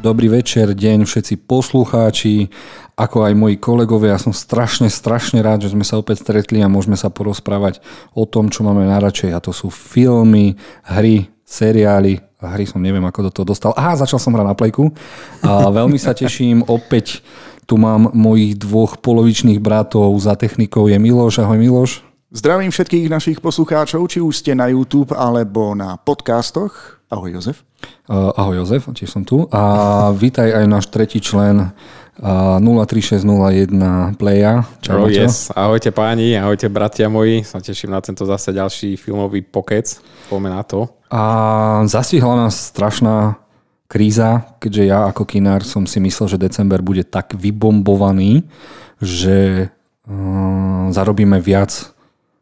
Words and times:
Dobrý 0.00 0.32
večer, 0.32 0.72
deň 0.72 1.04
všetci 1.04 1.44
poslucháči, 1.44 2.48
ako 2.96 3.20
aj 3.20 3.36
moji 3.36 3.60
kolegovia. 3.60 4.16
Ja 4.16 4.20
som 4.24 4.32
strašne, 4.32 4.88
strašne 4.88 5.44
rád, 5.44 5.68
že 5.68 5.76
sme 5.76 5.84
sa 5.84 6.00
opäť 6.00 6.24
stretli 6.24 6.64
a 6.64 6.72
môžeme 6.72 6.96
sa 6.96 7.12
porozprávať 7.12 7.84
o 8.16 8.24
tom, 8.24 8.48
čo 8.48 8.64
máme 8.64 8.88
najradšej. 8.88 9.36
A 9.36 9.44
to 9.44 9.52
sú 9.52 9.68
filmy, 9.68 10.56
hry, 10.88 11.28
seriály. 11.44 12.16
A 12.40 12.48
hry 12.56 12.64
som 12.64 12.80
neviem, 12.80 13.04
ako 13.04 13.28
do 13.28 13.30
toho 13.30 13.52
dostal. 13.52 13.76
Aha, 13.76 13.92
začal 14.00 14.16
som 14.16 14.32
hrať 14.32 14.48
na 14.48 14.56
plejku. 14.56 14.88
A 15.44 15.68
veľmi 15.68 16.00
sa 16.00 16.16
teším. 16.16 16.64
Opäť 16.64 17.20
tu 17.68 17.76
mám 17.76 18.08
mojich 18.16 18.56
dvoch 18.56 18.96
polovičných 19.04 19.60
bratov. 19.60 20.16
Za 20.16 20.32
technikou 20.32 20.88
je 20.88 20.96
Miloš. 20.96 21.44
Ahoj 21.44 21.60
Miloš. 21.60 22.09
Zdravím 22.30 22.70
všetkých 22.70 23.10
našich 23.10 23.38
poslucháčov, 23.42 24.06
či 24.06 24.22
už 24.22 24.38
ste 24.38 24.54
na 24.54 24.70
YouTube 24.70 25.10
alebo 25.18 25.74
na 25.74 25.98
podcastoch. 25.98 27.02
Ahoj 27.10 27.34
Jozef. 27.34 27.66
Uh, 28.06 28.30
ahoj 28.38 28.62
Jozef, 28.62 28.86
tiež 28.94 29.10
som 29.10 29.26
tu. 29.26 29.50
A 29.50 30.14
vítaj 30.14 30.46
aj 30.46 30.62
náš 30.70 30.86
tretí 30.94 31.18
člen 31.18 31.74
uh, 32.22 32.62
03601 32.62 34.14
Playa. 34.14 34.62
Čau, 34.78 35.02
oh, 35.02 35.10
yes. 35.10 35.50
Ahojte 35.58 35.90
páni, 35.90 36.38
ahojte 36.38 36.70
bratia 36.70 37.10
moji. 37.10 37.42
Sa 37.42 37.58
teším 37.58 37.90
na 37.90 37.98
tento 37.98 38.22
zase 38.22 38.54
ďalší 38.54 38.94
filmový 38.94 39.42
pokec. 39.42 39.98
Poďme 40.30 40.54
na 40.54 40.62
to. 40.62 40.86
A 41.10 41.82
zastihla 41.90 42.46
nás 42.46 42.70
strašná 42.70 43.42
kríza, 43.90 44.54
keďže 44.62 44.86
ja 44.86 45.10
ako 45.10 45.26
kinár 45.26 45.66
som 45.66 45.82
si 45.82 45.98
myslel, 45.98 46.30
že 46.30 46.46
december 46.46 46.78
bude 46.78 47.02
tak 47.02 47.34
vybombovaný, 47.34 48.46
že 49.02 49.66
uh, 50.06 50.94
zarobíme 50.94 51.42
viac 51.42 51.98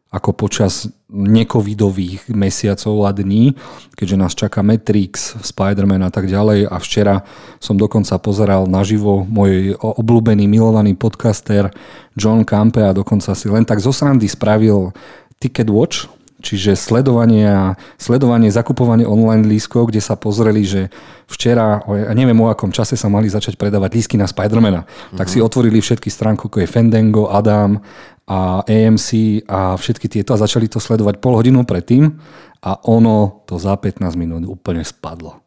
ako 0.09 0.33
počas 0.33 0.89
necovidových 1.09 2.33
mesiacov 2.33 3.05
a 3.05 3.13
dní, 3.13 3.53
keďže 3.93 4.17
nás 4.17 4.33
čaká 4.33 4.65
Matrix, 4.65 5.37
Spider-Man 5.37 6.01
a 6.01 6.09
tak 6.09 6.25
ďalej 6.25 6.65
a 6.65 6.75
včera 6.81 7.21
som 7.61 7.77
dokonca 7.77 8.17
pozeral 8.17 8.65
naživo 8.65 9.21
môj 9.25 9.77
obľúbený, 9.77 10.49
milovaný 10.49 10.97
podcaster 10.97 11.69
John 12.17 12.41
Campe 12.41 12.81
a 12.81 12.93
dokonca 12.93 13.37
si 13.37 13.49
len 13.53 13.65
tak 13.69 13.81
zo 13.81 13.93
srandy 13.93 14.25
spravil 14.25 14.93
Ticket 15.37 15.69
Watch, 15.69 16.09
čiže 16.41 16.73
sledovanie 16.73 17.45
a 17.45 17.63
sledovanie, 17.99 18.49
zakupovanie 18.49 19.05
online 19.05 19.45
lískov, 19.45 19.91
kde 19.91 20.01
sa 20.01 20.15
pozreli, 20.15 20.63
že 20.63 20.87
včera, 21.27 21.83
ja 21.85 22.13
neviem 22.15 22.37
o 22.39 22.49
akom 22.49 22.71
čase 22.71 22.95
sa 22.95 23.11
mali 23.11 23.27
začať 23.29 23.59
predávať 23.59 23.91
lísky 23.93 24.15
na 24.15 24.25
Spidermana. 24.25 24.87
Mm-hmm. 24.87 25.17
Tak 25.19 25.27
si 25.29 25.37
mhm. 25.37 25.45
otvorili 25.45 25.79
všetky 25.83 26.09
stránku, 26.09 26.47
ako 26.49 26.63
je 26.63 26.71
Fandango, 26.71 27.29
Adam 27.29 27.83
a 28.29 28.61
AMC 28.61 29.41
a 29.49 29.73
všetky 29.73 30.05
tieto 30.05 30.37
a 30.37 30.41
začali 30.41 30.69
to 30.69 30.77
sledovať 30.77 31.17
pol 31.17 31.33
hodinu 31.33 31.65
predtým 31.65 32.13
a 32.61 32.71
ono 32.85 33.41
to 33.49 33.57
za 33.57 33.73
15 33.73 34.05
minút 34.13 34.45
úplne 34.45 34.85
spadlo. 34.85 35.41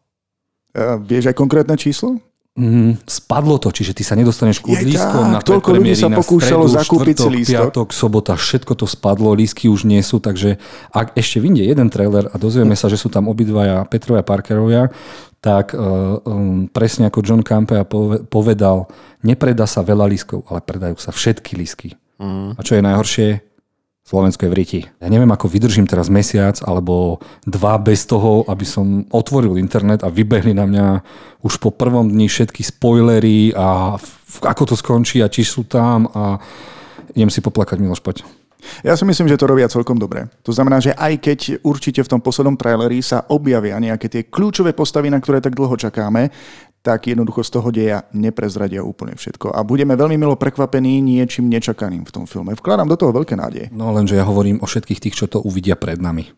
A 0.74 0.98
vieš 0.98 1.30
aj 1.30 1.36
konkrétne 1.38 1.78
číslo? 1.78 2.18
Mm, 2.52 3.00
spadlo 3.08 3.56
to, 3.56 3.72
čiže 3.72 3.96
ty 3.96 4.04
sa 4.04 4.12
nedostaneš 4.12 4.60
ku 4.60 4.76
lístkom 4.76 5.32
na 5.32 5.40
toľko 5.40 5.72
ľudí 5.72 5.96
sa 5.96 6.12
pokúšalo 6.12 6.68
zakúpiť 6.68 7.16
si 7.24 7.28
lístok. 7.32 7.48
piatok, 7.48 7.88
sobota, 7.96 8.36
všetko 8.36 8.76
to 8.76 8.84
spadlo, 8.84 9.32
lístky 9.32 9.72
už 9.72 9.88
nie 9.88 10.04
sú, 10.04 10.20
takže 10.20 10.60
ak 10.92 11.16
ešte 11.16 11.40
vyjde 11.40 11.72
jeden 11.72 11.88
trailer 11.88 12.28
a 12.28 12.36
dozvieme 12.36 12.76
sa, 12.76 12.92
že 12.92 13.00
sú 13.00 13.08
tam 13.08 13.32
obidvaja 13.32 13.88
Petrovia 13.88 14.20
Parkerovia, 14.20 14.92
tak 15.40 15.72
uh, 15.72 16.20
um, 16.28 16.68
presne 16.68 17.08
ako 17.08 17.24
John 17.24 17.40
Campea 17.40 17.88
povedal, 18.28 18.84
nepredá 19.24 19.64
sa 19.64 19.80
veľa 19.80 20.04
lístkov, 20.12 20.44
ale 20.52 20.60
predajú 20.60 21.00
sa 21.00 21.08
všetky 21.08 21.56
lístky. 21.56 21.96
Mm. 22.22 22.54
A 22.54 22.60
čo 22.62 22.78
je 22.78 22.86
najhoršie, 22.86 23.28
Slovensko 24.02 24.46
je 24.46 24.50
v 24.50 24.58
riti. 24.58 24.80
Ja 24.98 25.06
neviem, 25.06 25.30
ako 25.30 25.46
vydržím 25.46 25.86
teraz 25.86 26.10
mesiac 26.10 26.58
alebo 26.66 27.22
dva 27.46 27.78
bez 27.78 28.02
toho, 28.06 28.42
aby 28.50 28.66
som 28.66 29.06
otvoril 29.14 29.58
internet 29.58 30.02
a 30.02 30.10
vybehli 30.10 30.54
na 30.54 30.66
mňa 30.66 30.86
už 31.46 31.62
po 31.62 31.70
prvom 31.70 32.10
dni 32.10 32.26
všetky 32.26 32.66
spoilery 32.66 33.54
a 33.54 33.94
ako 34.42 34.62
to 34.68 34.74
skončí 34.74 35.22
a 35.22 35.30
či 35.30 35.46
sú 35.46 35.66
tam 35.66 36.10
a 36.14 36.38
idem 37.14 37.30
si 37.30 37.38
poplakať, 37.38 37.78
Miloš, 37.78 38.02
poď. 38.02 38.26
Ja 38.86 38.94
si 38.94 39.02
myslím, 39.02 39.26
že 39.26 39.38
to 39.38 39.50
robia 39.50 39.66
celkom 39.66 39.98
dobre. 39.98 40.30
To 40.46 40.54
znamená, 40.54 40.78
že 40.78 40.94
aj 40.94 41.18
keď 41.18 41.38
určite 41.66 42.00
v 42.02 42.10
tom 42.14 42.20
poslednom 42.22 42.54
traileri 42.54 43.02
sa 43.02 43.26
objavia 43.30 43.78
nejaké 43.78 44.06
tie 44.06 44.22
kľúčové 44.26 44.70
postavy, 44.70 45.10
na 45.10 45.18
ktoré 45.18 45.42
tak 45.42 45.58
dlho 45.58 45.74
čakáme, 45.74 46.30
tak 46.82 47.06
jednoducho 47.06 47.46
z 47.46 47.50
toho 47.54 47.68
deja 47.70 47.98
neprezradia 48.10 48.82
úplne 48.82 49.14
všetko. 49.14 49.54
A 49.54 49.62
budeme 49.62 49.94
veľmi 49.94 50.18
milo 50.18 50.34
prekvapení 50.34 50.98
niečím 50.98 51.46
nečakaným 51.46 52.02
v 52.02 52.10
tom 52.10 52.24
filme. 52.26 52.58
Vkladám 52.58 52.90
do 52.90 52.98
toho 52.98 53.14
veľké 53.14 53.38
nádeje. 53.38 53.70
No 53.70 53.94
lenže 53.94 54.18
ja 54.18 54.26
hovorím 54.26 54.58
o 54.58 54.66
všetkých 54.66 54.98
tých, 54.98 55.14
čo 55.14 55.30
to 55.30 55.38
uvidia 55.46 55.78
pred 55.78 56.02
nami. 56.02 56.34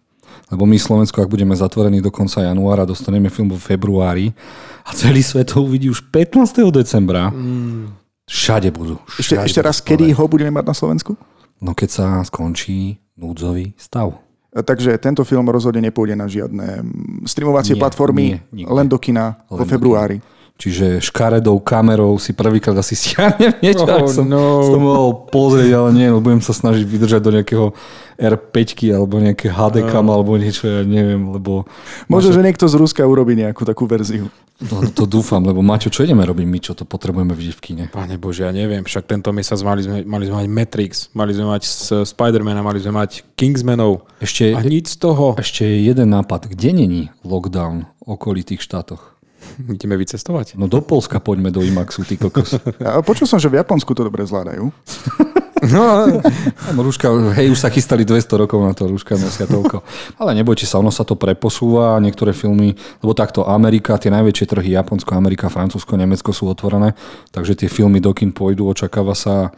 Lebo 0.52 0.68
my 0.68 0.76
Slovensko, 0.76 1.24
ak 1.24 1.32
budeme 1.32 1.56
zatvorení 1.56 2.04
do 2.04 2.12
konca 2.12 2.44
januára, 2.44 2.84
dostaneme 2.84 3.32
film 3.32 3.48
vo 3.48 3.56
februári 3.56 4.36
a 4.84 4.92
celý 4.92 5.24
svet 5.24 5.56
to 5.56 5.64
uvidí 5.64 5.88
už 5.88 6.12
15. 6.12 6.60
decembra. 6.68 7.32
Mm. 7.32 7.96
Všade 8.28 8.68
budú. 8.68 9.00
Všade 9.08 9.20
ešte, 9.20 9.34
ešte 9.40 9.60
raz, 9.64 9.80
kedy 9.80 10.12
ho 10.12 10.24
budeme 10.28 10.52
mať 10.52 10.64
na 10.68 10.74
Slovensku? 10.76 11.16
No 11.64 11.72
keď 11.72 11.88
sa 11.88 12.06
skončí 12.24 13.00
núdzový 13.16 13.72
stav. 13.80 14.23
Takže 14.54 14.94
tento 15.02 15.26
film 15.26 15.50
rozhodne 15.50 15.82
nepôjde 15.82 16.14
na 16.14 16.30
žiadne 16.30 16.86
streamovacie 17.26 17.74
nie, 17.74 17.82
platformy, 17.82 18.38
nie, 18.54 18.62
len 18.70 18.86
do 18.86 19.02
kina 19.02 19.42
len 19.50 19.58
vo 19.58 19.66
februári. 19.66 20.22
Čiže 20.54 21.02
škaredou 21.02 21.58
kamerou 21.58 22.14
si 22.22 22.30
prvýkrát 22.30 22.78
asi 22.78 22.94
stiahnem 22.94 23.58
niečo, 23.58 23.90
oh, 23.90 24.06
som, 24.06 24.22
no. 24.22 24.62
som 24.62 24.78
mohol 24.78 25.26
pozrieť, 25.26 25.70
ale 25.74 25.90
nie, 25.90 26.06
budem 26.14 26.38
sa 26.38 26.54
snažiť 26.54 26.86
vydržať 26.86 27.20
do 27.26 27.34
nejakého 27.34 27.66
R5 28.14 28.94
alebo 28.94 29.18
nejaké 29.18 29.50
HD 29.50 29.82
kam 29.90 30.06
no. 30.06 30.14
alebo 30.14 30.38
niečo, 30.38 30.70
ja 30.70 30.86
neviem, 30.86 31.34
lebo... 31.34 31.66
Možno, 32.06 32.30
že 32.30 32.38
niekto 32.38 32.70
z 32.70 32.78
Ruska 32.78 33.02
urobí 33.02 33.34
nejakú 33.34 33.66
takú 33.66 33.90
verziu. 33.90 34.30
No, 34.62 34.86
to 34.86 35.10
dúfam, 35.10 35.42
lebo 35.42 35.58
Maťo, 35.66 35.90
čo 35.90 36.06
ideme 36.06 36.22
robiť 36.22 36.46
my, 36.46 36.58
čo 36.62 36.78
to 36.78 36.86
potrebujeme 36.86 37.34
vidieť 37.34 37.54
v 37.58 37.62
kine? 37.62 37.84
Pane 37.90 38.14
Bože, 38.22 38.46
ja 38.46 38.54
neviem, 38.54 38.86
však 38.86 39.10
tento 39.10 39.34
mesiac 39.34 39.58
mali 39.66 39.82
sme, 39.82 40.06
mali 40.06 40.30
sme 40.30 40.46
mať 40.46 40.48
Matrix, 40.54 40.90
mali 41.10 41.34
sme 41.34 41.50
mať 41.50 41.62
Spidermana, 42.06 42.62
mali 42.62 42.78
sme 42.78 42.94
mať 42.94 43.26
Kingsmanov 43.34 44.06
ešte, 44.22 44.54
a 44.54 44.62
nič 44.62 44.94
z 44.94 44.96
toho. 45.02 45.34
Ešte 45.34 45.66
jeden 45.66 46.14
nápad, 46.14 46.54
kde 46.54 46.70
není 46.70 47.02
lockdown 47.26 47.90
v 47.98 48.14
okolitých 48.14 48.62
štátoch? 48.62 49.13
Ideme 49.70 49.94
vycestovať? 49.94 50.58
No 50.58 50.66
do 50.66 50.82
Polska 50.82 51.22
poďme 51.22 51.54
do 51.54 51.62
IMAXu, 51.62 52.02
ty 52.02 52.18
kokos. 52.18 52.58
Ja 52.82 53.00
počul 53.00 53.30
som, 53.30 53.38
že 53.38 53.48
v 53.48 53.62
Japonsku 53.62 53.94
to 53.94 54.06
dobre 54.06 54.26
zvládajú. 54.26 54.68
No, 55.64 55.84
rúška, 56.84 57.08
hej, 57.38 57.48
už 57.48 57.58
sa 57.58 57.72
chystali 57.72 58.04
200 58.04 58.42
rokov 58.44 58.60
na 58.60 58.76
to, 58.76 58.84
rúška 58.84 59.16
nosia 59.16 59.48
toľko. 59.48 59.80
Ale 60.20 60.36
nebojte 60.36 60.68
sa, 60.68 60.82
ono 60.82 60.92
sa 60.92 61.06
to 61.08 61.16
preposúva, 61.16 61.96
niektoré 62.02 62.36
filmy, 62.36 62.76
lebo 63.00 63.16
takto 63.16 63.48
Amerika, 63.48 63.96
tie 63.96 64.12
najväčšie 64.12 64.46
trhy, 64.50 64.70
Japonsko, 64.76 65.16
Amerika, 65.16 65.48
Francúzsko, 65.48 65.96
Nemecko 65.96 66.36
sú 66.36 66.50
otvorené, 66.52 66.92
takže 67.32 67.56
tie 67.56 67.68
filmy 67.72 68.02
do 68.02 68.12
kin 68.12 68.34
pôjdu, 68.34 68.68
očakáva 68.68 69.16
sa 69.16 69.54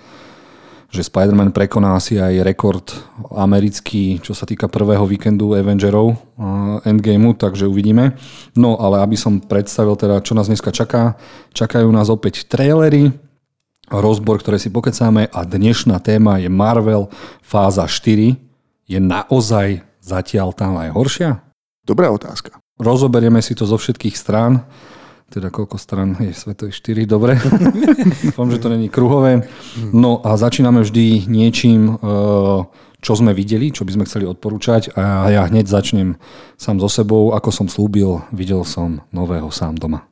že 0.96 1.04
Spider-Man 1.04 1.52
prekoná 1.52 1.92
asi 2.00 2.16
aj 2.16 2.40
rekord 2.40 2.88
americký, 3.36 4.16
čo 4.24 4.32
sa 4.32 4.48
týka 4.48 4.72
prvého 4.72 5.04
víkendu 5.04 5.52
Avengerov 5.52 6.16
uh, 6.16 6.80
Endgameu, 6.88 7.36
takže 7.36 7.68
uvidíme. 7.68 8.16
No 8.56 8.80
ale 8.80 9.04
aby 9.04 9.12
som 9.20 9.36
predstavil 9.36 9.92
teda, 10.00 10.24
čo 10.24 10.32
nás 10.32 10.48
dneska 10.48 10.72
čaká, 10.72 11.20
čakajú 11.52 11.92
nás 11.92 12.08
opäť 12.08 12.48
trailery, 12.48 13.12
rozbor, 13.92 14.40
ktoré 14.40 14.56
si 14.56 14.72
pokecáme 14.72 15.28
a 15.28 15.40
dnešná 15.44 16.00
téma 16.00 16.40
je 16.40 16.48
Marvel 16.48 17.12
fáza 17.44 17.84
4. 17.84 18.34
Je 18.88 18.98
naozaj 18.98 19.84
zatiaľ 20.00 20.56
tá 20.56 20.72
najhoršia? 20.72 21.44
Dobrá 21.84 22.10
otázka. 22.10 22.58
Rozoberieme 22.80 23.44
si 23.44 23.52
to 23.52 23.68
zo 23.68 23.78
všetkých 23.78 24.16
strán 24.16 24.66
teda 25.26 25.50
koľko 25.50 25.76
stran 25.76 26.14
je 26.22 26.30
svetový 26.30 26.70
4, 26.70 27.02
dobre. 27.06 27.34
Dúfam, 28.30 28.48
že 28.50 28.62
to 28.62 28.70
není 28.70 28.86
kruhové. 28.86 29.46
No 29.90 30.22
a 30.22 30.38
začíname 30.38 30.86
vždy 30.86 31.26
niečím, 31.26 31.98
eh, 31.98 32.60
čo 33.02 33.12
sme 33.14 33.34
videli, 33.34 33.70
čo 33.70 33.86
by 33.86 33.92
sme 33.94 34.06
chceli 34.08 34.24
odporúčať 34.26 34.94
a 34.98 35.30
ja 35.30 35.42
hneď 35.46 35.70
začnem 35.70 36.18
sám 36.58 36.82
so 36.82 36.90
sebou. 36.90 37.34
Ako 37.34 37.54
som 37.54 37.66
slúbil, 37.70 38.22
videl 38.34 38.66
som 38.66 39.02
nového 39.14 39.50
sám 39.50 39.78
doma. 39.78 40.06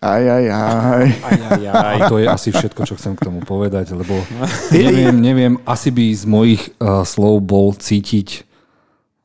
Aj, 0.00 0.24
aj, 0.24 0.44
aj. 0.48 1.08
aj, 1.20 1.38
aj, 1.44 1.64
aj. 1.68 1.96
A 2.00 2.08
to 2.08 2.16
je 2.16 2.24
asi 2.24 2.48
všetko, 2.48 2.88
čo 2.88 2.96
chcem 2.96 3.12
k 3.20 3.28
tomu 3.28 3.44
povedať, 3.44 3.92
lebo 3.92 4.16
neviem, 4.72 5.12
neviem 5.20 5.54
asi 5.68 5.92
by 5.92 6.06
z 6.16 6.24
mojich 6.24 6.62
uh, 6.80 7.04
slov 7.04 7.44
bol 7.44 7.76
cítiť 7.76 8.48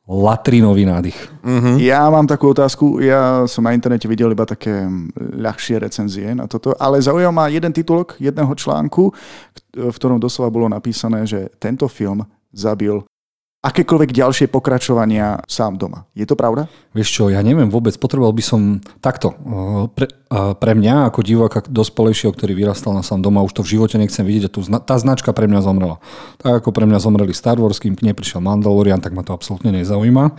latrinový 0.06 0.86
nádych. 0.86 1.18
Uh-huh. 1.42 1.82
Ja 1.82 2.06
mám 2.06 2.30
takú 2.30 2.54
otázku, 2.54 3.02
ja 3.02 3.42
som 3.50 3.66
na 3.66 3.74
internete 3.74 4.06
videl 4.06 4.30
iba 4.30 4.46
také 4.46 4.86
ľahšie 5.18 5.82
recenzie 5.82 6.30
na 6.30 6.46
toto, 6.46 6.78
ale 6.78 7.02
zaujal 7.02 7.34
ma 7.34 7.50
jeden 7.50 7.74
titulok 7.74 8.14
jedného 8.22 8.54
článku, 8.54 9.10
v 9.74 9.96
ktorom 9.98 10.22
doslova 10.22 10.54
bolo 10.54 10.70
napísané, 10.70 11.26
že 11.26 11.50
tento 11.58 11.90
film 11.90 12.22
zabil 12.54 13.02
akékoľvek 13.66 14.14
ďalšie 14.14 14.46
pokračovania 14.46 15.42
sám 15.50 15.74
doma. 15.74 16.06
Je 16.14 16.22
to 16.22 16.38
pravda? 16.38 16.70
Vieš 16.94 17.08
čo, 17.10 17.22
ja 17.26 17.42
neviem 17.42 17.66
vôbec, 17.66 17.98
potreboval 17.98 18.30
by 18.30 18.44
som 18.46 18.60
takto. 19.02 19.34
Pre, 19.90 20.06
pre 20.30 20.72
mňa 20.78 21.10
ako 21.10 21.20
diváka 21.26 21.58
dospelejšieho, 21.66 22.30
ktorý 22.30 22.54
vyrastal 22.54 22.94
na 22.94 23.02
sám 23.02 23.26
doma, 23.26 23.42
už 23.42 23.58
to 23.58 23.66
v 23.66 23.74
živote 23.74 23.98
nechcem 23.98 24.22
vidieť 24.22 24.46
a 24.46 24.50
tu, 24.54 24.62
tá 24.62 24.94
značka 24.94 25.34
pre 25.34 25.50
mňa 25.50 25.66
zomrela. 25.66 25.98
Tak 26.38 26.62
ako 26.62 26.70
pre 26.70 26.86
mňa 26.86 27.02
zomreli 27.02 27.34
Star 27.34 27.58
Wars, 27.58 27.82
kým 27.82 27.98
k 27.98 28.06
nej 28.06 28.14
prišiel 28.14 28.38
Mandalorian, 28.38 29.02
tak 29.02 29.10
ma 29.18 29.26
to 29.26 29.34
absolútne 29.34 29.74
nezaujíma. 29.74 30.38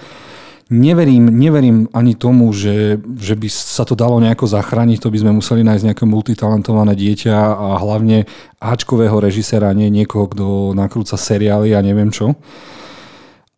neverím, 0.70 1.32
neverím 1.32 1.88
ani 1.96 2.16
tomu, 2.16 2.52
že, 2.52 3.00
že 3.20 3.36
by 3.36 3.48
sa 3.52 3.88
to 3.88 3.96
dalo 3.96 4.20
nejako 4.20 4.48
zachrániť, 4.48 5.00
to 5.00 5.12
by 5.12 5.18
sme 5.20 5.32
museli 5.36 5.62
nájsť 5.64 5.86
nejaké 5.92 6.04
multitalentované 6.08 6.94
dieťa 6.96 7.36
a 7.36 7.68
hlavne 7.80 8.28
Ačkového 8.60 9.20
režisera, 9.20 9.72
nie 9.76 9.88
niekoho, 9.88 10.28
kto 10.28 10.46
nakrúca 10.76 11.16
seriály 11.16 11.72
a 11.76 11.80
neviem 11.84 12.12
čo. 12.12 12.36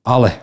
Ale 0.04 0.40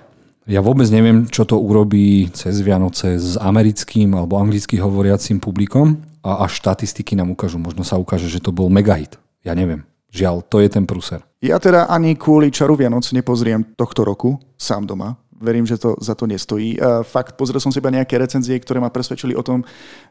ja 0.46 0.62
vôbec 0.62 0.86
neviem, 0.94 1.26
čo 1.26 1.42
to 1.42 1.58
urobí 1.58 2.30
cez 2.30 2.62
Vianoce 2.62 3.18
s 3.18 3.34
americkým 3.34 4.14
alebo 4.14 4.38
anglicky 4.38 4.78
hovoriacím 4.78 5.42
publikom 5.42 5.98
a 6.22 6.46
až 6.46 6.62
štatistiky 6.62 7.18
nám 7.18 7.34
ukážu. 7.34 7.58
Možno 7.58 7.82
sa 7.82 7.98
ukáže, 7.98 8.30
že 8.30 8.38
to 8.38 8.54
bol 8.54 8.70
megahit. 8.70 9.18
Ja 9.42 9.58
neviem. 9.58 9.82
Žiaľ, 10.14 10.46
to 10.46 10.62
je 10.62 10.68
ten 10.70 10.86
prúser. 10.86 11.20
Ja 11.42 11.58
teda 11.58 11.90
ani 11.90 12.14
kvôli 12.14 12.54
čaru 12.54 12.78
Vianoc 12.78 13.04
nepozriem 13.10 13.74
tohto 13.74 14.06
roku 14.06 14.38
sám 14.54 14.86
doma. 14.86 15.18
Verím, 15.36 15.68
že 15.68 15.76
to 15.76 16.00
za 16.00 16.16
to 16.16 16.24
nestojí. 16.24 16.80
Fakt, 17.04 17.36
pozrel 17.36 17.60
som 17.60 17.68
si 17.68 17.76
iba 17.76 17.92
nejaké 17.92 18.16
recenzie, 18.16 18.56
ktoré 18.56 18.80
ma 18.80 18.88
presvedčili 18.88 19.36
o 19.36 19.44
tom, 19.44 19.60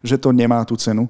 že 0.06 0.22
to 0.22 0.30
nemá 0.30 0.62
tú 0.70 0.78
cenu. 0.78 1.10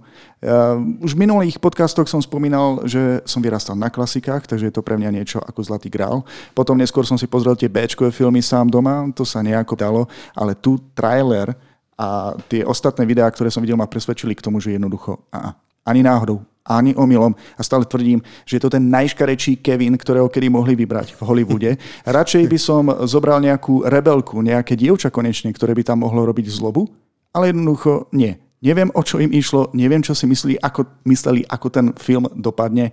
Už 1.03 1.19
v 1.19 1.21
minulých 1.27 1.59
podcastoch 1.59 2.07
som 2.07 2.23
spomínal, 2.23 2.87
že 2.87 3.19
som 3.27 3.43
vyrastal 3.43 3.75
na 3.75 3.91
klasikách, 3.91 4.47
takže 4.47 4.71
je 4.71 4.75
to 4.75 4.79
pre 4.79 4.95
mňa 4.95 5.11
niečo 5.11 5.43
ako 5.43 5.59
Zlatý 5.67 5.91
grál. 5.91 6.23
Potom 6.55 6.79
neskôr 6.79 7.03
som 7.03 7.19
si 7.19 7.27
pozrel 7.27 7.59
tie 7.59 7.67
b 7.67 7.83
filmy 8.07 8.39
sám 8.39 8.71
doma, 8.71 9.03
to 9.11 9.27
sa 9.27 9.43
nejako 9.43 9.75
dalo, 9.75 10.01
ale 10.31 10.55
tu 10.55 10.79
trailer 10.95 11.51
a 11.99 12.39
tie 12.47 12.63
ostatné 12.63 13.03
videá, 13.03 13.27
ktoré 13.27 13.51
som 13.51 13.59
videl, 13.59 13.75
ma 13.75 13.87
presvedčili 13.87 14.31
k 14.31 14.43
tomu, 14.43 14.63
že 14.63 14.79
jednoducho 14.79 15.19
a, 15.27 15.59
ani 15.83 15.99
náhodou 15.99 16.39
ani 16.65 16.97
omylom 16.97 17.37
a 17.37 17.61
stále 17.61 17.85
tvrdím, 17.85 18.25
že 18.43 18.57
je 18.57 18.61
to 18.65 18.73
ten 18.73 18.89
najškarečší 18.89 19.61
Kevin, 19.61 19.93
ktorého 19.93 20.25
kedy 20.27 20.49
mohli 20.49 20.73
vybrať 20.73 21.13
v 21.13 21.21
Hollywoode. 21.21 21.71
Radšej 22.17 22.43
by 22.49 22.57
som 22.57 22.83
zobral 23.05 23.37
nejakú 23.39 23.85
rebelku, 23.85 24.41
nejaké 24.41 24.73
dievča 24.73 25.13
konečne, 25.13 25.53
ktoré 25.53 25.77
by 25.77 25.85
tam 25.85 26.01
mohlo 26.01 26.25
robiť 26.25 26.49
zlobu, 26.49 26.89
ale 27.31 27.53
jednoducho 27.53 28.09
nie. 28.17 28.41
Neviem, 28.65 28.89
o 28.97 29.01
čo 29.05 29.21
im 29.21 29.29
išlo, 29.29 29.69
neviem, 29.77 30.01
čo 30.01 30.17
si 30.17 30.25
mysleli, 30.25 30.57
ako, 30.57 31.05
mysleli, 31.05 31.45
ako 31.45 31.67
ten 31.69 31.85
film 32.01 32.25
dopadne. 32.33 32.89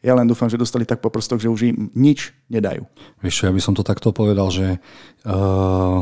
Ja 0.00 0.16
len 0.16 0.24
dúfam, 0.24 0.48
že 0.48 0.56
dostali 0.56 0.88
tak 0.88 1.04
po 1.04 1.12
prstoch, 1.12 1.36
že 1.36 1.52
už 1.52 1.76
im 1.76 1.92
nič 1.92 2.32
nedajú. 2.48 2.88
Vieš 3.20 3.44
ja 3.44 3.52
by 3.52 3.60
som 3.60 3.76
to 3.76 3.84
takto 3.84 4.16
povedal, 4.16 4.48
že 4.48 4.80
uh, 5.28 6.00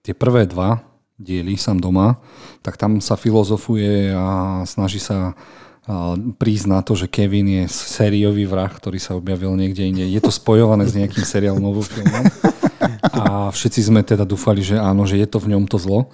tie 0.00 0.16
prvé 0.16 0.48
dva 0.48 0.80
diely 1.20 1.60
sám 1.60 1.84
doma, 1.84 2.16
tak 2.64 2.80
tam 2.80 2.96
sa 3.04 3.12
filozofuje 3.12 4.16
a 4.16 4.64
snaží 4.64 4.96
sa 4.96 5.36
prísť 6.38 6.66
na 6.70 6.80
to, 6.80 6.94
že 6.94 7.10
Kevin 7.10 7.46
je 7.46 7.64
sériový 7.70 8.46
vrah, 8.46 8.70
ktorý 8.70 8.98
sa 9.02 9.18
objavil 9.18 9.54
niekde 9.58 9.86
inde. 9.86 10.04
Je 10.06 10.22
to 10.22 10.30
spojované 10.30 10.86
s 10.86 10.94
nejakým 10.94 11.24
seriálom 11.26 11.62
novým 11.62 11.86
filmom. 11.86 12.24
A 13.10 13.50
všetci 13.50 13.90
sme 13.90 14.00
teda 14.06 14.22
dúfali, 14.24 14.62
že 14.62 14.78
áno, 14.78 15.04
že 15.04 15.18
je 15.18 15.26
to 15.26 15.42
v 15.42 15.56
ňom 15.56 15.66
to 15.66 15.76
zlo. 15.76 16.08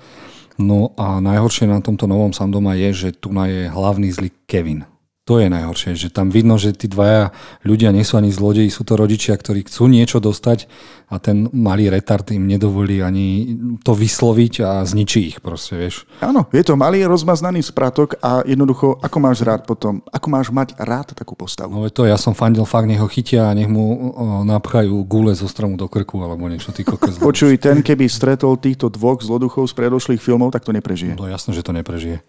No 0.57 0.97
a 0.97 1.21
najhoršie 1.21 1.69
na 1.69 1.85
tomto 1.85 2.09
novom 2.09 2.33
Sandoma 2.33 2.73
je, 2.75 3.07
že 3.07 3.09
tu 3.13 3.29
je 3.29 3.69
hlavný 3.69 4.09
zlý 4.09 4.33
Kevin. 4.49 4.89
To 5.27 5.43
je 5.43 5.51
najhoršie, 5.51 5.99
že 5.99 6.15
tam 6.15 6.31
vidno, 6.31 6.55
že 6.55 6.71
tí 6.71 6.87
dvaja 6.87 7.35
ľudia 7.67 7.91
nie 7.91 8.07
sú 8.07 8.15
ani 8.15 8.31
zlodeji, 8.31 8.71
sú 8.71 8.87
to 8.87 8.95
rodičia, 8.95 9.35
ktorí 9.35 9.67
chcú 9.67 9.91
niečo 9.91 10.23
dostať 10.23 10.71
a 11.11 11.19
ten 11.19 11.51
malý 11.51 11.91
retard 11.91 12.23
im 12.31 12.47
nedovolí 12.47 13.03
ani 13.03 13.59
to 13.83 13.91
vysloviť 13.91 14.63
a 14.63 14.87
zničí 14.87 15.35
ich 15.35 15.39
proste, 15.43 15.75
vieš. 15.75 16.07
Áno, 16.23 16.47
je 16.55 16.63
to 16.63 16.79
malý 16.79 17.03
rozmaznaný 17.11 17.59
spratok 17.67 18.23
a 18.23 18.47
jednoducho, 18.47 19.03
ako 19.03 19.19
máš 19.19 19.43
rád 19.43 19.67
potom, 19.67 19.99
ako 20.15 20.27
máš 20.31 20.55
mať 20.55 20.79
rád 20.79 21.11
takú 21.19 21.35
postavu? 21.35 21.75
No 21.75 21.91
to, 21.91 22.07
ja 22.07 22.15
som 22.15 22.31
fandil 22.31 22.63
fakt, 22.63 22.87
nech 22.87 23.03
ho 23.03 23.11
chytia 23.11 23.51
a 23.51 23.57
nech 23.59 23.67
mu 23.67 23.83
o, 23.83 24.47
napchajú 24.47 24.95
gule 25.11 25.35
zo 25.35 25.51
stromu 25.51 25.75
do 25.75 25.91
krku 25.91 26.23
alebo 26.23 26.47
niečo, 26.47 26.71
ty 26.71 26.87
kokos. 26.87 27.19
Počuj, 27.27 27.59
ten 27.59 27.83
keby 27.83 28.07
stretol 28.07 28.63
týchto 28.63 28.95
dvoch 28.95 29.27
zloduchov 29.27 29.67
z 29.67 29.75
predošlých 29.75 30.23
filmov, 30.23 30.55
tak 30.55 30.63
to 30.63 30.71
neprežije. 30.71 31.19
No 31.19 31.27
jasno, 31.27 31.51
že 31.51 31.67
to 31.67 31.75
neprežije. 31.75 32.23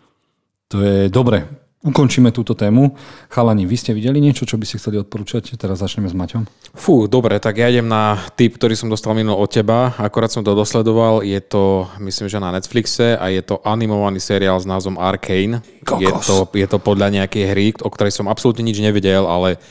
To 0.74 0.82
je 0.82 1.14
dobre 1.14 1.67
ukončíme 1.86 2.34
túto 2.34 2.58
tému. 2.58 2.98
Chalani, 3.30 3.70
vy 3.70 3.78
ste 3.78 3.92
videli 3.94 4.18
niečo, 4.18 4.50
čo 4.50 4.58
by 4.58 4.66
ste 4.66 4.82
chceli 4.82 4.98
odporúčať? 4.98 5.54
Teraz 5.56 5.78
začneme 5.78 6.10
s 6.10 6.18
Maťom. 6.18 6.50
Fú, 6.74 7.06
dobre, 7.06 7.38
tak 7.38 7.62
ja 7.62 7.70
idem 7.70 7.86
na 7.86 8.18
tip, 8.34 8.58
ktorý 8.58 8.74
som 8.74 8.90
dostal 8.90 9.14
minul 9.14 9.38
od 9.38 9.50
teba. 9.50 9.94
Akorát 10.02 10.34
som 10.34 10.42
to 10.42 10.58
dosledoval. 10.58 11.22
Je 11.22 11.38
to, 11.38 11.86
myslím, 12.02 12.28
že 12.28 12.42
na 12.42 12.50
Netflixe 12.50 13.14
a 13.14 13.30
je 13.30 13.42
to 13.46 13.62
animovaný 13.62 14.18
seriál 14.18 14.58
s 14.58 14.66
názvom 14.66 14.98
Arcane. 14.98 15.62
Je 16.02 16.12
to, 16.26 16.50
je 16.52 16.68
to 16.68 16.78
podľa 16.82 17.14
nejakej 17.14 17.44
hry, 17.54 17.68
o 17.86 17.90
ktorej 17.94 18.12
som 18.12 18.26
absolútne 18.26 18.66
nič 18.66 18.82
nevedel, 18.82 19.30
ale 19.30 19.62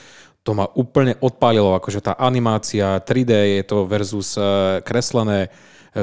to 0.47 0.55
ma 0.55 0.70
úplne 0.79 1.19
odpálilo, 1.19 1.75
akože 1.75 2.06
tá 2.06 2.12
animácia 2.23 3.03
3D 3.03 3.58
je 3.58 3.62
to 3.67 3.82
versus 3.82 4.38
uh, 4.38 4.79
kreslené 4.87 5.50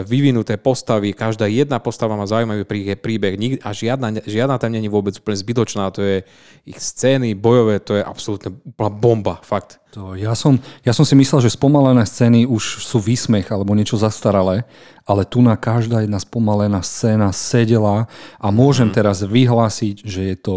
vyvinuté 0.01 0.57
postavy, 0.57 1.13
každá 1.13 1.45
jedna 1.45 1.77
postava 1.77 2.17
má 2.17 2.25
zaujímavý 2.25 2.65
príbeh 2.97 3.37
a 3.61 3.69
žiadna, 3.69 4.25
žiadna 4.25 4.57
tam 4.57 4.73
není 4.73 4.89
vôbec 4.89 5.13
úplne 5.13 5.37
zbytočná, 5.37 5.93
to 5.93 6.01
je 6.01 6.17
ich 6.65 6.81
scény 6.81 7.37
bojové, 7.37 7.77
to 7.77 7.93
je 7.93 8.01
absolútne 8.01 8.57
úplná 8.65 8.89
bomba, 8.89 9.35
fakt. 9.45 9.77
To 9.93 10.17
ja, 10.17 10.33
som, 10.33 10.57
ja 10.81 10.89
som 10.97 11.05
si 11.05 11.13
myslel, 11.13 11.45
že 11.45 11.53
spomalené 11.53 12.01
scény 12.01 12.49
už 12.49 12.81
sú 12.81 12.97
výsmech 12.97 13.53
alebo 13.53 13.77
niečo 13.77 14.01
zastaralé, 14.01 14.65
ale 15.05 15.29
tu 15.29 15.45
na 15.45 15.53
každá 15.53 16.01
jedna 16.01 16.17
spomalená 16.17 16.81
scéna 16.81 17.29
sedela 17.29 18.09
a 18.41 18.47
môžem 18.49 18.89
mm. 18.89 18.95
teraz 18.97 19.21
vyhlásiť, 19.21 20.01
že 20.01 20.33
je 20.33 20.37
to 20.41 20.55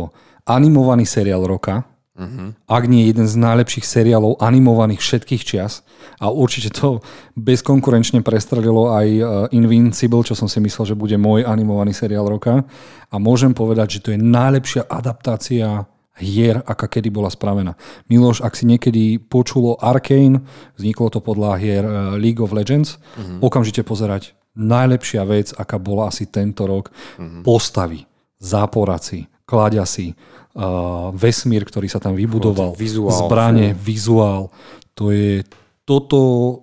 animovaný 0.48 1.04
seriál 1.04 1.44
roka, 1.44 1.84
Uh-huh. 2.16 2.56
Ak 2.64 2.88
nie 2.88 3.12
jeden 3.12 3.28
z 3.28 3.36
najlepších 3.36 3.84
seriálov 3.84 4.40
animovaných 4.40 5.04
všetkých 5.04 5.42
čias. 5.44 5.84
A 6.16 6.32
určite 6.32 6.72
to 6.72 7.04
bezkonkurenčne 7.36 8.24
prestrelilo 8.24 8.88
aj 8.88 9.08
e, 9.12 9.22
Invincible, 9.52 10.24
čo 10.24 10.32
som 10.32 10.48
si 10.48 10.56
myslel, 10.64 10.96
že 10.96 10.96
bude 10.96 11.20
môj 11.20 11.44
animovaný 11.44 11.92
seriál 11.92 12.24
roka. 12.24 12.64
A 13.12 13.16
môžem 13.20 13.52
povedať, 13.52 14.00
že 14.00 14.02
to 14.02 14.08
je 14.16 14.18
najlepšia 14.18 14.88
adaptácia 14.88 15.84
hier, 16.16 16.64
aká 16.64 16.88
kedy 16.88 17.12
bola 17.12 17.28
spravená. 17.28 17.76
Miloš, 18.08 18.40
ak 18.40 18.56
si 18.56 18.64
niekedy 18.64 19.20
počulo 19.20 19.76
Arcane, 19.76 20.40
vzniklo 20.80 21.12
to 21.12 21.20
podľa 21.20 21.60
hier 21.60 21.84
e, 21.84 22.16
League 22.16 22.40
of 22.40 22.56
Legends, 22.56 22.96
uh-huh. 22.96 23.44
okamžite 23.44 23.84
pozerať. 23.84 24.32
Najlepšia 24.56 25.20
vec, 25.28 25.52
aká 25.52 25.76
bola 25.76 26.08
asi 26.08 26.32
tento 26.32 26.64
rok, 26.64 26.88
uh-huh. 26.88 27.44
postavy, 27.44 28.08
záporaci, 28.40 29.28
kladiasi, 29.44 30.16
uh, 30.16 30.36
vesmír, 31.12 31.68
ktorý 31.68 31.86
sa 31.86 32.00
tam 32.00 32.16
vybudoval, 32.16 32.72
vizuál, 32.72 33.12
zbranie, 33.12 33.76
vizuál. 33.76 34.48
To 34.96 35.12
je, 35.12 35.44
toto 35.84 36.18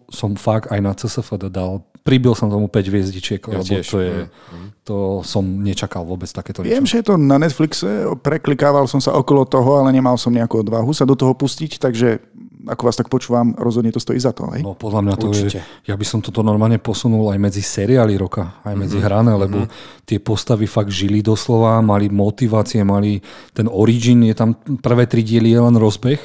som 0.10 0.34
fakt 0.34 0.74
aj 0.74 0.80
na 0.82 0.98
CSFD 0.98 1.54
dal. 1.54 1.86
Pribil 2.04 2.36
som 2.36 2.52
tomu 2.52 2.68
5 2.68 2.92
hviezdičiek, 2.92 3.40
ja 3.48 3.64
lebo 3.64 3.64
tiež. 3.64 3.88
to 3.88 3.98
je, 4.04 4.28
mm. 4.28 4.68
to 4.84 5.24
som 5.24 5.46
nečakal 5.64 6.04
vôbec 6.04 6.28
takéto 6.28 6.60
niečo. 6.60 6.76
Viem, 6.76 6.84
že 6.90 7.00
je 7.00 7.06
to 7.08 7.16
na 7.16 7.40
Netflixe, 7.40 8.12
preklikával 8.20 8.92
som 8.92 9.00
sa 9.00 9.16
okolo 9.16 9.48
toho, 9.48 9.80
ale 9.80 9.96
nemal 9.96 10.20
som 10.20 10.36
nejakú 10.36 10.68
odvahu 10.68 10.92
sa 10.92 11.08
do 11.08 11.16
toho 11.16 11.32
pustiť, 11.32 11.80
takže 11.80 12.20
ako 12.64 12.82
vás 12.88 12.96
tak 12.96 13.12
počúvam, 13.12 13.52
rozhodne 13.60 13.92
to 13.92 14.00
stojí 14.00 14.16
za 14.20 14.32
to. 14.32 14.48
Hej? 14.56 14.64
No 14.64 14.76
podľa 14.76 15.02
mňa 15.04 15.16
to 15.20 15.28
Určite. 15.30 15.60
je, 15.60 15.92
ja 15.92 15.96
by 16.00 16.06
som 16.08 16.24
toto 16.24 16.40
normálne 16.40 16.80
posunul 16.80 17.28
aj 17.36 17.40
medzi 17.40 17.60
seriály 17.60 18.16
roka, 18.16 18.64
aj 18.64 18.76
medzi 18.80 19.00
mm-hmm. 19.00 19.08
hrané, 19.08 19.34
lebo 19.36 19.68
mm-hmm. 19.68 20.08
tie 20.08 20.20
postavy 20.24 20.64
fakt 20.64 20.92
žili 20.92 21.20
doslova, 21.20 21.84
mali 21.84 22.08
motivácie, 22.08 22.80
mali 22.88 23.20
ten 23.52 23.68
origin, 23.68 24.24
je 24.24 24.36
tam 24.36 24.56
prvé 24.80 25.08
tri 25.12 25.28
diely 25.28 25.52
je 25.52 25.60
len 25.60 25.76
rozbeh, 25.76 26.22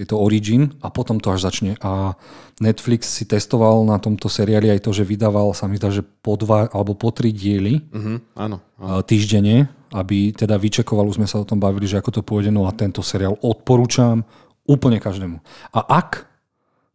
je 0.00 0.06
to 0.08 0.16
origin 0.16 0.72
a 0.80 0.88
potom 0.88 1.20
to 1.20 1.32
až 1.32 1.48
začne. 1.48 1.76
A 1.84 2.16
Netflix 2.60 3.08
si 3.08 3.24
testoval 3.24 3.84
na 3.88 3.96
tomto 3.96 4.28
seriáli 4.28 4.72
aj 4.72 4.84
to, 4.84 4.92
že 4.92 5.04
vydával 5.04 5.52
sa 5.56 5.68
mi 5.68 5.80
zdá, 5.80 5.92
že 5.92 6.04
po 6.04 6.36
dva 6.36 6.68
alebo 6.72 6.92
po 6.92 7.08
tri 7.12 7.32
diely 7.32 7.84
mm-hmm. 7.88 8.16
áno, 8.36 8.60
áno. 8.80 9.00
týždenne, 9.04 9.68
aby 9.96 10.36
teda 10.36 10.60
vyčekoval, 10.60 11.08
už 11.08 11.20
sme 11.20 11.28
sa 11.28 11.40
o 11.40 11.48
tom 11.48 11.56
bavili, 11.56 11.88
že 11.88 11.96
ako 11.96 12.20
to 12.20 12.22
pôjde, 12.24 12.52
no 12.52 12.68
a 12.68 12.72
tento 12.72 13.00
seriál 13.00 13.40
odporúčam, 13.40 14.24
Úplne 14.70 15.02
každému. 15.02 15.42
A 15.74 15.80
ak 15.82 16.30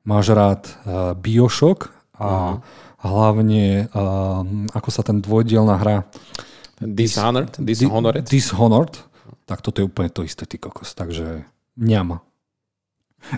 máš 0.08 0.32
rád 0.32 0.64
uh, 0.88 1.12
Bioshock 1.12 1.92
a 2.16 2.56
uh-huh. 2.56 2.56
hlavne, 3.04 3.92
uh, 3.92 4.48
ako 4.72 4.90
sa 4.94 5.04
ten 5.04 5.20
dvojdielná 5.20 5.76
hra 5.84 6.08
Dishonored, 6.80 7.56
Dishonored. 7.60 8.28
Dishonored, 8.28 8.96
tak 9.48 9.64
toto 9.64 9.80
je 9.80 9.88
úplne 9.88 10.12
to 10.12 10.28
isté, 10.28 10.44
ty 10.44 10.60
kokos. 10.60 10.92
Takže 10.92 11.48
ňama. 11.80 12.20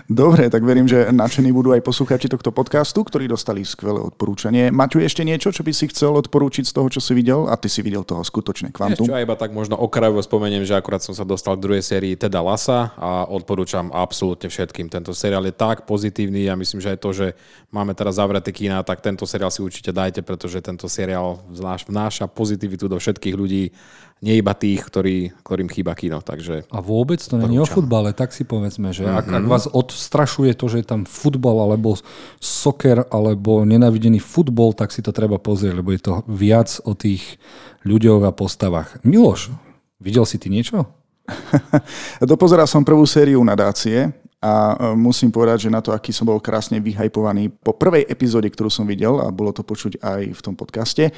Dobre, 0.04 0.52
tak 0.52 0.60
verím, 0.68 0.84
že 0.84 1.08
nadšení 1.08 1.48
budú 1.48 1.72
aj 1.72 1.80
poslucháči 1.80 2.28
tohto 2.28 2.52
podcastu, 2.52 3.00
ktorí 3.00 3.24
dostali 3.24 3.64
skvelé 3.64 4.04
odporúčanie. 4.04 4.68
Maťu, 4.68 5.00
ešte 5.00 5.24
niečo, 5.24 5.48
čo 5.48 5.64
by 5.64 5.72
si 5.72 5.88
chcel 5.88 6.12
odporúčiť 6.12 6.68
z 6.68 6.72
toho, 6.76 6.92
čo 6.92 7.00
si 7.00 7.16
videl? 7.16 7.48
A 7.48 7.56
ty 7.56 7.72
si 7.72 7.80
videl 7.80 8.04
toho 8.04 8.20
skutočné 8.20 8.68
kvantum. 8.68 9.08
Ešte 9.08 9.24
iba 9.24 9.36
tak 9.40 9.56
možno 9.56 9.80
okrajovo 9.80 10.20
spomeniem, 10.20 10.68
že 10.68 10.76
akurát 10.76 11.00
som 11.00 11.16
sa 11.16 11.24
dostal 11.24 11.56
k 11.56 11.64
druhej 11.64 11.80
sérii 11.80 12.20
Teda 12.20 12.44
Lasa 12.44 12.92
a 13.00 13.24
odporúčam 13.32 13.88
absolútne 13.88 14.52
všetkým. 14.52 14.92
Tento 14.92 15.16
seriál 15.16 15.48
je 15.48 15.56
tak 15.56 15.88
pozitívny 15.88 16.52
a 16.52 16.58
myslím, 16.58 16.84
že 16.84 16.92
aj 16.92 16.98
to, 17.00 17.10
že 17.16 17.26
máme 17.72 17.96
teraz 17.96 18.20
zavreté 18.20 18.52
kína, 18.52 18.84
tak 18.84 19.00
tento 19.00 19.24
seriál 19.24 19.48
si 19.48 19.64
určite 19.64 19.88
dajte, 19.88 20.20
pretože 20.20 20.60
tento 20.60 20.84
seriál 20.84 21.40
vnáša 21.88 22.28
pozitivitu 22.28 22.92
do 22.92 23.00
všetkých 23.00 23.34
ľudí 23.36 23.72
nie 24.18 24.34
iba 24.38 24.50
tých, 24.50 24.82
ktorí, 24.82 25.16
ktorým 25.46 25.70
chýba 25.70 25.94
kino. 25.94 26.18
Takže 26.18 26.66
A 26.74 26.78
vôbec 26.82 27.22
to 27.22 27.38
není 27.38 27.58
o 27.62 27.66
futbale, 27.66 28.10
tak 28.10 28.34
si 28.34 28.42
povedzme, 28.42 28.90
že 28.90 29.06
ak, 29.06 29.26
ak 29.30 29.44
vás 29.46 29.64
odstrašuje 29.70 30.58
to, 30.58 30.66
že 30.66 30.82
je 30.82 30.86
tam 30.86 31.06
futbal 31.06 31.62
alebo 31.62 31.94
soker 32.42 33.06
alebo 33.14 33.62
nenávidený 33.62 34.18
futbol, 34.18 34.74
tak 34.74 34.90
si 34.90 35.02
to 35.06 35.14
treba 35.14 35.38
pozrieť, 35.38 35.74
lebo 35.78 35.94
je 35.94 36.02
to 36.02 36.14
viac 36.26 36.82
o 36.82 36.98
tých 36.98 37.38
ľuďoch 37.86 38.26
a 38.26 38.34
postavách. 38.34 38.98
Miloš, 39.06 39.54
videl 40.02 40.26
si 40.26 40.42
ty 40.42 40.50
niečo? 40.50 40.82
Dopozeral 42.24 42.66
som 42.66 42.82
prvú 42.82 43.04
sériu 43.04 43.44
nadácie 43.44 44.10
a 44.38 44.74
e, 44.74 44.94
musím 44.94 45.28
povedať, 45.28 45.68
že 45.68 45.74
na 45.74 45.82
to, 45.84 45.92
aký 45.92 46.10
som 46.10 46.26
bol 46.26 46.40
krásne 46.40 46.78
vyhajpovaný 46.80 47.52
po 47.52 47.76
prvej 47.76 48.06
epizóde, 48.08 48.48
ktorú 48.48 48.70
som 48.72 48.88
videl 48.88 49.20
a 49.20 49.28
bolo 49.30 49.52
to 49.52 49.66
počuť 49.66 50.00
aj 50.00 50.22
v 50.34 50.40
tom 50.40 50.54
podcaste, 50.56 51.10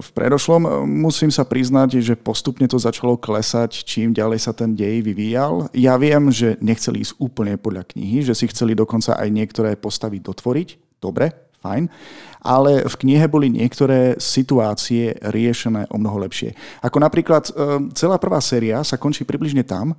v 0.00 0.08
predošlom. 0.16 0.88
Musím 0.88 1.28
sa 1.28 1.44
priznať, 1.44 2.00
že 2.00 2.16
postupne 2.16 2.64
to 2.64 2.80
začalo 2.80 3.20
klesať, 3.20 3.84
čím 3.84 4.16
ďalej 4.16 4.40
sa 4.40 4.52
ten 4.56 4.72
dej 4.72 5.04
vyvíjal. 5.04 5.68
Ja 5.76 6.00
viem, 6.00 6.32
že 6.32 6.56
nechceli 6.64 7.04
ísť 7.04 7.20
úplne 7.20 7.60
podľa 7.60 7.84
knihy, 7.92 8.24
že 8.24 8.32
si 8.32 8.48
chceli 8.48 8.72
dokonca 8.72 9.20
aj 9.20 9.28
niektoré 9.28 9.76
postavy 9.76 10.16
dotvoriť. 10.24 11.00
Dobre, 11.00 11.52
fajn. 11.60 11.92
Ale 12.40 12.88
v 12.88 12.94
knihe 13.04 13.28
boli 13.28 13.52
niektoré 13.52 14.16
situácie 14.16 15.20
riešené 15.20 15.92
o 15.92 16.00
mnoho 16.00 16.24
lepšie. 16.24 16.56
Ako 16.80 16.96
napríklad 16.96 17.52
e, 17.52 17.92
celá 17.92 18.16
prvá 18.16 18.40
séria 18.40 18.80
sa 18.80 18.96
končí 18.96 19.28
približne 19.28 19.60
tam, 19.60 19.92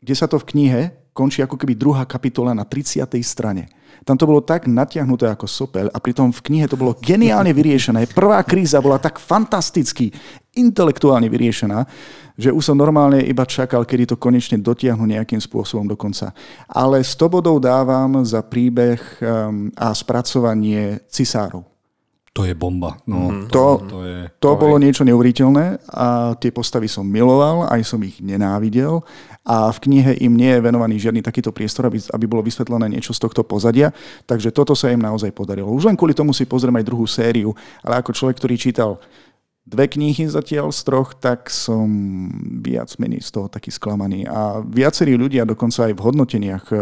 kde 0.00 0.14
sa 0.16 0.28
to 0.28 0.36
v 0.36 0.48
knihe 0.56 0.80
končí 1.16 1.40
ako 1.40 1.56
keby 1.56 1.72
druhá 1.76 2.04
kapitola 2.04 2.52
na 2.52 2.68
30. 2.68 3.04
strane. 3.24 3.68
Tam 4.10 4.18
to 4.18 4.26
bolo 4.26 4.42
tak 4.42 4.66
natiahnuté 4.66 5.30
ako 5.30 5.46
sopel 5.46 5.86
a 5.86 6.02
pritom 6.02 6.34
v 6.34 6.42
knihe 6.50 6.66
to 6.66 6.74
bolo 6.74 6.98
geniálne 6.98 7.54
vyriešené. 7.54 8.10
Prvá 8.10 8.42
kríza 8.42 8.82
bola 8.82 8.98
tak 8.98 9.22
fantasticky, 9.22 10.10
intelektuálne 10.58 11.30
vyriešená, 11.30 11.86
že 12.34 12.50
už 12.50 12.58
som 12.58 12.74
normálne 12.74 13.22
iba 13.22 13.46
čakal, 13.46 13.86
kedy 13.86 14.10
to 14.10 14.16
konečne 14.18 14.58
dotiahnu 14.58 15.06
nejakým 15.06 15.38
spôsobom 15.38 15.86
do 15.86 15.94
konca. 15.94 16.34
Ale 16.66 17.06
100 17.06 17.22
bodov 17.30 17.62
dávam 17.62 18.26
za 18.26 18.42
príbeh 18.42 18.98
um, 19.22 19.70
a 19.78 19.94
spracovanie 19.94 21.06
cisárov. 21.06 21.69
To 22.30 22.46
je 22.46 22.54
bomba. 22.54 22.94
No, 23.10 23.26
mm-hmm. 23.26 23.50
to, 23.50 23.64
to, 23.90 23.98
je, 24.06 24.18
to, 24.38 24.54
to 24.54 24.60
bolo 24.60 24.78
je... 24.78 24.86
niečo 24.86 25.02
neuveriteľné 25.02 25.82
a 25.90 26.38
tie 26.38 26.54
postavy 26.54 26.86
som 26.86 27.02
miloval, 27.02 27.66
aj 27.66 27.82
som 27.82 27.98
ich 28.06 28.22
nenávidel 28.22 29.02
a 29.42 29.66
v 29.74 29.78
knihe 29.90 30.14
im 30.22 30.38
nie 30.38 30.54
je 30.54 30.62
venovaný 30.62 31.02
žiadny 31.02 31.26
takýto 31.26 31.50
priestor, 31.50 31.90
aby, 31.90 31.98
aby 31.98 32.24
bolo 32.30 32.46
vysvetlené 32.46 32.86
niečo 32.86 33.10
z 33.10 33.26
tohto 33.26 33.42
pozadia, 33.42 33.90
takže 34.30 34.54
toto 34.54 34.78
sa 34.78 34.94
im 34.94 35.02
naozaj 35.02 35.34
podarilo. 35.34 35.74
Už 35.74 35.90
len 35.90 35.98
kvôli 35.98 36.14
tomu 36.14 36.30
si 36.30 36.46
pozriem 36.46 36.78
aj 36.78 36.86
druhú 36.86 37.02
sériu, 37.10 37.50
ale 37.82 37.98
ako 37.98 38.14
človek, 38.14 38.38
ktorý 38.38 38.54
čítal 38.54 39.02
dve 39.66 39.90
knihy 39.90 40.30
zatiaľ 40.30 40.70
z 40.70 40.80
troch, 40.86 41.18
tak 41.18 41.50
som 41.50 41.86
viac 42.62 42.94
menej 43.02 43.26
z 43.26 43.30
toho 43.34 43.46
taký 43.50 43.74
sklamaný. 43.74 44.30
A 44.30 44.62
viacerí 44.62 45.14
ľudia 45.14 45.42
dokonca 45.42 45.90
aj 45.90 45.98
v 45.98 46.04
hodnoteniach 46.04 46.64
eh, 46.70 46.78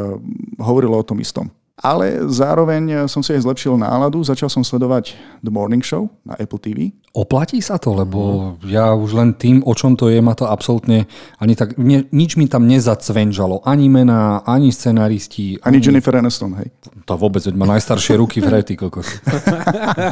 hovorilo 0.60 1.00
o 1.00 1.08
tom 1.08 1.20
istom. 1.24 1.48
Ale 1.78 2.26
zároveň 2.26 3.06
som 3.06 3.22
si 3.22 3.30
aj 3.30 3.46
zlepšil 3.46 3.78
náladu, 3.78 4.18
začal 4.26 4.50
som 4.50 4.66
sledovať 4.66 5.14
The 5.46 5.52
Morning 5.54 5.82
Show 5.82 6.10
na 6.26 6.34
Apple 6.34 6.58
TV. 6.58 6.78
Oplatí 7.14 7.58
sa 7.62 7.78
to, 7.78 7.94
lebo 7.94 8.54
ja 8.66 8.94
už 8.94 9.14
len 9.14 9.30
tým, 9.34 9.62
o 9.62 9.72
čom 9.78 9.94
to 9.94 10.10
je, 10.10 10.18
ma 10.18 10.34
to 10.34 10.46
absolútne 10.46 11.06
ani 11.38 11.54
tak, 11.54 11.78
ne, 11.78 12.04
nič 12.10 12.34
mi 12.34 12.50
tam 12.50 12.66
nezacvenžalo. 12.66 13.62
Ani 13.62 13.86
mená, 13.86 14.42
ani 14.42 14.74
scenaristi. 14.74 15.58
Ani, 15.62 15.78
ani 15.78 15.86
Jennifer 15.86 16.14
Aniston, 16.18 16.58
hej. 16.58 16.68
To 17.06 17.14
vôbec, 17.14 17.40
veď 17.46 17.54
má 17.54 17.66
najstaršie 17.78 18.18
ruky 18.18 18.42
v 18.42 18.50
hre, 18.50 18.60
ty 18.66 18.74
kokos. 18.74 19.22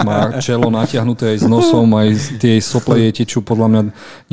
Má 0.06 0.38
čelo 0.38 0.70
natiahnuté 0.70 1.36
aj 1.36 1.44
s 1.44 1.46
nosom, 1.50 1.90
aj 1.98 2.40
tie 2.40 2.62
sople 2.62 2.96
jej 2.96 3.12
tečú 3.12 3.44
podľa 3.44 3.68
mňa 3.68 3.82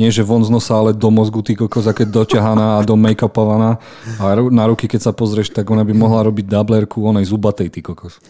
nie, 0.00 0.08
že 0.08 0.24
von 0.24 0.40
z 0.40 0.50
nosa, 0.54 0.78
ale 0.78 0.96
do 0.96 1.10
mozgu, 1.10 1.44
ty 1.44 1.58
kokos, 1.58 1.90
keď 1.90 2.10
doťahaná 2.10 2.78
a 2.78 2.86
do 2.86 2.96
make-upovaná. 2.96 3.76
A 4.22 4.38
na 4.38 4.64
ruky, 4.70 4.86
keď 4.88 5.10
sa 5.10 5.12
pozrieš, 5.12 5.52
tak 5.52 5.68
ona 5.68 5.84
by 5.84 5.92
mohla 5.92 6.24
robiť 6.24 6.48
dublerku, 6.48 7.04
ona 7.04 7.23
aj 7.24 7.32
zubatej, 7.32 7.72
ty 7.72 7.80
kokos. 7.80 8.20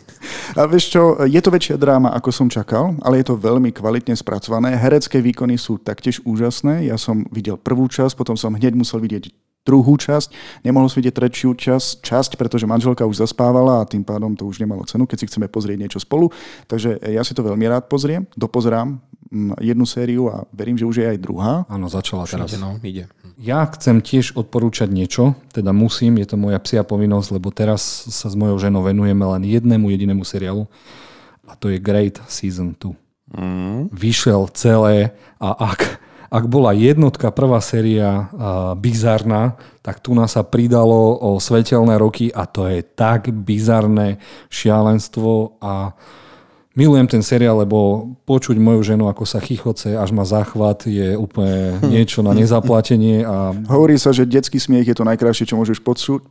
A 0.54 0.70
vieš 0.70 0.94
čo, 0.94 1.18
je 1.26 1.40
to 1.42 1.50
väčšia 1.50 1.74
dráma, 1.74 2.14
ako 2.14 2.30
som 2.30 2.46
čakal, 2.46 2.94
ale 3.02 3.18
je 3.20 3.26
to 3.26 3.34
veľmi 3.34 3.74
kvalitne 3.74 4.14
spracované. 4.14 4.78
Herecké 4.78 5.18
výkony 5.18 5.58
sú 5.58 5.82
taktiež 5.82 6.22
úžasné. 6.22 6.86
Ja 6.86 6.94
som 6.94 7.26
videl 7.34 7.58
prvú 7.58 7.90
časť, 7.90 8.14
potom 8.14 8.38
som 8.38 8.54
hneď 8.54 8.78
musel 8.78 9.02
vidieť 9.02 9.34
druhú 9.64 9.96
časť. 9.96 10.60
Nemohol 10.62 10.92
vidieť 10.92 11.16
tretiu 11.16 11.56
časť, 11.56 12.04
časť, 12.04 12.30
pretože 12.36 12.68
manželka 12.68 13.08
už 13.08 13.24
zaspávala 13.24 13.82
a 13.82 13.88
tým 13.88 14.04
pádom 14.04 14.36
to 14.36 14.44
už 14.44 14.60
nemalo 14.60 14.84
cenu, 14.84 15.08
keď 15.08 15.24
si 15.24 15.28
chceme 15.32 15.48
pozrieť 15.48 15.80
niečo 15.80 15.98
spolu. 15.98 16.28
Takže 16.68 17.00
ja 17.00 17.24
si 17.24 17.32
to 17.32 17.40
veľmi 17.40 17.64
rád 17.66 17.88
pozriem, 17.88 18.28
dopozerám 18.36 19.00
mm, 19.32 19.58
jednu 19.64 19.84
sériu 19.88 20.28
a 20.28 20.44
verím, 20.52 20.76
že 20.76 20.84
už 20.84 20.96
je 21.00 21.06
aj 21.08 21.18
druhá. 21.18 21.64
Áno, 21.66 21.88
začala 21.88 22.28
teraz. 22.28 22.52
Ide, 22.52 22.60
no, 22.60 22.76
ide. 22.84 23.08
Ja 23.40 23.66
chcem 23.66 23.98
tiež 23.98 24.38
odporúčať 24.38 24.92
niečo, 24.94 25.34
teda 25.50 25.74
musím, 25.74 26.22
je 26.22 26.28
to 26.30 26.36
moja 26.38 26.60
psia 26.62 26.86
povinnosť, 26.86 27.28
lebo 27.34 27.50
teraz 27.50 27.82
sa 28.06 28.30
s 28.30 28.38
mojou 28.38 28.62
ženou 28.62 28.86
venujeme 28.86 29.26
len 29.26 29.42
jednému 29.42 29.90
jedinému 29.90 30.22
seriálu 30.22 30.70
a 31.48 31.58
to 31.58 31.72
je 31.72 31.82
Great 31.82 32.22
Season 32.30 32.76
2. 32.78 32.94
Mm. 33.34 33.90
Vyšiel 33.90 34.46
celé 34.54 35.16
a 35.42 35.50
ak, 35.74 36.03
ak 36.34 36.50
bola 36.50 36.74
jednotka, 36.74 37.30
prvá 37.30 37.62
séria 37.62 38.26
bizarná, 38.74 39.54
tak 39.86 40.02
tu 40.02 40.18
nás 40.18 40.34
sa 40.34 40.42
pridalo 40.42 41.14
o 41.14 41.38
svetelné 41.38 41.94
roky 41.94 42.34
a 42.34 42.42
to 42.50 42.66
je 42.66 42.82
tak 42.82 43.30
bizarné 43.30 44.18
šialenstvo 44.50 45.62
a 45.62 45.94
Milujem 46.74 47.06
ten 47.06 47.22
seriál, 47.22 47.62
lebo 47.62 48.10
počuť 48.26 48.58
moju 48.58 48.82
ženu, 48.82 49.06
ako 49.06 49.22
sa 49.22 49.38
chichoce, 49.38 49.94
až 49.94 50.10
má 50.10 50.26
záchvat, 50.26 50.90
je 50.90 51.14
úplne 51.14 51.78
hm. 51.78 51.86
niečo 51.86 52.18
na 52.26 52.34
nezaplatenie. 52.34 53.22
A... 53.22 53.54
Hovorí 53.70 53.94
sa, 53.94 54.10
že 54.10 54.26
detský 54.26 54.58
smiech 54.58 54.90
je 54.90 54.96
to 54.98 55.06
najkrajšie, 55.06 55.46
čo 55.46 55.54
môžeš 55.54 55.78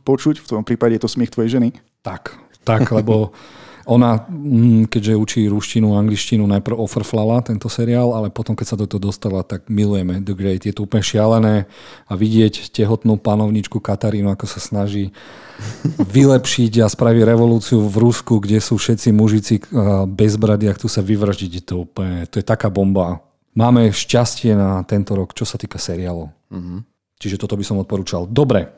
počuť. 0.04 0.44
V 0.44 0.48
tom 0.52 0.60
prípade 0.60 1.00
je 1.00 1.02
to 1.02 1.08
smiech 1.08 1.32
tvojej 1.32 1.56
ženy. 1.56 1.72
Tak, 2.04 2.36
tak, 2.60 2.92
lebo 2.92 3.32
ona, 3.84 4.24
mm, 4.28 4.88
keďže 4.88 5.14
učí 5.16 5.40
ruštinu 5.48 5.94
a 5.94 6.00
angličtinu, 6.00 6.44
najprv 6.44 6.76
ofrflala 6.80 7.44
tento 7.44 7.68
seriál, 7.68 8.16
ale 8.16 8.32
potom, 8.32 8.56
keď 8.56 8.66
sa 8.72 8.80
do 8.80 8.88
toho 8.88 9.00
dostala, 9.12 9.44
tak 9.44 9.68
milujeme 9.68 10.24
The 10.24 10.34
Great. 10.36 10.64
Je 10.64 10.72
to 10.72 10.88
úplne 10.88 11.04
šialené 11.04 11.68
a 12.08 12.12
vidieť 12.12 12.72
tehotnú 12.72 13.20
panovničku 13.20 13.80
Katarínu, 13.80 14.32
ako 14.32 14.46
sa 14.48 14.60
snaží 14.60 15.12
vylepšiť 16.00 16.82
a 16.82 16.90
spraviť 16.90 17.22
revolúciu 17.22 17.84
v 17.84 17.96
Rusku, 18.00 18.40
kde 18.40 18.58
sú 18.58 18.80
všetci 18.80 19.08
mužici 19.14 19.60
bez 20.10 20.34
brady, 20.40 20.72
ak 20.72 20.80
tu 20.80 20.88
sa 20.88 21.04
vyvraždiť. 21.04 21.50
Je 21.60 21.64
to 21.64 21.74
úplne, 21.84 22.26
to 22.26 22.40
je 22.40 22.44
taká 22.44 22.72
bomba. 22.72 23.22
Máme 23.54 23.92
šťastie 23.94 24.58
na 24.58 24.82
tento 24.82 25.14
rok, 25.14 25.30
čo 25.30 25.46
sa 25.46 25.54
týka 25.54 25.78
seriálov. 25.78 26.32
Mm-hmm. 26.50 26.78
Čiže 27.22 27.38
toto 27.38 27.54
by 27.54 27.64
som 27.64 27.78
odporúčal. 27.78 28.26
Dobre. 28.26 28.74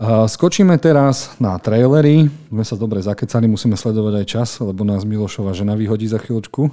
Skočíme 0.00 0.80
teraz 0.80 1.36
na 1.36 1.60
trailery. 1.60 2.32
Sme 2.48 2.64
sa 2.64 2.72
dobre 2.72 3.04
zakecali, 3.04 3.44
musíme 3.44 3.76
sledovať 3.76 4.14
aj 4.24 4.26
čas, 4.26 4.48
lebo 4.56 4.80
nás 4.80 5.04
Milošova 5.04 5.52
žena 5.52 5.76
vyhodí 5.76 6.08
za 6.08 6.16
chvíľočku. 6.16 6.72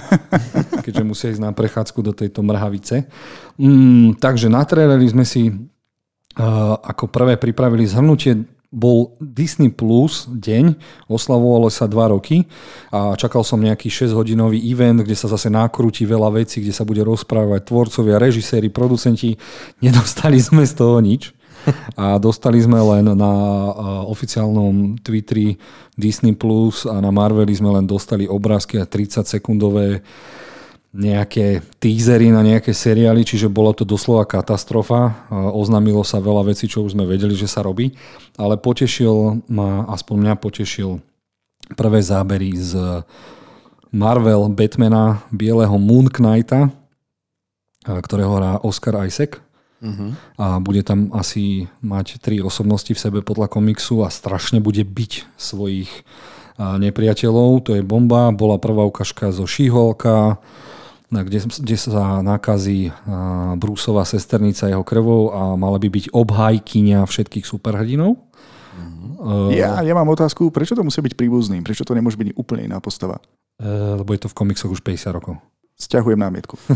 Keďže 0.84 1.04
musia 1.08 1.32
ísť 1.32 1.40
na 1.40 1.56
prechádzku 1.56 2.04
do 2.04 2.12
tejto 2.12 2.44
mrhavice. 2.44 3.08
Mm, 3.56 4.20
takže 4.20 4.52
na 4.52 4.68
trailery 4.68 5.08
sme 5.08 5.24
si 5.24 5.48
uh, 5.48 6.76
ako 6.84 7.08
prvé 7.08 7.40
pripravili 7.40 7.88
zhrnutie 7.88 8.44
bol 8.68 9.16
Disney 9.24 9.72
Plus 9.72 10.28
deň, 10.28 10.76
oslavovalo 11.08 11.72
sa 11.72 11.88
dva 11.88 12.12
roky 12.12 12.44
a 12.92 13.16
čakal 13.18 13.40
som 13.42 13.58
nejaký 13.58 13.88
6-hodinový 13.88 14.62
event, 14.68 15.02
kde 15.02 15.16
sa 15.16 15.32
zase 15.32 15.48
nakrúti 15.48 16.04
veľa 16.06 16.44
vecí, 16.44 16.60
kde 16.62 16.76
sa 16.76 16.84
bude 16.86 17.02
rozprávať 17.02 17.66
tvorcovia, 17.66 18.22
režiséri, 18.22 18.68
producenti. 18.70 19.34
Nedostali 19.82 20.38
sme 20.38 20.62
z 20.62 20.76
toho 20.76 21.00
nič 21.02 21.39
a 22.00 22.16
dostali 22.16 22.60
sme 22.60 22.80
len 22.80 23.12
na 23.14 23.32
oficiálnom 24.08 25.00
Twitteri 25.00 25.56
Disney 25.94 26.32
Plus 26.32 26.88
a 26.88 26.98
na 26.98 27.12
Marveli 27.12 27.52
sme 27.52 27.74
len 27.74 27.84
dostali 27.84 28.24
obrázky 28.24 28.80
a 28.80 28.88
30 28.88 29.26
sekundové 29.26 30.00
nejaké 30.90 31.62
teasery 31.78 32.34
na 32.34 32.42
nejaké 32.42 32.74
seriály, 32.74 33.22
čiže 33.22 33.46
bolo 33.46 33.70
to 33.70 33.86
doslova 33.86 34.26
katastrofa. 34.26 35.30
Oznámilo 35.30 36.02
sa 36.02 36.18
veľa 36.18 36.50
vecí, 36.50 36.66
čo 36.66 36.82
už 36.82 36.98
sme 36.98 37.06
vedeli, 37.06 37.38
že 37.38 37.46
sa 37.46 37.62
robí, 37.62 37.94
ale 38.34 38.58
potešil 38.58 39.46
ma, 39.46 39.86
aspoň 39.86 40.16
mňa 40.18 40.34
potešil 40.42 40.98
prvé 41.78 42.02
zábery 42.02 42.50
z 42.58 43.06
Marvel 43.94 44.50
Batmana 44.50 45.22
Bieleho 45.30 45.78
Moon 45.78 46.10
Knighta, 46.10 46.74
ktorého 47.86 48.34
hrá 48.34 48.52
Oscar 48.66 49.06
Isaac. 49.06 49.38
Uh-huh. 49.80 50.12
A 50.36 50.60
bude 50.60 50.84
tam 50.84 51.08
asi 51.16 51.72
mať 51.80 52.20
tri 52.20 52.44
osobnosti 52.44 52.92
v 52.92 53.00
sebe 53.00 53.24
podľa 53.24 53.48
komiksu 53.48 54.04
a 54.04 54.12
strašne 54.12 54.60
bude 54.60 54.84
byť 54.84 55.24
svojich 55.40 55.88
nepriateľov. 56.60 57.64
To 57.64 57.70
je 57.72 57.82
bomba. 57.82 58.28
Bola 58.36 58.60
prvá 58.60 58.84
ukážka 58.84 59.32
zo 59.32 59.48
Šíholka, 59.48 60.36
kde, 61.08 61.48
kde 61.48 61.76
sa 61.80 62.20
nakazí 62.20 62.92
Brúsová 63.56 64.04
sesternica 64.04 64.68
jeho 64.68 64.84
krvou 64.84 65.32
a 65.32 65.56
mala 65.56 65.80
by 65.80 65.88
byť 65.88 66.12
obhajkyňa 66.12 67.00
všetkých 67.08 67.48
superhrdinov. 67.48 68.20
Uh-huh. 68.20 69.52
Ja, 69.52 69.80
ja 69.80 69.92
mám 69.96 70.08
otázku, 70.12 70.52
prečo 70.52 70.76
to 70.76 70.84
musí 70.84 71.00
byť 71.00 71.16
príbuzný? 71.16 71.64
Prečo 71.64 71.88
to 71.88 71.96
nemôže 71.96 72.20
byť 72.20 72.36
úplne 72.36 72.68
iná 72.68 72.80
postava? 72.80 73.20
Uh, 73.60 74.00
lebo 74.00 74.12
je 74.16 74.24
to 74.24 74.28
v 74.32 74.36
komiksoch 74.36 74.72
už 74.72 74.80
50 74.80 75.16
rokov. 75.16 75.36
Sťahujem 75.80 76.20
námietku. 76.20 76.60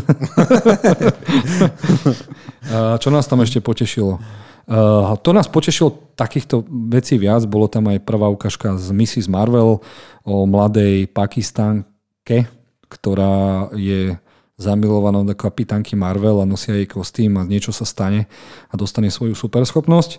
Čo 3.01 3.09
nás 3.13 3.29
tam 3.29 3.45
ešte 3.45 3.61
potešilo? 3.61 4.17
Uh, 4.65 5.13
to 5.21 5.29
nás 5.29 5.45
potešilo 5.45 5.93
takýchto 6.17 6.65
vecí 6.89 7.21
viac. 7.21 7.45
Bolo 7.45 7.69
tam 7.69 7.93
aj 7.93 8.01
prvá 8.01 8.25
ukážka 8.33 8.73
z 8.81 8.89
Mrs. 8.89 9.29
Marvel 9.29 9.77
o 10.25 10.35
mladej 10.49 11.05
Pakistánke, 11.13 12.49
ktorá 12.89 13.69
je 13.77 14.17
zamilovaná 14.57 15.21
do 15.21 15.37
kapitánky 15.37 15.93
Marvel 15.93 16.41
a 16.41 16.49
nosia 16.49 16.73
jej 16.73 16.89
kostým 16.89 17.37
a 17.37 17.45
niečo 17.45 17.69
sa 17.69 17.85
stane 17.85 18.25
a 18.71 18.73
dostane 18.73 19.13
svoju 19.13 19.37
superschopnosť. 19.37 20.17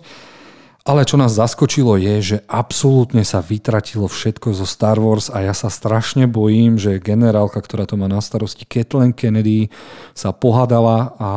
Ale 0.87 1.03
čo 1.03 1.19
nás 1.19 1.35
zaskočilo 1.35 1.99
je, 1.99 2.15
že 2.23 2.37
absolútne 2.47 3.27
sa 3.27 3.43
vytratilo 3.43 4.07
všetko 4.07 4.55
zo 4.55 4.63
Star 4.63 4.95
Wars 5.03 5.27
a 5.27 5.43
ja 5.43 5.51
sa 5.51 5.67
strašne 5.67 6.31
bojím, 6.31 6.79
že 6.79 7.03
generálka, 7.03 7.59
ktorá 7.59 7.83
to 7.83 7.99
má 7.99 8.07
na 8.07 8.23
starosti, 8.23 8.63
Kathleen 8.63 9.11
Kennedy, 9.11 9.67
sa 10.15 10.31
pohádala 10.31 11.11
a 11.19 11.29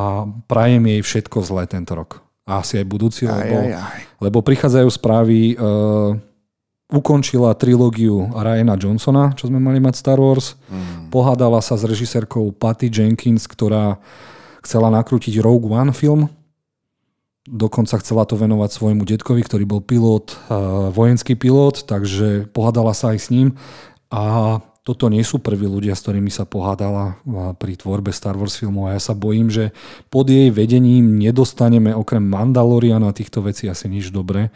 prajem 0.46 0.86
jej 0.86 1.00
všetko 1.02 1.42
zlé 1.42 1.66
tento 1.66 1.98
rok 1.98 2.22
a 2.50 2.66
asi 2.66 2.82
aj 2.82 2.86
budúci, 2.90 3.30
aj, 3.30 3.30
lebo, 3.30 3.56
aj, 3.62 3.70
aj. 3.78 4.00
lebo 4.18 4.38
prichádzajú 4.42 4.88
správy, 4.90 5.54
uh, 5.54 6.18
ukončila 6.90 7.54
trilógiu 7.54 8.26
Ryana 8.34 8.74
Johnsona, 8.74 9.30
čo 9.38 9.46
sme 9.46 9.62
mali 9.62 9.78
mať 9.78 9.94
Star 9.94 10.18
Wars, 10.18 10.58
mm. 10.66 11.14
pohádala 11.14 11.62
sa 11.62 11.78
s 11.78 11.86
režisérkou 11.86 12.50
Patty 12.50 12.90
Jenkins, 12.90 13.46
ktorá 13.46 14.02
chcela 14.66 14.90
nakrútiť 14.90 15.38
Rogue 15.38 15.70
One 15.70 15.94
film, 15.94 16.26
dokonca 17.48 17.96
chcela 18.00 18.28
to 18.28 18.36
venovať 18.36 18.70
svojmu 18.72 19.04
detkovi, 19.08 19.40
ktorý 19.40 19.64
bol 19.64 19.80
pilot, 19.80 20.36
vojenský 20.92 21.36
pilot, 21.38 21.88
takže 21.88 22.50
pohádala 22.52 22.92
sa 22.92 23.16
aj 23.16 23.18
s 23.18 23.28
ním 23.32 23.56
a 24.12 24.58
toto 24.80 25.12
nie 25.12 25.20
sú 25.20 25.38
prví 25.38 25.68
ľudia, 25.68 25.92
s 25.92 26.02
ktorými 26.02 26.32
sa 26.32 26.48
pohádala 26.48 27.20
pri 27.60 27.76
tvorbe 27.76 28.10
Star 28.16 28.34
Wars 28.34 28.56
filmov 28.56 28.88
a 28.88 28.96
ja 28.96 29.00
sa 29.00 29.12
bojím, 29.12 29.52
že 29.52 29.76
pod 30.08 30.26
jej 30.32 30.48
vedením 30.48 31.20
nedostaneme 31.20 31.92
okrem 31.92 32.24
Mandaloriana 32.24 33.12
týchto 33.12 33.44
vecí 33.44 33.68
asi 33.68 33.92
nič 33.92 34.08
dobré 34.08 34.48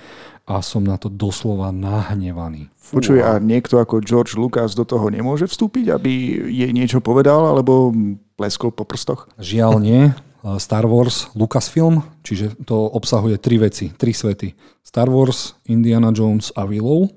a 0.48 0.60
som 0.64 0.84
na 0.84 0.96
to 1.00 1.12
doslova 1.12 1.72
nahnevaný. 1.72 2.72
Počuj, 2.92 3.20
a 3.20 3.40
niekto 3.40 3.80
ako 3.80 4.04
George 4.04 4.36
Lucas 4.36 4.76
do 4.76 4.84
toho 4.84 5.08
nemôže 5.08 5.48
vstúpiť, 5.48 5.92
aby 5.92 6.12
jej 6.52 6.72
niečo 6.72 7.00
povedal 7.00 7.44
alebo 7.48 7.92
pleskol 8.36 8.72
po 8.72 8.84
prstoch? 8.88 9.28
Žiaľ 9.40 9.72
nie. 9.80 10.12
Star 10.60 10.84
Wars, 10.84 11.32
Lucasfilm, 11.32 12.04
čiže 12.20 12.52
to 12.68 12.76
obsahuje 12.92 13.40
tri 13.40 13.56
veci, 13.56 13.88
tri 13.96 14.12
svety. 14.12 14.52
Star 14.84 15.08
Wars, 15.08 15.56
Indiana 15.64 16.12
Jones 16.12 16.52
a 16.52 16.68
Willow 16.68 17.08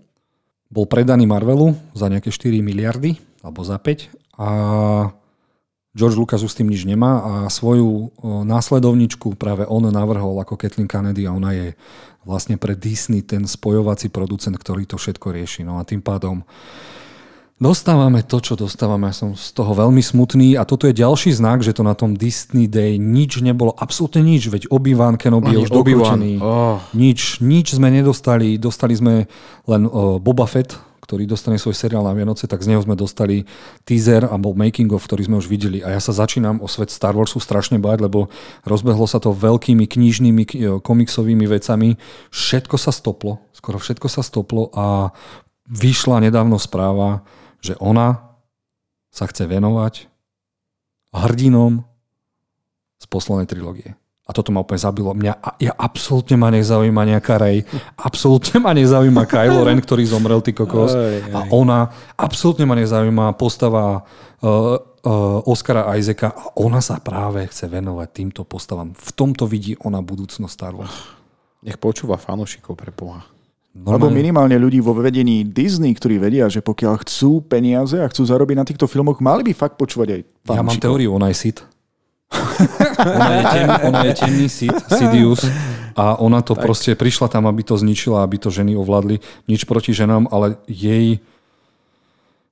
bol 0.71 0.85
predaný 0.87 1.27
Marvelu 1.27 1.75
za 1.91 2.07
nejaké 2.07 2.31
4 2.31 2.63
miliardy, 2.63 3.19
alebo 3.43 3.67
za 3.67 3.75
5 3.75 4.39
a 4.39 4.49
George 5.97 6.13
Lucas 6.13 6.45
už 6.45 6.53
s 6.53 6.57
tým 6.61 6.69
nič 6.69 6.85
nemá 6.85 7.25
a 7.25 7.33
svoju 7.49 8.13
následovničku 8.45 9.33
práve 9.33 9.65
on 9.65 9.89
navrhol 9.89 10.37
ako 10.37 10.53
Kathleen 10.53 10.85
Kennedy 10.85 11.25
a 11.25 11.33
ona 11.33 11.57
je 11.57 11.67
vlastne 12.21 12.53
pre 12.61 12.77
Disney 12.77 13.25
ten 13.25 13.49
spojovací 13.49 14.13
producent, 14.13 14.53
ktorý 14.61 14.85
to 14.85 15.01
všetko 15.01 15.33
rieši. 15.33 15.65
No 15.65 15.81
a 15.81 15.87
tým 15.87 16.05
pádom 16.05 16.45
Dostávame 17.57 18.21
to, 18.21 18.37
čo 18.37 18.53
dostávame. 18.53 19.09
Ja 19.09 19.17
som 19.17 19.33
z 19.33 19.49
toho 19.49 19.73
veľmi 19.73 19.97
smutný 19.97 20.53
a 20.53 20.61
toto 20.61 20.85
je 20.85 20.93
ďalší 20.93 21.33
znak, 21.33 21.65
že 21.65 21.73
to 21.73 21.81
na 21.81 21.97
tom 21.97 22.13
Disney 22.13 22.69
Day 22.69 23.01
nič 23.01 23.41
nebolo, 23.41 23.73
absolútne 23.73 24.21
nič, 24.21 24.45
veď 24.45 24.69
Obi-Wan 24.69 25.17
Kenobi 25.17 25.57
je 25.57 25.65
už 25.65 25.73
dokončený. 25.73 26.37
Oh. 26.37 26.77
Nič, 26.93 27.41
nič 27.41 27.73
sme 27.73 27.89
nedostali. 27.89 28.61
Dostali 28.61 28.93
sme 28.93 29.25
len 29.65 29.89
uh, 29.89 30.21
Boba 30.21 30.45
Fett, 30.45 30.77
ktorý 31.01 31.25
dostane 31.25 31.57
svoj 31.57 31.73
seriál 31.73 32.05
na 32.05 32.13
Vianoce, 32.13 32.45
tak 32.45 32.61
z 32.61 32.69
neho 32.69 32.83
sme 32.85 32.93
dostali 32.93 33.49
teaser 33.89 34.29
a 34.29 34.37
bol 34.37 34.53
making 34.53 34.93
of, 34.93 35.01
ktorý 35.01 35.25
sme 35.25 35.41
už 35.41 35.49
videli. 35.49 35.81
A 35.81 35.97
ja 35.97 36.01
sa 36.03 36.13
začínam 36.13 36.61
o 36.61 36.69
svet 36.69 36.93
Star 36.93 37.17
Warsu 37.17 37.41
strašne 37.41 37.81
báť, 37.81 38.05
lebo 38.05 38.29
rozbehlo 38.69 39.09
sa 39.09 39.17
to 39.17 39.33
veľkými 39.33 39.89
knižnými 39.89 40.43
komiksovými 40.85 41.45
vecami. 41.49 41.97
Všetko 42.29 42.77
sa 42.77 42.93
stoplo, 42.93 43.41
skoro 43.57 43.81
všetko 43.81 44.05
sa 44.13 44.21
stoplo 44.21 44.69
a 44.77 45.09
vyšla 45.65 46.21
nedávno 46.21 46.61
správa, 46.61 47.25
že 47.61 47.73
ona 47.81 48.37
sa 49.11 49.25
chce 49.25 49.49
venovať 49.49 50.07
hrdinom 51.15 51.81
z 52.97 53.05
poslednej 53.09 53.49
trilógie. 53.49 53.97
A 54.27 54.35
toto 54.35 54.51
ma 54.51 54.59
úplne 54.59 54.83
zabilo. 54.83 55.15
Mňa, 55.15 55.39
ja 55.63 55.71
absolútne 55.71 56.35
ma 56.35 56.51
nezaujíma 56.51 57.07
nejaká 57.15 57.39
Rey, 57.39 57.63
absolútne 58.07 58.59
ma 58.59 58.75
nezaujíma 58.75 59.23
Kylo 59.23 59.63
Ren, 59.63 59.79
ktorý 59.79 60.03
zomrel, 60.03 60.43
ty 60.43 60.51
kokos. 60.51 60.91
A 61.31 61.47
ona, 61.55 61.87
absolútne 62.19 62.67
ma 62.67 62.75
nezaujíma 62.75 63.39
postava 63.39 64.03
uh, 64.43 64.75
uh, 65.07 65.39
Oscara 65.47 65.95
Isaaca 65.95 66.35
a 66.35 66.43
ona 66.59 66.83
sa 66.83 66.99
práve 66.99 67.47
chce 67.47 67.71
venovať 67.71 68.07
týmto 68.11 68.41
postavám. 68.43 68.91
V 68.99 69.11
tomto 69.15 69.47
vidí 69.47 69.79
ona 69.79 70.03
budúcnosť 70.03 70.51
Star 70.51 70.75
Wars. 70.75 71.15
Nech 71.63 71.79
počúva 71.79 72.19
fanošikov 72.19 72.75
pre 72.75 72.91
Boha. 72.91 73.36
Normálne. 73.77 73.93
Alebo 73.93 74.07
minimálne 74.09 74.57
ľudí 74.57 74.81
vo 74.81 74.97
vedení 74.97 75.45
Disney, 75.45 75.93
ktorí 75.93 76.17
vedia, 76.17 76.49
že 76.49 76.65
pokiaľ 76.65 77.05
chcú 77.05 77.45
peniaze 77.45 78.01
a 78.01 78.09
chcú 78.09 78.25
zarobiť 78.25 78.55
na 78.57 78.65
týchto 78.65 78.89
filmoch, 78.89 79.21
mali 79.21 79.45
by 79.45 79.53
fakt 79.53 79.77
počúvať 79.77 80.17
aj 80.17 80.21
Ja 80.49 80.65
mám 80.65 80.81
teóriu, 80.81 81.13
ona 81.13 81.29
je 81.29 81.37
Sid. 81.37 81.57
ona, 82.97 83.31
je 83.37 83.43
ten, 83.53 83.67
ona 83.69 83.99
je 84.09 84.13
temný 84.17 84.47
Sid, 84.49 84.75
Sidious 84.89 85.45
a 85.93 86.17
ona 86.17 86.41
to 86.41 86.57
tak. 86.57 86.65
proste 86.65 86.91
prišla 86.97 87.29
tam, 87.29 87.45
aby 87.45 87.61
to 87.61 87.77
zničila, 87.77 88.25
aby 88.25 88.41
to 88.41 88.49
ženy 88.49 88.73
ovládli. 88.73 89.21
Nič 89.45 89.63
proti 89.69 89.93
ženám, 89.93 90.27
ale 90.33 90.57
jej 90.65 91.21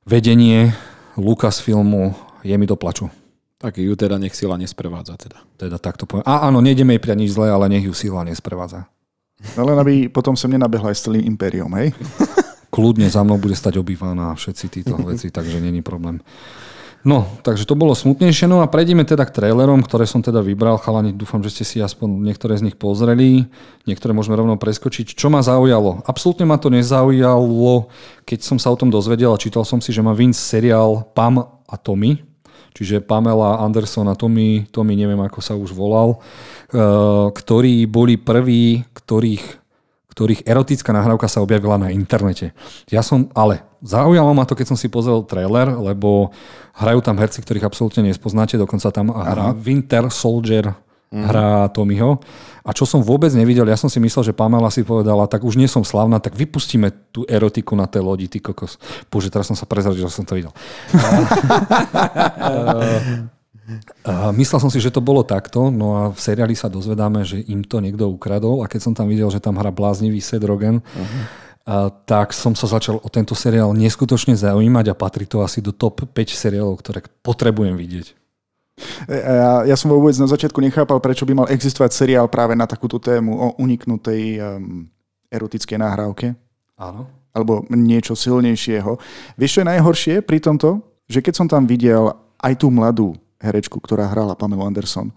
vedenie 0.06 0.78
Lucasfilmu 1.18 2.14
je 2.46 2.56
mi 2.56 2.66
do 2.70 2.78
plaču. 2.78 3.10
Tak 3.58 3.82
ju 3.82 3.98
teda 3.98 4.22
nech 4.22 4.38
sila 4.38 4.62
nesprevádza 4.62 5.18
teda. 5.18 5.42
Teda 5.58 5.78
takto 5.82 6.06
poviem. 6.06 6.28
A 6.28 6.46
áno, 6.46 6.62
nejdeme 6.62 6.94
jej 6.96 7.02
priať 7.02 7.18
nič 7.18 7.32
zlé, 7.34 7.50
ale 7.50 7.66
nech 7.72 7.86
ju 7.88 7.94
sila 7.98 8.22
nesprevádza. 8.22 8.86
No 9.56 9.62
len 9.68 9.78
aby 9.78 9.94
potom 10.08 10.34
sem 10.34 10.52
nenabehla 10.52 10.92
aj 10.92 10.98
s 10.98 11.06
celým 11.06 11.28
impériom, 11.28 11.72
hej? 11.76 11.92
Kľudne 12.76 13.08
za 13.08 13.24
mnou 13.24 13.40
bude 13.40 13.56
stať 13.56 13.80
obývaná 13.80 14.36
a 14.36 14.38
všetci 14.38 14.66
títo 14.68 14.96
veci, 15.00 15.32
takže 15.32 15.64
není 15.64 15.80
problém. 15.80 16.20
No, 17.06 17.30
takže 17.46 17.70
to 17.70 17.78
bolo 17.78 17.94
smutnejšie. 17.94 18.50
No 18.50 18.66
a 18.66 18.68
prejdeme 18.68 19.06
teda 19.06 19.30
k 19.30 19.38
trailerom, 19.38 19.86
ktoré 19.86 20.10
som 20.10 20.26
teda 20.26 20.42
vybral. 20.42 20.82
Chalani, 20.82 21.14
dúfam, 21.14 21.38
že 21.46 21.54
ste 21.54 21.64
si 21.64 21.78
aspoň 21.78 22.18
niektoré 22.26 22.58
z 22.58 22.66
nich 22.66 22.74
pozreli. 22.74 23.46
Niektoré 23.86 24.10
môžeme 24.10 24.34
rovno 24.34 24.58
preskočiť. 24.58 25.14
Čo 25.14 25.30
ma 25.30 25.46
zaujalo? 25.46 26.02
Absolútne 26.10 26.50
ma 26.50 26.58
to 26.58 26.74
nezaujalo, 26.74 27.94
keď 28.26 28.40
som 28.42 28.58
sa 28.58 28.74
o 28.74 28.80
tom 28.80 28.90
dozvedel 28.90 29.30
a 29.30 29.38
čítal 29.38 29.62
som 29.62 29.78
si, 29.78 29.94
že 29.94 30.02
má 30.02 30.18
Vince 30.18 30.42
seriál 30.42 31.06
Pam 31.14 31.46
a 31.46 31.76
Tommy. 31.78 32.35
Čiže 32.76 33.00
Pamela 33.00 33.64
Anderson 33.64 34.12
a 34.12 34.20
Tommy, 34.20 34.68
Tommy 34.68 35.00
neviem 35.00 35.20
ako 35.24 35.40
sa 35.40 35.56
už 35.56 35.72
volal. 35.72 36.20
Eh, 36.76 37.28
ktorí 37.32 37.88
boli 37.88 38.20
prví, 38.20 38.84
ktorých 38.92 39.66
ktorých 40.16 40.48
erotická 40.48 40.96
nahrávka 40.96 41.28
sa 41.28 41.44
objavila 41.44 41.76
na 41.76 41.92
internete. 41.92 42.56
Ja 42.88 43.04
som, 43.04 43.28
ale 43.36 43.68
zaujalo 43.84 44.32
ma 44.32 44.48
to, 44.48 44.56
keď 44.56 44.72
som 44.72 44.80
si 44.80 44.88
pozrel 44.88 45.20
trailer, 45.28 45.68
lebo 45.76 46.32
hrajú 46.72 47.04
tam 47.04 47.20
herci, 47.20 47.44
ktorých 47.44 47.68
absolútne 47.68 48.08
nespoznáte, 48.08 48.56
dokonca 48.56 48.96
tam 48.96 49.12
hrá 49.12 49.52
Winter 49.52 50.08
Soldier, 50.08 50.72
mm. 51.16 51.24
hrá 51.24 51.72
Tommyho. 51.72 52.20
A 52.66 52.74
čo 52.74 52.84
som 52.84 53.00
vôbec 53.00 53.32
nevidel, 53.32 53.64
ja 53.70 53.78
som 53.78 53.88
si 53.88 54.02
myslel, 54.02 54.28
že 54.28 54.34
Pamela 54.36 54.74
si 54.74 54.84
povedala, 54.84 55.30
tak 55.30 55.46
už 55.46 55.56
nie 55.56 55.70
som 55.70 55.86
slavná, 55.86 56.20
tak 56.20 56.36
vypustíme 56.36 56.92
tú 57.14 57.24
erotiku 57.30 57.78
na 57.78 57.88
tej 57.88 58.04
lodi, 58.04 58.28
ty 58.28 58.44
kokos. 58.44 58.82
Bože, 59.08 59.30
teraz 59.30 59.48
som 59.48 59.56
sa 59.56 59.70
prezradil, 59.70 60.04
že 60.04 60.12
som 60.12 60.28
to 60.28 60.36
videl. 60.36 60.52
Uh, 64.06 64.30
myslel 64.38 64.62
som 64.62 64.70
si, 64.70 64.78
že 64.78 64.94
to 64.94 65.02
bolo 65.02 65.26
takto, 65.26 65.74
no 65.74 65.98
a 65.98 66.02
v 66.14 66.20
seriáli 66.22 66.54
sa 66.54 66.70
dozvedáme, 66.70 67.26
že 67.26 67.42
im 67.50 67.66
to 67.66 67.82
niekto 67.82 68.06
ukradol 68.06 68.62
a 68.62 68.70
keď 68.70 68.78
som 68.78 68.94
tam 68.94 69.10
videl, 69.10 69.26
že 69.34 69.42
tam 69.42 69.58
hrá 69.58 69.74
bláznivý 69.74 70.22
Seth 70.22 70.46
Rogen, 70.46 70.86
uh-huh. 70.86 71.02
uh, 71.66 71.90
tak 72.06 72.30
som 72.30 72.54
sa 72.54 72.70
začal 72.70 73.02
o 73.02 73.10
tento 73.10 73.34
seriál 73.34 73.74
neskutočne 73.74 74.38
zaujímať 74.38 74.94
a 74.94 74.94
patrí 74.94 75.26
to 75.26 75.42
asi 75.42 75.66
do 75.66 75.74
top 75.74 76.06
5 76.06 76.14
seriálov, 76.14 76.78
ktoré 76.78 77.10
potrebujem 77.26 77.74
vidieť. 77.74 78.14
Ja, 79.08 79.64
ja 79.64 79.76
som 79.80 79.88
vôbec 79.88 80.12
na 80.20 80.28
začiatku 80.28 80.60
nechápal, 80.60 81.00
prečo 81.00 81.24
by 81.24 81.34
mal 81.34 81.48
existovať 81.48 81.96
seriál 81.96 82.28
práve 82.28 82.60
na 82.60 82.68
takúto 82.68 83.00
tému 83.00 83.32
o 83.32 83.48
uniknutej 83.56 84.40
um, 84.40 84.88
erotickej 85.32 85.80
nahrávke. 85.80 86.36
Áno. 86.76 87.08
Alebo 87.32 87.64
niečo 87.72 88.16
silnejšieho. 88.16 89.00
Vieš, 89.40 89.52
čo 89.52 89.62
je 89.64 89.72
najhoršie 89.72 90.16
pri 90.24 90.44
tomto? 90.44 90.84
Že 91.08 91.20
keď 91.24 91.34
som 91.36 91.48
tam 91.48 91.64
videl 91.64 92.12
aj 92.40 92.54
tú 92.60 92.68
mladú 92.68 93.16
herečku, 93.40 93.80
ktorá 93.80 94.08
hrala 94.12 94.36
Pamelu 94.36 94.64
Anderson. 94.64 95.12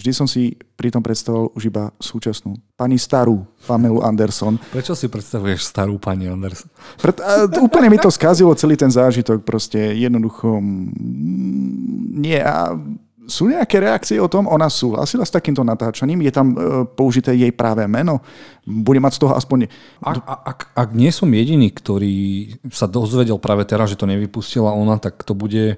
Vždy 0.00 0.12
som 0.16 0.24
si 0.24 0.56
pri 0.80 0.88
tom 0.88 1.04
predstavoval 1.04 1.52
už 1.52 1.68
iba 1.68 1.92
súčasnú. 2.00 2.56
Pani 2.72 2.96
starú 2.96 3.44
Pamelu 3.68 4.00
Anderson. 4.00 4.56
Prečo 4.72 4.96
si 4.96 5.12
predstavuješ 5.12 5.68
starú 5.68 6.00
pani 6.00 6.24
Anderson? 6.24 6.72
Pred, 6.96 7.20
a, 7.20 7.44
úplne 7.60 7.92
mi 7.92 8.00
to 8.00 8.08
skazilo 8.08 8.56
celý 8.56 8.80
ten 8.80 8.88
zážitok. 8.88 9.44
Proste 9.44 9.92
jednoducho... 9.92 10.56
Nie. 12.16 12.40
A 12.40 12.72
sú 13.28 13.52
nejaké 13.52 13.76
reakcie 13.76 14.16
o 14.16 14.26
tom? 14.26 14.48
Ona 14.48 14.72
súhlasila 14.72 15.28
s 15.28 15.36
takýmto 15.36 15.60
natáčaním? 15.60 16.24
Je 16.24 16.32
tam 16.32 16.56
e, 16.56 16.88
použité 16.96 17.36
jej 17.36 17.52
práve 17.52 17.84
meno? 17.84 18.24
Bude 18.64 19.04
mať 19.04 19.20
z 19.20 19.20
toho 19.20 19.36
aspoň... 19.36 19.68
Ak, 20.00 20.24
ak, 20.24 20.58
ak 20.72 20.88
nie 20.96 21.12
som 21.12 21.28
jediný, 21.28 21.68
ktorý 21.68 22.16
sa 22.72 22.88
dozvedel 22.88 23.36
práve 23.36 23.68
teraz, 23.68 23.92
že 23.92 24.00
to 24.00 24.08
nevypustila 24.08 24.72
ona, 24.72 24.96
tak 24.96 25.20
to 25.28 25.36
bude 25.36 25.76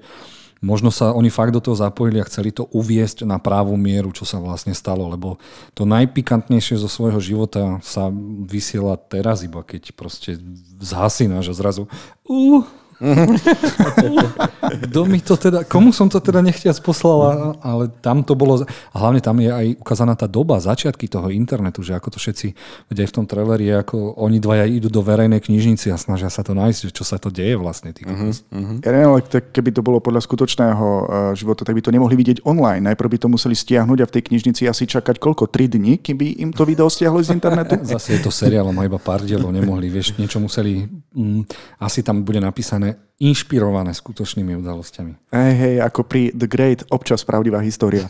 možno 0.63 0.89
sa 0.89 1.11
oni 1.11 1.27
fakt 1.27 1.51
do 1.51 1.59
toho 1.59 1.75
zapojili 1.75 2.23
a 2.23 2.25
chceli 2.25 2.55
to 2.55 2.65
uviesť 2.71 3.27
na 3.27 3.37
právú 3.37 3.75
mieru, 3.75 4.15
čo 4.15 4.23
sa 4.23 4.39
vlastne 4.39 4.71
stalo, 4.71 5.11
lebo 5.11 5.35
to 5.75 5.83
najpikantnejšie 5.83 6.79
zo 6.79 6.87
svojho 6.87 7.19
života 7.19 7.83
sa 7.83 8.07
vysiela 8.47 8.95
teraz 8.95 9.43
iba, 9.43 9.59
keď 9.61 9.91
proste 9.91 10.39
zhasína, 10.79 11.43
že 11.43 11.51
zrazu 11.51 11.91
uh, 12.25 12.63
kto 14.87 14.99
mi 15.03 15.19
to 15.19 15.35
teda, 15.35 15.67
komu 15.67 15.91
som 15.91 16.07
to 16.07 16.23
teda 16.23 16.39
nechtiac 16.39 16.79
poslal, 16.79 17.53
ale 17.59 17.91
tam 17.99 18.23
to 18.23 18.33
bolo, 18.33 18.63
a 18.63 18.95
hlavne 18.95 19.19
tam 19.19 19.37
je 19.43 19.51
aj 19.51 19.67
ukázaná 19.83 20.15
tá 20.15 20.25
doba, 20.25 20.63
začiatky 20.63 21.11
toho 21.11 21.27
internetu, 21.29 21.83
že 21.83 21.93
ako 21.93 22.15
to 22.15 22.17
všetci, 22.19 22.55
vedia 22.87 23.05
v 23.07 23.15
tom 23.15 23.25
traileri, 23.27 23.67
ako 23.75 24.15
oni 24.15 24.39
dvaja 24.39 24.65
idú 24.67 24.87
do 24.87 25.03
verejnej 25.03 25.43
knižnici 25.43 25.91
a 25.91 25.99
snažia 25.99 26.31
sa 26.31 26.41
to 26.47 26.55
nájsť, 26.55 26.79
že 26.89 26.91
čo 26.95 27.03
sa 27.03 27.19
to 27.19 27.27
deje 27.27 27.59
vlastne. 27.59 27.91
uh-huh, 27.91 28.31
uh-huh. 28.31 28.77
Ja 28.79 28.89
neviem, 28.95 29.09
ale 29.11 29.21
keby 29.27 29.69
to 29.75 29.81
bolo 29.83 29.99
podľa 29.99 30.23
skutočného 30.23 30.85
uh, 30.85 31.05
života, 31.35 31.67
tak 31.67 31.75
by 31.75 31.83
to 31.83 31.91
nemohli 31.91 32.15
vidieť 32.15 32.47
online. 32.47 32.87
Najprv 32.87 33.09
by 33.11 33.17
to 33.19 33.27
museli 33.27 33.55
stiahnuť 33.55 33.99
a 33.99 34.05
v 34.07 34.13
tej 34.15 34.23
knižnici 34.31 34.63
asi 34.65 34.87
čakať 34.87 35.19
koľko? 35.19 35.51
3 35.51 35.75
dní, 35.75 35.99
keby 35.99 36.39
im 36.39 36.55
to 36.55 36.63
video 36.63 36.87
stiahli 36.87 37.21
z 37.21 37.35
internetu? 37.35 37.75
Zase 37.93 38.17
je 38.17 38.21
to 38.23 38.31
seriál, 38.31 38.71
má 38.71 38.87
iba 38.87 38.97
pár 38.97 39.21
dielov, 39.21 39.51
nemohli, 39.51 39.91
vieš, 39.91 40.15
niečo 40.15 40.39
museli, 40.39 40.87
mm, 41.13 41.41
asi 41.83 41.99
tam 42.01 42.23
bude 42.23 42.39
napísané 42.39 42.92
inšpirované 43.23 43.95
skutočnými 43.95 44.59
udalosťami. 44.59 45.31
Hej, 45.31 45.53
hej, 45.55 45.75
ako 45.79 46.01
pri 46.03 46.35
The 46.35 46.47
Great, 46.49 46.79
občas 46.91 47.23
pravdivá 47.23 47.63
história. 47.63 48.03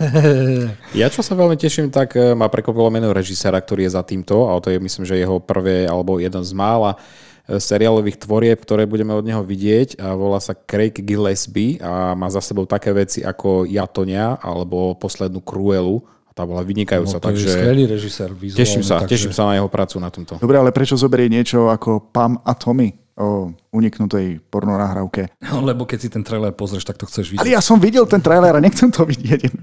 ja 0.98 1.08
čo 1.14 1.22
sa 1.22 1.38
veľmi 1.38 1.54
teším, 1.54 1.94
tak 1.94 2.18
e, 2.18 2.34
ma 2.34 2.50
prekvapilo 2.50 2.90
meno 2.90 3.14
režiséra, 3.14 3.62
ktorý 3.62 3.86
je 3.86 3.94
za 3.94 4.02
týmto, 4.02 4.50
a 4.50 4.58
to 4.58 4.74
je 4.74 4.82
myslím, 4.82 5.06
že 5.06 5.22
jeho 5.22 5.38
prvé, 5.38 5.86
alebo 5.86 6.18
jeden 6.18 6.42
z 6.42 6.52
mála 6.58 6.98
e, 7.46 7.62
seriálových 7.62 8.26
tvorieb, 8.26 8.58
ktoré 8.58 8.90
budeme 8.90 9.14
od 9.14 9.22
neho 9.22 9.46
vidieť 9.46 10.02
a 10.02 10.18
volá 10.18 10.42
sa 10.42 10.58
Craig 10.58 10.98
Gillespie 10.98 11.78
a 11.78 12.18
má 12.18 12.32
za 12.34 12.42
sebou 12.42 12.66
také 12.66 12.90
veci 12.90 13.22
ako 13.22 13.70
Jatonia 13.70 14.42
alebo 14.42 14.98
poslednú 14.98 15.46
Cruelu 15.46 16.02
tá 16.34 16.50
bola 16.50 16.66
vynikajúca. 16.66 17.22
No, 17.22 17.22
to 17.22 17.30
takže 17.30 17.46
je 17.46 17.56
skvelý 17.62 17.84
režisér. 17.86 18.34
Teším 18.34 18.82
sa, 18.82 19.06
takže... 19.06 19.14
teším 19.14 19.34
sa 19.38 19.54
na 19.54 19.62
jeho 19.62 19.70
prácu 19.70 20.02
na 20.02 20.10
tomto. 20.10 20.42
Dobre, 20.42 20.58
ale 20.58 20.74
prečo 20.74 20.98
zoberie 20.98 21.30
niečo 21.30 21.70
ako 21.70 22.10
Pam 22.10 22.42
a 22.42 22.58
Tommy? 22.58 23.03
O 23.18 23.54
uniknutej 23.70 24.42
porno 24.50 24.74
nahrávke. 24.78 25.30
No, 25.46 25.62
lebo 25.62 25.86
keď 25.86 26.00
si 26.02 26.10
ten 26.10 26.26
trailer 26.26 26.54
pozrieš, 26.54 26.90
tak 26.90 26.98
to 26.98 27.06
chceš 27.06 27.34
vidieť. 27.34 27.46
Ale 27.46 27.54
ja 27.54 27.62
som 27.62 27.78
videl 27.78 28.10
ten 28.10 28.22
trailer 28.22 28.58
a 28.58 28.62
nechcem 28.64 28.90
to 28.90 29.06
vidieť. 29.06 29.54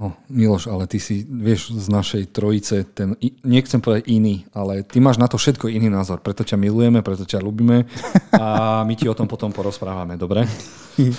No, 0.00 0.16
Miloš, 0.32 0.72
ale 0.72 0.88
ty 0.88 0.96
si, 0.96 1.28
vieš, 1.28 1.76
z 1.76 1.92
našej 1.92 2.32
trojice, 2.32 2.88
ten, 2.88 3.12
nechcem 3.44 3.84
povedať 3.84 4.08
iný, 4.08 4.48
ale 4.56 4.80
ty 4.80 4.96
máš 4.96 5.20
na 5.20 5.28
to 5.28 5.36
všetko 5.36 5.68
iný 5.68 5.92
názor. 5.92 6.24
Preto 6.24 6.40
ťa 6.40 6.56
milujeme, 6.56 7.04
preto 7.04 7.28
ťa 7.28 7.44
ľubíme 7.44 7.84
a 8.32 8.80
my 8.88 8.94
ti 8.96 9.12
o 9.12 9.16
tom 9.16 9.28
potom 9.28 9.52
porozprávame, 9.52 10.16
dobre? 10.16 10.48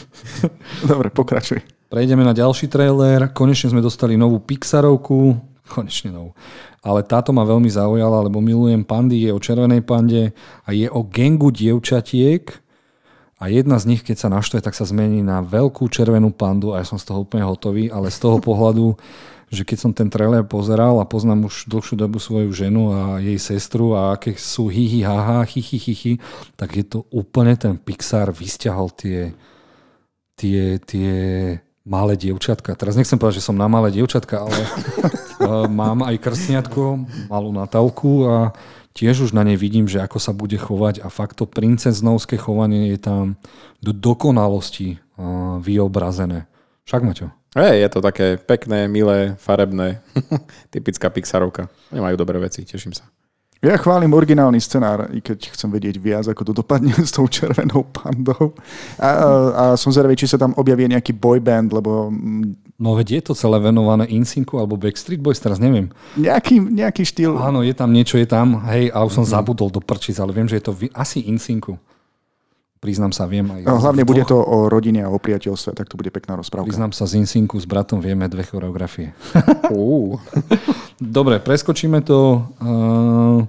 dobre, 0.90 1.14
pokračuj. 1.14 1.62
Prejdeme 1.94 2.26
na 2.26 2.34
ďalší 2.34 2.74
trailer. 2.74 3.30
Konečne 3.30 3.70
sme 3.70 3.86
dostali 3.86 4.18
novú 4.18 4.42
Pixarovku. 4.42 5.38
Konečne 5.70 6.10
novú 6.18 6.34
ale 6.82 7.06
táto 7.06 7.30
ma 7.30 7.46
veľmi 7.46 7.70
zaujala, 7.70 8.26
lebo 8.26 8.42
milujem 8.42 8.82
pandy, 8.82 9.30
je 9.30 9.32
o 9.32 9.40
červenej 9.40 9.86
pande 9.86 10.34
a 10.66 10.70
je 10.74 10.90
o 10.90 11.06
gengu 11.06 11.54
dievčatiek 11.54 12.50
a 13.42 13.50
jedna 13.50 13.82
z 13.82 13.90
nich, 13.90 14.02
keď 14.06 14.18
sa 14.18 14.30
naštve, 14.30 14.62
tak 14.62 14.78
sa 14.78 14.86
zmení 14.86 15.26
na 15.26 15.42
veľkú 15.42 15.90
červenú 15.90 16.30
pandu 16.30 16.78
a 16.78 16.82
ja 16.82 16.86
som 16.86 17.02
z 17.02 17.10
toho 17.10 17.26
úplne 17.26 17.42
hotový, 17.42 17.90
ale 17.90 18.14
z 18.14 18.22
toho 18.22 18.38
pohľadu, 18.38 18.94
že 19.50 19.66
keď 19.66 19.78
som 19.82 19.92
ten 19.94 20.14
trailer 20.14 20.46
pozeral 20.46 21.02
a 21.02 21.10
poznám 21.10 21.50
už 21.50 21.66
dlhšiu 21.66 21.98
dobu 21.98 22.22
svoju 22.22 22.54
ženu 22.54 22.94
a 22.94 23.18
jej 23.18 23.42
sestru 23.42 23.98
a 23.98 24.14
aké 24.14 24.38
sú 24.38 24.70
hihi 24.70 25.02
haha, 25.02 25.42
hihi 25.42 25.78
hihi, 25.78 26.14
tak 26.54 26.78
je 26.78 26.86
to 26.86 27.10
úplne 27.10 27.58
ten 27.58 27.82
Pixar 27.82 28.30
vysťahol 28.30 28.94
tie, 28.94 29.34
tie, 30.38 30.78
tie 30.78 31.14
malé 31.82 32.14
dievčatka. 32.18 32.78
Teraz 32.78 32.94
nechcem 32.94 33.18
povedať, 33.18 33.42
že 33.42 33.48
som 33.50 33.58
na 33.58 33.66
malé 33.66 33.90
dievčatka, 33.90 34.46
ale 34.46 34.54
mám 35.70 36.06
aj 36.06 36.16
krstniatko, 36.22 37.06
malú 37.30 37.50
Natálku 37.54 38.28
a 38.30 38.54
tiež 38.94 39.30
už 39.30 39.32
na 39.32 39.42
nej 39.46 39.56
vidím, 39.56 39.88
že 39.88 40.04
ako 40.04 40.18
sa 40.20 40.36
bude 40.36 40.56
chovať 40.60 41.02
a 41.02 41.08
fakt 41.08 41.40
to 41.40 41.48
princeznovské 41.48 42.36
chovanie 42.38 42.92
je 42.96 43.00
tam 43.00 43.26
do 43.80 43.96
dokonalosti 43.96 45.00
vyobrazené. 45.62 46.50
Však 46.86 47.02
Maťo? 47.06 47.28
Hej, 47.52 47.84
je 47.84 47.90
to 47.92 48.00
také 48.00 48.28
pekné, 48.40 48.88
milé, 48.88 49.36
farebné. 49.36 50.00
Typická 50.74 51.12
Pixarovka. 51.12 51.68
Nemajú 51.92 52.16
dobré 52.16 52.40
veci, 52.40 52.64
teším 52.64 52.96
sa. 52.96 53.04
Ja 53.62 53.78
chválim 53.78 54.10
originálny 54.10 54.58
scenár, 54.58 55.14
i 55.14 55.22
keď 55.22 55.54
chcem 55.54 55.70
vedieť 55.70 56.02
viac, 56.02 56.26
ako 56.26 56.50
to 56.50 56.54
dopadne 56.66 56.98
s 56.98 57.14
tou 57.14 57.30
červenou 57.30 57.86
pandou. 57.94 58.58
A, 58.98 59.10
a 59.54 59.64
som 59.78 59.94
zvedavý, 59.94 60.18
či 60.18 60.26
sa 60.26 60.42
tam 60.42 60.58
objaví 60.58 60.90
nejaký 60.90 61.14
boyband, 61.14 61.70
lebo... 61.70 62.10
No 62.82 62.98
veď 62.98 63.22
je 63.22 63.24
to 63.30 63.34
celé 63.38 63.62
venované 63.62 64.10
Insinku 64.10 64.58
alebo 64.58 64.82
Backstreet 64.82 65.22
Boys, 65.22 65.38
teraz 65.38 65.62
neviem. 65.62 65.94
Nejaký, 66.18 66.58
nejaký 66.58 67.06
štýl. 67.06 67.38
Áno, 67.38 67.62
je 67.62 67.78
tam 67.78 67.94
niečo, 67.94 68.18
je 68.18 68.26
tam, 68.26 68.66
hej, 68.66 68.90
a 68.90 69.06
už 69.06 69.22
som 69.22 69.26
mm. 69.30 69.34
zabudol 69.38 69.70
do 69.70 69.78
prčic, 69.78 70.18
ale 70.18 70.34
viem, 70.34 70.50
že 70.50 70.58
je 70.58 70.66
to 70.66 70.74
asi 70.98 71.22
Insinku. 71.30 71.78
Priznám 72.82 73.14
sa, 73.14 73.30
viem 73.30 73.46
aj... 73.46 73.62
No, 73.62 73.78
hlavne 73.78 74.02
bude 74.02 74.26
to 74.26 74.42
o 74.42 74.66
rodine 74.66 75.06
a 75.06 75.14
o 75.14 75.22
priateľstve, 75.22 75.78
tak 75.78 75.86
to 75.86 76.02
bude 76.02 76.10
pekná 76.10 76.34
rozprávka. 76.34 76.66
Priznám 76.66 76.90
sa, 76.98 77.06
z 77.06 77.22
Insinku 77.22 77.62
s 77.62 77.70
bratom 77.70 78.02
vieme 78.02 78.26
dve 78.26 78.42
choreografie. 78.42 79.14
Dobre, 80.98 81.38
preskočíme 81.38 82.02
to. 82.02 82.42
Uh, 82.58 83.46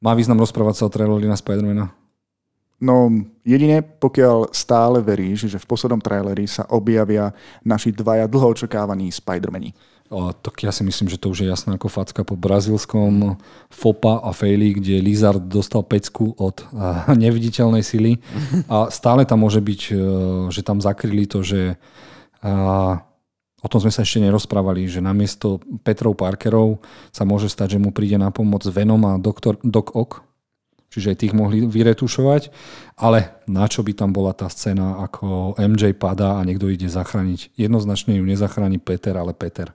má 0.00 0.16
význam 0.16 0.40
rozprávať 0.40 0.80
sa 0.80 0.88
o 0.88 0.92
traileri 0.92 1.28
na 1.28 1.36
Spidermana? 1.36 1.92
No 2.78 3.10
jedine 3.42 3.82
pokiaľ 3.82 4.54
stále 4.54 5.02
veríš, 5.02 5.50
že 5.50 5.58
v 5.58 5.66
poslednom 5.66 5.98
traileri 5.98 6.46
sa 6.46 6.62
objavia 6.70 7.34
naši 7.66 7.90
dvaja 7.90 8.30
dlho 8.30 8.54
očakávaní 8.54 9.10
Spidermani. 9.10 9.74
O, 10.08 10.32
tak 10.32 10.64
ja 10.64 10.72
si 10.72 10.80
myslím, 10.88 11.12
že 11.12 11.20
to 11.20 11.28
už 11.28 11.44
je 11.44 11.52
jasné 11.52 11.76
ako 11.76 11.92
facka 11.92 12.24
po 12.24 12.32
brazilskom 12.32 13.36
FOPA 13.68 14.24
a 14.24 14.32
Fejli, 14.32 14.72
kde 14.72 15.04
Lizard 15.04 15.44
dostal 15.44 15.84
pecku 15.84 16.32
od 16.40 16.64
uh, 16.72 17.04
neviditeľnej 17.12 17.84
sily 17.84 18.16
a 18.72 18.88
stále 18.88 19.28
tam 19.28 19.44
môže 19.44 19.60
byť, 19.60 19.80
uh, 19.92 19.98
že 20.48 20.64
tam 20.64 20.80
zakryli 20.80 21.28
to, 21.28 21.44
že 21.44 21.76
uh, 22.40 22.96
o 23.60 23.68
tom 23.68 23.84
sme 23.84 23.92
sa 23.92 24.00
ešte 24.00 24.24
nerozprávali, 24.24 24.88
že 24.88 25.04
namiesto 25.04 25.60
Petrov 25.84 26.16
Parkerov 26.16 26.80
sa 27.12 27.28
môže 27.28 27.52
stať, 27.52 27.76
že 27.76 27.82
mu 27.82 27.92
príde 27.92 28.16
na 28.16 28.32
pomoc 28.32 28.64
Venom 28.64 29.04
a 29.04 29.20
doktor, 29.20 29.60
Doc 29.60 29.92
Ock, 29.92 30.24
čiže 30.88 31.14
aj 31.14 31.18
tých 31.20 31.34
mohli 31.36 31.64
vyretušovať, 31.64 32.52
ale 33.00 33.44
na 33.48 33.64
čo 33.68 33.84
by 33.84 33.92
tam 33.92 34.10
bola 34.12 34.32
tá 34.32 34.48
scéna, 34.48 35.04
ako 35.04 35.56
MJ 35.56 35.96
padá 35.96 36.40
a 36.40 36.46
niekto 36.46 36.68
ide 36.68 36.88
zachrániť. 36.88 37.54
Jednoznačne 37.56 38.16
ju 38.16 38.24
nezachráni 38.24 38.80
Peter, 38.80 39.16
ale 39.16 39.36
Peter. 39.36 39.72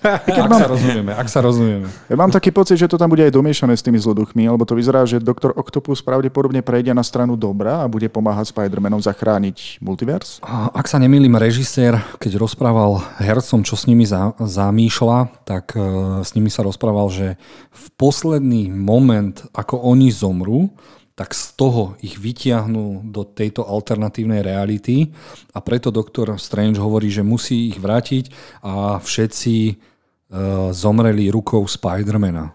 Ak 0.00 0.48
mám... 0.48 0.60
sa 0.64 0.68
rozumieme, 0.70 1.12
ak 1.12 1.28
sa 1.28 1.40
rozumieme. 1.44 1.86
Ja 2.08 2.16
mám 2.16 2.32
taký 2.32 2.48
pocit, 2.48 2.80
že 2.80 2.88
to 2.88 2.96
tam 2.96 3.12
bude 3.12 3.20
aj 3.20 3.34
domiešané 3.34 3.76
s 3.76 3.84
tými 3.84 4.00
zloduchmi, 4.00 4.48
lebo 4.48 4.64
to 4.64 4.72
vyzerá, 4.72 5.04
že 5.04 5.20
doktor 5.20 5.52
Octopus 5.52 6.00
pravdepodobne 6.00 6.64
prejde 6.64 6.96
na 6.96 7.04
stranu 7.04 7.36
dobra 7.36 7.84
a 7.84 7.90
bude 7.90 8.08
pomáhať 8.08 8.48
Spider-Manom 8.48 9.04
zachrániť 9.04 9.84
multivers. 9.84 10.40
Ak 10.48 10.88
sa 10.88 10.96
nemýlim, 10.96 11.36
režisér, 11.36 12.00
keď 12.16 12.40
rozprával 12.40 13.04
hercom, 13.20 13.60
čo 13.60 13.76
s 13.76 13.84
nimi 13.84 14.08
za, 14.08 14.32
zamýšľa, 14.40 15.44
tak 15.44 15.76
uh, 15.76 16.24
s 16.24 16.32
nimi 16.32 16.48
sa 16.48 16.64
rozprával, 16.64 17.12
že 17.12 17.36
v 17.68 17.86
posledný 18.00 18.72
moment, 18.72 19.36
ako 19.52 19.84
oni 19.84 20.08
zomrú, 20.08 20.72
tak 21.18 21.34
z 21.34 21.58
toho 21.58 21.98
ich 21.98 22.14
vytiahnú 22.14 23.02
do 23.10 23.26
tejto 23.26 23.66
alternatívnej 23.66 24.38
reality 24.38 25.10
a 25.50 25.58
preto 25.58 25.90
doktor 25.90 26.38
Strange 26.38 26.78
hovorí, 26.78 27.10
že 27.10 27.26
musí 27.26 27.74
ich 27.74 27.82
vrátiť 27.82 28.30
a 28.62 29.02
všetci 29.02 29.54
uh, 29.74 30.70
zomreli 30.70 31.26
rukou 31.34 31.66
Spidermana. 31.66 32.54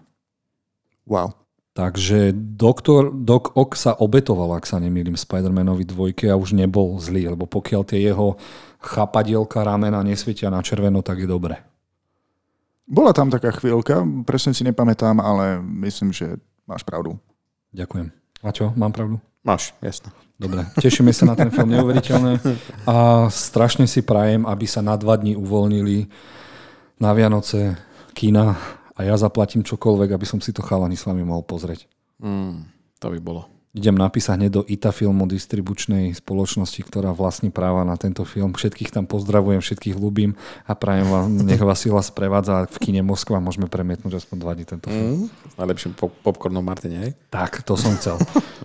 Wow. 1.04 1.36
Takže 1.76 2.32
doktor, 2.32 3.12
Doc 3.12 3.52
Ock 3.52 3.76
sa 3.76 3.98
obetoval, 3.98 4.56
ak 4.56 4.64
sa 4.64 4.80
nemýlim, 4.80 5.18
Spider-Manovi 5.18 5.84
dvojke 5.84 6.30
a 6.30 6.38
už 6.38 6.56
nebol 6.56 6.96
zlý, 7.02 7.28
lebo 7.34 7.44
pokiaľ 7.44 7.82
tie 7.84 8.00
jeho 8.00 8.40
chapadielka 8.80 9.60
ramena 9.60 10.00
nesvietia 10.00 10.48
na 10.48 10.64
červeno, 10.64 11.04
tak 11.04 11.20
je 11.20 11.28
dobre. 11.28 11.60
Bola 12.88 13.12
tam 13.12 13.28
taká 13.28 13.52
chvíľka, 13.52 14.06
presne 14.24 14.54
si 14.54 14.62
nepamätám, 14.64 15.18
ale 15.20 15.58
myslím, 15.84 16.14
že 16.14 16.38
máš 16.64 16.86
pravdu. 16.86 17.18
Ďakujem. 17.74 18.23
A 18.44 18.52
čo, 18.52 18.76
mám 18.76 18.92
pravdu? 18.92 19.16
Máš, 19.40 19.72
jasno. 19.80 20.12
Dobre, 20.36 20.68
tešíme 20.76 21.08
sa 21.16 21.24
na 21.24 21.34
ten 21.38 21.48
film, 21.48 21.72
neuveriteľné. 21.72 22.44
A 22.84 23.26
strašne 23.32 23.88
si 23.88 24.04
prajem, 24.04 24.44
aby 24.44 24.68
sa 24.68 24.84
na 24.84 25.00
dva 25.00 25.16
dní 25.16 25.32
uvoľnili 25.32 26.12
na 27.00 27.10
Vianoce 27.16 27.80
kína 28.12 28.52
a 28.94 29.00
ja 29.00 29.16
zaplatím 29.16 29.64
čokoľvek, 29.64 30.12
aby 30.12 30.26
som 30.28 30.44
si 30.44 30.52
to 30.52 30.60
chalani 30.60 30.98
s 30.98 31.08
vami 31.08 31.24
mohol 31.24 31.46
pozrieť. 31.46 31.88
Mm, 32.20 32.68
to 33.00 33.06
by 33.10 33.18
bolo. 33.22 33.53
Idem 33.74 33.98
napísať 33.98 34.38
hneď 34.38 34.50
do 34.54 34.62
ITA 34.62 34.94
Filmu 34.94 35.26
distribučnej 35.26 36.14
spoločnosti, 36.14 36.78
ktorá 36.78 37.10
vlastní 37.10 37.50
práva 37.50 37.82
na 37.82 37.98
tento 37.98 38.22
film. 38.22 38.54
Všetkých 38.54 38.94
tam 38.94 39.10
pozdravujem, 39.10 39.58
všetkých 39.58 39.98
ľúbim 39.98 40.38
a 40.62 40.72
prajem 40.78 41.10
vám, 41.10 41.26
nech 41.50 41.58
vás 41.58 41.82
sila 41.82 41.98
sprevádza 41.98 42.70
v 42.70 42.76
kine 42.78 43.02
Moskva. 43.02 43.42
Môžeme 43.42 43.66
premietnúť 43.66 44.22
aspoň 44.22 44.36
dva 44.38 44.52
dní 44.54 44.64
tento 44.64 44.86
film. 44.86 45.26
Mm, 45.26 45.58
najlepším 45.58 45.92
pop- 45.98 46.14
popcornom 46.22 46.62
Martine, 46.62 46.96
hej? 47.02 47.10
Tak, 47.34 47.66
to 47.66 47.74
som 47.74 47.98
chcel. 47.98 48.14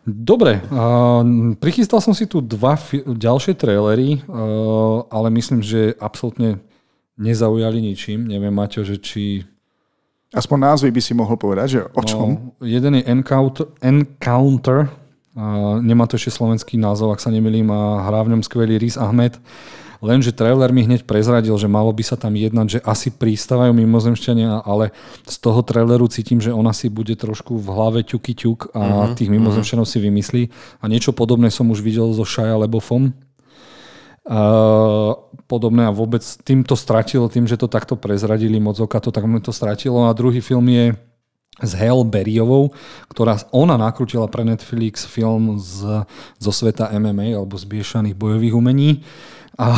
Dobre, 0.05 0.61
uh, 0.69 1.25
prichystal 1.57 2.05
som 2.05 2.13
si 2.13 2.29
tu 2.29 2.37
dva 2.45 2.77
fi- 2.77 3.01
ďalšie 3.01 3.57
trailery, 3.57 4.21
uh, 4.29 5.09
ale 5.09 5.33
myslím, 5.33 5.65
že 5.65 5.97
absolútne 5.97 6.61
nezaujali 7.17 7.81
ničím. 7.81 8.29
Neviem, 8.29 8.53
Maťo, 8.53 8.85
že 8.85 9.01
či 9.01 9.43
Aspoň 10.29 10.57
názvy 10.61 10.93
by 10.93 11.01
si 11.01 11.17
mohol 11.17 11.41
povedať, 11.41 11.67
že 11.73 11.81
o 11.89 12.01
čom? 12.05 12.27
No, 12.29 12.53
jeden 12.61 13.01
je 13.01 13.03
Encounter, 13.09 13.65
Encounter 13.81 14.85
nemá 15.79 16.05
to 16.05 16.19
ešte 16.19 16.35
slovenský 16.35 16.75
názov, 16.75 17.15
ak 17.15 17.23
sa 17.23 17.31
nemilím, 17.31 17.71
a 17.71 18.07
hrá 18.07 18.23
v 18.25 18.35
ňom 18.35 18.41
skvelý 18.43 18.77
Riz 18.79 18.99
Ahmed. 18.99 19.39
Lenže 19.99 20.31
trailer 20.31 20.71
mi 20.71 20.87
hneď 20.87 21.03
prezradil, 21.03 21.51
že 21.59 21.67
malo 21.67 21.91
by 21.91 22.03
sa 22.07 22.15
tam 22.15 22.31
jednať, 22.31 22.67
že 22.71 22.79
asi 22.87 23.11
prístavajú 23.11 23.75
mimozemšťania, 23.75 24.63
ale 24.63 24.95
z 25.27 25.35
toho 25.43 25.59
traileru 25.59 26.07
cítim, 26.07 26.39
že 26.39 26.55
ona 26.55 26.71
si 26.71 26.87
bude 26.87 27.19
trošku 27.19 27.59
v 27.59 27.67
hlave 27.67 27.99
ťuky 28.07 28.31
ťuk 28.31 28.71
a 28.71 28.79
uh-huh, 28.79 29.19
tých 29.19 29.27
mimozemšťanov 29.27 29.83
uh-huh. 29.83 29.99
si 29.99 30.07
vymyslí. 30.07 30.43
A 30.79 30.87
niečo 30.87 31.11
podobné 31.11 31.51
som 31.51 31.67
už 31.67 31.83
videl 31.83 32.07
so 32.15 32.23
Shia 32.23 32.55
Lebofom, 32.55 33.11
podobné 35.49 35.89
a 35.89 35.91
vôbec 35.91 36.21
tým 36.45 36.61
to 36.61 36.77
stratilo, 36.77 37.27
tým, 37.27 37.49
že 37.49 37.57
to 37.57 37.65
takto 37.65 37.97
prezradili 37.97 38.61
moc 38.61 38.77
oka, 38.77 39.01
to 39.01 39.09
tak 39.09 39.25
to 39.41 39.49
stratilo. 39.49 40.05
A 40.05 40.13
druhý 40.13 40.39
film 40.39 40.69
je 40.69 40.93
s 41.61 41.71
Hale 41.75 42.07
Berryovou, 42.07 42.71
ktorá 43.11 43.39
ona 43.51 43.75
nakrútila 43.75 44.25
pre 44.27 44.47
Netflix 44.47 45.03
film 45.03 45.59
z, 45.59 46.03
zo 46.39 46.51
sveta 46.51 46.91
MMA 46.95 47.35
alebo 47.35 47.55
z 47.59 47.65
biešaných 47.67 48.15
bojových 48.15 48.55
umení. 48.55 49.03
A, 49.59 49.75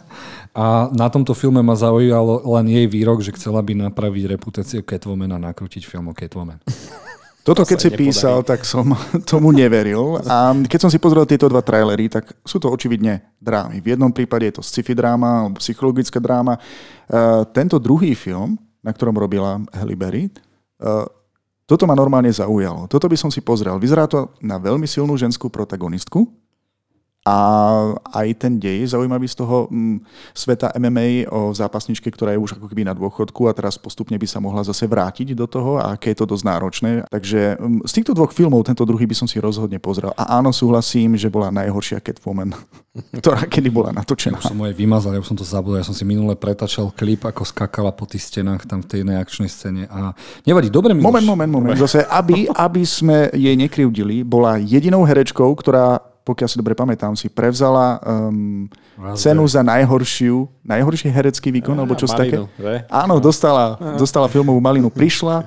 a 0.62 0.64
na 0.92 1.08
tomto 1.08 1.32
filme 1.32 1.64
ma 1.64 1.72
zaujalo 1.72 2.44
len 2.60 2.66
jej 2.68 2.86
výrok, 2.86 3.24
že 3.24 3.32
chcela 3.32 3.64
by 3.64 3.88
napraviť 3.88 4.24
reputáciu 4.28 4.80
Catwoman 4.84 5.32
a 5.32 5.38
nakrútiť 5.40 5.88
film 5.88 6.12
o 6.12 6.14
Catwoman. 6.14 6.60
Toto 7.42 7.66
keď 7.66 7.78
si 7.78 7.90
nepodarí. 7.90 8.06
písal, 8.06 8.38
tak 8.46 8.62
som 8.62 8.86
tomu 9.30 9.50
neveril. 9.50 10.22
A 10.30 10.54
keď 10.54 10.78
som 10.86 10.90
si 10.90 11.02
pozrel 11.02 11.26
tieto 11.26 11.50
dva 11.50 11.58
trailery, 11.58 12.06
tak 12.06 12.30
sú 12.46 12.62
to 12.62 12.70
očividne 12.70 13.34
drámy. 13.42 13.82
V 13.82 13.98
jednom 13.98 14.14
prípade 14.14 14.46
je 14.46 14.54
to 14.58 14.62
sci-fi 14.62 14.94
dráma 14.94 15.46
alebo 15.46 15.58
psychologická 15.58 16.22
dráma. 16.22 16.54
Uh, 17.10 17.42
tento 17.50 17.82
druhý 17.82 18.14
film, 18.14 18.54
na 18.78 18.94
ktorom 18.94 19.18
robila 19.18 19.58
Halle 19.74 19.98
Berry, 19.98 20.30
uh, 20.30 21.02
toto 21.66 21.86
ma 21.86 21.94
normálne 21.94 22.28
zaujalo. 22.28 22.90
Toto 22.90 23.06
by 23.06 23.16
som 23.16 23.30
si 23.30 23.38
pozrel. 23.40 23.78
Vyzerá 23.78 24.10
to 24.10 24.34
na 24.42 24.58
veľmi 24.58 24.84
silnú 24.84 25.14
ženskú 25.14 25.46
protagonistku, 25.48 26.26
a 27.22 27.38
aj 28.18 28.28
ten 28.34 28.58
dej 28.58 28.82
zaujímavý 28.90 29.30
z 29.30 29.38
toho 29.38 29.70
m, 29.70 29.94
mm, 29.94 29.96
sveta 30.34 30.74
MMA 30.74 31.30
o 31.30 31.54
zápasničke, 31.54 32.10
ktorá 32.10 32.34
je 32.34 32.42
už 32.42 32.58
ako 32.58 32.66
keby 32.66 32.82
na 32.82 32.98
dôchodku 32.98 33.46
a 33.46 33.54
teraz 33.54 33.78
postupne 33.78 34.18
by 34.18 34.26
sa 34.26 34.42
mohla 34.42 34.66
zase 34.66 34.90
vrátiť 34.90 35.38
do 35.38 35.46
toho 35.46 35.78
a 35.78 35.94
aké 35.94 36.10
je 36.10 36.18
to 36.18 36.26
dosť 36.26 36.44
náročné. 36.50 36.90
Takže 37.06 37.62
m, 37.62 37.78
mm, 37.78 37.80
z 37.86 37.92
týchto 37.94 38.18
dvoch 38.18 38.34
filmov 38.34 38.66
tento 38.66 38.82
druhý 38.82 39.06
by 39.06 39.14
som 39.14 39.30
si 39.30 39.38
rozhodne 39.38 39.78
pozrel. 39.78 40.10
A 40.18 40.42
áno, 40.42 40.50
súhlasím, 40.50 41.14
že 41.14 41.30
bola 41.30 41.54
najhoršia 41.54 42.02
Catwoman, 42.02 42.58
ktorá 43.22 43.46
kedy 43.46 43.70
bola 43.70 43.94
natočená. 43.94 44.42
Ja 44.42 44.50
som 44.50 44.58
moje 44.58 44.74
vymazal, 44.74 45.14
ja 45.14 45.22
som 45.22 45.38
to 45.38 45.46
zabudol. 45.46 45.78
Ja 45.78 45.86
som 45.86 45.94
si 45.94 46.02
minule 46.02 46.34
pretačal 46.34 46.90
klip, 46.90 47.22
ako 47.22 47.46
skakala 47.46 47.94
po 47.94 48.02
tých 48.02 48.26
stenách 48.26 48.66
tam 48.66 48.82
v 48.82 48.98
tej 48.98 49.00
nejakčnej 49.06 49.46
scéne. 49.46 49.86
A 49.94 50.10
nevadí, 50.42 50.74
dobre 50.74 50.90
mi 50.90 50.98
Moment, 50.98 51.22
moment, 51.22 51.50
moment. 51.54 51.78
Zase, 51.78 52.02
aby, 52.02 52.50
aby 52.50 52.82
sme 52.82 53.30
jej 53.30 53.54
nekryvdili, 53.54 54.26
bola 54.26 54.58
jedinou 54.58 55.06
herečkou, 55.06 55.46
ktorá 55.54 56.11
pokiaľ 56.22 56.48
si 56.48 56.56
dobre 56.58 56.74
pamätám, 56.78 57.18
si 57.18 57.26
prevzala 57.26 57.98
um, 58.02 58.70
cenu 59.18 59.42
za 59.46 59.62
najhoršiu, 59.66 60.46
najhorší 60.62 61.10
herecký 61.10 61.50
výkon, 61.50 61.74
alebo 61.74 61.98
čo 61.98 62.06
také. 62.06 62.38
Áno, 62.86 63.18
dostala, 63.18 63.74
dostala 63.98 64.30
filmovú 64.30 64.62
malinu, 64.62 64.86
prišla, 64.86 65.42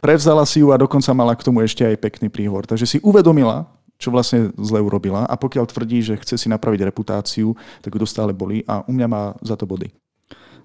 prevzala 0.00 0.48
si 0.48 0.64
ju 0.64 0.72
a 0.72 0.80
dokonca 0.80 1.12
mala 1.12 1.36
k 1.36 1.44
tomu 1.44 1.60
ešte 1.60 1.84
aj 1.84 2.00
pekný 2.00 2.32
príhovor. 2.32 2.64
Takže 2.64 2.88
si 2.88 2.96
uvedomila, 3.04 3.68
čo 4.00 4.10
vlastne 4.10 4.50
zle 4.56 4.80
urobila 4.80 5.28
a 5.28 5.34
pokiaľ 5.36 5.64
tvrdí, 5.68 6.02
že 6.02 6.20
chce 6.20 6.40
si 6.40 6.48
napraviť 6.48 6.88
reputáciu, 6.88 7.52
tak 7.84 7.94
ju 7.94 7.98
dostále 8.00 8.32
boli 8.32 8.64
a 8.64 8.80
u 8.84 8.92
mňa 8.92 9.06
má 9.06 9.22
za 9.44 9.54
to 9.54 9.68
body. 9.68 9.92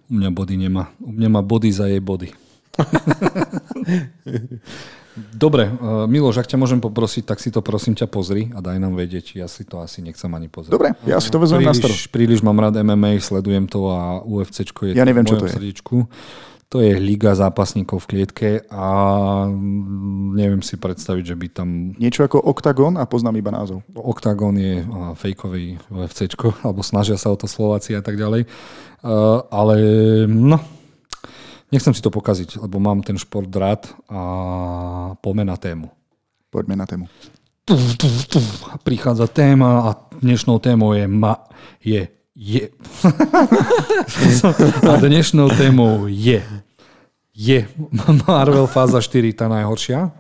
U 0.09 0.17
mňa 0.17 0.29
body 0.33 0.55
nemá. 0.57 0.89
U 0.97 1.13
mňa 1.13 1.29
má 1.29 1.41
body 1.45 1.69
za 1.69 1.85
jej 1.85 2.01
body. 2.01 2.33
Dobre, 5.35 5.69
uh, 5.69 6.05
Miloš, 6.07 6.41
ak 6.41 6.47
ťa 6.49 6.57
môžem 6.57 6.79
poprosiť, 6.79 7.23
tak 7.27 7.37
si 7.43 7.49
to 7.51 7.59
prosím 7.59 7.93
ťa 7.95 8.07
pozri 8.07 8.49
a 8.55 8.59
daj 8.63 8.77
nám 8.79 8.95
vedieť. 8.95 9.37
Ja 9.37 9.47
si 9.51 9.67
to 9.67 9.83
asi 9.83 9.99
nechcem 10.01 10.31
ani 10.31 10.47
pozrieť. 10.47 10.73
Dobre, 10.73 10.95
ja 11.03 11.19
si 11.19 11.29
to 11.29 11.37
vezmem 11.37 11.63
príliš, 11.63 11.69
na 11.69 11.81
starost. 11.81 12.05
Príliš 12.11 12.39
mám 12.41 12.57
rád 12.57 12.79
MMA, 12.81 13.19
sledujem 13.19 13.67
to 13.67 13.91
a 13.91 14.23
UFC 14.23 14.65
je 14.65 14.95
ja 14.95 15.05
neviem, 15.07 15.27
čo 15.27 15.37
to 15.37 15.45
je. 15.47 15.53
Srdičku. 15.53 16.07
To 16.69 16.85
je 16.85 17.01
liga 17.01 17.33
zápasníkov 17.33 18.05
v 18.05 18.09
klietke 18.13 18.49
a 18.69 18.85
neviem 20.37 20.61
si 20.61 20.77
predstaviť, 20.77 21.33
že 21.33 21.35
by 21.35 21.47
tam... 21.49 21.97
Niečo 21.97 22.29
ako 22.29 22.45
Octagon 22.45 22.93
a 23.01 23.09
poznám 23.09 23.41
iba 23.41 23.49
názov. 23.49 23.81
Octagon 23.97 24.53
je 24.53 24.85
fejkový 25.17 25.81
UFC, 25.89 26.29
alebo 26.61 26.85
snažia 26.85 27.17
sa 27.17 27.33
o 27.33 27.37
to 27.41 27.49
Slováci 27.49 27.97
a 27.97 28.05
tak 28.05 28.21
ďalej. 28.21 28.45
Uh, 29.01 29.41
ale 29.49 29.75
no, 30.29 30.61
Nechcem 31.69 31.93
si 31.93 32.01
to 32.01 32.09
pokaziť, 32.09 32.61
lebo 32.65 32.81
mám 32.81 33.05
ten 33.05 33.17
šport 33.17 33.49
rád 33.53 33.89
a 34.09 34.21
poďme 35.21 35.45
na 35.45 35.57
tému. 35.57 35.87
Poďme 36.49 36.75
na 36.75 36.85
tému. 36.89 37.05
Tuf, 37.65 37.93
tuf, 37.97 38.25
tuf. 38.25 38.45
Prichádza 38.81 39.29
téma 39.29 39.85
a 39.85 39.89
dnešnou 40.17 40.57
témou 40.57 40.97
je 40.97 41.05
ma, 41.05 41.45
je, 41.85 42.09
je. 42.33 42.73
a 44.89 44.93
dnešnou 44.97 45.53
témou 45.53 46.09
je 46.09 46.41
je 47.39 47.63
Marvel 48.27 48.67
fáza 48.67 48.99
4 48.99 49.31
tá 49.31 49.47
najhoršia. 49.47 50.11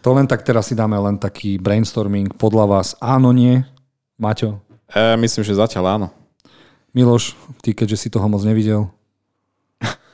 To 0.00 0.16
len 0.16 0.24
tak 0.24 0.40
teraz 0.40 0.72
si 0.72 0.74
dáme 0.74 0.96
len 0.96 1.20
taký 1.20 1.60
brainstorming. 1.60 2.32
Podľa 2.40 2.64
vás 2.64 2.88
áno, 3.04 3.36
nie? 3.36 3.60
Maťo? 4.16 4.64
E, 4.88 5.12
myslím, 5.20 5.44
že 5.44 5.60
zatiaľ 5.60 5.84
áno. 6.00 6.08
Miloš, 6.96 7.36
ty 7.60 7.76
keďže 7.76 8.00
si 8.00 8.08
toho 8.08 8.24
moc 8.32 8.40
nevidel? 8.48 8.88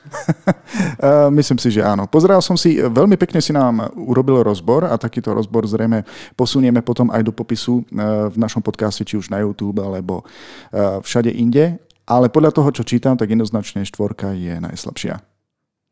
Eh, 1.01 1.29
myslím 1.33 1.57
si, 1.57 1.73
že 1.73 1.81
áno. 1.81 2.05
Pozeral 2.05 2.39
som 2.45 2.53
si, 2.53 2.77
veľmi 2.77 3.17
pekne 3.17 3.41
si 3.41 3.49
nám 3.49 3.89
urobil 3.97 4.45
rozbor 4.45 4.85
a 4.85 4.95
takýto 4.95 5.33
rozbor 5.33 5.65
zrejme 5.65 6.05
posunieme 6.37 6.85
potom 6.85 7.09
aj 7.09 7.25
do 7.25 7.33
popisu 7.33 7.81
eh, 7.81 8.29
v 8.29 8.37
našom 8.37 8.61
podcaste, 8.61 9.01
či 9.01 9.17
už 9.17 9.33
na 9.33 9.41
YouTube 9.41 9.81
alebo 9.81 10.21
eh, 10.69 11.01
všade 11.01 11.33
inde. 11.33 11.81
Ale 12.05 12.29
podľa 12.29 12.53
toho, 12.53 12.69
čo 12.69 12.83
čítam, 12.85 13.17
tak 13.17 13.33
jednoznačne 13.33 13.81
štvorka 13.81 14.37
je 14.37 14.61
najslabšia. 14.61 15.25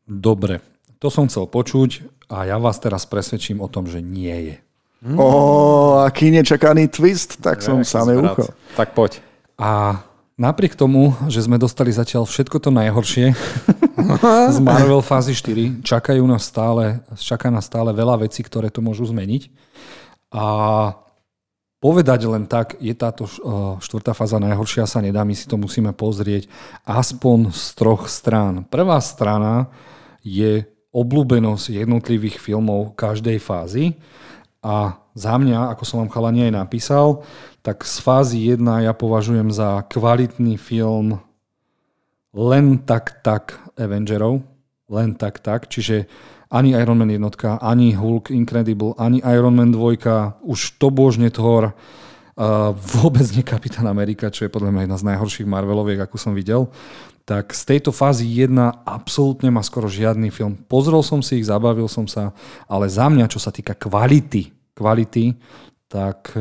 Dobre, 0.06 0.62
to 1.02 1.10
som 1.10 1.26
chcel 1.26 1.50
počuť 1.50 2.06
a 2.30 2.46
ja 2.46 2.56
vás 2.62 2.78
teraz 2.78 3.04
presvedčím 3.04 3.58
o 3.58 3.68
tom, 3.68 3.90
že 3.90 3.98
nie 3.98 4.54
je. 4.54 4.56
Mm. 5.00 5.16
O, 5.16 5.26
aký 6.04 6.30
nečakaný 6.30 6.86
twist, 6.92 7.40
tak 7.40 7.64
som 7.64 7.82
samé 7.82 8.14
ucho. 8.20 8.46
Tak 8.76 8.92
poď. 8.92 9.24
A 9.58 10.00
Napriek 10.40 10.72
tomu, 10.72 11.12
že 11.28 11.44
sme 11.44 11.60
dostali 11.60 11.92
zatiaľ 11.92 12.24
všetko 12.24 12.64
to 12.64 12.72
najhoršie 12.72 13.36
z 14.48 14.58
Marvel 14.64 15.04
fázy 15.04 15.36
4, 15.36 15.84
čakajú 15.84 16.24
nás 16.24 16.48
stále, 16.48 17.04
čaká 17.20 17.52
nás 17.52 17.68
stále 17.68 17.92
veľa 17.92 18.24
vecí, 18.24 18.40
ktoré 18.40 18.72
to 18.72 18.80
môžu 18.80 19.04
zmeniť. 19.04 19.52
A 20.32 20.44
povedať 21.76 22.24
len 22.24 22.48
tak, 22.48 22.80
je 22.80 22.96
táto 22.96 23.28
štvrtá 23.84 24.16
fáza 24.16 24.40
najhoršia, 24.40 24.88
sa 24.88 25.04
nedá, 25.04 25.28
my 25.28 25.36
si 25.36 25.44
to 25.44 25.60
musíme 25.60 25.92
pozrieť 25.92 26.48
aspoň 26.88 27.52
z 27.52 27.64
troch 27.76 28.08
strán. 28.08 28.64
Prvá 28.64 28.96
strana 29.04 29.68
je 30.24 30.64
obľúbenosť 30.88 31.84
jednotlivých 31.84 32.40
filmov 32.40 32.96
každej 32.96 33.36
fázy 33.44 34.00
a 34.64 35.04
za 35.20 35.36
mňa, 35.36 35.76
ako 35.76 35.84
som 35.84 36.00
vám 36.00 36.10
chalani 36.10 36.48
aj 36.48 36.64
napísal, 36.64 37.20
tak 37.60 37.84
z 37.84 38.00
fázy 38.00 38.56
1 38.56 38.64
ja 38.88 38.96
považujem 38.96 39.52
za 39.52 39.84
kvalitný 39.84 40.56
film 40.56 41.20
len 42.32 42.80
tak 42.86 43.20
tak 43.26 43.58
Avengerov, 43.74 44.42
len 44.90 45.14
tak 45.18 45.42
tak, 45.42 45.66
čiže 45.66 46.06
ani 46.50 46.74
Iron 46.74 46.98
Man 46.98 47.10
jednotka, 47.10 47.62
ani 47.62 47.94
Hulk 47.94 48.34
Incredible, 48.34 48.98
ani 48.98 49.22
Iron 49.22 49.54
Man 49.54 49.70
2, 49.70 50.42
už 50.42 50.82
to 50.82 50.90
božne 50.90 51.30
Thor, 51.30 51.70
uh, 51.70 52.74
vôbec 52.74 53.26
nie 53.34 53.46
Kapitán 53.46 53.86
Amerika, 53.86 54.30
čo 54.34 54.46
je 54.46 54.54
podľa 54.54 54.74
mňa 54.74 54.82
jedna 54.86 54.98
z 54.98 55.06
najhorších 55.14 55.46
Marveloviek, 55.46 56.02
akú 56.02 56.18
som 56.18 56.34
videl. 56.34 56.66
Tak 57.22 57.54
z 57.54 57.62
tejto 57.78 57.94
fázy 57.94 58.26
1 58.26 58.58
absolútne 58.82 59.54
má 59.54 59.62
skoro 59.62 59.86
žiadny 59.86 60.34
film. 60.34 60.58
Pozrel 60.66 60.98
som 61.06 61.22
si 61.22 61.38
ich, 61.38 61.46
zabavil 61.46 61.86
som 61.86 62.10
sa, 62.10 62.34
ale 62.66 62.90
za 62.90 63.06
mňa, 63.06 63.30
čo 63.30 63.38
sa 63.38 63.54
týka 63.54 63.78
kvality, 63.78 64.50
kvality, 64.80 65.36
tak 65.92 66.32
e, 66.32 66.40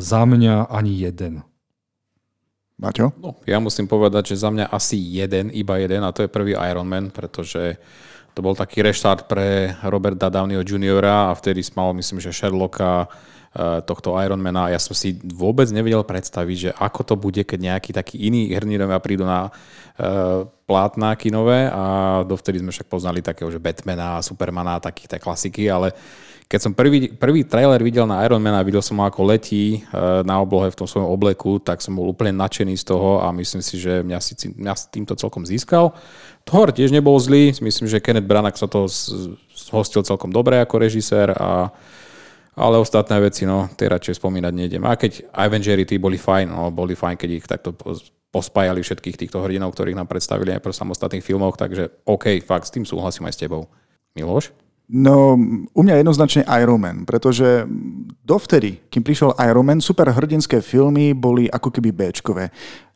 za 0.00 0.24
mňa 0.24 0.72
ani 0.72 1.04
jeden. 1.04 1.44
Maťo? 2.78 3.10
No, 3.18 3.34
ja 3.44 3.58
musím 3.60 3.90
povedať, 3.90 4.32
že 4.32 4.40
za 4.40 4.54
mňa 4.54 4.70
asi 4.70 4.96
jeden, 4.96 5.50
iba 5.52 5.76
jeden 5.82 6.00
a 6.06 6.14
to 6.14 6.24
je 6.24 6.30
prvý 6.30 6.56
Iron 6.56 6.88
Man, 6.88 7.12
pretože 7.12 7.76
To 8.38 8.46
bol 8.46 8.54
taký 8.54 8.86
reštart 8.86 9.26
pre 9.26 9.74
Roberta 9.82 10.30
Downeyho 10.30 10.62
Jr. 10.62 11.02
a 11.10 11.34
vtedy 11.34 11.58
mal, 11.74 11.90
myslím, 11.90 12.22
že 12.22 12.30
Sherlocka, 12.30 13.10
e, 13.50 13.82
tohto 13.82 14.14
Ironmana. 14.14 14.70
Ja 14.70 14.78
som 14.78 14.94
si 14.94 15.18
vôbec 15.26 15.66
nevedel 15.74 16.06
predstaviť, 16.06 16.56
že 16.56 16.70
ako 16.70 17.00
to 17.02 17.14
bude, 17.18 17.42
keď 17.42 17.58
nejakí 17.58 17.90
takí 17.90 18.14
iní 18.30 18.54
hrdinovia 18.54 19.02
prídu 19.02 19.26
na 19.26 19.50
uh, 19.50 20.46
plátna 20.70 21.18
kinové 21.18 21.66
a 21.66 22.22
dovtedy 22.22 22.62
sme 22.62 22.70
však 22.70 22.86
poznali 22.86 23.26
takého, 23.26 23.50
že 23.50 23.58
Batmana, 23.58 24.22
Supermana, 24.22 24.78
takých 24.78 25.10
tie 25.10 25.18
klasiky, 25.18 25.66
ale 25.66 25.90
keď 26.48 26.60
som 26.64 26.72
prvý, 26.72 27.12
prvý 27.12 27.44
trailer 27.44 27.76
videl 27.84 28.08
na 28.08 28.24
Ironmana 28.24 28.64
videl 28.64 28.80
som 28.80 28.96
ho 28.96 29.04
ako 29.04 29.20
letí 29.28 29.84
uh, 29.92 30.24
na 30.24 30.40
oblohe 30.40 30.72
v 30.72 30.78
tom 30.80 30.88
svojom 30.88 31.04
obleku, 31.04 31.60
tak 31.60 31.84
som 31.84 31.92
bol 31.92 32.08
úplne 32.08 32.32
nadšený 32.40 32.72
z 32.80 32.88
toho 32.88 33.20
a 33.20 33.28
myslím 33.36 33.60
si, 33.60 33.76
že 33.76 34.00
mňa, 34.00 34.18
si, 34.24 34.32
mňa 34.56 34.72
s 34.72 34.88
týmto 34.88 35.12
celkom 35.12 35.44
získal. 35.44 35.92
Thor 36.48 36.72
tiež 36.72 36.88
nebol 36.88 37.20
zlý, 37.20 37.52
myslím, 37.60 37.84
že 37.84 38.00
Kenneth 38.00 38.24
Branagh 38.24 38.56
sa 38.56 38.64
to 38.64 38.88
zhostil 39.52 40.00
celkom 40.00 40.32
dobre 40.32 40.56
ako 40.56 40.80
režisér 40.80 41.36
a 41.36 41.68
ale 42.58 42.74
ostatné 42.74 43.22
veci, 43.22 43.46
no, 43.46 43.70
tie 43.78 43.86
radšej 43.86 44.18
spomínať 44.18 44.50
nejdem. 44.50 44.82
A 44.82 44.98
keď 44.98 45.30
Avengery 45.30 45.86
tí 45.86 45.94
boli 45.94 46.18
fajn, 46.18 46.50
no, 46.50 46.74
boli 46.74 46.98
fajn, 46.98 47.14
keď 47.14 47.30
ich 47.30 47.46
takto 47.46 47.70
pospájali 48.34 48.82
všetkých 48.82 49.14
týchto 49.14 49.38
hrdinov, 49.38 49.78
ktorých 49.78 49.94
nám 49.94 50.10
predstavili 50.10 50.50
aj 50.50 50.66
pre 50.66 50.74
samostatných 50.74 51.22
filmoch, 51.22 51.54
takže 51.54 52.02
OK, 52.02 52.42
fakt, 52.42 52.66
s 52.66 52.74
tým 52.74 52.82
súhlasím 52.82 53.30
aj 53.30 53.38
s 53.38 53.40
tebou. 53.46 53.70
Miloš? 54.18 54.50
No, 54.88 55.36
u 55.76 55.80
mňa 55.84 56.00
jednoznačne 56.00 56.48
Iron 56.48 56.80
Man, 56.80 57.04
pretože 57.04 57.68
dovtedy, 58.24 58.80
kým 58.88 59.04
prišiel 59.04 59.36
Iron 59.44 59.68
Man, 59.68 59.84
superhrdinské 59.84 60.64
filmy 60.64 61.12
boli 61.12 61.44
ako 61.44 61.68
keby 61.68 61.92
Bčkové. 61.92 62.48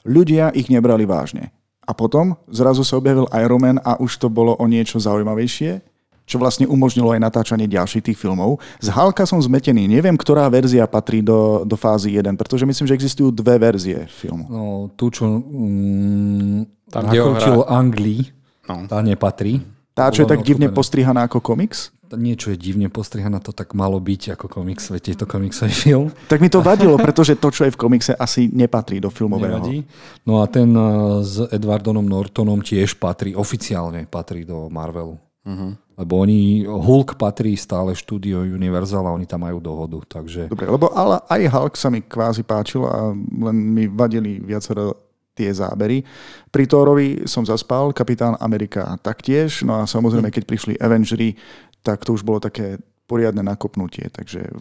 Ľudia 0.09 0.57
ich 0.57 0.72
nebrali 0.72 1.05
vážne. 1.05 1.52
A 1.85 1.92
potom 1.92 2.40
zrazu 2.48 2.81
sa 2.81 2.96
objavil 2.96 3.28
Iron 3.37 3.61
Man 3.61 3.78
a 3.85 4.00
už 4.00 4.16
to 4.16 4.33
bolo 4.33 4.57
o 4.57 4.64
niečo 4.64 4.96
zaujímavejšie, 5.05 5.85
čo 6.24 6.40
vlastne 6.40 6.64
umožnilo 6.64 7.12
aj 7.12 7.20
natáčanie 7.20 7.68
ďalších 7.68 8.09
tých 8.09 8.16
filmov. 8.16 8.57
Z 8.81 8.88
Halka 8.94 9.28
som 9.28 9.42
zmetený. 9.42 9.85
Neviem, 9.85 10.16
ktorá 10.16 10.48
verzia 10.48 10.88
patrí 10.88 11.20
do, 11.20 11.66
do 11.68 11.76
fázy 11.76 12.16
1, 12.16 12.40
pretože 12.40 12.64
myslím, 12.64 12.87
že 12.88 12.96
existujú 12.96 13.28
dve 13.35 13.61
verzie 13.61 14.09
filmu. 14.09 14.48
No, 14.48 14.64
tu, 14.96 15.12
čo 15.12 15.28
mm, 15.28 16.88
Tam, 16.88 17.05
nakrutil 17.05 17.68
Anglii, 17.68 18.33
no. 18.64 18.88
tá 18.88 19.05
nepatrí. 19.05 19.61
Tá, 19.92 20.09
čo 20.09 20.24
je 20.24 20.31
tak 20.33 20.40
divne 20.40 20.72
postrihaná 20.72 21.28
ako 21.28 21.44
komiks? 21.44 21.92
niečo 22.16 22.52
je 22.52 22.59
divne 22.61 22.92
postrihané, 22.92 23.40
to 23.40 23.57
tak 23.57 23.72
malo 23.72 23.96
byť 23.96 24.37
ako 24.37 24.46
komiks, 24.48 24.92
viete, 24.92 25.16
to 25.16 25.24
komiksový 25.24 25.72
film. 25.85 26.07
Tak 26.28 26.40
mi 26.44 26.52
to 26.52 26.61
vadilo, 26.61 26.96
pretože 27.00 27.38
to, 27.38 27.48
čo 27.48 27.68
je 27.68 27.72
v 27.72 27.81
komikse, 27.81 28.12
asi 28.16 28.52
nepatrí 28.52 29.00
do 29.00 29.09
filmového. 29.09 29.61
Nevadí. 29.61 29.85
No 30.28 30.42
a 30.42 30.48
ten 30.48 30.72
eh, 30.72 30.87
s 31.24 31.40
Edwardonom 31.48 32.05
Nortonom 32.05 32.61
tiež 32.61 32.98
patrí, 33.00 33.33
oficiálne 33.33 34.05
patrí 34.09 34.44
do 34.44 34.68
Marvelu. 34.68 35.16
Uh-huh. 35.42 35.74
Lebo 35.98 36.12
oni, 36.22 36.64
Hulk 36.64 37.18
patrí 37.18 37.59
stále 37.59 37.98
štúdio 37.98 38.46
Universal 38.46 39.02
a 39.11 39.14
oni 39.14 39.26
tam 39.26 39.42
majú 39.42 39.59
dohodu, 39.59 39.98
takže... 40.07 40.46
Dobre, 40.46 40.70
lebo 40.70 40.87
ale 40.94 41.18
aj 41.26 41.42
Hulk 41.50 41.74
sa 41.74 41.90
mi 41.90 42.00
kvázi 42.00 42.46
páčil 42.46 42.87
a 42.87 43.11
len 43.16 43.57
mi 43.74 43.90
vadili 43.90 44.38
viacero 44.38 45.12
tie 45.33 45.49
zábery. 45.49 46.05
Pri 46.53 46.64
Thorovi 46.68 47.25
som 47.25 47.45
zaspal, 47.45 47.97
Kapitán 47.97 48.37
Amerika 48.40 48.85
taktiež, 49.01 49.64
no 49.64 49.81
a 49.81 49.88
samozrejme, 49.88 50.29
keď 50.29 50.45
prišli 50.45 50.73
Avengery, 50.77 51.37
tak 51.81 52.05
to 52.05 52.12
už 52.12 52.23
bolo 52.23 52.38
také 52.38 52.77
poriadne 53.09 53.40
nakopnutie. 53.40 54.12
Takže 54.12 54.53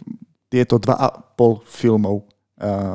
tieto 0.52 0.80
dva 0.80 0.96
a 0.96 1.08
pol 1.12 1.60
filmov 1.68 2.28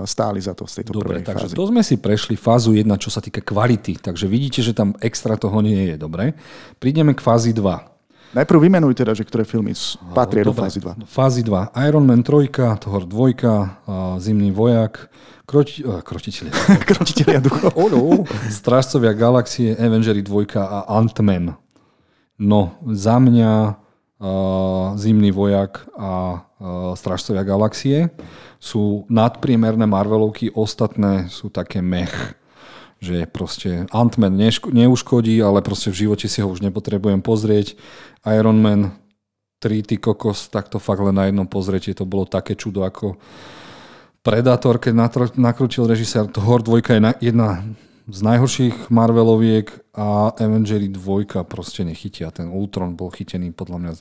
stáli 0.07 0.39
za 0.39 0.55
to 0.55 0.63
z 0.63 0.79
tejto 0.79 0.95
Dobre, 0.95 1.19
prvej 1.19 1.27
takže 1.27 1.47
fázy. 1.51 1.59
to 1.59 1.67
sme 1.67 1.83
si 1.83 1.99
prešli 1.99 2.39
fázu 2.39 2.71
1, 2.71 2.87
čo 3.03 3.11
sa 3.11 3.19
týka 3.19 3.43
kvality. 3.43 3.99
Takže 3.99 4.31
vidíte, 4.31 4.63
že 4.63 4.71
tam 4.71 4.95
extra 5.03 5.35
toho 5.35 5.59
nie 5.59 5.91
je. 5.91 5.99
Dobre. 5.99 6.39
Prídeme 6.79 7.19
k 7.19 7.21
fázi 7.21 7.51
2. 7.51 8.39
Najprv 8.39 8.59
vymenuj 8.63 8.95
teda, 8.95 9.11
že 9.11 9.27
ktoré 9.27 9.43
filmy 9.43 9.75
patria 10.15 10.47
do 10.47 10.55
fázy 10.55 10.79
2. 10.79 11.11
Fázi 11.11 11.43
2. 11.43 11.75
Iron 11.83 12.07
Man 12.07 12.23
3, 12.23 12.79
Thor 12.79 13.11
2, 13.11 14.23
Zimný 14.23 14.55
vojak, 14.55 15.11
Kroti, 15.47 15.87
uh, 15.87 16.03
krotiteľia. 16.03 16.53
krotiteľia 16.91 17.41
duchov. 17.41 17.71
oh 17.79 17.89
no. 17.89 18.27
Strážcovia 18.51 19.15
galaxie, 19.15 19.79
Avengery 19.79 20.21
2 20.27 20.59
a 20.59 20.91
Ant-Man. 20.91 21.55
No, 22.37 22.77
za 22.91 23.17
mňa 23.17 23.81
Zimný 24.97 25.29
vojak 25.29 25.85
a 25.93 26.41
Strážcovia 26.97 27.45
galaxie 27.45 28.09
sú 28.57 29.05
nadpriemerné 29.13 29.85
Marvelovky, 29.85 30.49
ostatné 30.57 31.29
sú 31.29 31.53
také 31.53 31.85
mech 31.85 32.13
že 32.97 33.29
proste 33.29 33.85
Ant-Man 33.93 34.41
neuškodí, 34.73 35.37
ale 35.45 35.61
proste 35.61 35.93
v 35.93 36.09
živote 36.09 36.33
si 36.33 36.41
ho 36.41 36.49
už 36.49 36.65
nepotrebujem 36.65 37.21
pozrieť. 37.21 37.77
Iron 38.25 38.57
Man 38.57 38.97
3, 39.61 39.85
ty 39.85 40.01
kokos, 40.01 40.49
tak 40.49 40.73
to 40.73 40.81
fakt 40.81 41.05
len 41.05 41.13
na 41.13 41.29
jednom 41.29 41.45
pozretie 41.45 41.93
to 41.93 42.09
bolo 42.09 42.25
také 42.25 42.57
čudo 42.57 42.89
ako 42.89 43.21
Predator, 44.27 44.83
keď 44.83 44.93
nakrútil 45.39 45.87
režisér. 45.87 46.27
Thor 46.27 46.59
2 46.59 46.83
je 46.83 47.31
jedna 47.31 47.63
z 48.11 48.21
najhorších 48.27 48.91
Marveloviek 48.91 49.71
a 49.95 50.35
Avengery 50.35 50.91
2 50.91 51.47
proste 51.47 51.87
nechytia. 51.87 52.35
Ten 52.35 52.51
Ultron 52.51 52.99
bol 52.99 53.15
chytený 53.15 53.55
podľa 53.55 53.79
mňa 53.79 53.93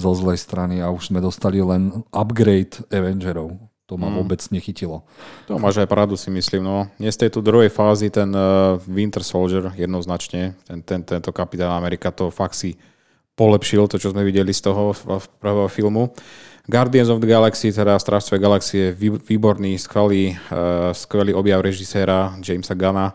zo 0.00 0.10
zlej 0.16 0.40
strany 0.40 0.80
a 0.80 0.88
už 0.88 1.12
sme 1.12 1.20
dostali 1.20 1.60
len 1.60 1.92
upgrade 2.08 2.88
Avengerov. 2.88 3.60
To 3.86 4.00
ma 4.00 4.08
mm. 4.08 4.16
vôbec 4.16 4.40
nechytilo. 4.48 5.04
To 5.46 5.60
máš 5.60 5.84
aj 5.84 5.92
pravdu 5.92 6.16
si 6.16 6.32
myslím. 6.32 6.64
No. 6.64 6.88
Nie 6.96 7.12
z 7.12 7.28
tejto 7.28 7.44
druhej 7.44 7.68
fázy 7.68 8.08
ten 8.08 8.32
uh, 8.32 8.80
Winter 8.88 9.22
Soldier 9.22 9.76
jednoznačne, 9.76 10.56
ten, 10.64 10.80
ten, 10.82 11.04
tento 11.04 11.30
kapitán 11.36 11.76
Amerika 11.76 12.08
to 12.10 12.32
fakt 12.32 12.56
si 12.56 12.80
polepšil, 13.36 13.84
to 13.86 14.00
čo 14.00 14.10
sme 14.10 14.24
videli 14.24 14.50
z 14.50 14.72
toho 14.72 14.96
prvého 15.38 15.68
filmu. 15.68 16.16
Guardians 16.66 17.08
of 17.08 17.22
the 17.22 17.30
Galaxy, 17.30 17.70
teda 17.70 17.94
Strážcové 17.98 18.42
galaxie, 18.42 18.90
výborný, 19.28 19.78
skvelý, 19.78 20.34
uh, 20.34 20.90
skvelý 20.90 21.30
objav 21.30 21.62
režiséra 21.62 22.34
Jamesa 22.42 22.74
Gunna. 22.74 23.14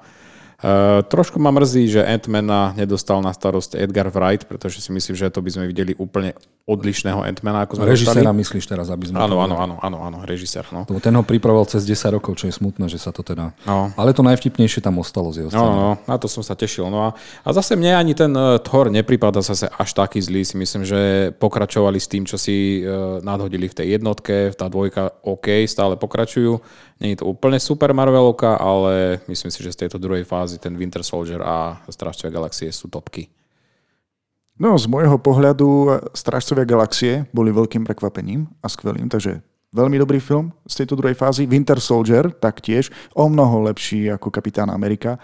Uh, 0.61 1.03
trošku 1.03 1.35
ma 1.35 1.51
mrzí, 1.51 1.89
že 1.89 2.05
Ant-Mana 2.05 2.71
nedostal 2.77 3.19
na 3.19 3.33
starosť 3.35 3.75
Edgar 3.75 4.07
Wright, 4.13 4.47
pretože 4.47 4.79
si 4.79 4.93
myslím, 4.95 5.19
že 5.19 5.33
to 5.33 5.43
by 5.43 5.51
sme 5.51 5.65
videli 5.67 5.91
úplne 5.99 6.31
odlišného 6.71 7.19
Ant-Mana, 7.19 7.67
ako 7.67 7.83
sme 7.83 7.91
Režisera 7.91 8.23
dostali. 8.23 8.39
myslíš 8.39 8.63
teraz, 8.63 8.87
aby 8.87 9.11
sme... 9.11 9.19
Áno, 9.19 9.43
áno, 9.43 9.59
áno, 9.59 9.75
áno, 9.83 9.97
áno, 10.07 10.17
režisér. 10.23 10.63
No. 10.71 10.87
Ten 10.87 11.13
ho 11.19 11.23
pripravoval 11.27 11.67
cez 11.67 11.83
10 11.83 12.15
rokov, 12.15 12.39
čo 12.39 12.47
je 12.47 12.53
smutné, 12.55 12.87
že 12.87 12.95
sa 12.95 13.11
to 13.11 13.19
teda... 13.19 13.51
No. 13.67 13.91
Ale 13.99 14.15
to 14.15 14.23
najvtipnejšie 14.23 14.79
tam 14.79 15.03
ostalo 15.03 15.35
z 15.35 15.43
jeho 15.43 15.49
No, 15.51 15.67
no, 15.75 15.89
na 16.07 16.15
to 16.15 16.31
som 16.31 16.39
sa 16.39 16.55
tešil. 16.55 16.87
No 16.87 17.11
a, 17.11 17.19
a 17.43 17.49
zase 17.51 17.75
mne 17.75 17.99
ani 17.99 18.13
ten 18.15 18.31
uh, 18.31 18.55
Thor 18.63 18.87
nepripada 18.87 19.43
zase 19.43 19.67
až 19.67 19.89
taký 19.91 20.23
zlý. 20.23 20.47
Si 20.47 20.55
myslím, 20.55 20.87
že 20.87 21.31
pokračovali 21.35 21.99
s 21.99 22.07
tým, 22.07 22.23
čo 22.23 22.39
si 22.39 22.81
uh, 22.81 23.19
nadhodili 23.19 23.67
v 23.67 23.75
tej 23.75 23.87
jednotke, 23.99 24.55
tá 24.55 24.71
dvojka 24.71 25.11
OK, 25.27 25.67
stále 25.67 25.99
pokračujú. 25.99 26.63
Není 27.01 27.17
to 27.17 27.25
úplne 27.25 27.57
super 27.57 27.91
Marvelovka, 27.97 28.61
ale 28.61 29.19
myslím 29.25 29.49
si, 29.49 29.65
že 29.65 29.73
z 29.73 29.85
tejto 29.85 29.97
druhej 29.97 30.21
fázy 30.21 30.61
ten 30.61 30.77
Winter 30.77 31.01
Soldier 31.01 31.41
a 31.41 31.81
Strážcovia 31.89 32.29
galaxie 32.29 32.69
sú 32.69 32.87
topky. 32.87 33.40
No, 34.61 34.77
z 34.77 34.85
môjho 34.85 35.17
pohľadu 35.17 35.89
Strážcovia 36.13 36.69
galaxie 36.69 37.25
boli 37.33 37.49
veľkým 37.49 37.81
prekvapením 37.81 38.45
a 38.61 38.69
skvelým, 38.69 39.09
takže 39.09 39.41
veľmi 39.73 39.97
dobrý 39.97 40.21
film 40.21 40.53
z 40.69 40.85
tejto 40.85 40.93
druhej 41.01 41.17
fázy. 41.17 41.49
Winter 41.49 41.81
Soldier 41.81 42.29
taktiež, 42.29 42.93
o 43.17 43.25
mnoho 43.25 43.65
lepší 43.65 44.13
ako 44.13 44.29
Kapitán 44.29 44.69
Amerika. 44.69 45.17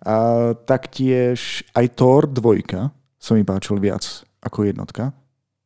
A 0.00 0.50
taktiež 0.64 1.68
aj 1.76 2.00
Thor 2.00 2.24
2 2.32 2.64
sa 3.20 3.36
mi 3.36 3.44
páčil 3.44 3.76
viac 3.76 4.24
ako 4.40 4.64
jednotka. 4.64 5.12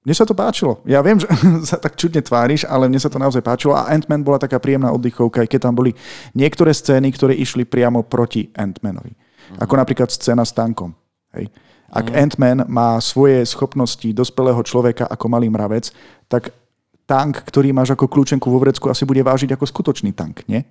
Mne 0.03 0.15
sa 0.19 0.27
to 0.27 0.35
páčilo. 0.35 0.83
Ja 0.83 0.99
viem, 0.99 1.23
že 1.23 1.31
sa 1.71 1.79
tak 1.79 1.95
čudne 1.95 2.27
tváriš, 2.27 2.67
ale 2.67 2.91
mne 2.91 2.99
sa 2.99 3.07
to 3.07 3.23
naozaj 3.23 3.39
páčilo 3.39 3.79
a 3.79 3.87
Ant-Man 3.87 4.27
bola 4.27 4.43
taká 4.43 4.59
príjemná 4.59 4.91
oddychovka, 4.91 5.47
aj 5.47 5.49
keď 5.55 5.71
tam 5.71 5.79
boli 5.79 5.95
niektoré 6.35 6.75
scény, 6.75 7.15
ktoré 7.15 7.39
išli 7.39 7.63
priamo 7.63 8.03
proti 8.03 8.51
Ant-Manovi. 8.51 9.15
Ako 9.63 9.79
napríklad 9.79 10.11
scéna 10.11 10.43
s 10.43 10.51
tankom. 10.51 10.91
Hej. 11.39 11.55
Ak 11.93 12.09
uh-huh. 12.09 12.21
Ant-Man 12.25 12.65
má 12.73 12.97
svoje 13.05 13.45
schopnosti 13.45 14.09
dospelého 14.17 14.65
človeka 14.65 15.05
ako 15.05 15.29
malý 15.29 15.53
mravec, 15.53 15.93
tak 16.27 16.57
tank, 17.05 17.45
ktorý 17.45 17.77
máš 17.77 17.93
ako 17.93 18.09
kľúčenku 18.09 18.49
vo 18.49 18.57
vrecku, 18.57 18.89
asi 18.89 19.05
bude 19.05 19.21
vážiť 19.21 19.53
ako 19.53 19.69
skutočný 19.69 20.17
tank, 20.17 20.49
nie? 20.49 20.65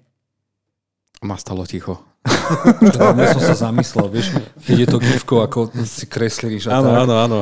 Ma 1.21 1.37
stalo 1.37 1.65
ticho. 1.65 2.11
Ja, 2.81 3.15
ja 3.17 3.33
som 3.33 3.41
sa 3.41 3.55
zamyslel, 3.69 4.05
vieš, 4.11 4.35
keď 4.67 4.75
je 4.77 4.87
to 4.89 4.97
gifko, 5.01 5.41
ako 5.41 5.71
si 5.87 6.05
kreslili. 6.05 6.61
Áno, 6.67 6.93
áno, 6.93 7.13
áno. 7.17 7.39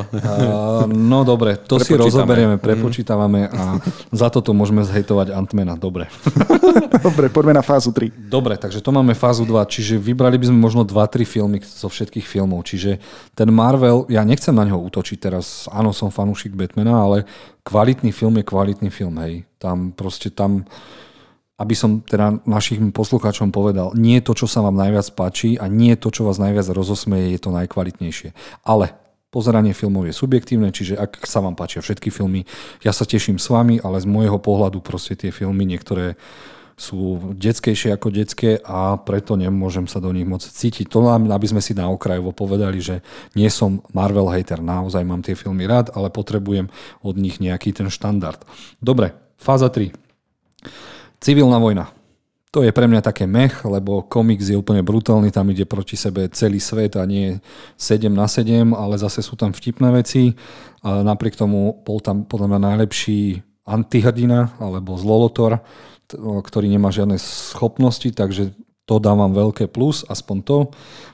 no 0.88 1.19
dobre, 1.27 1.58
to 1.60 1.82
si 1.82 1.97
rozoberieme, 1.97 2.55
mhm. 2.55 2.63
prepočítavame 2.63 3.49
a 3.49 3.82
za 4.13 4.29
toto 4.32 4.55
môžeme 4.55 4.86
zhejtovať 4.86 5.34
Antmana. 5.36 5.75
Dobre. 5.75 6.08
dobre, 7.08 7.27
poďme 7.34 7.60
na 7.60 7.63
fázu 7.65 7.91
3. 7.91 8.29
Dobre, 8.29 8.55
takže 8.55 8.79
to 8.79 8.93
máme 8.93 9.17
fázu 9.17 9.43
2, 9.43 9.58
čiže 9.67 9.99
vybrali 9.99 10.39
by 10.39 10.53
sme 10.53 10.60
možno 10.62 10.86
2-3 10.86 11.25
filmy 11.25 11.58
zo 11.65 11.89
všetkých 11.91 12.23
filmov. 12.23 12.63
Čiže 12.63 13.02
ten 13.35 13.50
Marvel, 13.52 14.08
ja 14.08 14.23
nechcem 14.23 14.54
na 14.56 14.63
neho 14.63 14.79
útočiť 14.79 15.17
teraz, 15.19 15.65
áno, 15.73 15.91
som 15.91 16.13
fanúšik 16.13 16.56
Batmana, 16.56 16.96
ale 16.96 17.17
kvalitný 17.65 18.13
film 18.15 18.39
je 18.39 18.46
kvalitný 18.46 18.89
film, 18.94 19.17
hej. 19.25 19.44
Tam 19.60 19.91
proste 19.91 20.31
tam 20.31 20.63
aby 21.60 21.75
som 21.75 21.99
teda 21.99 22.39
našim 22.47 22.95
poslucháčom 22.95 23.51
povedal, 23.51 23.91
nie 23.99 24.23
to, 24.23 24.31
čo 24.31 24.47
sa 24.47 24.63
vám 24.63 24.79
najviac 24.79 25.12
páči 25.12 25.60
a 25.60 25.67
nie 25.67 25.99
to, 25.99 26.07
čo 26.07 26.23
vás 26.23 26.39
najviac 26.39 26.71
rozosmeje, 26.71 27.35
je 27.35 27.39
to 27.43 27.51
najkvalitnejšie. 27.51 28.31
Ale 28.63 28.95
pozeranie 29.29 29.75
filmov 29.75 30.07
je 30.07 30.15
subjektívne, 30.15 30.71
čiže 30.71 30.95
ak 30.95 31.27
sa 31.27 31.43
vám 31.43 31.60
páčia 31.60 31.83
všetky 31.83 32.10
filmy, 32.10 32.47
ja 32.79 32.95
sa 32.95 33.03
teším 33.03 33.37
s 33.37 33.51
vami, 33.51 33.77
ale 33.83 33.99
z 33.99 34.07
môjho 34.07 34.39
pohľadu 34.39 34.79
proste 34.79 35.19
tie 35.19 35.35
filmy 35.35 35.67
niektoré 35.67 36.15
sú 36.79 37.35
detskejšie 37.35 37.91
ako 37.91 38.07
detské 38.07 38.55
a 38.63 38.95
preto 38.95 39.35
nemôžem 39.35 39.83
sa 39.83 39.99
do 39.99 40.15
nich 40.15 40.23
moc 40.23 40.39
cítiť. 40.39 40.87
To 40.87 41.03
len, 41.03 41.27
aby 41.27 41.43
sme 41.43 41.60
si 41.60 41.75
na 41.75 41.91
okrajovo 41.91 42.31
povedali, 42.31 42.79
že 42.79 43.03
nie 43.35 43.51
som 43.51 43.83
Marvel 43.91 44.31
hater, 44.31 44.63
naozaj 44.63 45.03
mám 45.03 45.19
tie 45.19 45.35
filmy 45.35 45.67
rád, 45.67 45.91
ale 45.91 46.07
potrebujem 46.07 46.71
od 47.03 47.19
nich 47.19 47.43
nejaký 47.43 47.75
ten 47.75 47.91
štandard. 47.91 48.39
Dobre, 48.79 49.12
fáza 49.35 49.67
3. 49.67 49.91
Civilná 51.20 51.60
vojna. 51.60 51.92
To 52.50 52.65
je 52.65 52.74
pre 52.74 52.90
mňa 52.90 53.06
také 53.06 53.30
mech, 53.30 53.62
lebo 53.62 54.02
komiks 54.02 54.50
je 54.50 54.58
úplne 54.58 54.82
brutálny, 54.82 55.30
tam 55.30 55.54
ide 55.54 55.70
proti 55.70 55.94
sebe 55.94 56.26
celý 56.34 56.58
svet 56.58 56.98
a 56.98 57.06
nie 57.06 57.38
7 57.78 58.10
na 58.10 58.26
7, 58.26 58.74
ale 58.74 58.98
zase 58.98 59.22
sú 59.22 59.38
tam 59.38 59.54
vtipné 59.54 59.94
veci. 59.94 60.34
A 60.82 61.06
napriek 61.06 61.38
tomu 61.38 61.78
bol 61.86 62.02
tam 62.02 62.26
podľa 62.26 62.56
mňa 62.56 62.60
najlepší 62.74 63.46
antihrdina 63.70 64.58
alebo 64.58 64.98
zlolotor, 64.98 65.62
ktorý 66.17 66.65
nemá 66.65 66.90
žiadne 66.90 67.22
schopnosti, 67.22 68.10
takže 68.10 68.58
to 68.90 68.98
dávam 68.98 69.29
veľké 69.29 69.69
plus, 69.69 70.02
aspoň 70.10 70.37
to. 70.42 70.58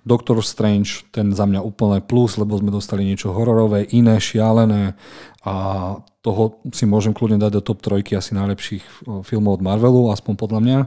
Doctor 0.07 0.39
Strange, 0.39 1.03
ten 1.11 1.35
za 1.35 1.43
mňa 1.43 1.59
úplne 1.59 1.99
plus, 1.99 2.39
lebo 2.39 2.55
sme 2.55 2.71
dostali 2.71 3.03
niečo 3.03 3.35
hororové, 3.35 3.83
iné, 3.91 4.15
šialené 4.15 4.95
a 5.43 5.55
toho 6.23 6.63
si 6.71 6.87
môžem 6.87 7.11
kľudne 7.11 7.35
dať 7.35 7.59
do 7.59 7.61
top 7.61 7.83
trojky 7.83 8.15
asi 8.15 8.31
najlepších 8.31 9.03
filmov 9.27 9.59
od 9.59 9.65
Marvelu, 9.67 10.07
aspoň 10.09 10.33
podľa 10.39 10.59
mňa. 10.63 10.79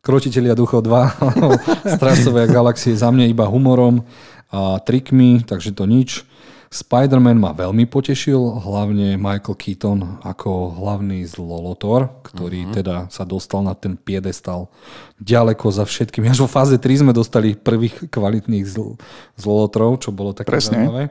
Krotitelia 0.00 0.54
duchov 0.54 0.86
2, 0.86 1.20
Strážcovia 1.98 2.46
galaxie 2.46 2.94
za 2.94 3.10
mňa 3.10 3.26
iba 3.28 3.50
humorom 3.50 4.06
a 4.54 4.78
trikmi, 4.78 5.42
takže 5.42 5.74
to 5.74 5.90
nič. 5.90 6.22
Spider-Man 6.70 7.34
ma 7.34 7.50
veľmi 7.50 7.82
potešil, 7.90 8.62
hlavne 8.62 9.18
Michael 9.18 9.58
Keaton 9.58 10.22
ako 10.22 10.78
hlavný 10.78 11.26
zlolotor, 11.26 12.06
ktorý 12.22 12.70
uh-huh. 12.70 12.74
teda 12.78 12.96
sa 13.10 13.26
dostal 13.26 13.66
na 13.66 13.74
ten 13.74 13.98
piedestal 13.98 14.70
ďaleko 15.18 15.66
za 15.66 15.82
všetkým. 15.82 16.30
Až 16.30 16.46
vo 16.46 16.48
fáze 16.48 16.78
3 16.78 17.02
sme 17.02 17.10
dostali 17.10 17.58
prvých 17.58 18.06
kvalitných 18.14 18.62
zl- 18.70 18.94
zlolotrov, 19.34 19.98
čo 19.98 20.14
bolo 20.14 20.30
také 20.30 20.54
Presne. 20.54 20.86
zaujímavé. 20.86 21.10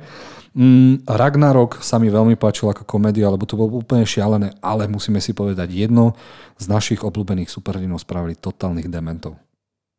Mm, 0.55 1.03
Ragnarok 1.03 1.84
sa 1.84 1.99
mi 1.99 2.07
veľmi 2.07 2.39
páčil 2.39 2.72
ako 2.72 2.88
komédia, 2.88 3.28
lebo 3.28 3.43
to 3.43 3.60
bolo 3.60 3.84
úplne 3.84 4.07
šialené, 4.07 4.55
ale 4.64 4.88
musíme 4.88 5.20
si 5.20 5.36
povedať 5.36 5.76
jedno, 5.76 6.16
z 6.55 6.72
našich 6.72 7.03
obľúbených 7.03 7.51
superhrdinov 7.51 7.99
spravili 7.99 8.39
totálnych 8.39 8.88
dementov. 8.88 9.36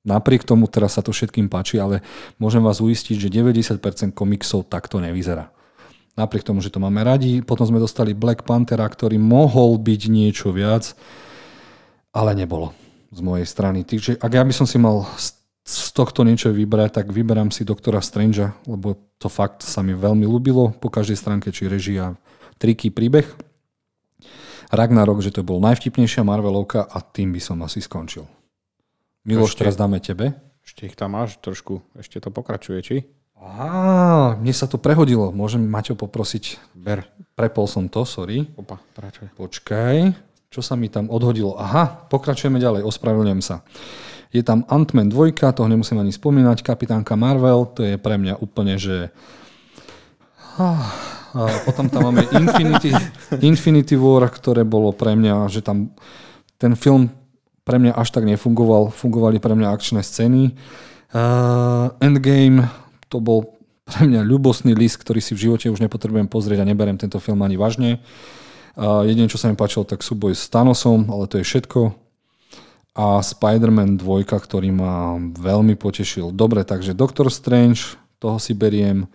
Napriek 0.01 0.49
tomu 0.49 0.65
teraz 0.65 0.97
sa 0.97 1.05
to 1.05 1.13
všetkým 1.13 1.53
páči, 1.53 1.77
ale 1.77 2.01
môžem 2.41 2.65
vás 2.65 2.81
uistiť, 2.81 3.21
že 3.21 3.29
90% 3.29 4.17
komiksov 4.17 4.65
takto 4.73 4.97
nevyzerá. 4.97 5.53
Napriek 6.17 6.45
tomu, 6.45 6.65
že 6.65 6.73
to 6.73 6.81
máme 6.81 7.05
radi. 7.05 7.45
Potom 7.45 7.69
sme 7.69 7.81
dostali 7.81 8.17
Black 8.17 8.49
Panthera, 8.49 8.89
ktorý 8.89 9.21
mohol 9.21 9.77
byť 9.77 10.03
niečo 10.09 10.51
viac, 10.57 10.97
ale 12.17 12.33
nebolo 12.33 12.73
z 13.13 13.21
mojej 13.21 13.47
strany. 13.47 13.85
Takže 13.85 14.17
ak 14.17 14.33
ja 14.33 14.43
by 14.43 14.55
som 14.57 14.65
si 14.65 14.81
mal 14.81 15.05
z 15.71 15.93
tohto 15.93 16.25
niečo 16.25 16.51
vybrať, 16.51 17.05
tak 17.05 17.07
vyberám 17.13 17.53
si 17.53 17.69
doktora 17.69 18.01
Strangea, 18.01 18.57
lebo 18.65 18.97
to 19.21 19.29
fakt 19.29 19.63
sa 19.63 19.85
mi 19.85 19.93
veľmi 19.93 20.25
ľúbilo 20.25 20.73
po 20.81 20.89
každej 20.89 21.21
stránke, 21.21 21.53
či 21.53 21.69
režia, 21.69 22.17
triky, 22.57 22.89
príbeh. 22.89 23.29
Ragnarok, 24.73 25.21
že 25.21 25.35
to 25.35 25.45
bol 25.45 25.61
najvtipnejšia 25.61 26.25
Marvelovka 26.25 26.89
a 26.89 26.99
tým 27.05 27.37
by 27.37 27.41
som 27.43 27.61
asi 27.61 27.83
skončil. 27.85 28.40
Miloš, 29.25 29.53
ešte, 29.53 29.61
teraz 29.65 29.77
dáme 29.77 30.01
tebe. 30.01 30.33
Ešte 30.65 30.89
ich 30.89 30.97
tam 30.97 31.13
máš 31.13 31.37
trošku, 31.45 31.85
ešte 31.97 32.21
to 32.25 32.33
pokračuje, 32.33 32.79
či? 32.81 32.97
Aha, 33.41 34.37
mne 34.37 34.53
sa 34.53 34.69
to 34.69 34.77
prehodilo. 34.77 35.33
Môžem 35.33 35.65
Maťo 35.65 35.97
poprosiť? 35.97 36.61
Ber. 36.77 37.09
Prepol 37.37 37.65
som 37.65 37.89
to, 37.89 38.05
sorry. 38.05 38.49
Opa, 38.57 38.81
pokračuj. 38.93 39.33
Počkaj, 39.37 39.97
čo 40.53 40.61
sa 40.61 40.77
mi 40.77 40.93
tam 40.93 41.09
odhodilo? 41.09 41.57
Aha, 41.57 42.09
pokračujeme 42.13 42.61
ďalej, 42.61 42.85
ospravedlňujem 42.85 43.43
sa. 43.45 43.65
Je 44.31 44.45
tam 44.45 44.63
Ant-Man 44.69 45.09
2, 45.09 45.37
toho 45.37 45.69
nemusím 45.69 46.01
ani 46.01 46.13
spomínať, 46.13 46.63
Kapitánka 46.63 47.17
Marvel, 47.17 47.67
to 47.73 47.83
je 47.83 47.97
pre 47.97 48.21
mňa 48.21 48.41
úplne, 48.41 48.77
že... 48.77 49.11
Ah, 50.61 50.93
a 51.35 51.47
potom 51.65 51.89
tam 51.89 52.11
máme 52.11 52.27
Infinity, 52.35 52.91
Infinity 53.51 53.97
War, 53.97 54.29
ktoré 54.29 54.63
bolo 54.67 54.93
pre 54.93 55.17
mňa, 55.17 55.49
že 55.49 55.65
tam 55.65 55.93
ten 56.61 56.77
film 56.77 57.09
pre 57.71 57.79
mňa 57.79 57.95
až 57.95 58.11
tak 58.11 58.27
nefungoval. 58.27 58.91
Fungovali 58.91 59.39
pre 59.39 59.55
mňa 59.55 59.71
akčné 59.71 60.03
scény. 60.03 60.59
Uh, 61.15 61.95
Endgame, 62.03 62.67
to 63.07 63.23
bol 63.23 63.55
pre 63.87 64.11
mňa 64.11 64.27
ľubostný 64.27 64.75
list, 64.75 64.99
ktorý 64.99 65.23
si 65.23 65.39
v 65.39 65.47
živote 65.47 65.71
už 65.71 65.79
nepotrebujem 65.79 66.27
pozrieť 66.27 66.67
a 66.67 66.69
neberiem 66.69 66.99
tento 66.99 67.23
film 67.23 67.47
ani 67.47 67.55
vážne. 67.55 68.03
Uh, 68.75 69.07
jedine, 69.07 69.31
čo 69.31 69.39
sa 69.39 69.47
mi 69.47 69.55
páčilo, 69.55 69.87
tak 69.87 70.03
súboj 70.03 70.35
s 70.35 70.51
Thanosom, 70.51 71.07
ale 71.15 71.31
to 71.31 71.39
je 71.39 71.47
všetko. 71.47 71.95
A 72.99 73.23
Spider-Man 73.23 74.03
2, 74.03 74.27
ktorý 74.27 74.75
ma 74.75 75.15
veľmi 75.23 75.79
potešil. 75.79 76.35
Dobre, 76.35 76.67
takže 76.67 76.91
Doctor 76.91 77.31
Strange, 77.31 77.95
toho 78.19 78.43
si 78.43 78.51
beriem. 78.51 79.07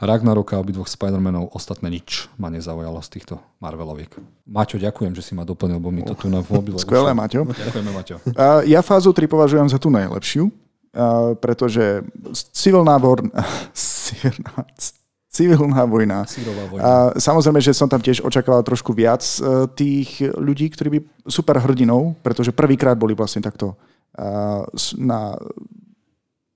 Ragnaroka 0.00 0.56
a 0.56 0.64
obidvoch 0.64 0.88
Spider-Manov, 0.88 1.52
ostatné 1.52 1.92
nič 1.92 2.32
ma 2.40 2.48
nezaujalo 2.48 3.04
z 3.04 3.08
týchto 3.20 3.34
Marveloviek. 3.60 4.08
Maťo, 4.48 4.80
ďakujem, 4.80 5.12
že 5.12 5.20
si 5.20 5.36
ma 5.36 5.44
doplnil, 5.44 5.76
bo 5.76 5.92
mi 5.92 6.00
to 6.00 6.16
tu 6.16 6.32
na 6.32 6.40
mobile 6.40 6.80
Skvelé, 6.80 7.12
Maťo. 7.12 7.44
Ďakujeme, 7.44 7.90
Maťo. 7.92 8.16
Ja 8.64 8.80
fázu 8.80 9.12
3 9.12 9.28
považujem 9.28 9.68
za 9.68 9.76
tú 9.76 9.92
najlepšiu, 9.92 10.48
pretože 11.44 12.00
civilná 12.56 12.96
vorn... 12.96 13.28
civilná 15.30 15.86
vojna. 15.86 16.26
vojna. 16.26 16.82
A 16.82 16.90
samozrejme, 17.14 17.62
že 17.62 17.76
som 17.76 17.86
tam 17.86 18.02
tiež 18.02 18.24
očakával 18.26 18.66
trošku 18.66 18.90
viac 18.90 19.22
e, 19.22 19.70
tých 19.78 20.26
ľudí, 20.34 20.66
ktorí 20.74 20.88
by 20.90 20.98
super 21.30 21.62
hrdinou, 21.62 22.18
pretože 22.18 22.50
prvýkrát 22.50 22.98
boli 22.98 23.14
vlastne 23.14 23.38
takto 23.38 23.78
na 24.98 25.38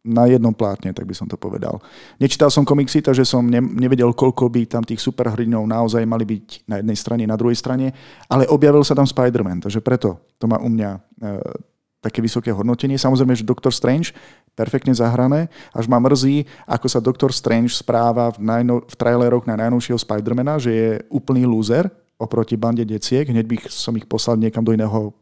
na 0.04 0.28
jednom 0.28 0.52
plátne, 0.52 0.92
tak 0.92 1.08
by 1.08 1.16
som 1.16 1.24
to 1.24 1.40
povedal. 1.40 1.80
Nečítal 2.20 2.52
som 2.52 2.60
komiksy, 2.60 3.00
takže 3.00 3.24
som 3.24 3.40
ne, 3.48 3.64
nevedel, 3.64 4.12
koľko 4.12 4.52
by 4.52 4.68
tam 4.68 4.84
tých 4.84 5.00
superhrdinov 5.00 5.64
naozaj 5.64 6.04
mali 6.04 6.28
byť 6.28 6.68
na 6.68 6.84
jednej 6.84 6.96
strane, 7.00 7.24
na 7.24 7.40
druhej 7.40 7.56
strane, 7.56 7.96
ale 8.28 8.44
objavil 8.52 8.84
sa 8.84 8.92
tam 8.92 9.08
Spider-Man, 9.08 9.64
takže 9.64 9.80
preto 9.80 10.20
to 10.36 10.44
má 10.44 10.60
u 10.60 10.68
mňa 10.68 10.90
e, 10.92 11.00
také 12.04 12.20
vysoké 12.20 12.52
hodnotenie. 12.52 13.00
Samozrejme, 13.00 13.32
že 13.32 13.48
Doctor 13.48 13.72
Strange, 13.72 14.12
perfektne 14.52 14.92
zahrané, 14.92 15.48
až 15.72 15.88
ma 15.88 15.96
mrzí, 15.96 16.44
ako 16.68 16.86
sa 16.86 17.00
Doctor 17.00 17.32
Strange 17.32 17.72
správa 17.72 18.28
v, 18.36 18.44
najno, 18.44 18.84
v 18.84 18.94
traileroch 19.00 19.48
na 19.48 19.56
najnovšieho 19.56 19.96
Spidermana, 19.96 20.60
že 20.60 20.70
je 20.70 20.90
úplný 21.08 21.48
loser 21.48 21.88
oproti 22.20 22.60
bande 22.60 22.84
deciek. 22.84 23.24
Hneď 23.24 23.46
bych 23.48 23.62
som 23.72 23.96
ich 23.96 24.04
poslal 24.04 24.36
niekam 24.36 24.60
do 24.60 24.76
iného, 24.76 25.16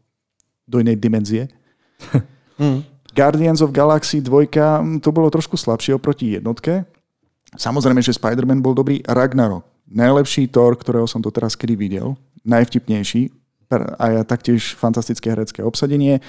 do 0.67 0.77
inej 0.83 0.99
dimenzie. 0.99 1.47
mm. 2.59 2.92
Guardians 3.13 3.61
of 3.61 3.69
Galaxy 3.69 4.19
2 4.19 4.49
mm, 4.49 5.05
to 5.05 5.13
bolo 5.13 5.29
trošku 5.29 5.53
slabšie 5.53 5.93
oproti 5.93 6.33
jednotke. 6.33 6.83
Samozrejme, 7.53 8.01
že 8.01 8.17
Spider-Man 8.17 8.65
bol 8.65 8.73
dobrý. 8.73 9.05
Ragnarok. 9.05 9.63
Najlepší 9.85 10.49
Thor, 10.49 10.73
ktorého 10.73 11.05
som 11.05 11.21
to 11.21 11.29
teraz 11.29 11.53
kedy 11.53 11.77
videl. 11.77 12.17
Najvtipnejší. 12.41 13.29
A 14.01 14.25
taktiež 14.25 14.73
fantastické 14.73 15.29
herecké 15.29 15.61
obsadenie. 15.61 16.21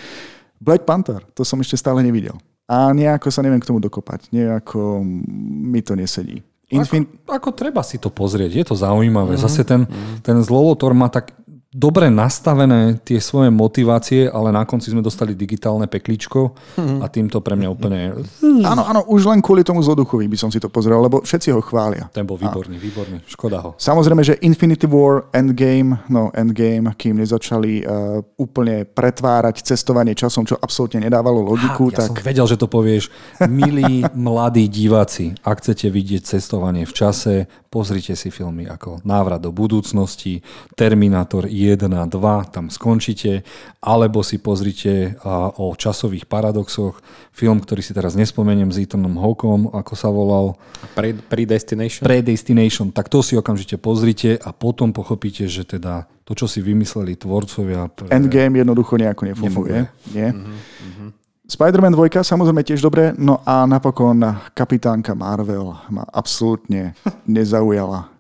Black 0.61 0.85
Panther, 0.85 1.24
to 1.32 1.45
som 1.45 1.61
ešte 1.61 1.80
stále 1.80 2.05
nevidel. 2.05 2.37
A 2.64 2.93
nejako 2.93 3.28
sa 3.28 3.45
neviem 3.45 3.61
k 3.61 3.68
tomu 3.68 3.80
dokopať. 3.80 4.32
Nejako 4.32 5.05
mi 5.45 5.80
to 5.85 5.97
nesedí. 5.97 6.41
Infin... 6.72 7.05
Ako, 7.28 7.32
ako 7.37 7.49
treba 7.53 7.85
si 7.85 8.01
to 8.01 8.09
pozrieť, 8.09 8.51
je 8.57 8.64
to 8.64 8.76
zaujímavé. 8.76 9.37
Mm-hmm. 9.37 9.47
Zase 9.49 9.62
ten, 9.68 9.85
ten 10.24 10.37
zlolotor 10.41 10.97
má 10.97 11.12
tak 11.12 11.37
dobre 11.75 12.07
nastavené 12.07 13.03
tie 13.03 13.18
svoje 13.18 13.51
motivácie, 13.51 14.31
ale 14.31 14.55
na 14.55 14.62
konci 14.62 14.95
sme 14.95 15.03
dostali 15.03 15.35
digitálne 15.35 15.91
pekličko 15.91 16.55
a 17.03 17.11
týmto 17.11 17.43
pre 17.43 17.59
mňa 17.59 17.68
úplne... 17.68 18.14
Áno, 18.62 18.87
áno, 18.87 19.03
už 19.11 19.27
len 19.27 19.43
kvôli 19.43 19.66
tomu 19.66 19.83
zloduchovi 19.83 20.31
by 20.31 20.39
som 20.39 20.55
si 20.55 20.62
to 20.62 20.70
pozrel, 20.70 21.03
lebo 21.03 21.27
všetci 21.27 21.51
ho 21.51 21.59
chvália. 21.59 22.07
Ten 22.14 22.22
bol 22.22 22.39
výborný, 22.39 22.79
a... 22.79 22.81
výborný, 22.81 23.18
škoda 23.27 23.59
ho. 23.59 23.70
Samozrejme, 23.75 24.22
že 24.22 24.39
Infinity 24.47 24.87
War, 24.87 25.27
Endgame, 25.35 25.99
no 26.07 26.31
Endgame, 26.31 26.95
kým 26.95 27.18
nezačali 27.18 27.83
uh, 27.83 28.22
úplne 28.39 28.87
pretvárať 28.87 29.66
cestovanie 29.66 30.14
časom, 30.14 30.47
čo 30.47 30.55
absolútne 30.55 31.03
nedávalo 31.03 31.43
logiku. 31.43 31.91
Ha, 31.91 31.99
ja 31.99 31.99
tak... 32.07 32.09
som 32.14 32.22
vedel, 32.22 32.47
že 32.47 32.55
to 32.55 32.70
povieš. 32.70 33.11
Milí 33.51 34.07
mladí 34.14 34.70
diváci, 34.70 35.35
ak 35.43 35.59
chcete 35.59 35.91
vidieť 35.91 36.39
cestovanie 36.39 36.87
v 36.87 36.95
čase, 36.95 37.51
pozrite 37.75 38.14
si 38.14 38.31
filmy 38.31 38.70
ako 38.70 39.03
Návrat 39.03 39.43
do 39.43 39.51
budúcnosti, 39.51 40.47
Terminátor 40.79 41.51
1 41.51 41.91
a 41.91 42.07
2, 42.07 42.55
tam 42.55 42.70
skončíte, 42.70 43.43
alebo 43.83 44.22
si 44.22 44.39
pozrite 44.39 45.18
o 45.59 45.75
časových 45.75 46.31
paradoxoch, 46.31 47.03
film, 47.35 47.59
ktorý 47.59 47.83
si 47.83 47.91
teraz 47.91 48.14
nespomeniem 48.14 48.70
s 48.70 48.79
Ethanom 48.79 49.18
Hawkom, 49.18 49.75
ako 49.75 49.93
sa 49.99 50.07
volal. 50.14 50.55
Pre, 50.95 51.18
Predestination? 51.27 52.07
Predestination, 52.07 52.95
tak 52.95 53.11
to 53.11 53.27
si 53.27 53.35
okamžite 53.35 53.75
pozrite 53.83 54.39
a 54.39 54.55
potom 54.55 54.95
pochopíte, 54.95 55.51
že 55.51 55.66
teda 55.66 56.07
to, 56.22 56.39
čo 56.39 56.47
si 56.47 56.62
vymysleli 56.62 57.18
tvorcovia... 57.18 57.91
Pre... 57.91 58.07
Endgame 58.14 58.62
jednoducho 58.62 58.95
nejako 58.95 59.22
nefunguje. 59.35 59.83
nefunguje. 59.83 60.14
Nie? 60.14 60.31
Mm-hmm. 60.31 61.24
Spider-Man 61.55 61.94
2 61.94 62.26
samozrejme 62.26 62.66
tiež 62.66 62.82
dobre, 62.82 63.14
no 63.14 63.38
a 63.46 63.62
napokon 63.62 64.18
kapitánka 64.59 65.14
Marvel 65.14 65.70
ma 65.86 66.02
absolútne 66.11 66.98
nezaujala. 67.30 68.11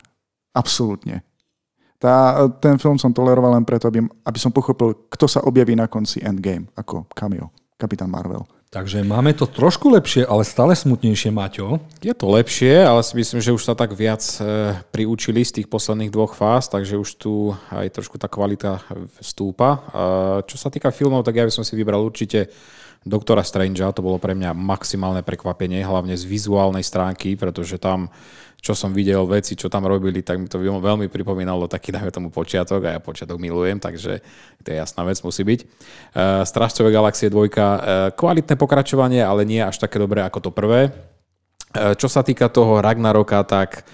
Absolútne. 0.54 1.26
Tá, 1.98 2.46
ten 2.62 2.78
film 2.78 2.94
som 2.94 3.10
toleroval 3.10 3.58
len 3.58 3.66
preto, 3.66 3.90
aby, 3.90 4.06
aby 4.06 4.38
som 4.38 4.54
pochopil, 4.54 5.10
kto 5.10 5.26
sa 5.26 5.42
objaví 5.42 5.74
na 5.74 5.90
konci 5.90 6.22
Endgame 6.22 6.70
ako 6.78 7.10
cameo, 7.10 7.50
kapitán 7.74 8.12
Marvel. 8.12 8.46
Takže 8.74 9.06
máme 9.06 9.30
to 9.38 9.46
trošku 9.46 9.86
lepšie, 9.86 10.26
ale 10.26 10.42
stále 10.42 10.74
smutnejšie, 10.74 11.30
Maťo. 11.30 11.78
Je 12.02 12.10
to 12.10 12.26
lepšie, 12.26 12.82
ale 12.82 13.06
si 13.06 13.14
myslím, 13.14 13.38
že 13.38 13.54
už 13.54 13.62
sa 13.62 13.78
tak 13.78 13.94
viac 13.94 14.18
e, 14.42 14.74
priučili 14.90 15.46
z 15.46 15.62
tých 15.62 15.70
posledných 15.70 16.10
dvoch 16.10 16.34
fáz, 16.34 16.66
takže 16.66 16.98
už 16.98 17.10
tu 17.14 17.54
aj 17.70 17.86
trošku 17.94 18.18
tá 18.18 18.26
kvalita 18.26 18.82
stúpa. 19.22 19.78
E, 19.78 19.78
čo 20.50 20.58
sa 20.58 20.74
týka 20.74 20.90
filmov, 20.90 21.22
tak 21.22 21.38
ja 21.38 21.46
by 21.46 21.54
som 21.54 21.62
si 21.62 21.78
vybral 21.78 22.02
určite 22.02 22.50
Doktora 23.04 23.44
Strangea, 23.44 23.92
to 23.92 24.00
bolo 24.00 24.16
pre 24.16 24.32
mňa 24.32 24.56
maximálne 24.56 25.20
prekvapenie, 25.20 25.84
hlavne 25.84 26.16
z 26.16 26.24
vizuálnej 26.24 26.82
stránky, 26.82 27.36
pretože 27.36 27.76
tam 27.76 28.08
čo 28.64 28.72
som 28.72 28.96
videl, 28.96 29.20
veci, 29.28 29.60
čo 29.60 29.68
tam 29.68 29.84
robili, 29.84 30.24
tak 30.24 30.40
mi 30.40 30.48
to 30.48 30.56
veľmi 30.56 31.12
pripomínalo 31.12 31.68
taký, 31.68 31.92
dajme 31.92 32.08
tomu, 32.08 32.28
počiatok 32.32 32.88
a 32.88 32.96
ja 32.96 33.00
počiatok 33.00 33.36
milujem, 33.36 33.76
takže 33.76 34.24
to 34.64 34.66
je 34.72 34.80
jasná 34.80 35.04
vec, 35.04 35.20
musí 35.20 35.44
byť. 35.44 35.60
Uh, 35.60 35.68
Strážcové 36.48 36.88
galaxie 36.88 37.28
2, 37.28 37.44
uh, 37.44 37.52
kvalitné 38.16 38.56
pokračovanie, 38.56 39.20
ale 39.20 39.44
nie 39.44 39.60
až 39.60 39.76
také 39.76 40.00
dobré 40.00 40.24
ako 40.24 40.48
to 40.48 40.50
prvé. 40.50 40.96
Uh, 41.76 41.92
čo 41.92 42.08
sa 42.08 42.24
týka 42.24 42.48
toho 42.48 42.80
Ragnaroka, 42.80 43.44
tak 43.44 43.84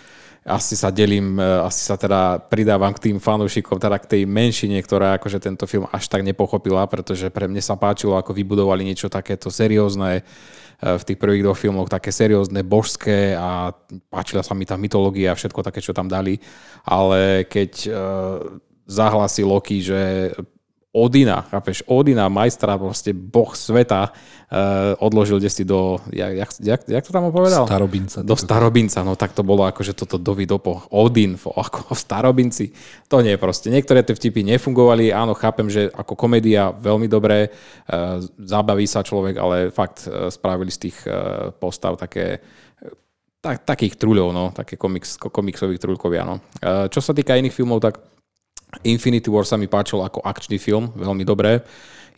asi 0.50 0.74
sa 0.74 0.90
delím, 0.90 1.38
asi 1.38 1.86
sa 1.86 1.94
teda 1.94 2.42
pridávam 2.50 2.90
k 2.90 3.10
tým 3.10 3.22
fanúšikom, 3.22 3.78
teda 3.78 4.02
k 4.02 4.18
tej 4.18 4.22
menšine, 4.26 4.82
ktorá 4.82 5.16
akože 5.16 5.38
tento 5.38 5.64
film 5.70 5.86
až 5.94 6.10
tak 6.10 6.26
nepochopila, 6.26 6.84
pretože 6.90 7.30
pre 7.30 7.46
mne 7.46 7.62
sa 7.62 7.78
páčilo, 7.78 8.18
ako 8.18 8.34
vybudovali 8.34 8.82
niečo 8.82 9.06
takéto 9.06 9.48
seriózne, 9.48 10.26
Eh, 10.80 10.96
v 10.96 11.06
tých 11.12 11.20
prvých 11.20 11.44
dvoch 11.44 11.60
filmoch 11.60 11.92
také 11.92 12.08
seriózne, 12.08 12.64
božské 12.64 13.36
a 13.36 13.76
páčila 14.08 14.40
sa 14.40 14.56
mi 14.56 14.64
tá 14.64 14.80
mytológia 14.80 15.32
a 15.32 15.38
všetko 15.38 15.60
také, 15.60 15.84
čo 15.84 15.92
tam 15.92 16.08
dali. 16.08 16.40
Ale 16.88 17.44
keď 17.44 17.72
uh, 17.92 17.92
zahlasí 18.88 19.44
Loki, 19.44 19.84
že 19.84 20.32
Odina, 20.90 21.46
chápeš, 21.46 21.86
Odina, 21.86 22.26
majstra, 22.26 22.74
proste 22.74 23.14
boh 23.14 23.54
sveta, 23.54 24.10
uh, 24.10 24.98
odložil 24.98 25.38
si 25.46 25.62
do, 25.62 26.02
jak, 26.10 26.34
jak, 26.34 26.50
jak, 26.58 26.80
jak 26.82 27.04
to 27.06 27.14
tam 27.14 27.30
povedal? 27.30 27.62
Starobinca. 27.62 28.26
Do 28.26 28.34
starobinca, 28.34 29.06
no 29.06 29.14
tak 29.14 29.30
to 29.30 29.46
bolo 29.46 29.70
akože 29.70 29.94
toto 29.94 30.18
dovidopo, 30.18 30.90
Odin, 30.90 31.38
ako 31.38 31.94
v 31.94 32.00
starobinci. 32.10 32.74
To 33.06 33.22
nie, 33.22 33.38
proste. 33.38 33.70
Niektoré 33.70 34.02
tie 34.02 34.18
vtipy 34.18 34.42
nefungovali, 34.42 35.14
áno, 35.14 35.38
chápem, 35.38 35.70
že 35.70 35.94
ako 35.94 36.18
komédia 36.18 36.74
veľmi 36.74 37.06
dobré, 37.06 37.54
uh, 37.54 38.18
zabaví 38.42 38.90
sa 38.90 39.06
človek, 39.06 39.38
ale 39.38 39.70
fakt 39.70 40.10
uh, 40.10 40.26
spravili 40.26 40.74
z 40.74 40.90
tých 40.90 41.06
uh, 41.06 41.54
postav 41.54 42.02
také 42.02 42.42
tak, 43.40 43.62
takých 43.64 43.94
truľov, 43.94 44.34
no, 44.34 44.44
také 44.50 44.74
komiks, 44.74 45.16
komiksových 45.16 45.80
truľkovia, 45.80 46.22
no. 46.26 46.42
Uh, 46.58 46.90
čo 46.90 46.98
sa 46.98 47.14
týka 47.14 47.38
iných 47.38 47.54
filmov, 47.54 47.78
tak 47.78 48.09
Infinity 48.86 49.28
War 49.28 49.44
sa 49.44 49.58
mi 49.58 49.66
páčil 49.66 50.00
ako 50.00 50.22
akčný 50.22 50.56
film, 50.56 50.94
veľmi 50.94 51.26
dobré. 51.26 51.62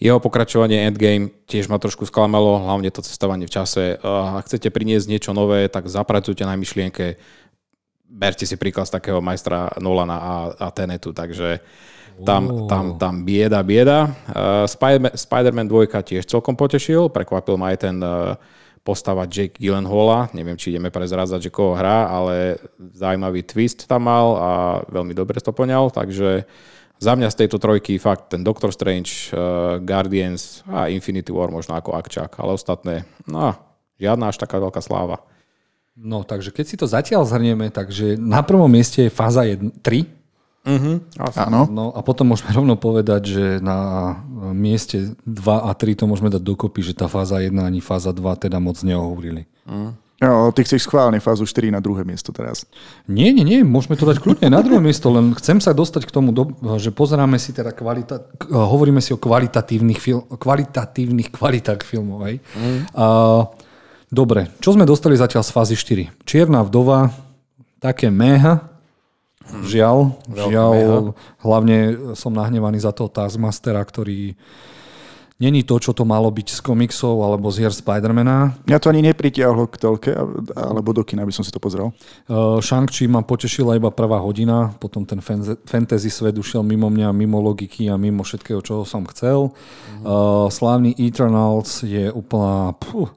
Jeho 0.02 0.18
pokračovanie 0.18 0.82
Endgame 0.82 1.30
tiež 1.46 1.70
ma 1.70 1.78
trošku 1.78 2.02
sklamalo, 2.10 2.58
hlavne 2.58 2.90
to 2.90 3.06
cestovanie 3.06 3.46
v 3.46 3.54
čase. 3.54 4.02
Ak 4.02 4.50
chcete 4.50 4.74
priniesť 4.74 5.06
niečo 5.06 5.30
nové, 5.30 5.70
tak 5.70 5.86
zapracujte 5.86 6.42
na 6.42 6.58
myšlienke. 6.58 7.16
Berte 8.10 8.42
si 8.42 8.58
príklad 8.58 8.90
z 8.90 8.98
takého 8.98 9.22
majstra 9.22 9.70
Nolana 9.78 10.18
a, 10.18 10.34
a 10.58 10.66
Tenetu, 10.74 11.14
takže 11.14 11.62
tam, 12.26 12.68
tam, 12.68 13.00
tam 13.00 13.24
bieda, 13.24 13.64
bieda. 13.64 14.12
Uh, 14.28 14.68
Spider-Man 15.16 15.70
2 15.70 15.88
tiež 15.88 16.28
celkom 16.28 16.58
potešil, 16.58 17.08
prekvapil 17.08 17.56
ma 17.56 17.72
aj 17.72 17.78
ten 17.88 17.96
uh, 18.04 18.36
postava 18.82 19.26
Jake 19.30 19.58
Gyllenhaala. 19.58 20.34
Neviem, 20.34 20.58
či 20.58 20.74
ideme 20.74 20.90
prezrádzať, 20.90 21.48
že 21.48 21.54
koho 21.54 21.78
hrá, 21.78 22.10
ale 22.10 22.58
zaujímavý 22.78 23.46
twist 23.46 23.86
tam 23.86 24.10
mal 24.10 24.26
a 24.38 24.50
veľmi 24.90 25.14
dobre 25.14 25.38
to 25.38 25.54
poňal, 25.54 25.94
takže 25.94 26.44
za 27.02 27.18
mňa 27.18 27.34
z 27.34 27.38
tejto 27.46 27.58
trojky 27.58 27.98
fakt 27.98 28.30
ten 28.30 28.46
Doctor 28.46 28.70
Strange, 28.70 29.34
uh, 29.34 29.82
Guardians 29.82 30.62
a 30.70 30.86
Infinity 30.86 31.34
War 31.34 31.50
možno 31.50 31.74
ako 31.74 31.98
akčák, 31.98 32.38
ale 32.38 32.54
ostatné, 32.54 32.94
no, 33.26 33.58
žiadna 33.98 34.30
až 34.30 34.38
taká 34.38 34.62
veľká 34.62 34.78
sláva. 34.78 35.22
No, 35.98 36.22
takže 36.22 36.54
keď 36.54 36.64
si 36.66 36.76
to 36.78 36.86
zatiaľ 36.86 37.26
zhrnieme, 37.26 37.74
takže 37.74 38.14
na 38.16 38.40
prvom 38.46 38.70
mieste 38.70 39.06
je 39.06 39.10
fáza 39.12 39.42
1, 39.44 39.82
3, 39.82 40.21
Uh-huh, 40.62 41.02
Áno. 41.34 41.66
No 41.66 41.90
a 41.90 42.06
potom 42.06 42.30
môžeme 42.30 42.54
rovno 42.58 42.78
povedať, 42.78 43.22
že 43.34 43.44
na 43.58 44.14
mieste 44.54 45.18
2 45.26 45.68
a 45.68 45.70
3 45.74 45.98
to 45.98 46.04
môžeme 46.06 46.30
dať 46.30 46.42
dokopy, 46.42 46.86
že 46.86 46.94
tá 46.94 47.10
fáza 47.10 47.42
1 47.42 47.50
ani 47.58 47.82
fáza 47.82 48.14
2 48.14 48.22
teda 48.46 48.62
moc 48.62 48.78
neohúrili. 48.86 49.50
Uh-huh. 49.66 49.94
No, 50.22 50.54
ty 50.54 50.62
chceš 50.62 50.86
schválne 50.86 51.18
fázu 51.18 51.42
4 51.42 51.74
na 51.74 51.82
druhé 51.82 52.06
miesto 52.06 52.30
teraz. 52.30 52.62
Nie, 53.10 53.34
nie, 53.34 53.42
nie, 53.42 53.66
môžeme 53.66 53.98
to 53.98 54.06
dať 54.06 54.22
kľudne 54.22 54.54
na 54.54 54.62
druhé 54.62 54.78
miesto, 54.78 55.10
len 55.10 55.34
chcem 55.34 55.58
sa 55.58 55.74
dostať 55.74 56.06
k 56.06 56.14
tomu, 56.14 56.30
že 56.78 56.94
pozeráme 56.94 57.42
si 57.42 57.50
teda 57.50 57.74
kvalita, 57.74 58.30
hovoríme 58.46 59.02
si 59.02 59.10
o 59.10 59.18
kvalitatívnych, 59.18 59.98
fil, 59.98 60.22
kvalitatívnych 60.30 61.34
kvalitách 61.34 61.82
filmov. 61.82 62.22
Hej. 62.30 62.38
Mm. 62.54 62.80
A, 62.94 63.06
dobre, 64.14 64.46
čo 64.62 64.78
sme 64.78 64.86
dostali 64.86 65.18
zatiaľ 65.18 65.42
z 65.42 65.50
fázy 65.50 65.74
4? 65.74 66.22
Čierna 66.22 66.62
vdova, 66.62 67.10
také 67.82 68.06
meha, 68.06 68.71
Žiaľ, 69.50 69.98
žiaľ, 70.30 70.72
hlavne 71.42 71.76
som 72.14 72.30
nahnevaný 72.30 72.82
za 72.82 72.94
toho 72.94 73.10
Taskmastera, 73.10 73.82
ktorý 73.82 74.38
není 75.42 75.66
to, 75.66 75.74
čo 75.82 75.90
to 75.90 76.06
malo 76.06 76.30
byť 76.30 76.54
z 76.54 76.60
komiksov 76.62 77.18
alebo 77.18 77.50
z 77.50 77.66
hier 77.66 77.74
Spidermana. 77.74 78.54
Mňa 78.62 78.78
to 78.78 78.94
ani 78.94 79.02
nepritiahlo 79.02 79.66
k 79.66 79.74
telke, 79.74 80.14
alebo 80.54 80.94
do 80.94 81.02
kina 81.02 81.26
by 81.26 81.34
som 81.34 81.42
si 81.42 81.50
to 81.50 81.58
pozrel. 81.58 81.90
Uh, 82.30 82.62
Shang-Chi 82.62 83.10
ma 83.10 83.26
potešila 83.26 83.74
iba 83.74 83.90
prvá 83.90 84.22
hodina, 84.22 84.70
potom 84.78 85.02
ten 85.02 85.18
fantasy 85.66 86.14
svet 86.14 86.38
ušiel 86.38 86.62
mimo 86.62 86.86
mňa, 86.86 87.10
mimo 87.10 87.42
logiky 87.42 87.90
a 87.90 87.98
mimo 87.98 88.22
všetkého, 88.22 88.62
čo 88.62 88.86
som 88.86 89.02
chcel. 89.10 89.50
Uh-huh. 89.50 90.46
Uh, 90.46 90.46
slávny 90.46 90.94
Eternals 90.94 91.82
je 91.82 92.06
úplná... 92.14 92.78
Puh, 92.78 93.10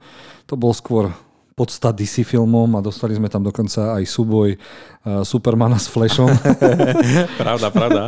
to 0.49 0.57
bol 0.57 0.73
skôr 0.73 1.13
podsta 1.55 1.95
DC 1.95 2.27
filmom 2.27 2.75
a 2.75 2.83
dostali 2.83 3.15
sme 3.15 3.31
tam 3.31 3.39
dokonca 3.39 3.95
aj 3.95 4.03
súboj 4.03 4.59
uh, 4.59 5.23
Supermana 5.23 5.79
s 5.79 5.87
Flashom. 5.87 6.27
pravda, 7.41 7.67
pravda. 7.71 8.03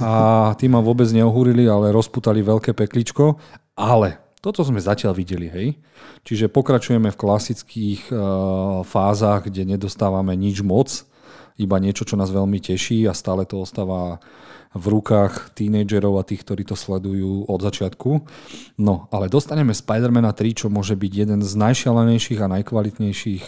A 0.00 0.12
tí 0.56 0.72
ma 0.72 0.80
vôbec 0.80 1.06
neohúrili, 1.12 1.68
ale 1.68 1.92
rozputali 1.92 2.40
veľké 2.40 2.72
pekličko. 2.72 3.36
Ale 3.76 4.16
toto 4.40 4.64
sme 4.64 4.80
zatiaľ 4.80 5.12
videli, 5.12 5.52
hej. 5.52 5.68
Čiže 6.24 6.48
pokračujeme 6.48 7.12
v 7.12 7.20
klasických 7.20 8.08
uh, 8.08 8.18
fázach, 8.88 9.52
kde 9.52 9.76
nedostávame 9.76 10.32
nič 10.32 10.64
moc, 10.64 11.04
iba 11.60 11.76
niečo, 11.76 12.08
čo 12.08 12.16
nás 12.16 12.32
veľmi 12.32 12.56
teší 12.56 13.04
a 13.04 13.12
stále 13.12 13.44
to 13.44 13.60
ostáva 13.60 14.16
v 14.76 14.84
rukách 14.84 15.56
tínejdžerov 15.56 16.20
a 16.20 16.26
tých, 16.26 16.44
ktorí 16.44 16.68
to 16.68 16.76
sledujú 16.76 17.48
od 17.48 17.60
začiatku. 17.60 18.10
No, 18.80 19.08
ale 19.08 19.32
dostaneme 19.32 19.72
Spider-Mana 19.72 20.36
3, 20.36 20.64
čo 20.64 20.66
môže 20.68 20.92
byť 20.92 21.12
jeden 21.12 21.40
z 21.40 21.52
najšialenejších 21.56 22.40
a 22.44 22.52
najkvalitnejších 22.60 23.44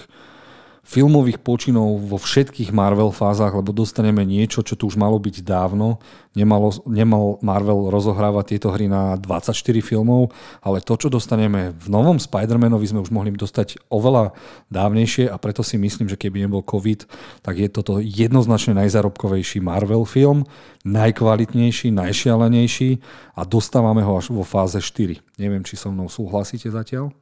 filmových 0.80 1.38
počinov 1.44 2.00
vo 2.02 2.16
všetkých 2.16 2.72
Marvel 2.72 3.12
fázach, 3.12 3.52
lebo 3.52 3.70
dostaneme 3.70 4.24
niečo, 4.24 4.64
čo 4.64 4.74
tu 4.74 4.88
už 4.88 4.96
malo 4.96 5.20
byť 5.20 5.44
dávno. 5.44 6.00
Nemalo, 6.32 6.72
nemal 6.88 7.36
Marvel 7.44 7.92
rozohrávať 7.92 8.56
tieto 8.56 8.68
hry 8.72 8.88
na 8.88 9.18
24 9.18 9.54
filmov, 9.84 10.32
ale 10.64 10.80
to, 10.80 10.96
čo 10.96 11.08
dostaneme 11.12 11.76
v 11.76 11.86
novom 11.90 12.18
Spider-Manovi, 12.18 12.86
sme 12.90 13.02
už 13.04 13.12
mohli 13.12 13.30
dostať 13.34 13.90
oveľa 13.92 14.32
dávnejšie 14.72 15.28
a 15.28 15.36
preto 15.36 15.60
si 15.62 15.78
myslím, 15.78 16.08
že 16.08 16.18
keby 16.18 16.46
nebol 16.46 16.64
COVID, 16.64 17.06
tak 17.44 17.54
je 17.60 17.68
toto 17.70 18.02
jednoznačne 18.02 18.74
najzarobkovejší 18.80 19.62
Marvel 19.62 20.02
film, 20.08 20.48
najkvalitnejší, 20.86 21.92
najšialenejší 21.92 22.90
a 23.36 23.42
dostávame 23.44 24.00
ho 24.02 24.16
až 24.16 24.32
vo 24.32 24.42
fáze 24.42 24.80
4. 24.80 25.20
Neviem, 25.38 25.62
či 25.62 25.76
so 25.76 25.92
mnou 25.92 26.08
súhlasíte 26.08 26.72
zatiaľ? 26.72 27.12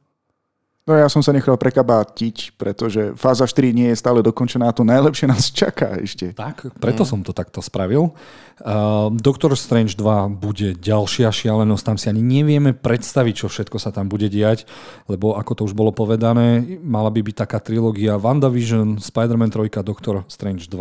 No 0.89 0.97
ja 0.97 1.05
som 1.05 1.21
sa 1.21 1.29
nechal 1.29 1.53
prekabátiť, 1.53 2.57
pretože 2.57 3.13
fáza 3.13 3.45
4 3.45 3.77
nie 3.77 3.93
je 3.93 4.01
stále 4.01 4.25
dokončená 4.25 4.65
a 4.65 4.73
to 4.73 4.81
najlepšie 4.81 5.29
nás 5.29 5.53
čaká 5.53 6.01
ešte. 6.01 6.33
Tak, 6.33 6.81
preto 6.81 7.05
mm. 7.05 7.09
som 7.13 7.19
to 7.21 7.29
takto 7.29 7.61
spravil. 7.61 8.17
Uh, 8.59 9.13
Doctor 9.13 9.53
Strange 9.53 9.93
2 9.93 10.33
bude 10.35 10.73
ďalšia 10.81 11.29
šialenosť, 11.29 11.83
tam 11.85 11.97
si 12.01 12.09
ani 12.09 12.25
nevieme 12.25 12.73
predstaviť, 12.73 13.45
čo 13.45 13.47
všetko 13.47 13.77
sa 13.77 13.93
tam 13.93 14.09
bude 14.09 14.33
diať, 14.33 14.65
lebo 15.05 15.37
ako 15.37 15.61
to 15.61 15.61
už 15.69 15.77
bolo 15.77 15.93
povedané, 15.93 16.59
mala 16.81 17.13
by 17.13 17.21
byť 17.21 17.35
taká 17.37 17.61
trilógia 17.61 18.19
WandaVision, 18.19 18.97
Spider-Man 18.99 19.53
3, 19.53 19.85
Doctor 19.85 20.25
Strange 20.27 20.67
2, 20.67 20.75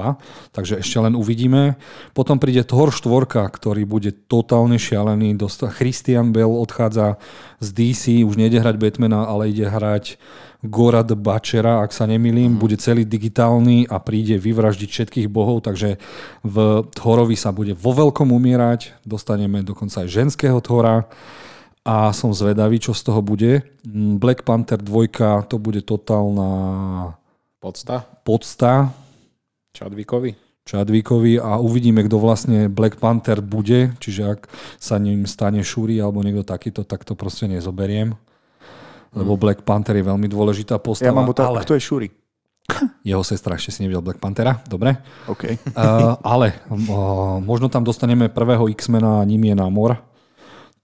takže 0.57 0.81
ešte 0.81 0.99
len 0.99 1.15
uvidíme. 1.15 1.79
Potom 2.19 2.41
príde 2.43 2.67
Thor 2.67 2.91
4, 2.91 3.07
ktorý 3.29 3.85
bude 3.85 4.11
totálne 4.11 4.81
šialený, 4.81 5.37
Christian 5.69 6.35
Bell 6.35 6.51
odchádza 6.51 7.21
z 7.63 7.69
DC, 7.75 8.03
už 8.27 8.39
nejde 8.39 8.59
hrať 8.59 8.75
Batmana, 8.79 9.27
ale 9.27 9.51
ide 9.51 9.67
hrať 9.67 9.98
Gorad 10.67 11.07
Bačera, 11.15 11.87
ak 11.87 11.95
sa 11.95 12.11
nemýlim, 12.11 12.55
mm. 12.55 12.59
bude 12.59 12.75
celý 12.83 13.07
digitálny 13.07 13.87
a 13.87 14.03
príde 14.03 14.35
vyvraždiť 14.43 14.89
všetkých 14.91 15.29
bohov, 15.31 15.63
takže 15.63 16.03
v 16.43 16.57
Thorovi 16.99 17.39
sa 17.39 17.55
bude 17.55 17.79
vo 17.79 17.95
veľkom 17.95 18.35
umierať, 18.35 18.99
dostaneme 19.07 19.63
dokonca 19.63 20.03
aj 20.03 20.11
ženského 20.11 20.59
Thora 20.59 21.07
a 21.87 22.11
som 22.11 22.35
zvedavý, 22.35 22.83
čo 22.83 22.91
z 22.91 23.07
toho 23.07 23.23
bude. 23.23 23.63
Mm, 23.87 24.19
Black 24.19 24.43
Panther 24.43 24.83
2 24.83 25.47
to 25.47 25.57
bude 25.63 25.87
totálna 25.87 26.51
Podsta? 27.59 28.07
podsta 28.23 28.95
Chadwickovi? 29.75 30.35
Chadwickovi 30.69 31.41
a 31.41 31.57
uvidíme, 31.57 32.05
kto 32.05 32.21
vlastne 32.21 32.69
Black 32.69 33.01
Panther 33.01 33.41
bude, 33.41 33.97
čiže 34.03 34.23
ak 34.37 34.41
sa 34.77 35.01
ním 35.01 35.25
stane 35.25 35.65
Shuri 35.65 35.97
alebo 35.97 36.21
niekto 36.21 36.45
takýto, 36.45 36.85
tak 36.85 37.09
to 37.09 37.17
proste 37.17 37.49
nezoberiem. 37.49 38.19
Lebo 39.17 39.41
Black 39.41 39.65
Panther 39.65 39.97
je 39.97 40.05
veľmi 40.05 40.29
dôležitá 40.29 40.77
postava, 40.79 41.11
Ja 41.11 41.17
mám 41.17 41.33
otázku, 41.33 41.49
ale 41.49 41.65
kto 41.65 41.75
je 41.77 41.83
Shuri? 41.83 42.09
jeho 43.01 43.25
sestra 43.25 43.57
ešte 43.57 43.73
si 43.73 43.81
nevidel 43.85 44.05
Black 44.05 44.21
Panthera, 44.21 44.61
dobre. 44.69 45.01
OK. 45.25 45.73
Uh, 45.73 46.21
ale 46.21 46.61
uh, 46.69 47.41
možno 47.41 47.73
tam 47.73 47.81
dostaneme 47.81 48.29
prvého 48.29 48.69
X-mena 48.69 49.25
a 49.25 49.27
ním 49.27 49.49
je 49.49 49.55
Namor. 49.57 49.97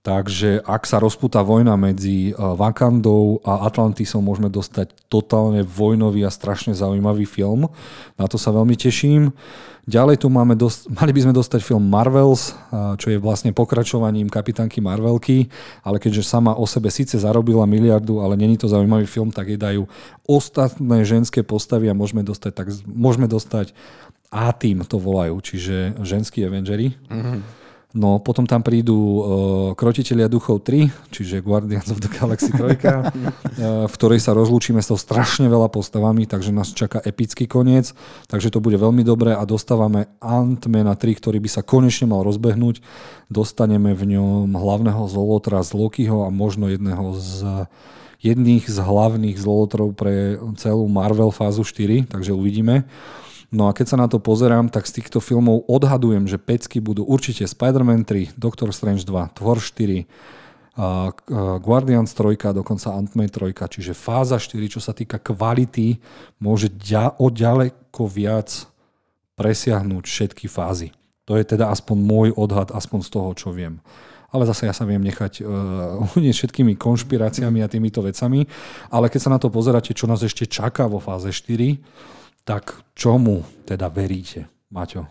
Takže 0.04 0.60
ak 0.60 0.84
sa 0.84 1.00
rozpúta 1.00 1.40
vojna 1.40 1.80
medzi 1.80 2.36
uh, 2.36 2.52
Wakandou 2.60 3.40
a 3.40 3.64
Atlantisom, 3.64 4.20
môžeme 4.20 4.52
dostať 4.52 4.92
totálne 5.08 5.64
vojnový 5.64 6.28
a 6.28 6.30
strašne 6.30 6.76
zaujímavý 6.76 7.24
film. 7.24 7.72
Na 8.20 8.28
to 8.28 8.36
sa 8.36 8.52
veľmi 8.52 8.76
teším. 8.76 9.32
Ďalej 9.88 10.20
tu 10.20 10.28
máme, 10.28 10.60
dost, 10.60 10.84
mali 11.00 11.08
by 11.08 11.24
sme 11.24 11.32
dostať 11.32 11.64
film 11.64 11.88
Marvels, 11.88 12.52
uh, 12.52 13.00
čo 13.00 13.16
je 13.16 13.18
vlastne 13.18 13.56
pokračovaním 13.56 14.28
kapitánky 14.28 14.84
Marvelky, 14.84 15.48
ale 15.80 15.96
keďže 15.96 16.28
sama 16.28 16.52
o 16.52 16.68
sebe 16.68 16.92
síce 16.92 17.16
zarobila 17.16 17.64
miliardu, 17.64 18.20
ale 18.20 18.36
není 18.36 18.60
to 18.60 18.68
zaujímavý 18.68 19.08
film, 19.08 19.32
tak 19.32 19.48
jej 19.48 19.56
dajú 19.56 19.88
ostatné 20.28 21.00
ženské 21.08 21.40
postavy 21.40 21.88
a 21.88 21.96
môžeme 21.96 22.20
dostať, 22.20 22.52
tak, 22.52 22.68
môžeme 22.84 23.24
dostať 23.24 23.72
A-team 24.28 24.84
to 24.84 25.00
volajú, 25.00 25.40
čiže 25.40 25.96
ženskí 26.04 26.44
Avengeri. 26.44 26.92
Mm-hmm. 27.08 27.63
No, 27.94 28.18
potom 28.18 28.42
tam 28.42 28.58
prídu 28.58 28.98
uh, 28.98 29.22
Krotitelia 29.78 30.26
duchov 30.26 30.66
3, 30.66 31.14
čiže 31.14 31.38
Guardians 31.38 31.94
of 31.94 32.02
the 32.02 32.10
Galaxy 32.10 32.50
3, 32.50 32.74
uh, 32.74 33.06
v 33.90 33.94
ktorej 33.94 34.18
sa 34.18 34.34
rozlúčime 34.34 34.82
s 34.82 34.90
tou 34.90 34.98
strašne 34.98 35.46
veľa 35.46 35.70
postavami, 35.70 36.26
takže 36.26 36.50
nás 36.50 36.74
čaká 36.74 36.98
epický 37.06 37.46
koniec, 37.46 37.94
takže 38.26 38.50
to 38.50 38.58
bude 38.58 38.74
veľmi 38.74 39.06
dobré 39.06 39.38
a 39.38 39.46
dostávame 39.46 40.10
Ant-Mana 40.18 40.98
3, 40.98 41.22
ktorý 41.22 41.38
by 41.38 41.46
sa 41.46 41.62
konečne 41.62 42.10
mal 42.10 42.26
rozbehnúť. 42.26 42.82
Dostaneme 43.30 43.94
v 43.94 44.18
ňom 44.18 44.50
hlavného 44.50 45.06
zolotra 45.06 45.62
z 45.62 45.78
Lokiho 45.78 46.26
a 46.26 46.34
možno 46.34 46.66
jedného 46.74 47.14
z 47.14 47.70
jedných 48.24 48.64
z 48.64 48.78
hlavných 48.80 49.36
zolotrov 49.36 49.92
pre 49.92 50.40
celú 50.56 50.88
Marvel 50.88 51.28
fázu 51.28 51.60
4, 51.62 52.08
takže 52.08 52.32
uvidíme. 52.32 52.88
No 53.54 53.70
a 53.70 53.72
keď 53.72 53.94
sa 53.94 54.00
na 54.02 54.10
to 54.10 54.18
pozerám, 54.18 54.66
tak 54.66 54.90
z 54.90 54.98
týchto 54.98 55.22
filmov 55.22 55.62
odhadujem, 55.70 56.26
že 56.26 56.42
pecky 56.42 56.82
budú 56.82 57.06
určite 57.06 57.46
Spider-Man 57.46 58.02
3, 58.02 58.34
Doctor 58.34 58.74
Strange 58.74 59.06
2, 59.06 59.30
Thor 59.38 59.62
4, 59.62 60.10
a 60.74 61.14
Guardians 61.62 62.10
3, 62.18 62.50
dokonca 62.50 62.90
Ant-Man 62.90 63.30
3, 63.30 63.54
čiže 63.54 63.94
fáza 63.94 64.42
4, 64.42 64.58
čo 64.66 64.82
sa 64.82 64.90
týka 64.90 65.22
kvality, 65.22 66.02
môže 66.42 66.66
ďa, 66.66 67.14
o 67.22 67.30
ďaleko 67.30 68.10
viac 68.10 68.66
presiahnuť 69.38 70.02
všetky 70.02 70.50
fázy. 70.50 70.90
To 71.30 71.38
je 71.38 71.46
teda 71.46 71.70
aspoň 71.70 71.96
môj 72.02 72.28
odhad, 72.34 72.74
aspoň 72.74 73.00
z 73.06 73.10
toho, 73.14 73.30
čo 73.38 73.48
viem. 73.54 73.78
Ale 74.34 74.50
zase 74.50 74.66
ja 74.66 74.74
sa 74.74 74.82
viem 74.82 74.98
nechať 74.98 75.46
uh, 75.46 76.02
všetkými 76.10 76.74
konšpiráciami 76.74 77.62
a 77.62 77.70
týmito 77.70 78.02
vecami. 78.02 78.50
Ale 78.90 79.06
keď 79.06 79.20
sa 79.22 79.30
na 79.30 79.38
to 79.38 79.46
pozeráte, 79.46 79.94
čo 79.94 80.10
nás 80.10 80.26
ešte 80.26 80.42
čaká 80.50 80.90
vo 80.90 80.98
fáze 80.98 81.30
4, 81.30 81.78
tak 82.44 82.84
čomu 82.92 83.42
teda 83.64 83.88
veríte, 83.88 84.48
Maťo? 84.68 85.08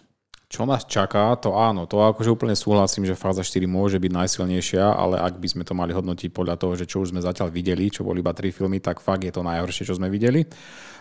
Čo 0.53 0.69
nás 0.69 0.86
čaká, 0.86 1.34
to 1.41 1.57
áno, 1.57 1.89
to 1.89 1.97
akože 1.97 2.29
úplne 2.29 2.53
súhlasím, 2.53 3.09
že 3.09 3.17
fáza 3.17 3.41
4 3.41 3.65
môže 3.65 3.97
byť 3.97 4.11
najsilnejšia, 4.13 4.86
ale 4.86 5.17
ak 5.17 5.41
by 5.41 5.47
sme 5.49 5.63
to 5.65 5.73
mali 5.73 5.97
hodnotiť 5.97 6.29
podľa 6.29 6.61
toho, 6.61 6.77
že 6.77 6.86
čo 6.86 7.01
už 7.01 7.09
sme 7.09 7.25
zatiaľ 7.25 7.49
videli, 7.49 7.89
čo 7.89 8.05
boli 8.05 8.21
iba 8.21 8.38
tri 8.38 8.53
filmy, 8.53 8.77
tak 8.77 9.01
fakt 9.01 9.25
je 9.25 9.34
to 9.34 9.41
najhoršie, 9.41 9.89
čo 9.89 9.97
sme 9.97 10.13
videli. 10.13 10.45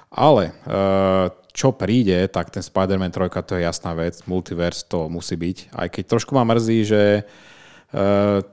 Ale 0.09 0.57
eh, 0.57 1.27
čo 1.53 1.77
príde, 1.77 2.17
tak 2.33 2.49
ten 2.49 2.65
Spider-Man 2.65 3.13
3 3.13 3.29
to 3.45 3.61
je 3.61 3.69
jasná 3.69 3.93
vec, 3.93 4.25
multiverse 4.25 4.89
to 4.89 5.13
musí 5.13 5.37
byť. 5.37 5.77
Aj 5.77 5.89
keď 5.93 6.05
trošku 6.17 6.33
ma 6.33 6.49
mrzí, 6.49 6.79
že 6.89 7.29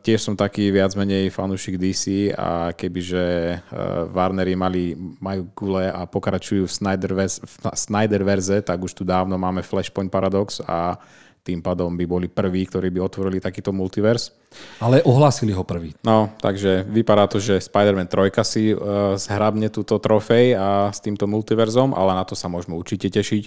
tiež 0.03 0.19
som 0.19 0.35
taký 0.35 0.67
viac 0.67 0.91
menej 0.99 1.31
fanúšik 1.31 1.79
DC 1.79 2.35
a 2.35 2.75
kebyže 2.75 3.55
uh, 3.55 4.03
Warnery 4.11 4.51
mali, 4.59 4.99
majú 4.99 5.47
gule 5.55 5.87
a 5.87 6.03
pokračujú 6.03 6.67
v 6.67 6.75
Snyderverse, 6.75 7.39
v 7.47 7.55
Snyderverse, 7.71 8.59
tak 8.59 8.83
už 8.83 8.91
tu 8.91 9.07
dávno 9.07 9.39
máme 9.39 9.63
Flashpoint 9.63 10.11
Paradox 10.11 10.59
a 10.67 10.99
tým 11.39 11.63
pádom 11.63 11.95
by 11.95 12.03
boli 12.03 12.27
prví, 12.27 12.67
ktorí 12.67 12.91
by 12.91 12.99
otvorili 12.99 13.39
takýto 13.39 13.71
multivers. 13.71 14.35
Ale 14.83 14.99
ohlásili 15.07 15.55
ho 15.55 15.63
prvý. 15.63 15.95
No, 16.03 16.35
takže 16.43 16.83
vypadá 16.83 17.31
to, 17.31 17.39
že 17.39 17.63
Spider-Man 17.63 18.11
3 18.11 18.35
si 18.43 18.75
uh, 18.75 19.15
zhrabne 19.15 19.71
túto 19.71 19.95
trofej 20.03 20.59
a 20.59 20.91
s 20.91 20.99
týmto 20.99 21.31
multiverzom, 21.31 21.95
ale 21.95 22.11
na 22.11 22.27
to 22.27 22.35
sa 22.35 22.51
môžeme 22.51 22.75
určite 22.75 23.07
tešiť. 23.07 23.43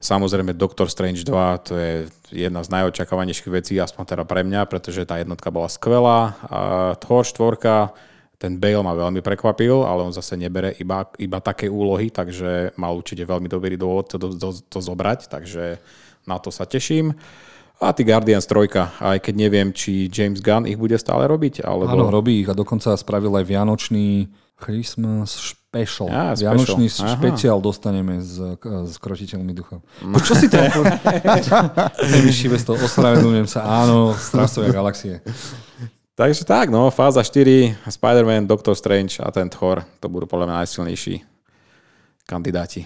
Samozrejme 0.00 0.56
Doctor 0.56 0.88
Strange 0.88 1.28
2, 1.28 1.60
to 1.60 1.76
je 1.76 2.08
jedna 2.32 2.64
z 2.64 2.72
najočakávanejších 2.72 3.52
vecí, 3.52 3.76
aspoň 3.76 4.16
teda 4.16 4.24
pre 4.24 4.40
mňa, 4.40 4.64
pretože 4.64 5.04
tá 5.04 5.20
jednotka 5.20 5.52
bola 5.52 5.68
skvelá. 5.68 6.40
A 6.48 6.60
Thor 6.96 7.20
4, 7.20 7.92
ten 8.40 8.56
Bale 8.56 8.80
ma 8.80 8.96
veľmi 8.96 9.20
prekvapil, 9.20 9.84
ale 9.84 10.00
on 10.00 10.16
zase 10.16 10.40
nebere 10.40 10.72
iba, 10.80 11.04
iba 11.20 11.44
také 11.44 11.68
úlohy, 11.68 12.08
takže 12.08 12.72
mal 12.80 12.96
určite 12.96 13.28
veľmi 13.28 13.44
dobrý 13.52 13.76
dôvod 13.76 14.08
to, 14.08 14.16
to, 14.16 14.56
to, 14.64 14.78
zobrať, 14.80 15.28
takže 15.28 15.76
na 16.24 16.40
to 16.40 16.48
sa 16.48 16.64
teším. 16.64 17.12
A 17.84 17.92
ty 17.92 18.00
Guardians 18.00 18.48
3, 18.48 19.04
aj 19.04 19.18
keď 19.20 19.34
neviem, 19.36 19.68
či 19.76 20.08
James 20.08 20.40
Gunn 20.40 20.64
ich 20.64 20.80
bude 20.80 20.96
stále 20.96 21.28
robiť. 21.28 21.60
Alebo... 21.60 21.92
Áno, 21.92 22.08
robí 22.08 22.40
ich 22.40 22.48
a 22.48 22.56
dokonca 22.56 22.96
spravil 22.96 23.36
aj 23.36 23.44
Vianočný 23.44 24.32
Christmas 24.56 25.59
special. 25.70 26.10
Á, 26.10 26.34
special. 26.34 26.58
Vianočný 26.58 26.86
Aha. 26.90 27.14
špeciál 27.14 27.58
dostaneme 27.62 28.18
s, 28.18 28.42
s 28.90 28.94
krotiteľmi 28.98 29.54
duchov. 29.54 29.86
No. 30.02 30.18
Čo 30.18 30.34
si 30.34 30.50
to? 30.50 30.58
Vyšší 32.26 32.50
bez 32.50 32.66
toho 32.66 32.74
ospravedlňujem 32.82 33.46
sa. 33.46 33.62
Áno, 33.62 34.10
Strasovia 34.18 34.74
galaxie. 34.74 35.22
Takže 36.18 36.44
tak, 36.44 36.68
no, 36.68 36.90
fáza 36.92 37.24
4, 37.24 37.86
Spider-Man, 37.86 38.44
Doctor 38.44 38.76
Strange 38.76 39.22
a 39.24 39.30
ten 39.32 39.48
Thor, 39.48 39.86
to 40.02 40.10
budú 40.10 40.28
podľa 40.28 40.52
mňa 40.52 40.56
najsilnejší 40.66 41.14
kandidáti. 42.28 42.84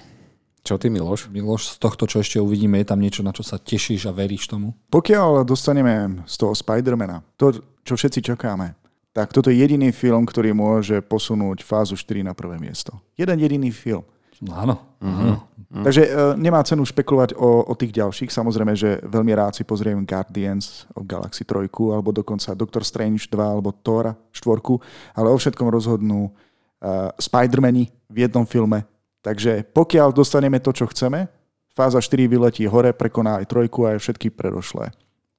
Čo 0.64 0.78
ty, 0.78 0.86
Miloš? 0.88 1.28
Miloš, 1.28 1.74
z 1.74 1.76
tohto, 1.76 2.06
čo 2.06 2.22
ešte 2.22 2.38
uvidíme, 2.38 2.78
je 2.80 2.88
tam 2.88 3.02
niečo, 3.02 3.20
na 3.26 3.34
čo 3.34 3.42
sa 3.44 3.60
tešíš 3.60 4.08
a 4.08 4.16
veríš 4.16 4.48
tomu? 4.48 4.72
Pokiaľ 4.88 5.44
dostaneme 5.44 6.24
z 6.24 6.34
toho 6.40 6.54
Spidermana 6.54 7.20
to, 7.36 7.58
čo 7.84 7.98
všetci 7.98 8.32
čakáme, 8.32 8.72
tak 9.14 9.30
toto 9.30 9.46
je 9.46 9.62
jediný 9.62 9.94
film, 9.94 10.26
ktorý 10.26 10.50
môže 10.50 10.98
posunúť 10.98 11.62
fázu 11.62 11.94
4 11.94 12.26
na 12.26 12.34
prvé 12.34 12.58
miesto. 12.58 12.98
Jeden 13.14 13.38
jediný 13.38 13.70
film. 13.70 14.02
No 14.42 14.58
áno. 14.58 14.74
Mm. 14.98 15.38
Takže 15.86 16.02
uh, 16.02 16.10
nemá 16.34 16.58
cenu 16.66 16.82
špekulovať 16.82 17.38
o, 17.38 17.62
o 17.70 17.74
tých 17.78 17.94
ďalších. 17.94 18.34
Samozrejme, 18.34 18.74
že 18.74 18.98
veľmi 19.06 19.30
rád 19.38 19.54
si 19.54 19.62
pozriem 19.62 20.02
Guardians 20.02 20.90
of 20.98 21.06
Galaxy 21.06 21.46
3 21.46 21.70
alebo 21.94 22.10
dokonca 22.10 22.58
Doctor 22.58 22.82
Strange 22.82 23.30
2 23.30 23.38
alebo 23.38 23.70
Thor 23.70 24.18
4, 24.34 25.14
ale 25.14 25.30
o 25.30 25.36
všetkom 25.38 25.70
rozhodnú 25.70 26.34
uh, 26.34 27.14
Spider-Mani 27.14 27.94
v 28.10 28.16
jednom 28.26 28.42
filme. 28.42 28.82
Takže 29.22 29.62
pokiaľ 29.70 30.10
dostaneme 30.10 30.58
to, 30.58 30.74
čo 30.74 30.90
chceme, 30.90 31.30
fáza 31.70 32.02
4 32.02 32.26
vyletí 32.26 32.66
hore, 32.66 32.90
prekoná 32.90 33.38
aj 33.38 33.46
trojku 33.46 33.86
a 33.86 33.94
aj 33.94 34.02
všetky 34.02 34.34
predošlé. 34.34 34.90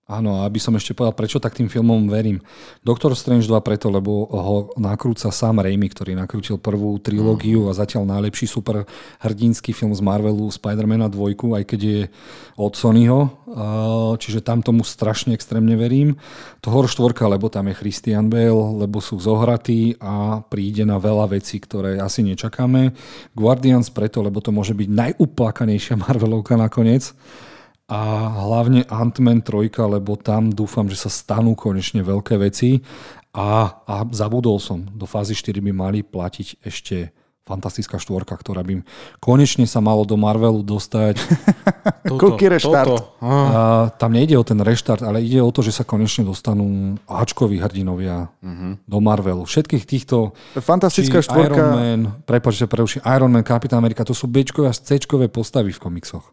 Áno, 0.05 0.37
a 0.37 0.45
aby 0.45 0.61
som 0.61 0.77
ešte 0.77 0.93
povedal, 0.93 1.17
prečo 1.17 1.41
tak 1.41 1.57
tým 1.57 1.65
filmom 1.65 2.05
verím. 2.05 2.37
Doktor 2.85 3.17
Strange 3.17 3.49
2 3.49 3.57
preto, 3.65 3.89
lebo 3.89 4.29
ho 4.29 4.69
nakrúca 4.77 5.33
sám 5.33 5.65
Raimi, 5.65 5.89
ktorý 5.89 6.13
nakrútil 6.13 6.61
prvú 6.61 7.01
trilógiu 7.01 7.65
a 7.65 7.73
zatiaľ 7.73 8.05
najlepší 8.13 8.45
super 8.45 8.85
hrdinský 9.25 9.73
film 9.73 9.97
z 9.97 10.05
Marvelu 10.05 10.45
Spider-Mana 10.53 11.09
2, 11.09 11.57
aj 11.57 11.63
keď 11.65 11.79
je 11.81 12.01
od 12.53 12.77
Sonyho. 12.77 13.33
Čiže 14.21 14.45
tam 14.45 14.61
tomu 14.61 14.85
strašne 14.85 15.33
extrémne 15.33 15.73
verím. 15.73 16.21
Toho 16.61 16.85
4, 16.85 17.17
lebo 17.25 17.49
tam 17.49 17.73
je 17.73 17.73
Christian 17.73 18.29
Bale, 18.29 18.85
lebo 18.85 19.01
sú 19.01 19.17
zohratí 19.17 19.97
a 19.97 20.45
príde 20.45 20.85
na 20.85 21.01
veľa 21.01 21.33
vecí, 21.33 21.57
ktoré 21.57 21.97
asi 21.97 22.21
nečakáme. 22.21 22.93
Guardians 23.33 23.89
preto, 23.89 24.21
lebo 24.21 24.37
to 24.37 24.53
môže 24.53 24.77
byť 24.77 24.85
najúplakanejšia 24.85 25.97
Marvelovka 26.05 26.53
nakoniec 26.61 27.09
a 27.86 28.01
hlavne 28.49 28.81
Ant-Man 28.89 29.45
3, 29.45 29.69
lebo 29.86 30.17
tam 30.17 30.49
dúfam, 30.49 30.89
že 30.89 30.97
sa 30.97 31.09
stanú 31.13 31.53
konečne 31.53 32.01
veľké 32.01 32.41
veci 32.41 32.81
a, 33.36 33.83
a 33.86 33.95
zabudol 34.09 34.57
som, 34.57 34.81
do 34.89 35.05
fázy 35.05 35.38
4 35.38 35.61
by 35.61 35.71
mali 35.75 35.99
platiť 36.01 36.65
ešte 36.65 37.13
fantastická 37.45 38.01
štvorka, 38.01 38.33
ktorá 38.33 38.65
by 38.65 38.81
konečne 39.21 39.69
sa 39.69 39.77
malo 39.77 40.01
do 40.01 40.17
Marvelu 40.17 40.65
dostať. 40.65 41.21
Koľký 42.09 42.49
reštart? 42.57 43.21
A, 43.21 43.93
tam 44.01 44.17
nejde 44.17 44.33
o 44.33 44.41
ten 44.41 44.57
reštart, 44.57 45.05
ale 45.05 45.21
ide 45.21 45.45
o 45.45 45.53
to, 45.53 45.61
že 45.61 45.77
sa 45.77 45.86
konečne 45.86 46.25
dostanú 46.25 46.97
Ačkoví 47.05 47.61
hrdinovia 47.61 48.33
uh-huh. 48.41 48.81
do 48.81 48.97
Marvelu. 48.97 49.45
Všetkých 49.45 49.86
týchto... 49.86 50.33
Fantastická 50.57 51.21
štvorka. 51.21 51.53
Iron 51.53 51.69
Man, 51.77 52.01
prepáčte, 52.25 52.65
preuši, 52.65 53.05
Iron 53.05 53.29
Man, 53.29 53.45
Kapitán 53.45 53.77
Amerika, 53.77 54.01
to 54.01 54.17
sú 54.17 54.25
Bčkové 54.25 54.65
a 54.65 54.73
C-čkové 54.73 55.29
postavy 55.29 55.69
v 55.69 55.77
komiksoch. 55.77 56.25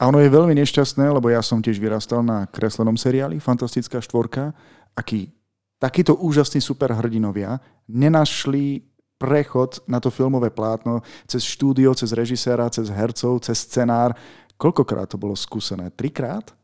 A 0.00 0.08
ono 0.08 0.16
je 0.24 0.32
veľmi 0.32 0.56
nešťastné, 0.56 1.12
lebo 1.12 1.28
ja 1.28 1.44
som 1.44 1.60
tiež 1.60 1.76
vyrastal 1.76 2.24
na 2.24 2.48
kreslenom 2.48 2.96
seriáli 2.96 3.36
Fantastická 3.36 4.00
štvorka, 4.00 4.56
aký 4.96 5.28
takíto 5.76 6.16
úžasní 6.16 6.64
superhrdinovia 6.64 7.60
nenašli 7.84 8.80
prechod 9.20 9.84
na 9.84 10.00
to 10.00 10.08
filmové 10.08 10.48
plátno 10.48 11.04
cez 11.28 11.44
štúdio, 11.44 11.92
cez 11.92 12.16
režiséra, 12.16 12.72
cez 12.72 12.88
hercov, 12.88 13.44
cez 13.44 13.60
scenár. 13.68 14.16
Koľkokrát 14.56 15.12
to 15.12 15.20
bolo 15.20 15.36
skúsené? 15.36 15.92
Trikrát? 15.92 16.56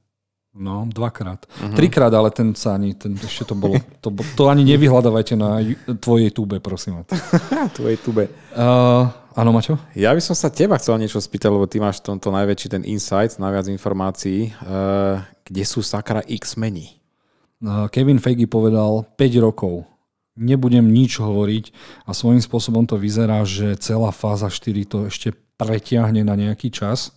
No, 0.56 0.88
dvakrát. 0.88 1.44
Uh-huh. 1.44 1.76
Trikrát, 1.76 2.08
ale 2.16 2.32
ten 2.32 2.56
sa 2.56 2.80
ani, 2.80 2.96
ten, 2.96 3.12
ešte 3.20 3.52
to 3.52 3.52
bolo, 3.52 3.76
to, 4.00 4.08
to 4.32 4.48
ani 4.48 4.64
nevyhľadávajte 4.64 5.36
na 5.36 5.60
tvojej 6.00 6.32
tube, 6.32 6.56
prosím. 6.64 7.04
tvojej 7.76 8.00
tube. 8.00 8.32
Uh, 8.56 9.12
áno, 9.36 9.52
Mačo? 9.52 9.76
Ja 9.92 10.16
by 10.16 10.22
som 10.24 10.34
sa 10.34 10.48
teba 10.48 10.80
chcel 10.80 10.96
niečo 10.96 11.20
spýtať, 11.20 11.52
lebo 11.52 11.68
ty 11.68 11.78
máš 11.78 12.00
tomto 12.00 12.32
najväčší 12.32 12.72
ten 12.72 12.82
insight, 12.88 13.36
najviac 13.36 13.68
informácií. 13.68 14.56
Uh, 14.64 15.20
kde 15.44 15.62
sú 15.62 15.84
sakra 15.84 16.24
X-meni? 16.24 16.96
Uh, 17.60 17.86
Kevin 17.92 18.18
Feige 18.18 18.48
povedal 18.48 19.04
5 19.14 19.44
rokov 19.44 19.86
nebudem 20.36 20.84
nič 20.84 21.16
hovoriť 21.18 21.72
a 22.04 22.12
svojím 22.12 22.44
spôsobom 22.44 22.84
to 22.84 23.00
vyzerá, 23.00 23.42
že 23.48 23.74
celá 23.80 24.12
fáza 24.12 24.52
4 24.52 24.84
to 24.84 24.98
ešte 25.08 25.32
pretiahne 25.56 26.20
na 26.22 26.36
nejaký 26.36 26.68
čas. 26.68 27.16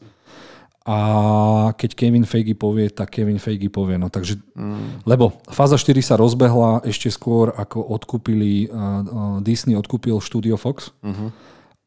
A 0.90 1.70
keď 1.76 1.94
Kevin 1.94 2.26
Feige 2.26 2.58
povie, 2.58 2.90
tak 2.90 3.14
Kevin 3.14 3.38
Feige 3.38 3.70
povie. 3.70 4.00
No, 4.00 4.10
takže, 4.10 4.42
mm. 4.58 5.06
Lebo 5.06 5.38
fáza 5.52 5.78
4 5.78 6.02
sa 6.02 6.16
rozbehla 6.18 6.82
ešte 6.88 7.14
skôr, 7.14 7.54
ako 7.54 7.84
odkúpili, 7.94 8.72
uh, 8.72 8.74
uh, 8.74 9.38
Disney 9.44 9.78
odkúpil 9.78 10.18
Studio 10.24 10.58
Fox. 10.58 10.90
Uh-huh. 11.04 11.30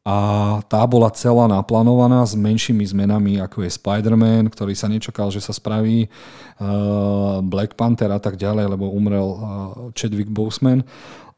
A 0.03 0.59
tá 0.67 0.83
bola 0.83 1.07
celá 1.15 1.47
naplánovaná 1.47 2.27
s 2.27 2.35
menšími 2.35 2.83
zmenami, 2.83 3.39
ako 3.39 3.63
je 3.63 3.71
Spider-Man, 3.71 4.51
ktorý 4.51 4.75
sa 4.75 4.91
nečakal, 4.91 5.31
že 5.31 5.39
sa 5.39 5.55
spraví, 5.55 6.11
uh, 6.59 7.39
Black 7.39 7.79
Panther 7.79 8.11
a 8.11 8.19
tak 8.19 8.35
ďalej, 8.35 8.75
lebo 8.75 8.91
umrel 8.91 9.23
uh, 9.23 9.39
Chadwick 9.95 10.27
Boseman. 10.27 10.83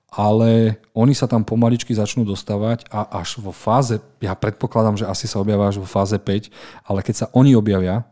Ale 0.10 0.82
oni 0.98 1.14
sa 1.14 1.30
tam 1.30 1.46
pomaličky 1.46 1.94
začnú 1.94 2.26
dostávať 2.26 2.90
a 2.90 3.22
až 3.22 3.38
vo 3.38 3.54
fáze, 3.54 4.02
ja 4.18 4.34
predpokladám, 4.34 4.98
že 4.98 5.06
asi 5.06 5.30
sa 5.30 5.44
objavia 5.44 5.70
až 5.70 5.78
vo 5.78 5.86
fáze 5.86 6.18
5, 6.18 6.50
ale 6.90 7.06
keď 7.06 7.16
sa 7.22 7.30
oni 7.38 7.54
objavia, 7.54 8.08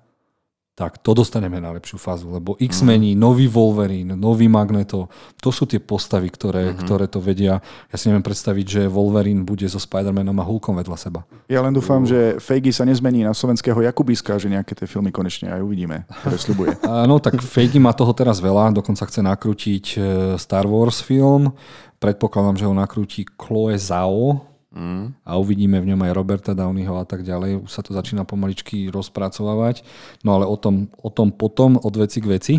tak 0.73 1.05
to 1.05 1.13
dostaneme 1.13 1.61
na 1.61 1.69
lepšiu 1.77 2.01
fázu, 2.01 2.33
lebo 2.33 2.57
X-meni, 2.57 3.13
mm. 3.13 3.19
nový 3.21 3.45
Wolverine, 3.45 4.17
nový 4.17 4.49
Magneto, 4.49 5.05
to 5.37 5.53
sú 5.53 5.69
tie 5.69 5.77
postavy, 5.77 6.33
ktoré, 6.33 6.73
mm-hmm. 6.73 6.81
ktoré 6.81 7.05
to 7.05 7.21
vedia. 7.21 7.61
Ja 7.93 7.95
si 8.01 8.09
neviem 8.09 8.25
predstaviť, 8.25 8.65
že 8.65 8.81
Wolverine 8.89 9.45
bude 9.45 9.69
so 9.69 9.77
Spider-Manom 9.77 10.33
a 10.41 10.45
Hulkom 10.49 10.73
vedľa 10.81 10.97
seba. 10.97 11.29
Ja 11.45 11.61
len 11.61 11.77
dúfam, 11.77 12.01
uh. 12.01 12.09
že 12.09 12.19
Feige 12.41 12.73
sa 12.73 12.89
nezmení 12.89 13.21
na 13.21 13.37
slovenského 13.37 13.77
Jakubiska, 13.85 14.41
že 14.41 14.49
nejaké 14.49 14.73
tie 14.73 14.89
filmy 14.89 15.13
konečne 15.13 15.53
aj 15.53 15.61
uvidíme, 15.61 16.09
ktoré 16.25 16.37
slibuje. 16.41 16.69
Áno, 17.05 17.21
tak 17.21 17.37
Feige 17.45 17.77
má 17.77 17.93
toho 17.93 18.09
teraz 18.17 18.41
veľa, 18.41 18.73
dokonca 18.73 19.05
chce 19.05 19.21
nakrútiť 19.21 19.85
e, 19.93 19.97
Star 20.41 20.65
Wars 20.65 21.05
film, 21.05 21.53
predpokladám, 22.01 22.57
že 22.57 22.65
ho 22.65 22.73
nakrúti 22.73 23.29
Chloe 23.37 23.77
Zhao, 23.77 24.52
Mm. 24.73 25.13
A 25.21 25.37
uvidíme 25.37 25.77
v 25.77 25.93
ňom 25.93 26.01
aj 26.01 26.11
Roberta 26.17 26.51
Downeyho 26.57 26.97
a 26.97 27.05
tak 27.05 27.21
ďalej. 27.21 27.61
Už 27.61 27.69
sa 27.69 27.85
to 27.85 27.93
začína 27.93 28.25
pomaličky 28.25 28.89
rozpracovávať. 28.89 29.85
No 30.25 30.41
ale 30.41 30.49
o 30.49 30.57
tom, 30.57 30.89
o 30.97 31.13
tom 31.13 31.29
potom, 31.29 31.77
od 31.77 31.93
veci 31.93 32.17
k 32.17 32.29
veci. 32.29 32.55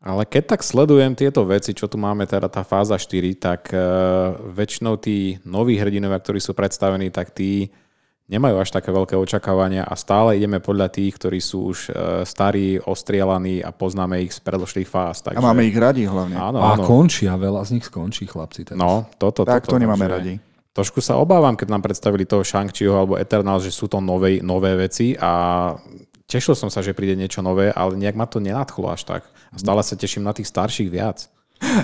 Ale 0.00 0.24
keď 0.24 0.56
tak 0.56 0.60
sledujem 0.64 1.12
tieto 1.12 1.44
veci, 1.44 1.76
čo 1.76 1.84
tu 1.86 2.00
máme 2.00 2.24
teda 2.24 2.48
tá 2.48 2.64
fáza 2.64 2.96
4, 2.96 3.36
tak 3.36 3.68
uh, 3.70 4.32
väčšinou 4.48 4.96
tí 4.96 5.36
noví 5.44 5.76
hrdinovia, 5.76 6.18
ktorí 6.18 6.40
sú 6.40 6.56
predstavení, 6.56 7.12
tak 7.12 7.36
tí 7.36 7.68
nemajú 8.30 8.62
až 8.62 8.72
také 8.72 8.94
veľké 8.94 9.18
očakávania 9.18 9.84
a 9.84 9.92
stále 10.00 10.40
ideme 10.40 10.56
podľa 10.56 10.88
tých, 10.88 11.20
ktorí 11.20 11.38
sú 11.44 11.68
už 11.68 11.78
uh, 11.92 12.24
starí, 12.24 12.80
ostrielaní 12.80 13.60
a 13.60 13.76
poznáme 13.76 14.24
ich 14.24 14.32
z 14.32 14.40
predošlých 14.40 14.88
fáz. 14.88 15.20
Takže... 15.20 15.36
A 15.36 15.44
máme 15.44 15.68
ich 15.68 15.76
radi 15.76 16.08
hlavne. 16.08 16.32
Áno, 16.32 16.64
a 16.64 16.80
áno. 16.80 16.88
končia, 16.88 17.36
veľa 17.36 17.60
z 17.68 17.76
nich 17.76 17.84
skončí, 17.84 18.24
chlapci. 18.24 18.72
Teraz. 18.72 18.80
No, 18.80 19.04
toto, 19.20 19.44
tak 19.44 19.68
toto, 19.68 19.76
to 19.76 19.84
nemáme 19.84 20.08
že... 20.08 20.10
radi. 20.10 20.34
Trošku 20.70 21.02
sa 21.02 21.18
obávam, 21.18 21.58
keď 21.58 21.68
nám 21.74 21.82
predstavili 21.82 22.22
toho 22.22 22.46
Shang-Chiho 22.46 22.94
alebo 22.94 23.18
Eternal, 23.18 23.58
že 23.58 23.74
sú 23.74 23.90
to 23.90 23.98
nové, 23.98 24.38
nové 24.38 24.78
veci 24.78 25.18
a 25.18 25.74
tešil 26.30 26.54
som 26.54 26.70
sa, 26.70 26.78
že 26.78 26.94
príde 26.94 27.18
niečo 27.18 27.42
nové, 27.42 27.74
ale 27.74 27.98
nejak 27.98 28.14
ma 28.14 28.30
to 28.30 28.38
nenadchlo 28.38 28.86
až 28.86 29.02
tak. 29.02 29.22
A 29.50 29.58
stále 29.58 29.82
sa 29.82 29.98
teším 29.98 30.22
na 30.22 30.30
tých 30.30 30.46
starších 30.46 30.86
viac. 30.86 31.26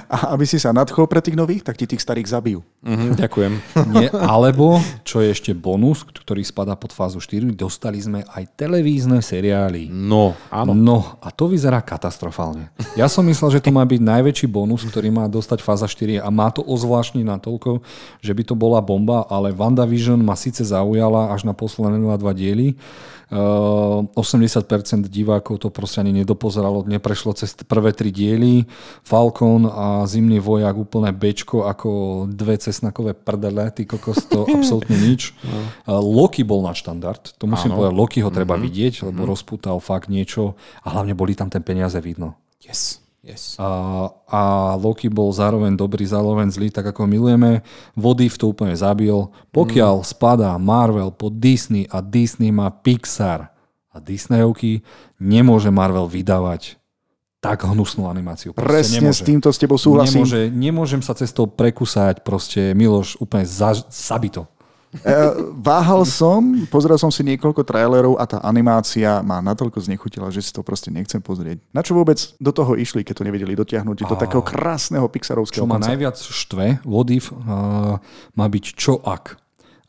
A 0.09 0.33
aby 0.33 0.49
si 0.49 0.57
sa 0.57 0.73
nadchol 0.73 1.05
pre 1.05 1.21
tých 1.21 1.37
nových, 1.37 1.61
tak 1.61 1.77
ti 1.77 1.85
tých 1.85 2.01
starých 2.01 2.33
zabijú. 2.33 2.61
Mm-hmm, 2.81 3.11
ďakujem. 3.21 3.53
Nie, 3.93 4.09
alebo, 4.15 4.81
čo 5.05 5.21
je 5.21 5.31
ešte 5.31 5.53
bonus, 5.53 6.01
ktorý 6.03 6.41
spadá 6.43 6.73
pod 6.75 6.97
fázu 6.97 7.21
4, 7.21 7.53
dostali 7.53 8.01
sme 8.01 8.25
aj 8.25 8.57
televízne 8.57 9.21
seriály. 9.21 9.93
No, 9.93 10.33
áno. 10.49 10.73
No, 10.73 11.21
a 11.21 11.29
to 11.29 11.53
vyzerá 11.53 11.85
katastrofálne. 11.85 12.73
Ja 12.97 13.07
som 13.07 13.29
myslel, 13.29 13.61
že 13.61 13.65
to 13.65 13.69
má 13.69 13.85
byť 13.85 14.01
najväčší 14.01 14.47
bonus, 14.49 14.87
ktorý 14.89 15.13
má 15.13 15.29
dostať 15.29 15.61
fáza 15.61 15.85
4 15.85 16.25
a 16.25 16.29
má 16.33 16.49
to 16.49 16.65
ozvláštniť 16.65 17.25
natoľko, 17.29 17.85
že 18.25 18.33
by 18.33 18.43
to 18.49 18.55
bola 18.57 18.81
bomba, 18.81 19.29
ale 19.29 19.53
WandaVision 19.53 20.19
ma 20.25 20.35
síce 20.39 20.65
zaujala 20.65 21.37
až 21.37 21.45
na 21.45 21.53
posledné 21.53 22.01
dva 22.01 22.33
diely, 22.33 22.79
80% 23.27 25.11
divákov 25.11 25.59
to 25.59 25.69
proste 25.75 25.99
ani 25.99 26.15
nedopozeralo, 26.23 26.87
neprešlo 26.87 27.35
cez 27.35 27.59
prvé 27.67 27.91
tri 27.91 28.15
diely. 28.15 28.71
Falcon 29.03 29.67
a 29.67 30.07
Zimný 30.07 30.39
vojak 30.39 30.79
úplne 30.79 31.11
bečko 31.11 31.67
ako 31.67 31.91
dve 32.31 32.55
cesnakové 32.55 33.19
prdele, 33.19 33.75
ty 33.75 33.83
kokos, 33.83 34.31
to 34.31 34.47
absolútne 34.57 34.95
nič. 34.95 35.35
No. 35.43 35.99
Loki 35.99 36.47
bol 36.47 36.63
na 36.63 36.71
štandard, 36.71 37.35
to 37.35 37.51
musím 37.51 37.75
Áno. 37.75 37.83
povedať, 37.83 37.95
Loki 37.99 38.19
ho 38.23 38.31
treba 38.31 38.55
mm-hmm. 38.55 38.67
vidieť, 38.71 38.95
lebo 39.11 39.27
mm-hmm. 39.27 39.33
rozputal 39.35 39.77
fakt 39.83 40.07
niečo 40.07 40.55
a 40.87 40.95
hlavne 40.95 41.19
boli 41.19 41.35
tam 41.35 41.51
ten 41.51 41.67
peniaze 41.67 41.99
vidno. 41.99 42.39
Yes. 42.63 43.06
Yes. 43.27 43.59
A, 43.59 44.07
a 44.31 44.43
Loki 44.79 45.11
bol 45.11 45.35
zároveň 45.35 45.75
dobrý, 45.75 46.07
zároveň 46.07 46.47
zlý, 46.55 46.71
tak 46.71 46.95
ako 46.95 47.11
milujeme. 47.11 47.67
Vody 47.99 48.31
v 48.31 48.39
to 48.39 48.55
úplne 48.55 48.79
zabil. 48.79 49.27
Pokiaľ 49.51 49.95
mm. 50.01 50.07
spadá 50.07 50.55
Marvel 50.63 51.11
pod 51.11 51.35
Disney 51.43 51.91
a 51.91 51.99
Disney 51.99 52.55
má 52.55 52.71
Pixar 52.71 53.51
a 53.91 53.99
Disneyovky, 53.99 54.87
nemôže 55.19 55.75
Marvel 55.75 56.07
vydávať 56.07 56.79
tak 57.43 57.67
hnusnú 57.67 58.07
animáciu. 58.07 58.55
Proste 58.55 58.67
Presne 58.67 58.99
nemôže. 59.03 59.23
s 59.23 59.27
týmto 59.27 59.49
s 59.51 59.59
tebou 59.59 59.79
súhlasím. 59.79 60.23
Nemôže, 60.23 60.41
nemôžem 60.51 61.03
sa 61.03 61.15
cez 61.15 61.31
to 61.35 61.51
prekusať, 61.51 62.23
proste 62.23 62.79
Miloš 62.79 63.19
úplne 63.19 63.43
za, 63.43 63.75
zabito. 63.91 64.47
E, 64.95 65.13
váhal 65.61 66.07
som, 66.09 66.65
pozrel 66.71 66.97
som 66.97 67.13
si 67.13 67.21
niekoľko 67.27 67.67
trailerov 67.67 68.17
a 68.17 68.25
tá 68.25 68.39
animácia 68.41 69.21
ma 69.21 69.43
natoľko 69.45 69.83
znechutila, 69.83 70.33
že 70.33 70.41
si 70.41 70.51
to 70.55 70.65
proste 70.65 70.89
nechcem 70.89 71.21
pozrieť. 71.21 71.61
Na 71.75 71.85
čo 71.85 71.93
vôbec 71.93 72.17
do 72.41 72.53
toho 72.55 72.79
išli, 72.79 73.03
keď 73.05 73.21
to 73.21 73.27
nevedeli 73.27 73.53
dotiahnuť 73.59 74.07
do 74.07 74.17
takého 74.17 74.41
krásneho 74.41 75.05
pixarovského 75.11 75.67
Čo 75.67 75.69
ma 75.69 75.83
najviac 75.83 76.17
štve, 76.17 76.87
If, 77.13 77.31
uh, 77.33 78.01
má 78.35 78.47
byť 78.47 78.65
čo 78.77 78.99
ak. 79.05 79.37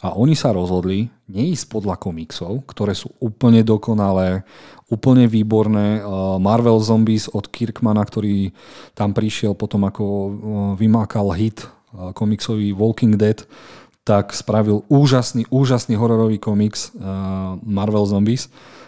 A 0.05 0.13
oni 0.13 0.37
sa 0.37 0.53
rozhodli 0.53 1.09
neísť 1.25 1.73
podľa 1.73 1.97
komiksov, 1.97 2.69
ktoré 2.69 2.93
sú 2.93 3.09
úplne 3.17 3.65
dokonalé, 3.65 4.45
úplne 4.93 5.25
výborné. 5.25 6.05
Marvel 6.37 6.77
Zombies 6.85 7.25
od 7.33 7.49
Kirkmana, 7.49 8.05
ktorý 8.05 8.53
tam 8.93 9.17
prišiel 9.17 9.57
potom 9.57 9.89
ako 9.89 10.05
vymákal 10.77 11.33
hit 11.33 11.65
komiksový 12.13 12.77
Walking 12.77 13.17
Dead, 13.17 13.41
tak 14.07 14.31
spravil 14.31 14.87
úžasný, 14.87 15.43
úžasný 15.51 15.99
hororový 15.99 16.39
komiks 16.39 16.95
uh, 16.95 17.59
Marvel 17.59 18.07
Zombies 18.07 18.47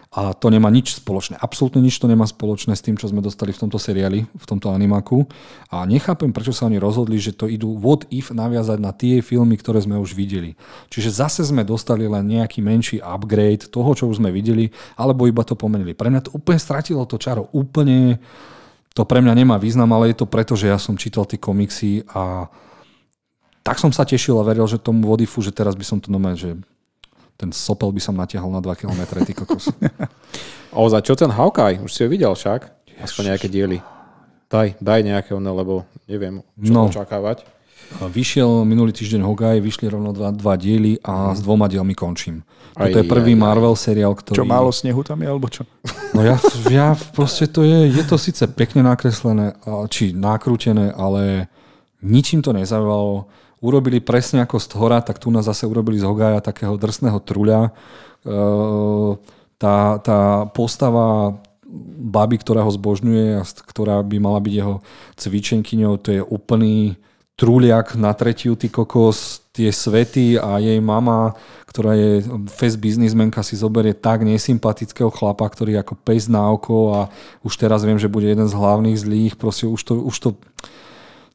a 0.09 0.33
to 0.33 0.49
nemá 0.49 0.73
nič 0.73 0.97
spoločné. 0.97 1.37
Absolútne 1.37 1.85
nič 1.85 2.01
to 2.01 2.09
nemá 2.09 2.25
spoločné 2.25 2.73
s 2.73 2.81
tým, 2.81 2.97
čo 2.97 3.11
sme 3.11 3.21
dostali 3.21 3.53
v 3.53 3.61
tomto 3.61 3.77
seriáli, 3.77 4.25
v 4.25 4.45
tomto 4.47 4.73
animaku. 4.73 5.29
A 5.69 5.85
nechápem, 5.85 6.33
prečo 6.33 6.49
sa 6.49 6.65
oni 6.65 6.81
rozhodli, 6.81 7.21
že 7.21 7.35
to 7.35 7.45
idú 7.45 7.77
what 7.77 8.09
if 8.09 8.33
naviazať 8.33 8.79
na 8.81 8.89
tie 8.89 9.21
filmy, 9.21 9.53
ktoré 9.53 9.85
sme 9.85 10.01
už 10.01 10.17
videli. 10.17 10.57
Čiže 10.89 11.13
zase 11.13 11.45
sme 11.45 11.61
dostali 11.61 12.09
len 12.09 12.25
nejaký 12.25 12.57
menší 12.57 12.97
upgrade 13.05 13.69
toho, 13.69 13.93
čo 13.93 14.09
už 14.09 14.17
sme 14.17 14.33
videli, 14.33 14.73
alebo 14.97 15.29
iba 15.29 15.45
to 15.45 15.53
pomenili. 15.53 15.93
Pre 15.93 16.09
mňa 16.09 16.25
to 16.25 16.33
úplne 16.33 16.57
stratilo 16.57 17.05
to 17.05 17.21
čaro. 17.21 17.45
Úplne 17.53 18.17
to 18.97 19.05
pre 19.05 19.21
mňa 19.21 19.33
nemá 19.37 19.61
význam, 19.61 19.93
ale 19.93 20.09
je 20.09 20.25
to 20.25 20.25
preto, 20.25 20.57
že 20.57 20.73
ja 20.73 20.81
som 20.81 20.97
čítal 20.97 21.29
tie 21.29 21.37
komiksy 21.37 22.09
a 22.09 22.49
tak 23.63 23.77
som 23.77 23.91
sa 23.91 24.07
tešil 24.07 24.39
a 24.39 24.43
veril, 24.43 24.65
že 24.65 24.79
tomu 24.79 25.07
Vodifu, 25.07 25.43
že 25.43 25.51
teraz 25.51 25.75
by 25.75 25.85
som 25.85 25.97
to 25.99 26.09
nomé, 26.09 26.33
že 26.33 26.55
ten 27.39 27.55
sopel 27.55 27.91
by 27.95 28.01
som 28.03 28.15
natiahol 28.19 28.51
na 28.51 28.59
2 28.59 28.75
km, 28.75 29.01
ty 29.23 29.31
kokos. 29.31 29.71
o, 30.75 30.83
za 30.91 30.99
čo 30.99 31.15
ten 31.15 31.31
Hawkeye? 31.31 31.79
Už 31.79 31.91
si 31.95 32.03
ho 32.03 32.11
videl 32.11 32.35
však? 32.35 32.67
Aspoň 32.99 33.31
nejaké 33.31 33.47
diely. 33.47 33.79
Daj, 34.51 34.75
daj 34.83 34.99
nejaké 35.07 35.31
one, 35.31 35.47
lebo 35.47 35.87
neviem, 36.09 36.43
čo 36.59 36.71
no. 36.73 36.91
očakávať. 36.91 37.47
Vyšiel 37.89 38.67
minulý 38.67 38.91
týždeň 38.91 39.23
Hawkeye, 39.23 39.63
vyšli 39.63 39.87
rovno 39.87 40.11
dva, 40.11 40.35
dva 40.35 40.53
diely 40.59 40.99
a 41.01 41.31
s 41.31 41.39
dvoma 41.41 41.71
dielmi 41.71 41.95
končím. 41.95 42.43
Toto 42.75 43.01
je 43.01 43.07
prvý 43.07 43.33
aj, 43.33 43.39
Marvel 43.39 43.73
seriál, 43.73 44.13
ktorý... 44.13 44.35
Čo, 44.35 44.45
málo 44.45 44.69
snehu 44.69 45.01
tam 45.01 45.23
je, 45.23 45.27
alebo 45.29 45.47
čo? 45.47 45.63
No 46.09 46.25
ja, 46.25 46.41
ja 46.73 46.97
proste 47.13 47.45
to 47.45 47.61
je, 47.61 47.93
je 47.93 48.01
to 48.01 48.17
síce 48.17 48.41
pekne 48.57 48.81
nakreslené, 48.81 49.53
či 49.93 50.09
nakrútené, 50.09 50.89
ale 50.89 51.45
ničím 52.01 52.41
to 52.41 52.49
nezaujalo 52.49 53.29
urobili 53.59 53.99
presne 53.99 54.43
ako 54.43 54.57
z 54.59 54.67
hora, 54.75 54.99
tak 55.03 55.19
tu 55.19 55.31
nás 55.31 55.47
zase 55.47 55.67
urobili 55.67 55.99
z 55.99 56.07
Hogaja 56.07 56.39
takého 56.39 56.75
drsného 56.79 57.19
truľa. 57.19 57.69
E, 57.69 57.71
tá, 59.59 59.99
tá 59.99 60.47
postava 60.55 61.35
baby, 61.99 62.41
ktorá 62.41 62.65
ho 62.65 62.71
zbožňuje 62.71 63.37
a 63.39 63.43
ktorá 63.45 64.01
by 64.01 64.17
mala 64.17 64.39
byť 64.41 64.53
jeho 64.55 64.75
cvičenkyňou, 65.19 65.93
to 66.01 66.09
je 66.17 66.21
úplný 66.23 66.97
trúliak 67.39 67.95
na 67.95 68.11
tretiu, 68.11 68.59
ty 68.59 68.67
kokos, 68.67 69.47
tie 69.55 69.71
svety 69.71 70.35
a 70.35 70.59
jej 70.59 70.75
mama, 70.83 71.39
ktorá 71.71 71.95
je 71.95 72.19
fest 72.51 72.75
biznismenka, 72.83 73.39
si 73.47 73.55
zoberie 73.55 73.95
tak 73.95 74.27
nesympatického 74.27 75.07
chlapa, 75.07 75.47
ktorý 75.47 75.79
ako 75.79 75.95
pes 76.03 76.27
na 76.27 76.51
oko 76.51 76.91
a 76.91 77.01
už 77.39 77.55
teraz 77.55 77.87
viem, 77.87 77.95
že 77.95 78.11
bude 78.11 78.27
jeden 78.27 78.43
z 78.43 78.57
hlavných 78.57 78.99
zlých, 78.99 79.33
proste 79.39 79.71
už 79.71 79.79
to, 79.87 79.93
už 80.03 80.15
to 80.19 80.29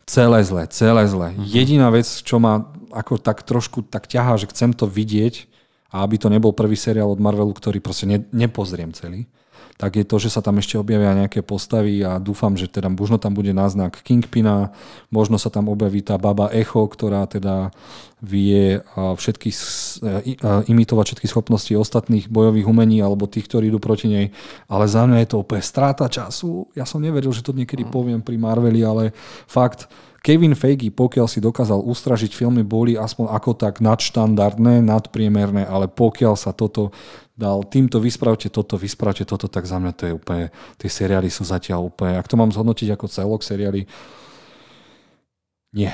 celé 0.05 0.41
zle, 0.45 0.65
celé 0.69 1.05
zle. 1.09 1.29
Mm-hmm. 1.33 1.49
Jediná 1.49 1.89
vec, 1.91 2.07
čo 2.07 2.37
ma 2.41 2.69
ako 2.95 3.19
tak 3.19 3.43
trošku 3.43 3.83
tak 3.85 4.07
ťahá, 4.07 4.39
že 4.39 4.49
chcem 4.53 4.71
to 4.71 4.87
vidieť 4.87 5.51
a 5.91 6.07
aby 6.07 6.19
to 6.19 6.31
nebol 6.31 6.55
prvý 6.55 6.79
seriál 6.79 7.11
od 7.11 7.23
Marvelu, 7.23 7.51
ktorý 7.51 7.83
proste 7.83 8.07
ne, 8.07 8.23
nepozriem 8.31 8.95
celý, 8.95 9.27
tak 9.75 9.99
je 9.99 10.07
to, 10.07 10.23
že 10.23 10.31
sa 10.31 10.39
tam 10.39 10.63
ešte 10.63 10.79
objavia 10.79 11.19
nejaké 11.19 11.43
postavy 11.43 11.99
a 12.07 12.23
dúfam, 12.23 12.55
že 12.55 12.71
teda 12.71 12.87
možno 12.87 13.19
tam 13.19 13.35
bude 13.35 13.51
náznak 13.51 14.07
Kingpina, 14.07 14.71
možno 15.11 15.35
sa 15.35 15.51
tam 15.51 15.67
objaví 15.67 15.99
tá 15.99 16.15
baba 16.15 16.47
Echo, 16.55 16.87
ktorá 16.87 17.27
teda 17.27 17.75
vie 18.23 18.81
všetky, 18.95 19.51
e, 19.51 19.57
imitovať 20.71 21.05
všetky 21.13 21.27
schopnosti 21.29 21.75
ostatných 21.75 22.31
bojových 22.31 22.71
umení 22.71 23.03
alebo 23.03 23.29
tých, 23.29 23.51
ktorí 23.51 23.69
idú 23.69 23.83
proti 23.83 24.07
nej. 24.09 24.27
Ale 24.71 24.87
za 24.87 25.05
mňa 25.05 25.27
je 25.27 25.29
to 25.29 25.43
úplne 25.43 25.61
stráta 25.61 26.07
času. 26.07 26.71
Ja 26.73 26.87
som 26.87 27.03
neveril, 27.03 27.35
že 27.35 27.45
to 27.45 27.53
niekedy 27.53 27.85
poviem 27.85 28.23
pri 28.23 28.39
Marveli, 28.39 28.81
ale 28.81 29.13
fakt, 29.45 29.91
Kevin 30.25 30.57
Feige, 30.57 30.89
pokiaľ 30.89 31.29
si 31.29 31.45
dokázal 31.45 31.85
ustražiť 31.85 32.33
filmy, 32.33 32.65
boli 32.65 32.97
aspoň 32.97 33.29
ako 33.29 33.61
tak 33.61 33.85
nadštandardné, 33.85 34.81
nadpriemerné, 34.81 35.69
ale 35.69 35.85
pokiaľ 35.85 36.33
sa 36.33 36.57
toto 36.57 36.97
dal, 37.37 37.61
týmto 37.69 38.01
vyspravte 38.01 38.49
toto, 38.49 38.81
vyspravte 38.81 39.29
toto, 39.29 39.53
tak 39.53 39.69
za 39.69 39.77
mňa 39.77 39.93
to 39.93 40.03
je 40.09 40.13
úplne, 40.17 40.49
tie 40.81 40.89
seriály 40.89 41.29
sú 41.29 41.45
zatiaľ 41.45 41.93
úplne, 41.93 42.17
ak 42.17 42.25
to 42.25 42.41
mám 42.41 42.49
zhodnotiť 42.57 42.97
ako 42.97 43.05
celok 43.05 43.45
seriály, 43.45 43.85
nie. 45.77 45.93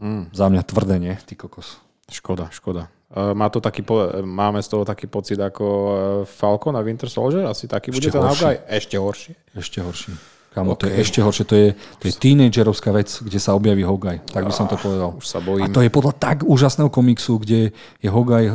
Mm. 0.00 0.32
Za 0.32 0.48
mňa 0.48 0.62
tvrdé 0.64 0.96
nie, 0.96 1.14
ty 1.28 1.36
kokos. 1.36 1.76
Škoda, 2.08 2.48
škoda. 2.48 2.88
E, 3.12 3.36
má 3.36 3.52
to 3.52 3.60
taký, 3.60 3.84
máme 4.24 4.64
z 4.64 4.68
toho 4.72 4.86
taký 4.88 5.12
pocit 5.12 5.36
ako 5.36 5.66
e, 5.66 5.90
Falcon 6.24 6.72
a 6.72 6.80
Winter 6.80 7.10
Soldier? 7.10 7.44
Asi 7.44 7.68
taký 7.68 7.92
Ešte 7.92 8.08
bude 8.08 8.08
ten 8.16 8.24
horší. 8.24 8.64
Ešte 8.64 8.96
horší. 8.96 9.32
Ešte 9.52 9.78
horší. 9.84 10.37
Kamo, 10.58 10.74
okay. 10.74 10.80
to 10.82 10.84
je 10.90 10.94
ešte 10.98 11.18
horšie, 11.22 11.44
to 11.46 11.54
je, 11.54 11.68
to 12.02 12.04
je 12.10 12.14
tínedžerovská 12.18 12.90
vec, 12.90 13.06
kde 13.22 13.38
sa 13.38 13.54
objaví 13.54 13.86
Hogaj, 13.86 14.26
tak 14.26 14.42
by 14.42 14.50
som 14.50 14.66
to 14.66 14.74
povedal. 14.74 15.14
Už 15.14 15.26
sa 15.30 15.38
bojím. 15.38 15.70
A 15.70 15.70
to 15.70 15.86
je 15.86 15.90
podľa 15.94 16.18
tak 16.18 16.42
úžasného 16.42 16.90
komiksu, 16.90 17.38
kde 17.38 17.70
je 18.02 18.08
Hogaj 18.10 18.50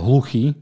hluchý 0.00 0.56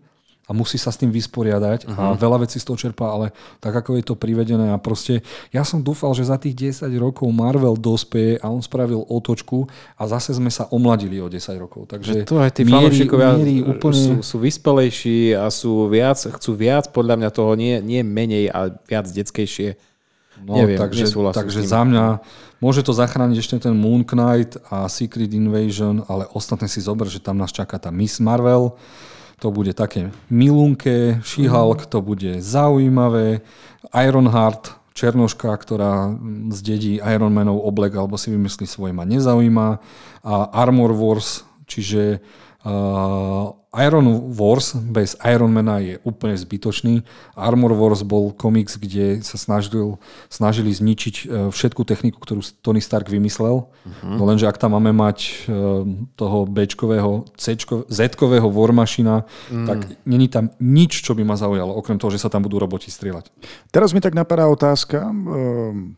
a 0.44 0.52
musí 0.52 0.76
sa 0.76 0.92
s 0.92 1.00
tým 1.00 1.08
vysporiadať 1.08 1.88
uh-huh. 1.88 1.96
a 1.96 2.04
mhm. 2.12 2.20
veľa 2.20 2.38
vecí 2.44 2.60
z 2.60 2.66
toho 2.68 2.76
čerpá, 2.76 3.08
ale 3.08 3.32
tak 3.64 3.72
ako 3.72 3.96
je 3.96 4.04
to 4.04 4.14
privedené 4.18 4.74
a 4.74 4.78
proste 4.82 5.24
ja 5.48 5.64
som 5.64 5.80
dúfal, 5.80 6.12
že 6.12 6.28
za 6.28 6.36
tých 6.36 6.84
10 6.84 6.92
rokov 7.00 7.24
Marvel 7.32 7.80
dospeje 7.80 8.36
a 8.44 8.52
on 8.52 8.60
spravil 8.60 9.08
otočku 9.08 9.64
a 9.96 10.02
zase 10.04 10.36
sme 10.36 10.52
sa 10.52 10.68
omladili 10.68 11.16
o 11.22 11.32
10 11.32 11.40
rokov. 11.56 11.88
Takže 11.88 12.28
to 12.28 12.44
aj 12.44 12.60
tí 12.60 12.68
mierí 12.68 13.64
úplne... 13.64 13.96
sú, 13.96 14.12
sú 14.20 14.36
vyspelejší 14.36 15.32
a 15.32 15.48
sú 15.48 15.88
viac, 15.88 16.20
chcú 16.20 16.52
viac, 16.52 16.92
podľa 16.92 17.24
mňa 17.24 17.30
toho 17.32 17.56
nie, 17.56 17.80
nie 17.80 18.04
menej 18.04 18.52
a 18.52 18.68
viac 18.84 19.08
detskejšie 19.08 19.93
No, 20.42 20.58
Neviem, 20.58 20.78
takže, 20.78 21.06
takže 21.30 21.62
za 21.62 21.86
mňa 21.86 22.18
môže 22.58 22.82
to 22.82 22.90
zachrániť 22.90 23.36
ešte 23.38 23.56
ten 23.70 23.74
Moon 23.76 24.02
Knight 24.02 24.58
a 24.66 24.90
Secret 24.90 25.30
Invasion, 25.30 26.02
ale 26.10 26.26
ostatné 26.34 26.66
si 26.66 26.82
zober, 26.82 27.06
že 27.06 27.22
tam 27.22 27.38
nás 27.38 27.54
čaká 27.54 27.78
tá 27.78 27.94
Miss 27.94 28.18
Marvel, 28.18 28.74
to 29.38 29.54
bude 29.54 29.74
také 29.76 30.10
milunké, 30.32 31.22
She-Hulk, 31.22 31.86
to 31.86 32.02
bude 32.02 32.42
zaujímavé, 32.42 33.46
Ironheart, 33.94 34.74
Černoška, 34.94 35.50
ktorá 35.58 36.14
zdedí 36.54 37.02
Ironmanov 37.02 37.66
oblek 37.66 37.98
alebo 37.98 38.14
si 38.14 38.30
vymyslí 38.30 38.62
svoj, 38.62 38.94
ma 38.94 39.02
nezaujíma. 39.02 39.82
A 40.22 40.34
Armor 40.54 40.94
Wars, 40.94 41.42
čiže 41.66 42.22
Uh, 42.64 43.52
Iron 43.82 44.30
Wars 44.30 44.78
bez 44.78 45.18
Ironmana 45.18 45.82
je 45.82 45.98
úplne 46.06 46.38
zbytočný. 46.38 47.02
Armor 47.34 47.74
Wars 47.74 48.06
bol 48.06 48.30
komiks, 48.30 48.78
kde 48.78 49.18
sa 49.26 49.34
snažil, 49.34 49.98
snažili 50.30 50.70
zničiť 50.70 51.14
uh, 51.26 51.50
všetku 51.50 51.82
techniku, 51.82 52.22
ktorú 52.22 52.42
Tony 52.62 52.78
Stark 52.78 53.10
vymyslel. 53.10 53.66
Uh-huh. 53.66 54.14
No 54.14 54.22
lenže 54.30 54.46
ak 54.46 54.56
tam 54.56 54.78
máme 54.78 54.94
mať 54.94 55.50
uh, 55.50 55.82
toho 56.14 56.46
Bčkového, 56.46 57.26
Z-kového 57.90 58.46
War 58.46 58.70
Machina, 58.70 59.26
uh-huh. 59.26 59.66
tak 59.66 59.78
není 60.06 60.30
tam 60.30 60.54
nič, 60.62 61.02
čo 61.02 61.18
by 61.18 61.26
ma 61.26 61.34
zaujalo, 61.34 61.74
okrem 61.74 61.98
toho, 61.98 62.14
že 62.14 62.22
sa 62.22 62.30
tam 62.30 62.46
budú 62.46 62.62
roboti 62.62 62.94
strieľať. 62.94 63.28
Teraz 63.74 63.90
mi 63.90 63.98
tak 63.98 64.14
napadá 64.14 64.46
otázka, 64.46 65.10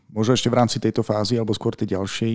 možno 0.09 0.33
ešte 0.33 0.49
v 0.49 0.57
rámci 0.57 0.81
tejto 0.81 1.05
fázy, 1.05 1.37
alebo 1.37 1.53
skôr 1.53 1.77
tej 1.77 1.93
ďalšej. 1.93 2.33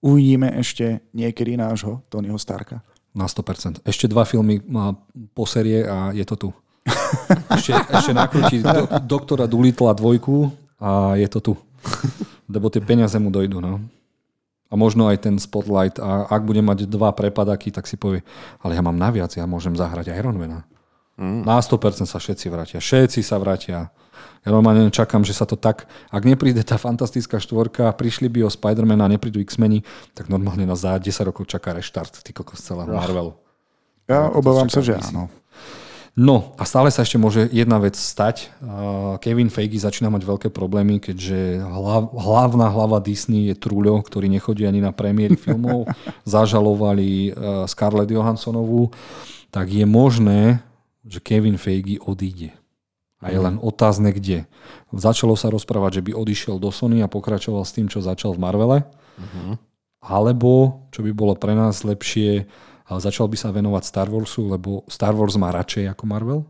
Uvidíme 0.00 0.52
ešte 0.56 1.04
niekedy 1.12 1.56
nášho 1.60 2.04
Tonyho 2.08 2.36
Starka? 2.40 2.84
Na 3.10 3.26
100%. 3.26 3.82
Ešte 3.82 4.06
dva 4.06 4.22
filmy 4.22 4.62
má 4.62 4.94
po 5.34 5.42
série 5.42 5.82
a 5.82 6.14
je 6.14 6.22
to 6.22 6.36
tu. 6.38 6.48
Ešte, 7.50 7.76
ešte 7.92 8.12
nakrúti 8.16 8.64
do, 8.64 8.88
doktora 9.04 9.44
Dulitla 9.44 9.92
dvojku 9.92 10.48
a 10.80 11.18
je 11.18 11.28
to 11.28 11.38
tu. 11.42 11.52
Lebo 12.48 12.72
tie 12.72 12.80
peniaze 12.80 13.18
mu 13.20 13.28
dojdu. 13.28 13.60
No. 13.60 13.82
A 14.70 14.74
možno 14.78 15.10
aj 15.10 15.26
ten 15.26 15.36
Spotlight. 15.36 15.98
A 15.98 16.30
ak 16.30 16.46
bude 16.46 16.62
mať 16.62 16.86
dva 16.86 17.10
prepadaky, 17.10 17.74
tak 17.74 17.90
si 17.90 17.98
povie, 17.98 18.22
ale 18.62 18.78
ja 18.78 18.82
mám 18.82 18.94
naviac, 18.94 19.34
ja 19.34 19.44
môžem 19.44 19.74
zahrať 19.74 20.14
Ironmana. 20.14 20.64
Mm. 21.20 21.44
Na 21.44 21.60
100% 21.60 22.08
sa 22.08 22.16
všetci 22.16 22.46
vrátia. 22.48 22.78
Všetci 22.80 23.20
sa 23.20 23.36
vrátia. 23.36 23.92
Ja 24.40 24.56
normálne 24.56 24.88
čakám, 24.88 25.20
že 25.20 25.36
sa 25.36 25.44
to 25.44 25.52
tak, 25.52 25.84
ak 26.08 26.22
nepríde 26.24 26.64
tá 26.64 26.80
fantastická 26.80 27.36
štvorka, 27.36 27.92
prišli 27.92 28.32
by 28.32 28.48
o 28.48 28.50
Spider-Man 28.50 29.04
a 29.04 29.12
neprídu 29.12 29.36
X-meni, 29.44 29.84
tak 30.16 30.32
normálne 30.32 30.64
na 30.64 30.72
za 30.72 30.96
10 30.96 31.12
rokov 31.28 31.44
čaká 31.44 31.76
reštart, 31.76 32.24
ty 32.24 32.32
kokos 32.32 32.64
celého 32.64 32.88
Marvelu. 32.88 33.36
Ja 34.08 34.32
obávam 34.32 34.72
sa, 34.72 34.80
že 34.80 34.96
áno. 34.96 35.28
No 36.18 36.52
a 36.58 36.66
stále 36.66 36.90
sa 36.90 37.06
ešte 37.06 37.16
môže 37.16 37.46
jedna 37.54 37.78
vec 37.78 37.94
stať. 37.94 38.50
Kevin 39.22 39.46
Feige 39.46 39.78
začína 39.78 40.10
mať 40.10 40.26
veľké 40.26 40.48
problémy, 40.50 40.98
keďže 40.98 41.62
hlav, 41.62 42.12
hlavná 42.12 42.66
hlava 42.66 42.98
Disney 42.98 43.48
je 43.48 43.56
Trúľo, 43.56 44.02
ktorý 44.02 44.26
nechodí 44.26 44.66
ani 44.66 44.82
na 44.82 44.90
premiéry 44.90 45.38
filmov. 45.38 45.86
Zažalovali 46.28 47.32
Scarlett 47.70 48.10
Johanssonovú. 48.10 48.90
Tak 49.54 49.70
je 49.70 49.86
možné, 49.86 50.60
že 51.06 51.22
Kevin 51.22 51.56
Feige 51.56 52.02
odíde. 52.02 52.59
A 53.20 53.28
je 53.28 53.36
len 53.36 53.60
otázne 53.60 54.16
kde. 54.16 54.48
Začalo 54.96 55.36
sa 55.36 55.52
rozprávať, 55.52 56.00
že 56.00 56.04
by 56.08 56.16
odišiel 56.16 56.56
do 56.56 56.72
Sony 56.72 57.04
a 57.04 57.12
pokračoval 57.12 57.68
s 57.68 57.76
tým, 57.76 57.86
čo 57.92 58.00
začal 58.00 58.32
v 58.32 58.42
Marvele. 58.42 58.78
Uh-huh. 59.20 59.60
Alebo, 60.00 60.84
čo 60.88 61.04
by 61.04 61.12
bolo 61.12 61.36
pre 61.36 61.52
nás 61.52 61.84
lepšie, 61.84 62.48
začal 62.88 63.28
by 63.28 63.36
sa 63.36 63.52
venovať 63.52 63.82
Star 63.84 64.08
Warsu, 64.08 64.48
lebo 64.48 64.88
Star 64.88 65.12
Wars 65.12 65.36
má 65.36 65.52
radšej 65.52 65.92
ako 65.92 66.04
Marvel. 66.08 66.40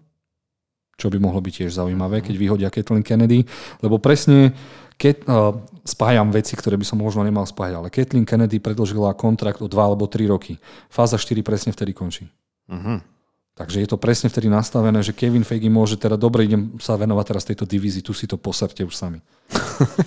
Čo 0.94 1.10
by 1.10 1.18
mohlo 1.18 1.42
byť 1.42 1.66
tiež 1.66 1.74
zaujímavé, 1.74 2.22
keď 2.22 2.34
vyhodia 2.38 2.70
Kathleen 2.70 3.02
Kennedy. 3.02 3.42
Lebo 3.82 3.98
presne 3.98 4.54
keď, 5.00 5.16
uh, 5.24 5.56
spájam 5.88 6.28
veci, 6.28 6.52
ktoré 6.52 6.76
by 6.76 6.84
som 6.84 7.00
možno 7.00 7.24
nemal 7.24 7.48
spájať, 7.48 7.72
ale 7.72 7.88
Kathleen 7.88 8.28
Kennedy 8.28 8.60
predložila 8.60 9.16
kontrakt 9.16 9.64
o 9.64 9.66
2 9.66 9.80
alebo 9.80 10.04
3 10.04 10.28
roky. 10.28 10.60
Fáza 10.92 11.16
4 11.16 11.40
presne 11.40 11.72
vtedy 11.72 11.96
končí. 11.96 12.28
Uh-huh. 12.68 13.00
Takže 13.60 13.84
je 13.84 13.88
to 13.92 14.00
presne 14.00 14.32
vtedy 14.32 14.48
nastavené, 14.48 15.04
že 15.04 15.12
Kevin 15.12 15.44
Feige 15.44 15.68
môže 15.68 16.00
teda, 16.00 16.16
dobre, 16.16 16.48
idem 16.48 16.80
sa 16.80 16.96
venovať 16.96 17.24
teraz 17.28 17.44
tejto 17.44 17.68
divízii, 17.68 18.00
tu 18.00 18.16
si 18.16 18.24
to 18.24 18.40
poserte 18.40 18.80
už 18.80 18.96
sami. 18.96 19.20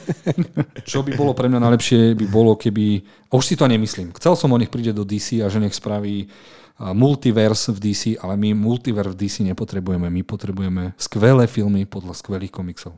Čo 0.90 1.06
by 1.06 1.14
bolo 1.14 1.38
pre 1.38 1.54
mňa 1.54 1.62
najlepšie, 1.62 2.18
by 2.18 2.26
bolo, 2.34 2.58
keby... 2.58 3.06
A 3.30 3.38
už 3.38 3.46
si 3.46 3.54
to 3.54 3.70
nemyslím. 3.70 4.10
Chcel 4.18 4.34
som 4.34 4.50
o 4.50 4.58
nich 4.58 4.74
príde 4.74 4.90
do 4.90 5.06
DC 5.06 5.46
a 5.46 5.54
že 5.54 5.62
nech 5.62 5.78
spraví 5.78 6.34
multiverse 6.82 7.70
v 7.70 7.94
DC, 7.94 8.18
ale 8.18 8.34
my 8.42 8.58
multiverse 8.58 9.14
v 9.14 9.22
DC 9.22 9.46
nepotrebujeme. 9.46 10.10
My 10.10 10.26
potrebujeme 10.26 10.98
skvelé 10.98 11.46
filmy 11.46 11.86
podľa 11.86 12.18
skvelých 12.18 12.50
komiksov. 12.50 12.98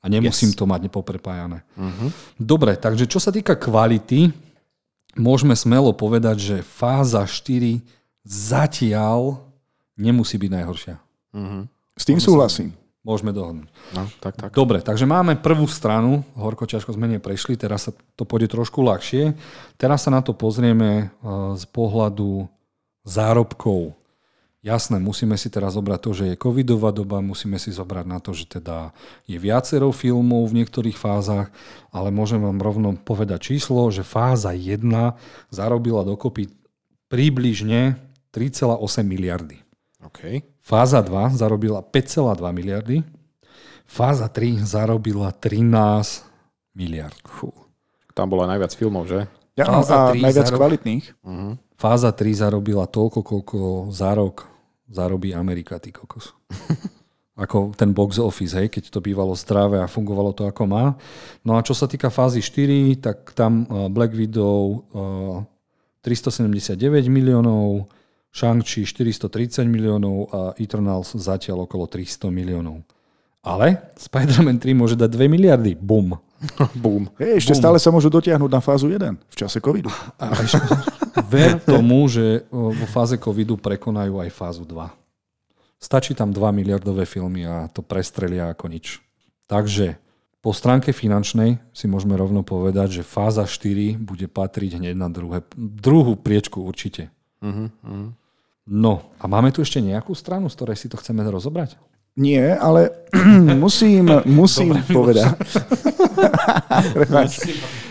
A 0.00 0.06
nemusím 0.06 0.54
yes. 0.54 0.58
to 0.62 0.70
mať 0.70 0.86
nepoprepájané. 0.86 1.66
Uh-huh. 1.74 2.14
Dobre, 2.38 2.78
takže 2.78 3.10
čo 3.10 3.18
sa 3.18 3.34
týka 3.34 3.58
kvality, 3.58 4.30
môžeme 5.18 5.58
smelo 5.58 5.90
povedať, 5.90 6.38
že 6.38 6.56
fáza 6.62 7.26
4 7.26 7.82
zatiaľ 8.22 9.49
nemusí 10.00 10.40
byť 10.40 10.50
najhoršia. 10.50 10.96
Mm-hmm. 11.36 11.62
S 11.94 12.04
tým 12.08 12.18
súhlasím. 12.18 12.72
Môžeme 13.00 13.32
dohodnúť. 13.32 13.68
No, 13.96 14.04
tak, 14.20 14.36
tak. 14.36 14.52
Dobre, 14.52 14.84
takže 14.84 15.08
máme 15.08 15.40
prvú 15.40 15.64
stranu, 15.64 16.20
horko 16.36 16.68
ťažko 16.68 16.92
sme 16.92 17.08
neprešli, 17.16 17.56
teraz 17.56 17.88
sa 17.88 17.96
to 18.12 18.28
pôjde 18.28 18.52
trošku 18.52 18.84
ľahšie. 18.84 19.32
Teraz 19.80 20.04
sa 20.04 20.12
na 20.12 20.20
to 20.20 20.36
pozrieme 20.36 21.08
eh, 21.08 21.10
z 21.56 21.64
pohľadu 21.72 22.44
zárobkov. 23.08 23.96
Jasné, 24.60 25.00
musíme 25.00 25.40
si 25.40 25.48
teraz 25.48 25.72
zobrať 25.72 26.00
to, 26.04 26.10
že 26.12 26.24
je 26.28 26.36
covidová 26.36 26.92
doba, 26.92 27.24
musíme 27.24 27.56
si 27.56 27.72
zobrať 27.72 28.04
na 28.04 28.20
to, 28.20 28.36
že 28.36 28.60
teda 28.60 28.92
je 29.24 29.40
viacero 29.40 29.88
filmov 29.88 30.52
v 30.52 30.60
niektorých 30.60 31.00
fázach, 31.00 31.48
ale 31.88 32.12
môžem 32.12 32.44
vám 32.44 32.60
rovno 32.60 32.92
povedať 33.00 33.56
číslo, 33.56 33.88
že 33.88 34.04
fáza 34.04 34.52
1 34.52 34.84
zarobila 35.48 36.04
dokopy 36.04 36.52
približne 37.08 37.96
3,8 38.36 39.00
miliardy. 39.00 39.64
Okay. 40.00 40.42
Fáza 40.64 41.04
2 41.04 41.36
zarobila 41.36 41.84
5,2 41.84 42.40
miliardy. 42.56 43.04
Fáza 43.84 44.30
3 44.30 44.64
zarobila 44.64 45.28
13 45.34 46.24
miliard. 46.72 47.16
Fú. 47.26 47.52
Tam 48.14 48.30
bolo 48.30 48.46
aj 48.46 48.56
najviac 48.56 48.72
filmov, 48.74 49.04
že? 49.10 49.26
Ja, 49.58 49.66
Fáza 49.68 49.94
a 50.08 50.16
3 50.16 50.24
najviac 50.24 50.46
zarob- 50.48 50.60
kvalitných. 50.60 51.04
Fáza 51.76 52.10
3 52.14 52.32
zarobila 52.32 52.84
toľko, 52.88 53.20
koľko 53.20 53.58
za 53.92 54.14
rok 54.16 54.46
zarobí 54.90 55.34
Amerika, 55.36 55.78
ty 55.78 55.92
kokos. 55.94 56.32
ako 57.40 57.72
ten 57.72 57.96
box 57.96 58.20
office, 58.20 58.52
hej, 58.52 58.68
keď 58.68 58.92
to 58.92 59.00
bývalo 59.00 59.32
zdravé 59.32 59.80
a 59.80 59.88
fungovalo 59.88 60.36
to 60.36 60.44
ako 60.44 60.68
má. 60.68 60.84
No 61.40 61.56
a 61.56 61.64
čo 61.64 61.72
sa 61.72 61.88
týka 61.88 62.12
fázy 62.12 62.44
4, 62.44 63.00
tak 63.00 63.32
tam 63.32 63.64
uh, 63.64 63.88
Black 63.88 64.12
Widow 64.12 64.84
uh, 64.92 65.40
379 66.04 67.08
miliónov, 67.08 67.88
Shang-Chi 68.30 68.86
430 68.86 69.66
miliónov 69.66 70.30
a 70.30 70.40
Eternals 70.54 71.18
zatiaľ 71.18 71.66
okolo 71.66 71.90
300 71.90 72.30
miliónov. 72.30 72.86
Ale 73.40 73.92
Spider-Man 73.96 74.60
3 74.60 74.76
môže 74.76 74.94
dať 74.94 75.10
2 75.16 75.26
miliardy. 75.26 75.72
Bum. 75.74 76.14
Boom. 76.82 77.08
Hej, 77.20 77.44
ešte 77.44 77.54
stále 77.56 77.76
sa 77.76 77.92
môžu 77.92 78.08
dotiahnuť 78.08 78.50
na 78.52 78.60
fázu 78.64 78.88
1 78.88 79.16
v 79.16 79.34
čase 79.36 79.60
covidu. 79.60 79.92
A 80.16 80.32
ešte, 80.40 80.60
ver 81.28 81.60
tomu, 81.60 82.08
že 82.08 82.48
vo 82.48 82.86
fáze 82.88 83.16
covidu 83.20 83.60
prekonajú 83.60 84.20
aj 84.20 84.30
fázu 84.32 84.64
2. 84.64 84.88
Stačí 85.80 86.12
tam 86.12 86.32
2 86.32 86.40
miliardové 86.52 87.04
filmy 87.08 87.44
a 87.44 87.68
to 87.72 87.80
prestrelia 87.80 88.52
ako 88.52 88.68
nič. 88.68 89.00
Takže 89.48 89.96
po 90.40 90.56
stránke 90.56 90.92
finančnej 90.92 91.60
si 91.72 91.84
môžeme 91.84 92.16
rovno 92.16 92.40
povedať, 92.40 93.00
že 93.00 93.08
fáza 93.08 93.44
4 93.44 94.00
bude 94.00 94.24
patriť 94.28 94.80
hneď 94.80 94.96
na 94.96 95.08
druhé, 95.12 95.44
druhú 95.56 96.16
priečku 96.16 96.64
určite. 96.64 97.12
Uh-huh, 97.40 97.68
uh-huh. 97.72 98.10
No 98.70 99.02
a 99.18 99.24
máme 99.26 99.50
tu 99.50 99.64
ešte 99.64 99.80
nejakú 99.82 100.14
stranu, 100.14 100.46
z 100.46 100.56
ktorej 100.60 100.76
si 100.78 100.86
to 100.86 101.00
chceme 101.00 101.24
rozobrať? 101.26 101.74
Nie, 102.18 102.54
ale 102.58 102.90
musím, 103.64 104.10
musím 104.26 104.76
povedať. 104.92 105.30
Prepáč. 106.96 107.30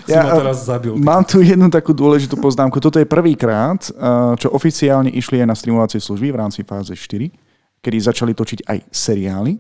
Si 0.10 0.16
ma 0.16 0.38
teraz 0.42 0.66
zabil. 0.66 0.94
Mám 0.98 1.24
tu 1.26 1.42
jednu 1.42 1.70
takú 1.70 1.94
dôležitú 1.94 2.38
poznámku. 2.38 2.82
Toto 2.82 2.98
je 2.98 3.08
prvýkrát, 3.08 3.80
eh, 3.90 3.94
čo 4.38 4.54
oficiálne 4.54 5.10
išli 5.14 5.42
aj 5.42 5.48
na 5.48 5.56
streamovacie 5.56 6.02
služby 6.02 6.34
v 6.34 6.40
rámci 6.40 6.62
fáze 6.66 6.94
4, 6.94 7.30
kedy 7.80 7.98
začali 8.00 8.32
točiť 8.34 8.60
aj 8.66 8.78
seriály. 8.90 9.58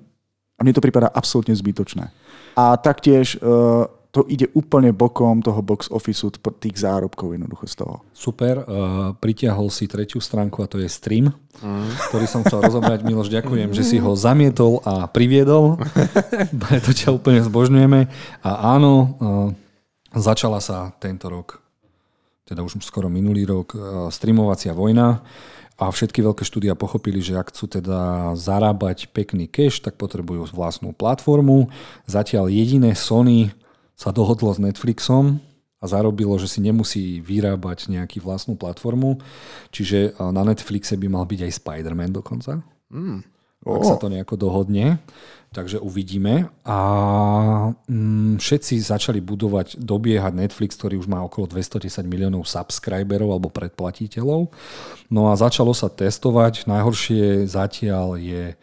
A 0.59 0.67
mne 0.67 0.75
to 0.75 0.83
pripadá 0.83 1.07
absolútne 1.07 1.55
zbytočné. 1.55 2.11
A 2.59 2.75
taktiež 2.75 3.39
eh, 3.39 3.98
to 4.09 4.25
ide 4.25 4.49
úplne 4.57 4.89
bokom 4.89 5.45
toho 5.45 5.61
box 5.61 5.85
officeu 5.93 6.33
tých 6.33 6.81
zárobkov 6.81 7.29
jednoducho 7.29 7.65
z 7.69 7.75
toho. 7.85 7.95
Super, 8.09 8.65
uh, 8.65 9.13
pritiahol 9.13 9.69
si 9.69 9.85
tretiu 9.85 10.17
stránku 10.17 10.65
a 10.65 10.69
to 10.69 10.81
je 10.81 10.89
stream, 10.89 11.29
mm. 11.61 12.09
ktorý 12.09 12.25
som 12.25 12.41
chcel 12.41 12.65
rozobrať. 12.65 13.05
Miloš, 13.05 13.29
ďakujem, 13.29 13.69
že 13.69 13.85
si 13.85 14.01
ho 14.01 14.17
zamietol 14.17 14.81
a 14.81 15.05
priviedol. 15.05 15.77
to 16.85 16.91
ťa 16.91 17.13
úplne 17.13 17.45
zbožňujeme. 17.45 18.09
A 18.41 18.51
áno, 18.73 18.93
uh, 19.21 19.49
začala 20.17 20.57
sa 20.57 20.89
tento 20.97 21.29
rok, 21.29 21.61
teda 22.49 22.65
už 22.65 22.81
skoro 22.81 23.13
minulý 23.13 23.45
rok, 23.45 23.77
uh, 23.77 24.09
streamovacia 24.09 24.73
vojna 24.73 25.21
a 25.79 25.85
všetky 25.87 26.25
veľké 26.25 26.43
štúdia 26.43 26.73
pochopili, 26.73 27.21
že 27.23 27.39
ak 27.39 27.55
chcú 27.55 27.79
teda 27.79 28.33
zarábať 28.35 29.07
pekný 29.13 29.47
cash, 29.47 29.79
tak 29.79 29.95
potrebujú 29.95 30.49
vlastnú 30.51 30.91
platformu. 30.91 31.71
Zatiaľ 32.03 32.51
jediné 32.51 32.97
Sony 32.97 33.55
sa 33.99 34.15
dohodlo 34.15 34.55
s 34.55 34.63
Netflixom 34.63 35.43
a 35.79 35.85
zarobilo, 35.87 36.39
že 36.39 36.47
si 36.47 36.63
nemusí 36.63 37.19
vyrábať 37.19 37.91
nejakú 37.91 38.23
vlastnú 38.23 38.55
platformu. 38.55 39.19
Čiže 39.75 40.15
na 40.31 40.47
Netflixe 40.47 40.95
by 40.95 41.07
mal 41.11 41.27
byť 41.27 41.39
aj 41.43 41.51
Spider-Man 41.59 42.15
dokonca. 42.15 42.63
Mm. 42.87 43.27
Ak 43.59 43.83
sa 43.83 43.99
to 43.99 44.07
nejako 44.07 44.39
dohodne. 44.39 45.03
Takže 45.51 45.81
uvidíme. 45.81 46.47
A 46.63 46.77
mm, 47.89 48.39
všetci 48.39 48.79
začali 48.79 49.19
budovať, 49.19 49.81
dobiehať 49.81 50.31
Netflix, 50.31 50.79
ktorý 50.79 51.01
už 51.01 51.11
má 51.11 51.19
okolo 51.25 51.49
210 51.49 52.05
miliónov 52.07 52.47
subscriberov 52.47 53.35
alebo 53.35 53.51
predplatiteľov. 53.51 54.47
No 55.11 55.21
a 55.27 55.33
začalo 55.35 55.75
sa 55.75 55.91
testovať. 55.91 56.69
Najhoršie 56.69 57.49
zatiaľ 57.49 58.15
je 58.15 58.55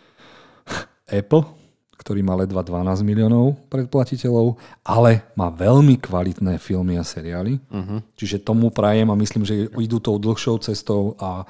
Apple, 1.20 1.44
ktorý 2.06 2.22
má 2.22 2.38
ledva 2.38 2.62
12 2.62 3.02
miliónov 3.02 3.58
predplatiteľov, 3.66 4.62
ale 4.86 5.26
má 5.34 5.50
veľmi 5.50 5.98
kvalitné 5.98 6.62
filmy 6.62 6.94
a 6.94 7.02
seriály. 7.02 7.58
Uh-huh. 7.66 7.98
Čiže 8.14 8.46
tomu 8.46 8.70
prajem 8.70 9.10
a 9.10 9.18
myslím, 9.18 9.42
že 9.42 9.66
idú 9.74 9.98
tou 9.98 10.14
dlhšou 10.14 10.62
cestou 10.62 11.18
a 11.18 11.42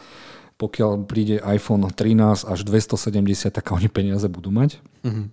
pokiaľ 0.56 1.04
príde 1.04 1.44
iPhone 1.44 1.84
13 1.84 2.48
až 2.48 2.64
270, 2.64 3.52
tak 3.52 3.68
oni 3.68 3.92
peniaze 3.92 4.24
budú 4.32 4.48
mať. 4.48 4.80
Uh-huh. 5.04 5.28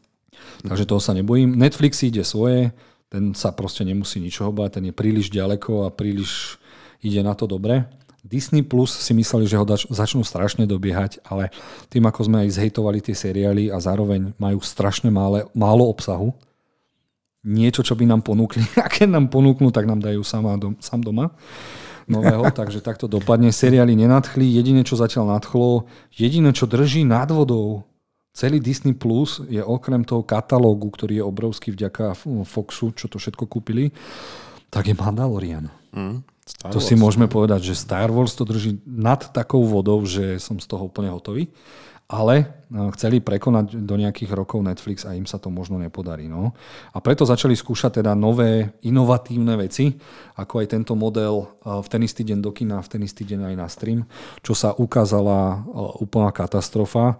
Takže 0.68 0.84
toho 0.92 1.00
sa 1.00 1.16
nebojím. 1.16 1.56
Netflix 1.56 2.04
ide 2.04 2.28
svoje, 2.28 2.76
ten 3.08 3.32
sa 3.32 3.56
proste 3.56 3.88
nemusí 3.88 4.20
ničoho 4.20 4.52
báť, 4.52 4.84
ten 4.84 4.92
je 4.92 4.94
príliš 4.94 5.32
ďaleko 5.32 5.88
a 5.88 5.96
príliš 5.96 6.60
ide 7.00 7.24
na 7.24 7.32
to 7.32 7.48
dobre. 7.48 7.88
Disney 8.24 8.64
Plus 8.64 8.88
si 8.88 9.12
mysleli, 9.12 9.46
že 9.46 9.60
ho 9.60 9.68
dač- 9.68 9.88
začnú 9.92 10.24
strašne 10.24 10.64
dobiehať, 10.64 11.20
ale 11.28 11.52
tým, 11.92 12.08
ako 12.08 12.32
sme 12.32 12.48
aj 12.48 12.56
zhejtovali 12.56 13.04
tie 13.04 13.12
seriály 13.12 13.68
a 13.68 13.78
zároveň 13.84 14.32
majú 14.40 14.64
strašne 14.64 15.12
mále, 15.12 15.44
málo 15.52 15.84
obsahu, 15.92 16.32
niečo, 17.44 17.84
čo 17.84 18.00
by 18.00 18.08
nám 18.08 18.24
ponúkli, 18.24 18.64
a 18.84 18.88
keď 18.88 19.12
nám 19.12 19.28
ponúknú, 19.28 19.70
tak 19.76 19.84
nám 19.84 20.00
dajú 20.00 20.24
sama 20.24 20.56
dom, 20.56 20.80
sám 20.80 21.04
doma 21.04 21.36
nového, 22.08 22.48
takže 22.64 22.80
takto 22.80 23.12
dopadne. 23.12 23.52
Seriály 23.52 23.92
nenadchli, 24.00 24.48
jediné, 24.48 24.88
čo 24.88 24.96
zatiaľ 24.96 25.36
nadchlo, 25.36 25.92
jediné, 26.16 26.56
čo 26.56 26.64
drží 26.64 27.04
nad 27.04 27.28
vodou 27.28 27.84
celý 28.34 28.58
Disney 28.58 28.98
Plus 28.98 29.46
je 29.46 29.62
okrem 29.62 30.02
toho 30.02 30.26
katalógu, 30.26 30.90
ktorý 30.90 31.22
je 31.22 31.24
obrovský 31.24 31.70
vďaka 31.70 32.18
Foxu, 32.44 32.92
čo 32.98 33.06
to 33.06 33.22
všetko 33.22 33.46
kúpili, 33.46 33.94
tak 34.74 34.90
je 34.90 34.98
Mandalorian. 34.98 35.70
Mm. 35.94 36.26
Star 36.44 36.76
to 36.76 36.80
Wars. 36.80 36.88
si 36.88 36.94
môžeme 37.00 37.32
povedať, 37.32 37.72
že 37.72 37.80
Star 37.80 38.12
Wars 38.12 38.36
to 38.36 38.44
drží 38.44 38.84
nad 38.84 39.24
takou 39.32 39.64
vodou, 39.64 40.04
že 40.04 40.40
som 40.44 40.60
z 40.60 40.68
toho 40.68 40.92
úplne 40.92 41.08
hotový. 41.12 41.48
Ale 42.14 42.46
chceli 42.94 43.24
prekonať 43.24 43.80
do 43.80 43.96
nejakých 43.96 44.36
rokov 44.36 44.60
Netflix 44.62 45.08
a 45.08 45.16
im 45.16 45.24
sa 45.26 45.40
to 45.40 45.48
možno 45.48 45.80
nepodarí. 45.80 46.28
No. 46.28 46.52
A 46.94 47.00
preto 47.00 47.24
začali 47.26 47.56
skúšať 47.56 48.04
teda 48.04 48.14
nové, 48.14 48.76
inovatívne 48.86 49.56
veci, 49.58 49.98
ako 50.36 50.62
aj 50.62 50.68
tento 50.78 50.94
model 51.00 51.48
v 51.64 51.88
ten 51.90 52.04
istý 52.04 52.28
deň 52.28 52.44
do 52.44 52.52
kina, 52.52 52.84
v 52.84 52.92
ten 52.92 53.02
istý 53.02 53.24
deň 53.24 53.50
aj 53.50 53.56
na 53.56 53.68
stream, 53.72 54.00
čo 54.46 54.54
sa 54.54 54.76
ukázala 54.76 55.64
úplná 56.04 56.30
katastrofa. 56.30 57.18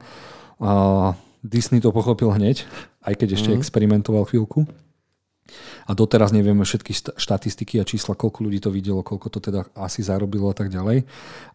Disney 1.42 1.82
to 1.82 1.90
pochopil 1.96 2.30
hneď, 2.36 2.68
aj 3.08 3.18
keď 3.18 3.40
ešte 3.40 3.50
mm. 3.50 3.58
experimentoval 3.58 4.28
chvíľku. 4.30 4.68
A 5.84 5.92
doteraz 5.92 6.32
nevieme 6.32 6.64
všetky 6.64 7.20
štatistiky 7.20 7.78
a 7.78 7.88
čísla, 7.88 8.16
koľko 8.16 8.48
ľudí 8.48 8.64
to 8.64 8.72
videlo, 8.72 9.04
koľko 9.04 9.28
to 9.28 9.40
teda 9.44 9.68
asi 9.76 10.00
zarobilo 10.00 10.48
a 10.50 10.56
tak 10.56 10.72
ďalej. 10.72 11.04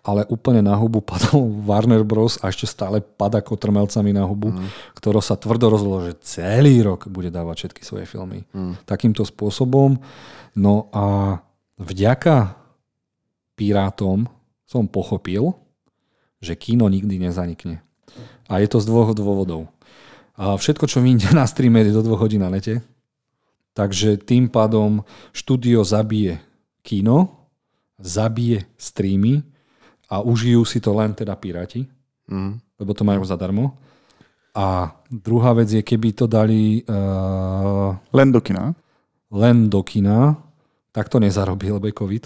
Ale 0.04 0.28
úplne 0.28 0.60
na 0.60 0.76
hubu 0.76 1.00
padol 1.08 1.48
Warner 1.64 2.04
Bros. 2.04 2.36
a 2.44 2.52
ešte 2.52 2.68
stále 2.68 3.00
pada 3.00 3.40
kotrmelcami 3.40 4.12
na 4.12 4.28
hubu, 4.28 4.52
mm. 4.52 4.94
ktorý 5.00 5.24
sa 5.24 5.40
tvrdo 5.40 5.72
rozhodlo, 5.72 6.04
že 6.04 6.20
celý 6.20 6.84
rok 6.84 7.08
bude 7.08 7.32
dávať 7.32 7.66
všetky 7.66 7.82
svoje 7.82 8.04
filmy. 8.04 8.44
Mm. 8.52 8.76
Takýmto 8.84 9.24
spôsobom. 9.24 9.98
No 10.52 10.92
a 10.92 11.38
vďaka 11.80 12.60
Pirátom 13.58 14.30
som 14.68 14.86
pochopil, 14.86 15.50
že 16.38 16.54
kino 16.54 16.86
nikdy 16.86 17.18
nezanikne. 17.18 17.82
A 18.46 18.62
je 18.62 18.68
to 18.70 18.78
z 18.78 18.86
dvoch 18.86 19.10
dôvodov. 19.16 19.66
A 20.38 20.54
všetko, 20.54 20.86
čo 20.86 21.02
vyjde 21.02 21.34
na 21.34 21.42
streame, 21.48 21.82
je 21.82 21.90
do 21.90 22.06
dvoch 22.06 22.22
hodín 22.22 22.46
na 22.46 22.52
lete 22.52 22.78
Takže 23.78 24.18
tým 24.18 24.50
pádom 24.50 25.06
štúdio 25.30 25.86
zabije 25.86 26.42
kino, 26.82 27.46
zabije 28.02 28.66
streamy 28.74 29.46
a 30.10 30.18
užijú 30.18 30.66
si 30.66 30.82
to 30.82 30.90
len 30.98 31.14
teda 31.14 31.38
piráti, 31.38 31.86
mm. 32.26 32.58
lebo 32.82 32.90
to 32.90 33.06
majú 33.06 33.22
zadarmo. 33.22 33.78
A 34.50 34.90
druhá 35.06 35.54
vec 35.54 35.70
je, 35.70 35.78
keby 35.78 36.10
to 36.10 36.26
dali... 36.26 36.82
Uh, 36.90 37.94
len 38.10 38.34
do 38.34 38.42
kina? 38.42 38.74
Len 39.30 39.70
do 39.70 39.86
kina, 39.86 40.34
tak 40.90 41.06
to 41.06 41.22
nezarobí, 41.22 41.70
lebo 41.70 41.86
je 41.86 41.94
COVID. 41.94 42.24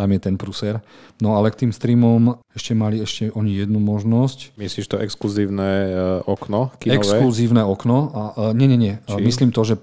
Tam 0.00 0.08
je 0.16 0.20
ten 0.24 0.40
pruser. 0.40 0.80
No 1.20 1.36
ale 1.36 1.52
k 1.52 1.68
tým 1.68 1.76
streamom 1.76 2.40
ešte 2.56 2.72
mali 2.72 3.04
ešte 3.04 3.28
oni 3.36 3.60
jednu 3.60 3.76
možnosť. 3.84 4.56
Myslíš 4.56 4.88
to 4.88 4.96
exkluzívne 4.96 5.68
uh, 5.92 5.92
okno 6.24 6.72
kinové? 6.80 7.04
Exkluzívne 7.04 7.60
okno. 7.60 8.08
A, 8.16 8.22
uh, 8.32 8.56
nie, 8.56 8.64
nie, 8.64 8.80
nie. 8.80 8.94
Či? 9.04 9.20
Myslím 9.20 9.52
to, 9.52 9.60
že 9.60 9.76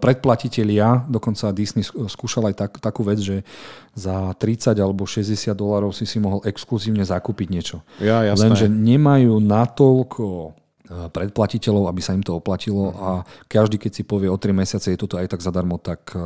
predplatitelia, 0.00 1.04
dokonca 1.04 1.52
Disney 1.52 1.84
skúšal 1.84 2.48
aj 2.48 2.54
tak, 2.56 2.72
takú 2.80 3.04
vec, 3.04 3.20
že 3.20 3.44
za 3.92 4.32
30 4.32 4.72
alebo 4.80 5.04
60 5.04 5.52
dolárov 5.52 5.92
si 5.92 6.08
si 6.08 6.16
mohol 6.16 6.40
exkluzívne 6.48 7.04
zakúpiť 7.04 7.48
niečo. 7.52 7.76
Ja, 8.00 8.24
jasné. 8.24 8.48
Lenže 8.48 8.66
nemajú 8.72 9.36
natoľko 9.36 10.56
predplatiteľov, 10.88 11.92
aby 11.92 12.00
sa 12.00 12.16
im 12.16 12.24
to 12.24 12.40
oplatilo. 12.40 12.96
A 12.96 13.08
každý, 13.44 13.76
keď 13.76 13.92
si 13.92 14.02
povie 14.08 14.32
o 14.32 14.40
3 14.40 14.56
mesiace 14.56 14.88
je 14.88 14.98
toto 14.98 15.20
aj 15.20 15.36
tak 15.36 15.44
zadarmo, 15.44 15.76
tak 15.76 16.16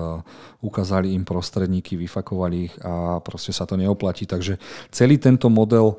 ukázali 0.63 1.11
im 1.19 1.27
prostredníky, 1.27 1.99
vyfakovali 1.99 2.57
ich 2.71 2.75
a 2.83 3.19
proste 3.19 3.51
sa 3.51 3.67
to 3.67 3.75
neoplatí. 3.75 4.25
Takže 4.31 4.63
celý 4.95 5.19
tento 5.19 5.51
model 5.51 5.99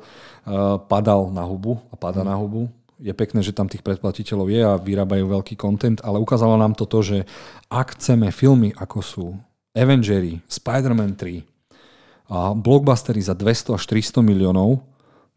padal 0.88 1.28
na 1.28 1.44
hubu 1.44 1.76
a 1.92 1.96
pada 2.00 2.24
na 2.24 2.36
hubu. 2.40 2.72
Je 2.96 3.10
pekné, 3.12 3.42
že 3.42 3.52
tam 3.52 3.68
tých 3.68 3.82
predplatiteľov 3.82 4.46
je 4.48 4.60
a 4.64 4.80
vyrábajú 4.80 5.26
veľký 5.26 5.58
content, 5.58 5.98
ale 6.06 6.22
ukázalo 6.22 6.54
nám 6.56 6.78
to 6.78 6.86
to, 6.86 7.02
že 7.02 7.18
ak 7.68 7.98
chceme 7.98 8.30
filmy 8.30 8.70
ako 8.78 8.98
sú 9.02 9.26
Avengery, 9.74 10.38
Spider-Man 10.46 11.18
3 11.18 11.42
a 12.30 12.54
blockbustery 12.56 13.20
za 13.20 13.34
200 13.36 13.76
až 13.76 13.84
300 13.90 14.22
miliónov, 14.24 14.80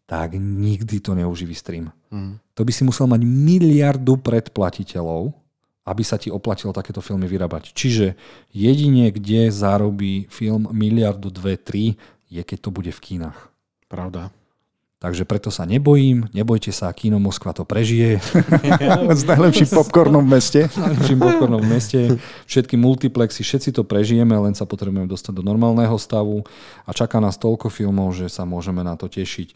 tak 0.08 0.40
nikdy 0.40 1.04
to 1.04 1.12
neuživí 1.14 1.52
stream. 1.52 1.92
Mm. 2.08 2.40
To 2.56 2.62
by 2.64 2.72
si 2.72 2.88
musel 2.88 3.12
mať 3.12 3.28
miliardu 3.28 4.16
predplatiteľov, 4.24 5.36
aby 5.84 6.04
sa 6.04 6.16
ti 6.16 6.32
oplatilo 6.32 6.72
takéto 6.72 7.04
filmy 7.04 7.28
vyrábať. 7.28 7.76
Čiže 7.76 8.16
jedine, 8.56 9.12
kde 9.12 9.52
zarobí 9.52 10.32
film 10.32 10.72
miliardu, 10.72 11.28
dve, 11.28 11.60
tri, 11.60 12.00
je 12.32 12.40
keď 12.40 12.58
to 12.60 12.70
bude 12.72 12.92
v 12.92 13.04
kínach. 13.04 13.52
Pravda. 13.92 14.32
Takže 14.98 15.30
preto 15.30 15.54
sa 15.54 15.62
nebojím, 15.70 16.26
nebojte 16.34 16.74
sa, 16.74 16.90
Kino 16.90 17.22
Moskva 17.22 17.54
to 17.54 17.62
prežije. 17.62 18.18
S 19.14 19.24
najlepším 19.30 19.70
popcornom 19.70 20.26
v 20.26 20.42
meste. 20.42 20.66
S 20.66 20.74
najlepším 20.74 21.22
popcornom 21.22 21.62
v 21.62 21.70
meste. 21.70 22.00
Všetky 22.50 22.82
multiplexy, 22.82 23.46
všetci 23.46 23.78
to 23.78 23.86
prežijeme, 23.86 24.34
len 24.34 24.58
sa 24.58 24.66
potrebujeme 24.66 25.06
dostať 25.06 25.38
do 25.38 25.44
normálneho 25.46 25.94
stavu 26.02 26.42
a 26.82 26.90
čaká 26.98 27.22
nás 27.22 27.38
toľko 27.38 27.70
filmov, 27.70 28.18
že 28.18 28.26
sa 28.26 28.42
môžeme 28.50 28.82
na 28.82 28.98
to 28.98 29.06
tešiť. 29.06 29.54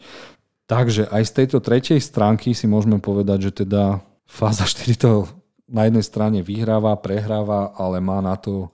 Takže 0.72 1.12
aj 1.12 1.22
z 1.28 1.32
tejto 1.36 1.58
tretej 1.60 2.00
stránky 2.00 2.56
si 2.56 2.64
môžeme 2.64 2.96
povedať, 2.96 3.52
že 3.52 3.68
teda 3.68 4.00
fáza 4.24 4.64
4 4.64 4.96
to 4.96 5.28
na 5.68 5.84
jednej 5.84 6.00
strane 6.00 6.40
vyhráva, 6.40 6.96
prehráva, 6.96 7.76
ale 7.76 8.00
má 8.00 8.24
na 8.24 8.40
to 8.40 8.72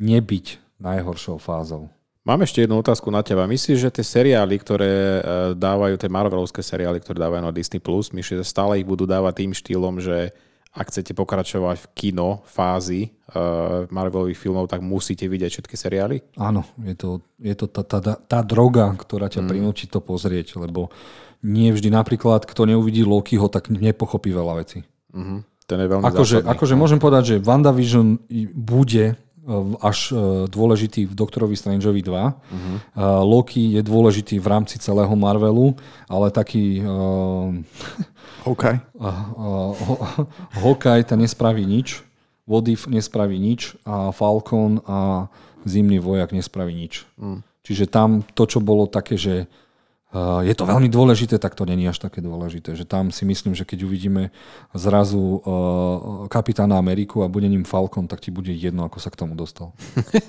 nebyť 0.00 0.56
najhoršou 0.80 1.36
fázou. 1.36 1.92
Mám 2.24 2.42
ešte 2.42 2.64
jednu 2.64 2.80
otázku 2.80 3.12
na 3.12 3.20
teba. 3.20 3.44
Myslíš, 3.46 3.86
že 3.86 3.94
tie 4.00 4.02
seriály, 4.02 4.58
ktoré 4.58 4.90
e, 4.90 5.20
dávajú, 5.54 5.94
tie 5.94 6.10
Marvelovské 6.10 6.58
seriály, 6.64 6.98
ktoré 6.98 7.22
dávajú 7.22 7.42
na 7.44 7.54
Disney+, 7.54 7.78
myslíš, 7.84 8.42
že 8.42 8.44
stále 8.44 8.82
ich 8.82 8.88
budú 8.88 9.06
dávať 9.06 9.44
tým 9.44 9.52
štýlom, 9.54 10.02
že 10.02 10.34
ak 10.76 10.92
chcete 10.92 11.16
pokračovať 11.16 11.76
v 11.80 11.86
kino 11.96 12.44
fázi 12.44 13.08
uh, 13.32 13.88
Marvelových 13.88 14.36
filmov, 14.36 14.68
tak 14.68 14.84
musíte 14.84 15.24
vidieť 15.24 15.56
všetky 15.56 15.72
seriály? 15.72 16.20
Áno, 16.36 16.68
je 16.84 16.92
to, 16.92 17.24
je 17.40 17.56
to 17.56 17.64
tá, 17.72 17.80
tá, 17.80 18.12
tá 18.20 18.40
droga, 18.44 18.92
ktorá 18.92 19.32
ťa 19.32 19.40
mm. 19.40 19.48
prinúči 19.48 19.88
to 19.88 20.04
pozrieť, 20.04 20.60
lebo 20.60 20.92
nie 21.42 21.72
vždy 21.72 21.92
napríklad, 21.92 22.44
kto 22.48 22.68
neuvidí 22.68 23.02
Lokiho, 23.02 23.48
tak 23.50 23.68
nepochopí 23.72 24.32
veľa 24.32 24.62
vecí. 24.62 24.86
Mm-hmm. 25.12 25.38
Ten 25.66 25.78
je 25.82 25.88
veľmi 25.90 26.04
akože, 26.06 26.36
akože 26.46 26.74
môžem 26.78 27.02
povedať, 27.02 27.36
že 27.36 27.36
WandaVision 27.42 28.22
bude 28.54 29.18
až 29.78 30.10
e, 30.10 30.14
dôležitý 30.50 31.06
v 31.06 31.14
Doktorovi 31.14 31.54
Strangeovi 31.54 32.02
2. 32.02 32.10
Uh-huh. 32.10 32.76
Loki 33.22 33.78
je 33.78 33.82
dôležitý 33.82 34.42
v 34.42 34.46
rámci 34.50 34.82
celého 34.82 35.10
Marvelu, 35.14 35.78
ale 36.10 36.34
taký... 36.34 36.82
Uh, 36.82 37.62
Hawkeye. 38.42 38.82
Uh, 38.98 39.06
uh, 39.38 40.26
Hawkeye 40.50 41.06
ten 41.06 41.22
nespraví 41.22 41.62
nič, 41.62 42.02
Vodif 42.46 42.90
nespraví 42.90 43.38
nič 43.38 43.78
a 43.86 44.10
Falcon 44.10 44.82
a 44.86 45.30
Zimný 45.66 45.98
vojak 46.02 46.34
nespraví 46.34 46.74
nič. 46.74 47.06
Uh-huh. 47.18 47.42
Čiže 47.62 47.86
tam 47.86 48.26
to, 48.34 48.46
čo 48.50 48.58
bolo 48.58 48.90
také, 48.90 49.14
že 49.18 49.46
je 50.46 50.54
to 50.54 50.64
veľmi 50.64 50.86
dôležité, 50.86 51.36
tak 51.42 51.58
to 51.58 51.66
není 51.66 51.84
až 51.84 51.98
také 51.98 52.22
dôležité. 52.22 52.78
Že 52.78 52.86
tam 52.86 53.04
si 53.10 53.26
myslím, 53.26 53.58
že 53.58 53.66
keď 53.66 53.84
uvidíme 53.84 54.30
zrazu 54.72 55.42
kapitána 56.30 56.78
Ameriku 56.78 57.26
a 57.26 57.28
bude 57.28 57.50
ním 57.50 57.66
Falcon, 57.66 58.06
tak 58.06 58.22
ti 58.22 58.30
bude 58.30 58.54
jedno, 58.54 58.86
ako 58.86 59.02
sa 59.02 59.10
k 59.10 59.18
tomu 59.18 59.34
dostal. 59.34 59.74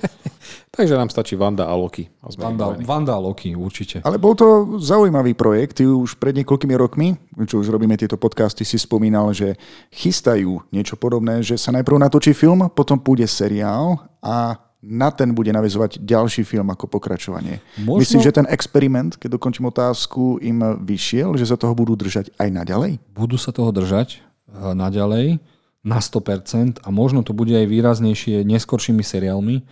Takže 0.76 0.98
nám 0.98 1.14
stačí 1.14 1.38
Vanda 1.38 1.70
a 1.70 1.74
Loki. 1.78 2.10
A 2.26 2.28
Vanda, 2.36 2.74
Vanda 2.84 3.14
a 3.16 3.22
Loki, 3.22 3.54
určite. 3.54 4.02
Ale 4.02 4.18
bol 4.18 4.34
to 4.34 4.82
zaujímavý 4.82 5.38
projekt. 5.38 5.80
Ty 5.80 5.88
už 5.88 6.18
pred 6.18 6.34
niekoľkými 6.42 6.76
rokmi, 6.76 7.14
čo 7.46 7.62
už 7.62 7.70
robíme 7.70 7.94
tieto 7.96 8.18
podcasty, 8.18 8.66
si 8.66 8.82
spomínal, 8.82 9.30
že 9.32 9.56
chystajú 9.94 10.68
niečo 10.74 10.98
podobné, 10.98 11.46
že 11.46 11.56
sa 11.56 11.70
najprv 11.70 12.02
natočí 12.02 12.34
film, 12.34 12.66
potom 12.74 12.98
pôjde 13.00 13.30
seriál 13.30 14.02
a 14.20 14.67
na 14.82 15.10
ten 15.10 15.34
bude 15.34 15.50
navezovať 15.50 16.06
ďalší 16.06 16.46
film 16.46 16.70
ako 16.70 16.86
pokračovanie. 16.86 17.60
Možno... 17.82 18.02
Myslím, 18.06 18.22
že 18.22 18.36
ten 18.36 18.48
experiment, 18.48 19.18
keď 19.18 19.42
dokončím 19.42 19.74
otázku, 19.74 20.38
im 20.40 20.62
vyšiel, 20.86 21.34
že 21.34 21.50
sa 21.50 21.58
toho 21.58 21.74
budú 21.74 21.98
držať 21.98 22.30
aj 22.38 22.50
naďalej? 22.54 22.92
Budú 23.18 23.42
sa 23.42 23.50
toho 23.50 23.74
držať 23.74 24.22
eh, 24.22 24.74
naďalej 24.78 25.42
na 25.86 26.02
100% 26.02 26.84
a 26.84 26.90
možno 26.90 27.22
to 27.22 27.32
bude 27.32 27.54
aj 27.54 27.70
výraznejšie 27.70 28.44
neskoršími 28.44 29.06
seriálmi. 29.06 29.64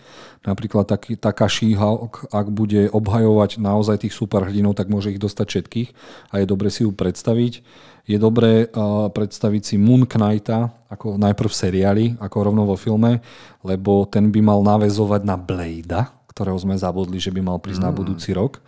Napríklad 0.45 0.87
taký, 0.87 1.17
taká 1.17 1.49
She-Hulk, 1.49 2.29
ak 2.29 2.47
bude 2.53 2.87
obhajovať 2.93 3.57
naozaj 3.59 4.05
tých 4.05 4.13
superhrdinov, 4.15 4.77
tak 4.77 4.87
môže 4.87 5.11
ich 5.11 5.19
dostať 5.19 5.45
všetkých 5.49 5.89
a 6.31 6.33
je 6.39 6.45
dobre 6.45 6.69
si 6.69 6.85
ju 6.85 6.95
predstaviť. 6.95 7.53
Je 8.05 8.21
dobré 8.21 8.69
uh, 8.69 9.09
predstaviť 9.09 9.61
si 9.65 9.75
Moon 9.81 10.05
Knighta 10.05 10.69
ako 10.93 11.17
najprv 11.17 11.49
v 11.49 11.57
seriáli, 11.57 12.05
ako 12.21 12.37
rovno 12.53 12.69
vo 12.69 12.77
filme, 12.77 13.19
lebo 13.65 14.05
ten 14.05 14.29
by 14.29 14.39
mal 14.45 14.61
navezovať 14.61 15.21
na 15.25 15.35
Blade, 15.41 16.05
ktorého 16.29 16.59
sme 16.61 16.77
zabudli, 16.77 17.17
že 17.17 17.33
by 17.33 17.41
mal 17.41 17.57
prísť 17.57 17.81
mm. 17.81 17.87
na 17.89 17.91
budúci 17.91 18.29
rok. 18.37 18.61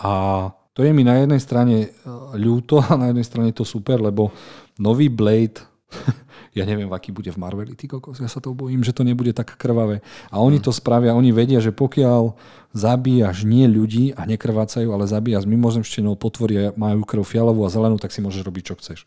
A 0.00 0.48
to 0.72 0.80
je 0.80 0.96
mi 0.96 1.04
na 1.04 1.20
jednej 1.20 1.42
strane 1.44 1.92
ľúto 2.32 2.80
a 2.80 2.96
na 2.96 3.12
jednej 3.12 3.26
strane 3.28 3.50
to 3.52 3.68
super, 3.68 4.00
lebo 4.00 4.32
nový 4.80 5.12
Blade 5.12 5.60
ja 6.50 6.66
neviem, 6.66 6.90
aký 6.90 7.14
bude 7.14 7.30
v 7.30 7.38
Marveli, 7.38 7.78
ty 7.78 7.86
kokos, 7.86 8.18
ja 8.18 8.26
sa 8.26 8.42
to 8.42 8.50
bojím, 8.50 8.82
že 8.82 8.90
to 8.90 9.06
nebude 9.06 9.30
tak 9.30 9.54
krvavé. 9.54 10.02
A 10.34 10.42
oni 10.42 10.58
to 10.58 10.74
spravia, 10.74 11.14
oni 11.14 11.30
vedia, 11.30 11.62
že 11.62 11.70
pokiaľ 11.70 12.34
zabíjaš 12.74 13.46
nie 13.46 13.70
ľudí 13.70 14.14
a 14.18 14.26
nekrvácajú, 14.26 14.90
ale 14.90 15.06
zabíjaš 15.06 15.46
mimozemštenou 15.46 16.18
potvory 16.18 16.54
a 16.58 16.64
majú 16.74 17.06
krv 17.06 17.22
fialovú 17.22 17.62
a 17.66 17.70
zelenú, 17.70 18.02
tak 18.02 18.10
si 18.10 18.18
môžeš 18.18 18.42
robiť, 18.42 18.64
čo 18.66 18.74
chceš. 18.78 18.98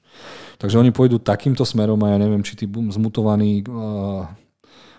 Takže 0.60 0.80
oni 0.80 0.96
pôjdu 0.96 1.20
takýmto 1.20 1.68
smerom 1.68 2.00
a 2.08 2.16
ja 2.16 2.18
neviem, 2.20 2.44
či 2.44 2.56
tí 2.56 2.66
zmutovaní 2.68 3.64
uh, 3.68 4.28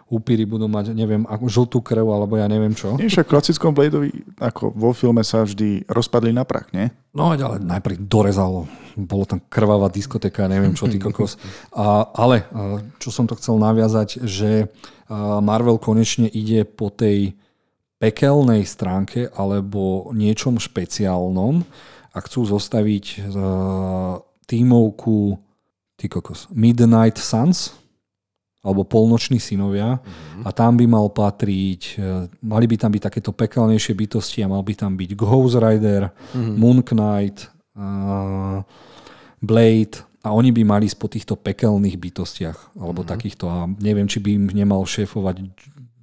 upíry 0.04 0.44
budú 0.44 0.68
mať, 0.68 0.92
neviem, 0.92 1.24
žltú 1.48 1.80
krv, 1.80 2.04
alebo 2.04 2.36
ja 2.36 2.44
neviem 2.44 2.76
čo. 2.76 2.94
Nie, 3.00 3.08
však 3.08 3.24
v 3.24 3.32
klasickom 3.32 3.72
Bladeovi, 3.72 4.36
ako 4.36 4.70
vo 4.76 4.92
filme 4.92 5.24
sa 5.24 5.42
vždy 5.42 5.88
rozpadli 5.88 6.30
na 6.30 6.44
prach, 6.44 6.68
nie? 6.76 6.92
No, 7.16 7.32
ale 7.32 7.58
najprv 7.58 8.04
dorezalo. 8.04 8.68
Bolo 8.94 9.24
tam 9.24 9.40
krvavá 9.48 9.88
diskotéka, 9.88 10.46
neviem 10.46 10.76
čo, 10.76 10.86
ty 10.86 11.00
kokos. 11.00 11.40
A, 11.74 12.06
ale, 12.14 12.46
čo 13.02 13.08
som 13.10 13.24
to 13.26 13.34
chcel 13.34 13.58
naviazať, 13.58 14.22
že 14.22 14.70
Marvel 15.40 15.80
konečne 15.80 16.28
ide 16.30 16.62
po 16.68 16.92
tej 16.92 17.34
pekelnej 17.98 18.68
stránke 18.68 19.32
alebo 19.32 20.12
niečom 20.12 20.60
špeciálnom 20.60 21.64
a 22.12 22.18
chcú 22.22 22.44
zostaviť 22.44 23.24
tímovku 24.44 25.40
ty 25.96 26.06
kokos, 26.10 26.46
Midnight 26.52 27.16
Suns, 27.16 27.72
alebo 28.64 28.82
polnoční 28.88 29.36
synovia 29.36 30.00
mm-hmm. 30.00 30.42
a 30.42 30.50
tam 30.56 30.80
by 30.80 30.88
mal 30.88 31.12
patriť, 31.12 32.00
e, 32.00 32.26
mali 32.40 32.64
by 32.64 32.76
tam 32.80 32.90
byť 32.96 33.02
takéto 33.12 33.30
pekelnejšie 33.36 33.92
bytosti 33.92 34.40
a 34.40 34.48
mal 34.48 34.64
by 34.64 34.72
tam 34.72 34.96
byť 34.96 35.10
Ghost 35.12 35.60
Rider, 35.60 36.08
mm-hmm. 36.08 36.56
Moon 36.56 36.80
Knight, 36.80 37.52
uh, 37.76 38.64
Blade 39.44 40.00
a 40.24 40.32
oni 40.32 40.48
by 40.56 40.64
mali 40.64 40.88
po 40.96 41.12
týchto 41.12 41.36
pekelných 41.36 42.00
bytostiach 42.00 42.80
alebo 42.80 43.04
mm-hmm. 43.04 43.12
takýchto 43.12 43.44
a 43.52 43.68
neviem, 43.84 44.08
či 44.08 44.24
by 44.24 44.30
im 44.32 44.44
nemal 44.48 44.80
šéfovať 44.88 45.44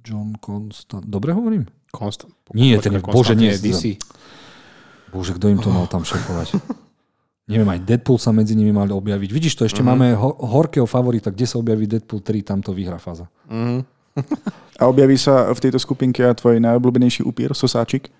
John 0.06 0.38
Constant. 0.38 1.02
Dobre 1.02 1.34
hovorím? 1.34 1.66
Constant. 1.90 2.30
Nie, 2.54 2.78
ten 2.78 3.02
bože, 3.02 3.34
nie. 3.34 3.50
DC. 3.50 3.98
Bože, 5.10 5.36
kto 5.36 5.50
im 5.50 5.60
to 5.60 5.68
mal 5.68 5.90
tam 5.90 6.06
šéfovať? 6.06 6.56
Neviem, 7.42 7.74
aj 7.74 7.80
Deadpool 7.82 8.18
sa 8.22 8.30
medzi 8.30 8.54
nimi 8.54 8.70
mal 8.70 8.86
objaviť. 8.86 9.30
Vidíš 9.34 9.58
to, 9.58 9.66
ešte 9.66 9.82
mm-hmm. 9.82 9.98
máme 9.98 10.14
ho- 10.14 10.38
horkého 10.38 10.86
favorita, 10.86 11.34
kde 11.34 11.46
sa 11.50 11.58
objaví 11.58 11.90
Deadpool 11.90 12.22
3, 12.22 12.46
tam 12.46 12.58
to 12.62 12.70
vyhrá 12.70 13.02
fáza. 13.02 13.26
Mm-hmm. 13.50 13.80
A 14.80 14.86
objaví 14.86 15.18
sa 15.18 15.50
v 15.50 15.62
tejto 15.62 15.78
skupinke 15.78 16.22
aj 16.22 16.42
tvoj 16.42 16.62
najobľúbenejší 16.62 17.22
upír, 17.26 17.54
sosáčik? 17.54 18.10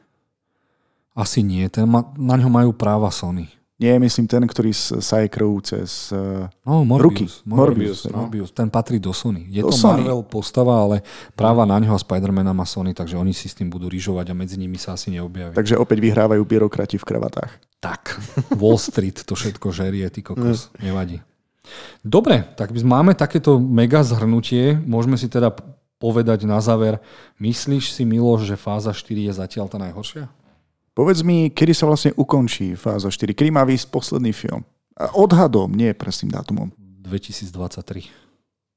Asi 1.12 1.44
nie, 1.44 1.68
ten 1.68 1.84
ma, 1.84 2.08
na 2.16 2.40
ňo 2.40 2.48
majú 2.48 2.70
práva 2.72 3.12
Sony. 3.12 3.50
Nie, 3.82 3.98
myslím 3.98 4.30
ten, 4.30 4.46
ktorý 4.46 4.70
saje 5.02 5.26
krv 5.26 5.58
cez 5.66 6.14
uh, 6.14 6.46
no, 6.62 6.86
Morbius, 6.86 7.02
ruky. 7.02 7.24
Morbius, 7.42 7.42
Morbius, 7.42 8.00
no. 8.06 8.16
Morbius, 8.22 8.50
ten 8.54 8.70
patrí 8.70 9.02
do 9.02 9.10
Sony. 9.10 9.42
Je 9.50 9.58
do 9.58 9.74
to 9.74 9.76
Sony. 9.76 10.06
Marvel 10.06 10.22
postava, 10.22 10.86
ale 10.86 11.02
práva 11.34 11.66
na 11.66 11.82
ňo 11.82 11.90
a 11.90 11.98
Spidermana 11.98 12.54
má 12.54 12.62
Sony, 12.62 12.94
takže 12.94 13.18
oni 13.18 13.34
si 13.34 13.50
s 13.50 13.58
tým 13.58 13.66
budú 13.66 13.90
rýžovať 13.90 14.30
a 14.30 14.38
medzi 14.38 14.54
nimi 14.54 14.78
sa 14.78 14.94
asi 14.94 15.10
neobjaví. 15.10 15.58
Takže 15.58 15.74
opäť 15.82 15.98
vyhrávajú 15.98 16.46
byrokrati 16.46 16.94
v 16.94 17.04
kravatách. 17.10 17.50
Tak, 17.82 18.14
Wall 18.62 18.78
Street 18.78 19.26
to 19.26 19.34
všetko 19.34 19.74
žerie, 19.74 20.06
ty 20.14 20.22
kokos, 20.22 20.70
nevadí. 20.78 21.18
Dobre, 22.06 22.46
tak 22.54 22.70
máme 22.70 23.18
takéto 23.18 23.58
mega 23.58 24.06
zhrnutie. 24.06 24.78
Môžeme 24.78 25.18
si 25.18 25.26
teda 25.26 25.50
povedať 26.02 26.46
na 26.46 26.58
záver, 26.58 26.98
myslíš 27.38 27.94
si, 27.94 28.02
Miloš, 28.02 28.46
že 28.46 28.56
fáza 28.58 28.90
4 28.90 29.30
je 29.30 29.32
zatiaľ 29.34 29.70
tá 29.70 29.78
najhoršia? 29.78 30.26
Povedz 30.92 31.24
mi, 31.24 31.48
kedy 31.48 31.72
sa 31.72 31.88
vlastne 31.88 32.12
ukončí 32.20 32.76
fáza 32.76 33.08
4? 33.08 33.32
Kedy 33.32 33.48
má 33.48 33.64
výsť 33.64 33.88
posledný 33.88 34.36
film? 34.36 34.60
Odhadom, 35.16 35.72
nie 35.72 35.96
presným 35.96 36.36
dátumom. 36.36 36.68
2023. 37.00 38.12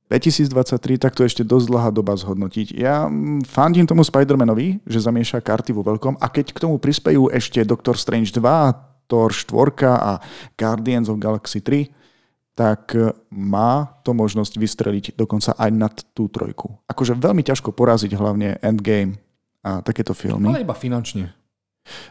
2023, 0.08 1.02
tak 1.02 1.18
to 1.18 1.26
je 1.26 1.30
ešte 1.34 1.44
dosť 1.44 1.66
dlhá 1.66 1.90
doba 1.90 2.14
zhodnotiť. 2.14 2.78
Ja 2.78 3.10
mm, 3.10 3.44
fandím 3.50 3.90
tomu 3.90 4.06
Spider-Manovi, 4.06 4.86
že 4.86 5.02
zamieša 5.02 5.42
karty 5.42 5.74
vo 5.74 5.82
veľkom 5.82 6.22
a 6.22 6.26
keď 6.30 6.54
k 6.54 6.62
tomu 6.62 6.78
prispejú 6.78 7.28
ešte 7.34 7.66
Doctor 7.66 7.98
Strange 7.98 8.30
2, 8.32 9.10
Thor 9.10 9.34
4 9.34 9.52
a 9.90 10.22
Guardians 10.56 11.10
of 11.10 11.18
Galaxy 11.18 11.60
3, 11.60 11.90
tak 12.56 12.96
e, 12.96 13.12
má 13.34 13.98
to 14.06 14.14
možnosť 14.14 14.56
vystreliť 14.56 15.06
dokonca 15.18 15.58
aj 15.58 15.70
nad 15.74 15.96
tú 16.14 16.30
trojku. 16.30 16.80
Akože 16.86 17.18
veľmi 17.18 17.42
ťažko 17.42 17.74
poraziť 17.74 18.14
hlavne 18.14 18.62
Endgame 18.62 19.20
a 19.66 19.82
takéto 19.82 20.14
filmy. 20.14 20.54
Ale 20.54 20.64
iba 20.64 20.78
finančne. 20.78 21.45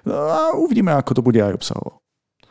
No 0.06 0.14
A 0.14 0.40
uvidíme, 0.54 0.94
ako 0.94 1.18
to 1.18 1.22
bude 1.22 1.40
aj 1.42 1.54
obsahovo. 1.54 1.98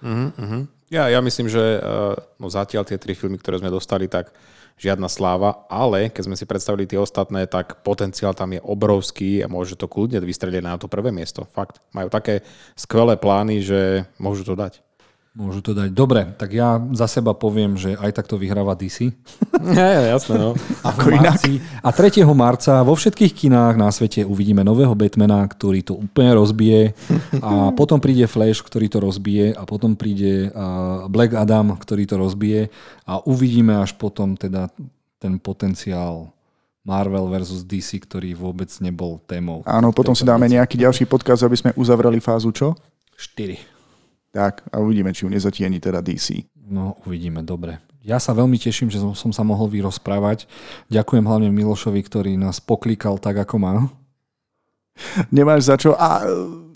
Uh-huh. 0.03 0.67
Ja, 0.91 1.07
ja 1.07 1.23
myslím, 1.23 1.47
že 1.47 1.79
uh, 1.79 2.13
no 2.37 2.51
zatiaľ 2.51 2.83
tie 2.83 2.99
tri 2.99 3.15
filmy, 3.15 3.39
ktoré 3.39 3.63
sme 3.63 3.71
dostali, 3.71 4.11
tak 4.11 4.35
žiadna 4.77 5.07
sláva, 5.07 5.63
ale 5.69 6.09
keď 6.09 6.23
sme 6.27 6.35
si 6.35 6.45
predstavili 6.49 6.89
tie 6.89 6.99
ostatné, 6.99 7.45
tak 7.45 7.85
potenciál 7.85 8.33
tam 8.33 8.51
je 8.57 8.61
obrovský 8.61 9.45
a 9.45 9.47
môže 9.47 9.77
to 9.77 9.87
kľudne 9.87 10.19
vystreliť 10.19 10.63
na 10.65 10.75
to 10.75 10.89
prvé 10.89 11.13
miesto. 11.13 11.45
Fakt. 11.53 11.79
Majú 11.93 12.09
také 12.09 12.41
skvelé 12.73 13.15
plány, 13.15 13.61
že 13.61 14.09
môžu 14.17 14.43
to 14.43 14.57
dať. 14.57 14.81
Môžu 15.33 15.65
to 15.65 15.73
dať. 15.73 15.89
Dobre, 15.97 16.29
tak 16.37 16.53
ja 16.53 16.77
za 16.93 17.09
seba 17.09 17.33
poviem, 17.33 17.73
že 17.73 17.97
aj 17.97 18.21
takto 18.21 18.37
vyhráva 18.37 18.77
DC. 18.77 19.09
Nie, 19.65 20.05
jasné, 20.13 20.37
no. 20.37 20.53
Ako 20.85 21.09
inak. 21.09 21.41
A 21.81 21.89
3. 21.89 22.21
marca 22.37 22.85
vo 22.85 22.93
všetkých 22.93 23.33
kinách 23.33 23.73
na 23.73 23.89
svete 23.89 24.21
uvidíme 24.29 24.61
nového 24.61 24.93
Batmana, 24.93 25.41
ktorý 25.49 25.81
to 25.81 25.97
úplne 25.97 26.37
rozbije. 26.37 26.93
A 27.41 27.69
potom 27.79 27.97
príde 27.97 28.29
Flash, 28.29 28.61
ktorý 28.61 28.85
to 28.93 29.01
rozbije. 29.01 29.57
A 29.57 29.65
potom 29.65 29.97
príde 29.97 30.53
Black 31.09 31.33
Adam, 31.33 31.81
ktorý 31.81 32.05
to 32.05 32.21
rozbije. 32.21 32.69
A 33.09 33.17
uvidíme 33.25 33.81
až 33.81 33.97
potom 33.97 34.37
teda 34.37 34.69
ten 35.17 35.41
potenciál 35.41 36.29
Marvel 36.85 37.25
versus 37.33 37.65
DC, 37.65 38.05
ktorý 38.05 38.37
vôbec 38.37 38.69
nebol 38.85 39.17
témou. 39.25 39.65
Áno, 39.65 39.89
potom 39.89 40.13
si 40.13 40.21
dáme 40.21 40.45
nejaký 40.45 40.77
ďalší 40.77 41.09
podcast, 41.09 41.41
aby 41.41 41.57
sme 41.57 41.71
uzavreli 41.73 42.21
fázu 42.21 42.53
čo? 42.53 42.77
4. 43.17 43.72
Tak 44.33 44.65
a 44.73 44.81
uvidíme, 44.81 45.13
či 45.13 45.23
ju 45.23 45.29
nezatieni 45.29 45.77
teda 45.77 46.01
DC. 46.01 46.49
No, 46.65 46.97
uvidíme, 47.05 47.45
dobre. 47.45 47.77
Ja 48.01 48.17
sa 48.17 48.33
veľmi 48.33 48.57
teším, 48.57 48.89
že 48.89 48.97
som, 48.97 49.31
sa 49.31 49.43
mohol 49.45 49.69
vyrozprávať. 49.69 50.49
Ďakujem 50.89 51.23
hlavne 51.23 51.53
Milošovi, 51.53 52.01
ktorý 52.01 52.33
nás 52.35 52.57
poklikal 52.57 53.21
tak, 53.21 53.45
ako 53.45 53.55
má. 53.61 53.73
Nemáš 55.29 55.69
za 55.69 55.77
čo. 55.77 55.93
A 55.93 56.25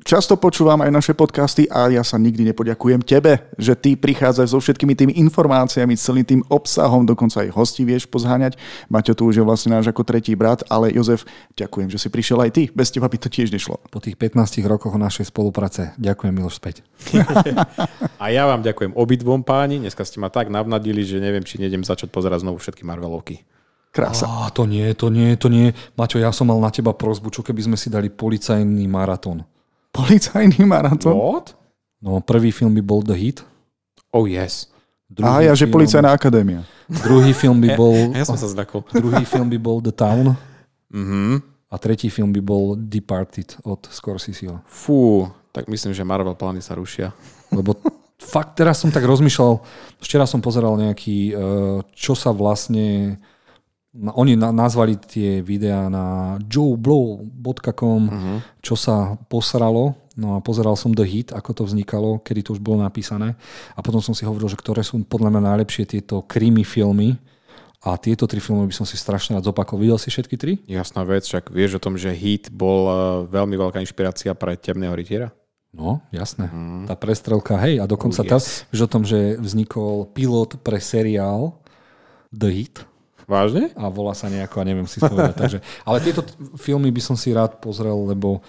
často 0.08 0.40
počúvam 0.40 0.80
aj 0.80 0.92
naše 0.96 1.12
podcasty 1.12 1.68
a 1.68 1.92
ja 1.92 2.00
sa 2.00 2.16
nikdy 2.16 2.48
nepoďakujem 2.56 3.04
tebe, 3.04 3.44
že 3.60 3.76
ty 3.76 4.00
prichádzaš 4.00 4.56
so 4.56 4.60
všetkými 4.64 4.96
tými 4.96 5.14
informáciami, 5.20 6.00
celým 6.00 6.24
tým 6.24 6.42
obsahom, 6.48 7.04
dokonca 7.04 7.44
aj 7.44 7.52
hosti 7.52 7.84
vieš 7.84 8.08
pozháňať. 8.08 8.56
Maťo 8.88 9.12
tu 9.12 9.28
už 9.28 9.36
je 9.36 9.44
vlastne 9.44 9.76
náš 9.76 9.92
ako 9.92 10.08
tretí 10.08 10.32
brat, 10.32 10.64
ale 10.72 10.96
Jozef, 10.96 11.28
ďakujem, 11.60 11.92
že 11.92 12.00
si 12.00 12.08
prišiel 12.08 12.40
aj 12.40 12.52
ty. 12.56 12.64
Bez 12.72 12.96
teba 12.96 13.12
by 13.12 13.20
to 13.20 13.28
tiež 13.28 13.52
nešlo. 13.52 13.84
Po 13.92 14.00
tých 14.00 14.16
15 14.16 14.64
rokoch 14.64 14.96
našej 14.96 15.28
spolupráce. 15.28 15.92
Ďakujem, 16.00 16.32
Miloš, 16.32 16.56
späť. 16.56 16.88
A 18.24 18.32
ja 18.32 18.48
vám 18.48 18.64
ďakujem 18.64 18.96
obidvom 18.96 19.44
páni. 19.44 19.84
Dneska 19.84 20.08
ste 20.08 20.24
ma 20.24 20.32
tak 20.32 20.48
navnadili, 20.48 21.04
že 21.04 21.20
neviem, 21.20 21.44
či 21.44 21.60
nejdem 21.60 21.84
začať 21.84 22.08
pozerať 22.16 22.48
znovu 22.48 22.64
všetky 22.64 22.88
Marvelovky. 22.88 23.44
Krása. 23.92 24.24
Á, 24.24 24.56
to 24.56 24.64
nie, 24.64 24.88
to 24.96 25.12
nie, 25.12 25.36
to 25.36 25.52
nie. 25.52 25.76
Maťo, 26.00 26.16
ja 26.16 26.32
som 26.32 26.48
mal 26.48 26.60
na 26.64 26.72
teba 26.72 26.96
prozbu, 26.96 27.28
čo 27.28 27.44
keby 27.44 27.68
sme 27.68 27.78
si 27.80 27.92
dali 27.92 28.08
policajný 28.08 28.88
maratón. 28.88 29.44
Policajný 29.98 30.62
maratón. 30.62 31.18
What? 31.18 31.58
No, 31.98 32.22
prvý 32.22 32.54
film 32.54 32.78
by 32.78 32.84
bol 32.86 33.02
The 33.02 33.18
Hit. 33.18 33.42
Oh 34.14 34.30
yes. 34.30 34.70
A 35.24 35.42
ja, 35.42 35.56
že 35.56 35.66
policajná 35.66 36.14
akadémia. 36.14 36.68
Druhý 36.86 37.34
film 37.34 37.58
by 37.64 37.70
bol, 37.82 38.14
Ja 38.14 38.28
som 38.28 38.38
sa 38.38 38.46
zdakol. 38.46 38.86
druhý 39.04 39.26
film 39.26 39.50
by 39.50 39.58
bol 39.58 39.78
The 39.82 39.94
Town. 39.96 40.38
Mhm. 40.94 41.42
A 41.68 41.76
tretí 41.76 42.08
film 42.08 42.32
by 42.32 42.40
bol 42.40 42.80
Departed 42.80 43.60
od 43.68 43.92
Scorseseho. 43.92 44.64
Fú, 44.72 45.28
tak 45.52 45.68
myslím, 45.68 45.92
že 45.92 46.08
Marvel 46.08 46.32
plány 46.32 46.64
sa 46.64 46.80
rušia. 46.80 47.12
Lebo 47.52 47.76
fakt 48.24 48.56
teraz 48.56 48.80
som 48.80 48.88
tak 48.88 49.04
rozmýšľal, 49.04 49.60
včera 50.00 50.24
som 50.24 50.40
pozeral 50.40 50.80
nejaký, 50.80 51.36
eh, 51.36 51.78
čo 51.92 52.16
sa 52.16 52.32
vlastne, 52.32 53.20
oni 53.96 54.36
na- 54.36 54.52
nazvali 54.52 54.96
tie 54.96 55.40
videá 55.40 55.88
na 55.88 56.38
joeblow.com, 56.44 58.02
Mhm. 58.04 58.36
čo 58.60 58.76
sa 58.76 58.96
posralo. 59.28 59.96
No 60.14 60.34
a 60.34 60.42
pozeral 60.42 60.74
som 60.74 60.92
The 60.92 61.06
Hit, 61.06 61.30
ako 61.30 61.54
to 61.54 61.64
vznikalo, 61.64 62.18
kedy 62.20 62.42
to 62.42 62.50
už 62.52 62.60
bolo 62.60 62.82
napísané. 62.82 63.38
A 63.74 63.82
potom 63.82 64.02
som 64.02 64.14
si 64.14 64.26
hovoril, 64.26 64.50
že 64.50 64.58
ktoré 64.58 64.82
sú 64.82 64.98
podľa 65.00 65.30
mňa 65.30 65.42
najlepšie 65.46 65.86
tieto 65.88 66.22
krimi 66.24 66.66
filmy. 66.66 67.22
A 67.80 67.94
tieto 67.96 68.26
tri 68.26 68.42
filmy 68.42 68.66
by 68.66 68.74
som 68.74 68.84
si 68.84 68.98
strašne 68.98 69.38
rád 69.38 69.46
zopakoval. 69.46 69.78
Videl 69.80 70.02
si 70.02 70.10
všetky 70.10 70.36
tri? 70.36 70.58
Jasná 70.66 71.06
vec, 71.06 71.22
však 71.24 71.54
vieš 71.54 71.78
o 71.78 71.80
tom, 71.80 71.94
že 71.96 72.10
Heat 72.10 72.50
bol 72.50 72.80
eh, 72.84 72.96
veľmi 73.30 73.54
veľká 73.56 73.78
inšpirácia 73.80 74.34
pre 74.34 74.58
Temného 74.58 74.92
rytiera? 74.92 75.30
No, 75.70 76.02
jasné. 76.10 76.50
Mm. 76.50 76.90
Tá 76.90 76.98
prestrelka, 76.98 77.54
hej, 77.60 77.78
a 77.78 77.86
dokonca 77.86 78.18
Oh, 78.18 78.28
yes. 78.28 78.66
yes. 78.66 78.82
o 78.82 78.90
tom, 78.90 79.06
že 79.06 79.38
vznikol 79.38 80.10
pilot 80.10 80.58
pre 80.58 80.82
seriál 80.82 81.54
The 82.34 82.50
Hit 82.50 82.76
Vážne? 83.28 83.76
a 83.76 83.92
volá 83.92 84.16
sa 84.16 84.32
nejako, 84.32 84.64
a 84.64 84.68
neviem 84.68 84.88
si 84.88 85.04
spovedať. 85.04 85.36
takže, 85.44 85.60
ale 85.84 86.00
tieto 86.00 86.24
t- 86.24 86.32
filmy 86.56 86.96
by 86.96 87.02
som 87.04 87.20
si 87.20 87.36
rád 87.36 87.60
pozrel, 87.60 88.08
lebo 88.08 88.40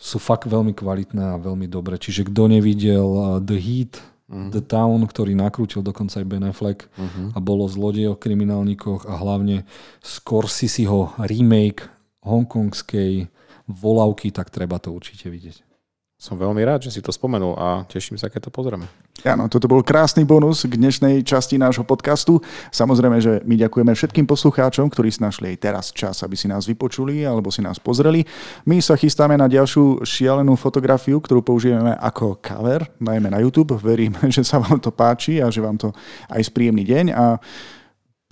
sú 0.00 0.16
fakt 0.16 0.48
veľmi 0.48 0.72
kvalitné 0.72 1.36
a 1.36 1.40
veľmi 1.40 1.68
dobré. 1.68 2.00
Čiže 2.00 2.32
kto 2.32 2.48
nevidel 2.48 3.04
uh, 3.04 3.24
The 3.38 3.58
Heat, 3.60 4.00
mm. 4.32 4.48
The 4.50 4.64
Town, 4.64 5.04
ktorý 5.04 5.36
nakrútil 5.36 5.84
dokonca 5.84 6.18
aj 6.18 6.26
Ben 6.26 6.48
Affleck 6.48 6.88
mm-hmm. 6.88 7.36
a 7.36 7.38
bolo 7.38 7.68
zlodej 7.68 8.16
o 8.16 8.18
kriminálnikoch 8.18 9.04
a 9.04 9.14
hlavne 9.20 9.68
Scorseseho 10.00 11.14
remake 11.20 11.84
hongkongskej 12.24 13.28
volavky, 13.68 14.32
tak 14.32 14.48
treba 14.48 14.80
to 14.80 14.92
určite 14.92 15.28
vidieť. 15.28 15.73
Som 16.24 16.40
veľmi 16.40 16.64
rád, 16.64 16.88
že 16.88 16.96
si 16.96 17.04
to 17.04 17.12
spomenul 17.12 17.52
a 17.52 17.84
teším 17.84 18.16
sa, 18.16 18.32
keď 18.32 18.48
to 18.48 18.50
pozrieme. 18.56 18.88
Áno, 19.28 19.44
toto 19.52 19.68
bol 19.68 19.84
krásny 19.84 20.24
bonus 20.24 20.64
k 20.64 20.72
dnešnej 20.72 21.20
časti 21.20 21.60
nášho 21.60 21.84
podcastu. 21.84 22.40
Samozrejme, 22.72 23.20
že 23.20 23.44
my 23.44 23.60
ďakujeme 23.60 23.92
všetkým 23.92 24.24
poslucháčom, 24.24 24.88
ktorí 24.88 25.12
si 25.12 25.20
našli 25.20 25.52
aj 25.52 25.60
teraz 25.60 25.84
čas, 25.92 26.24
aby 26.24 26.32
si 26.32 26.48
nás 26.48 26.64
vypočuli 26.64 27.28
alebo 27.28 27.52
si 27.52 27.60
nás 27.60 27.76
pozreli. 27.76 28.24
My 28.64 28.80
sa 28.80 28.96
chystáme 28.96 29.36
na 29.36 29.52
ďalšiu 29.52 30.00
šialenú 30.00 30.56
fotografiu, 30.56 31.20
ktorú 31.20 31.44
použijeme 31.44 31.92
ako 32.00 32.40
cover, 32.40 32.88
najmä 33.04 33.28
na 33.28 33.44
YouTube. 33.44 33.76
Verím, 33.76 34.16
že 34.32 34.48
sa 34.48 34.56
vám 34.56 34.80
to 34.80 34.88
páči 34.96 35.44
a 35.44 35.52
že 35.52 35.60
vám 35.60 35.76
to 35.76 35.92
aj 36.32 36.40
spríjemný 36.40 36.88
deň. 36.88 37.06
A 37.12 37.36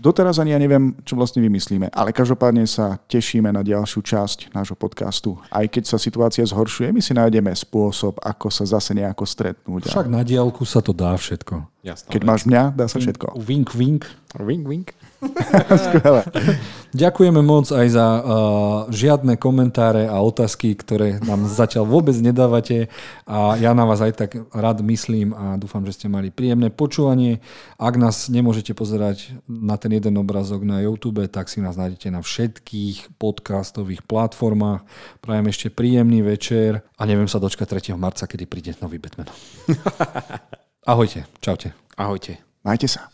Doteraz 0.02 0.42
ani 0.42 0.50
ja 0.50 0.58
neviem, 0.58 0.98
čo 1.06 1.14
vlastne 1.14 1.38
vymyslíme, 1.38 1.86
ale 1.94 2.10
každopádne 2.10 2.66
sa 2.66 2.98
tešíme 3.06 3.54
na 3.54 3.62
ďalšiu 3.62 4.02
časť 4.02 4.50
nášho 4.50 4.74
podcastu. 4.74 5.38
Aj 5.46 5.62
keď 5.62 5.94
sa 5.94 5.94
situácia 5.94 6.42
zhoršuje, 6.42 6.90
my 6.90 6.98
si 6.98 7.14
nájdeme 7.14 7.54
spôsob, 7.54 8.18
ako 8.18 8.50
sa 8.50 8.66
zase 8.66 8.98
nejako 8.98 9.22
stretnúť. 9.22 9.94
Však 9.94 10.10
na 10.10 10.26
diálku 10.26 10.66
sa 10.66 10.82
to 10.82 10.90
dá 10.90 11.14
všetko. 11.14 11.70
Jasná 11.86 12.10
Keď 12.10 12.22
máš 12.26 12.42
mňa, 12.50 12.62
dá 12.74 12.90
sa 12.90 12.98
všetko. 12.98 13.38
Wink, 13.46 13.78
wink. 13.78 14.02
Wink, 14.42 14.66
wink. 14.66 14.88
Skvelé. 15.86 16.22
Ďakujeme 16.92 17.40
moc 17.40 17.70
aj 17.72 17.86
za 17.88 18.06
uh, 18.20 18.22
žiadne 18.92 19.38
komentáre 19.38 20.04
a 20.10 20.20
otázky, 20.20 20.74
ktoré 20.76 21.22
nám 21.22 21.48
zatiaľ 21.48 21.88
vôbec 21.88 22.12
nedávate 22.18 22.92
a 23.24 23.56
ja 23.56 23.72
na 23.72 23.86
vás 23.86 24.02
aj 24.02 24.12
tak 24.18 24.30
rád 24.52 24.84
myslím 24.84 25.32
a 25.32 25.56
dúfam, 25.56 25.80
že 25.88 25.96
ste 25.96 26.06
mali 26.10 26.28
príjemné 26.28 26.68
počúvanie. 26.68 27.40
Ak 27.78 27.96
nás 27.96 28.28
nemôžete 28.28 28.74
pozerať 28.76 29.32
na 29.46 29.78
ten 29.78 29.94
jeden 29.94 30.18
obrazok 30.20 30.66
na 30.66 30.82
YouTube, 30.84 31.24
tak 31.30 31.48
si 31.48 31.62
nás 31.64 31.78
nájdete 31.78 32.12
na 32.12 32.20
všetkých 32.20 33.16
podcastových 33.16 34.04
platformách. 34.04 34.84
Prajem 35.24 35.46
ešte 35.48 35.66
príjemný 35.72 36.20
večer 36.20 36.84
a 36.98 37.02
neviem 37.08 37.30
sa 37.30 37.40
dočkať 37.40 37.94
3. 37.94 37.96
marca, 37.96 38.26
kedy 38.26 38.44
príde 38.44 38.72
nový 38.82 38.98
Batman. 38.98 39.30
Ahojte, 40.92 41.24
čaute. 41.38 41.72
Ahojte. 41.94 42.42
Majte 42.66 42.90
sa. 42.90 43.08